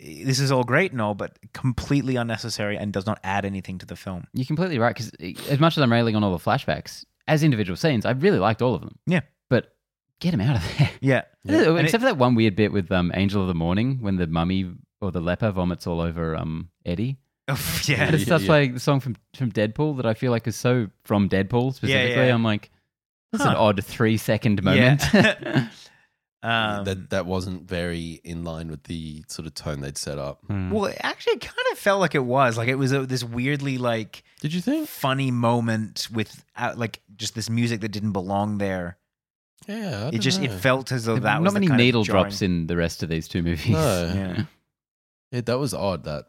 this 0.00 0.38
is 0.38 0.52
all 0.52 0.62
great 0.64 0.92
and 0.92 1.00
all, 1.02 1.14
but 1.14 1.36
completely 1.52 2.14
unnecessary 2.16 2.76
and 2.78 2.92
does 2.92 3.04
not 3.06 3.18
add 3.24 3.44
anything 3.44 3.78
to 3.78 3.86
the 3.86 3.96
film. 3.96 4.24
You're 4.32 4.46
completely 4.46 4.78
right. 4.78 4.94
Because 4.94 5.10
as 5.48 5.58
much 5.58 5.76
as 5.76 5.82
I'm 5.82 5.90
railing 5.92 6.14
on 6.14 6.22
all 6.22 6.30
the 6.30 6.42
flashbacks, 6.44 7.04
as 7.26 7.42
individual 7.42 7.76
scenes, 7.76 8.06
I 8.06 8.12
really 8.12 8.38
liked 8.38 8.62
all 8.62 8.74
of 8.76 8.80
them. 8.80 8.96
Yeah. 9.06 9.20
But 10.18 10.24
get 10.24 10.34
him 10.34 10.40
out 10.40 10.56
of 10.56 10.78
there. 10.78 10.90
Yeah. 11.00 11.22
Yeah. 11.44 11.62
And 11.70 11.78
Except 11.80 12.02
for 12.02 12.08
that 12.08 12.18
one 12.18 12.34
weird 12.34 12.56
bit 12.56 12.72
with 12.72 12.92
um, 12.92 13.10
Angel 13.14 13.40
of 13.40 13.48
the 13.48 13.54
Morning 13.54 13.98
when 14.02 14.16
the 14.16 14.26
mummy 14.26 14.70
or 15.00 15.10
the 15.10 15.20
leper 15.20 15.50
vomits 15.50 15.86
all 15.86 16.00
over 16.00 16.36
um, 16.36 16.68
Eddie. 16.84 17.16
yeah. 17.48 17.54
And 18.04 18.14
it's 18.14 18.22
Yeah, 18.22 18.26
stuff 18.26 18.42
yeah. 18.42 18.50
like 18.50 18.74
the 18.74 18.80
song 18.80 19.00
from, 19.00 19.16
from 19.34 19.50
Deadpool 19.52 19.96
that 19.96 20.04
I 20.06 20.12
feel 20.14 20.30
like 20.30 20.46
is 20.46 20.56
so 20.56 20.88
from 21.04 21.28
Deadpool 21.28 21.72
specifically. 21.74 22.26
yeah. 22.26 22.34
I'm 22.34 22.44
like, 22.44 22.70
that's 23.32 23.44
is 23.44 23.50
an 23.50 23.56
odd 23.56 23.82
three 23.84 24.16
second 24.18 24.62
moment. 24.62 25.02
Yeah. 25.14 25.68
um, 26.42 26.84
that 26.84 27.10
that 27.10 27.26
wasn't 27.26 27.62
very 27.68 28.20
in 28.24 28.44
line 28.44 28.68
with 28.68 28.84
the 28.84 29.24
sort 29.28 29.46
of 29.46 29.54
tone 29.54 29.80
they'd 29.80 29.96
set 29.98 30.18
up. 30.18 30.40
Hmm. 30.46 30.70
well, 30.70 30.84
it 30.86 30.98
actually 31.00 31.38
kind 31.38 31.66
of 31.72 31.78
felt 31.78 32.00
like 32.00 32.14
it 32.14 32.24
was. 32.24 32.56
Like 32.58 32.68
it 32.68 32.74
was 32.76 32.92
a, 32.92 33.06
this 33.06 33.24
weirdly 33.24 33.78
like 33.78 34.22
Did 34.40 34.52
you 34.52 34.60
think? 34.60 34.86
funny 34.88 35.30
moment 35.30 36.08
with 36.12 36.44
uh, 36.56 36.74
like 36.76 37.00
just 37.16 37.34
this 37.34 37.48
music 37.48 37.80
that 37.80 37.88
didn't 37.88 38.12
belong 38.12 38.58
there. 38.58 38.97
Yeah, 39.66 40.04
I 40.04 40.08
It 40.08 40.10
don't 40.12 40.20
just 40.20 40.40
it 40.42 40.50
felt 40.50 40.92
as 40.92 41.04
though 41.04 41.14
There's 41.14 41.24
that 41.24 41.34
not 41.34 41.42
was 41.42 41.52
the 41.54 41.60
many 41.60 41.68
kind 41.68 41.78
needle 41.78 42.02
jarring- 42.04 42.22
drops 42.24 42.42
in 42.42 42.66
the 42.68 42.76
rest 42.76 43.02
of 43.02 43.08
these 43.08 43.28
two 43.28 43.42
movies. 43.42 43.68
No. 43.70 44.12
Yeah. 44.14 44.44
Yeah, 45.30 45.40
that 45.42 45.58
was 45.58 45.74
odd. 45.74 46.04
That, 46.04 46.24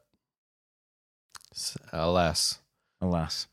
alas. 1.94 2.60
Alas. 3.02 3.48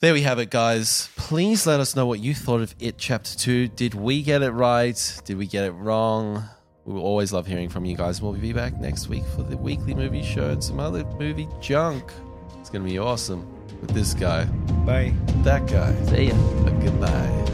There 0.00 0.14
we 0.14 0.22
have 0.22 0.38
it, 0.38 0.50
guys. 0.50 1.08
Please 1.16 1.66
let 1.66 1.80
us 1.80 1.96
know 1.96 2.06
what 2.06 2.20
you 2.20 2.32
thought 2.32 2.60
of 2.60 2.74
It 2.78 2.96
Chapter 2.98 3.36
2. 3.36 3.68
Did 3.68 3.94
we 3.94 4.22
get 4.22 4.42
it 4.42 4.52
right? 4.52 5.20
Did 5.24 5.36
we 5.36 5.46
get 5.46 5.64
it 5.64 5.72
wrong? 5.72 6.44
We 6.84 6.94
will 6.94 7.02
always 7.02 7.32
love 7.32 7.46
hearing 7.48 7.68
from 7.68 7.84
you 7.84 7.96
guys. 7.96 8.22
We'll 8.22 8.32
be 8.34 8.52
back 8.52 8.78
next 8.78 9.08
week 9.08 9.24
for 9.34 9.42
the 9.42 9.56
weekly 9.56 9.94
movie 9.94 10.22
show 10.22 10.50
and 10.50 10.62
some 10.62 10.78
other 10.78 11.04
movie 11.18 11.48
junk. 11.60 12.04
It's 12.60 12.70
going 12.70 12.84
to 12.84 12.88
be 12.88 12.98
awesome 13.00 13.44
with 13.80 13.90
this 13.90 14.14
guy, 14.14 14.44
Bye. 14.86 15.12
that 15.42 15.66
guy. 15.66 15.92
See 16.04 16.26
ya. 16.28 16.34
But 16.62 16.78
goodbye. 16.80 17.44